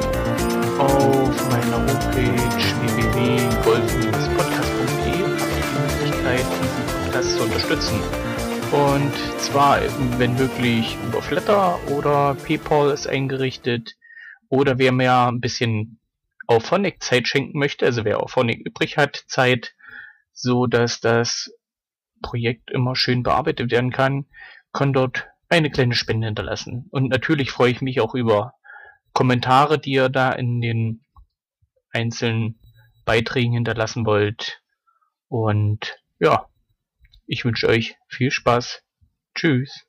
auf 0.78 1.50
meiner 1.50 1.76
Homepage 1.76 2.32
www.golf-podcast.de 2.80 5.22
habe 5.22 5.58
ich 5.58 5.66
die 5.68 5.80
Möglichkeit, 5.80 6.46
diesen 6.62 6.86
Podcast 7.04 7.36
zu 7.36 7.42
unterstützen. 7.42 8.00
Und 8.72 9.12
zwar, 9.40 9.82
wenn 10.18 10.36
möglich, 10.36 10.96
über 11.06 11.20
Flatter 11.20 11.78
oder 11.90 12.34
PayPal 12.34 12.92
ist 12.92 13.06
eingerichtet. 13.06 13.94
Oder 14.48 14.78
wer 14.78 14.92
mir 14.92 15.28
ein 15.28 15.40
bisschen 15.40 15.98
auf 16.46 16.64
Phonic 16.64 17.02
Zeit 17.02 17.28
schenken 17.28 17.58
möchte, 17.58 17.84
also 17.84 18.06
wer 18.06 18.20
auf 18.20 18.30
Phonic 18.30 18.66
übrig 18.66 18.96
hat, 18.96 19.24
Zeit, 19.26 19.74
so 20.32 20.66
dass 20.66 21.00
das 21.00 21.52
Projekt 22.22 22.70
immer 22.70 22.96
schön 22.96 23.22
bearbeitet 23.22 23.70
werden 23.70 23.90
kann, 23.90 24.24
kann 24.72 24.94
dort 24.94 25.28
eine 25.54 25.70
kleine 25.70 25.94
Spende 25.94 26.26
hinterlassen. 26.26 26.86
Und 26.90 27.08
natürlich 27.08 27.50
freue 27.50 27.70
ich 27.70 27.80
mich 27.80 28.00
auch 28.00 28.14
über 28.14 28.54
Kommentare, 29.12 29.78
die 29.78 29.92
ihr 29.92 30.08
da 30.08 30.32
in 30.32 30.60
den 30.60 31.04
einzelnen 31.90 32.58
Beiträgen 33.04 33.52
hinterlassen 33.52 34.04
wollt. 34.04 34.62
Und 35.28 35.96
ja, 36.18 36.48
ich 37.26 37.44
wünsche 37.44 37.68
euch 37.68 37.96
viel 38.08 38.30
Spaß. 38.30 38.82
Tschüss. 39.34 39.86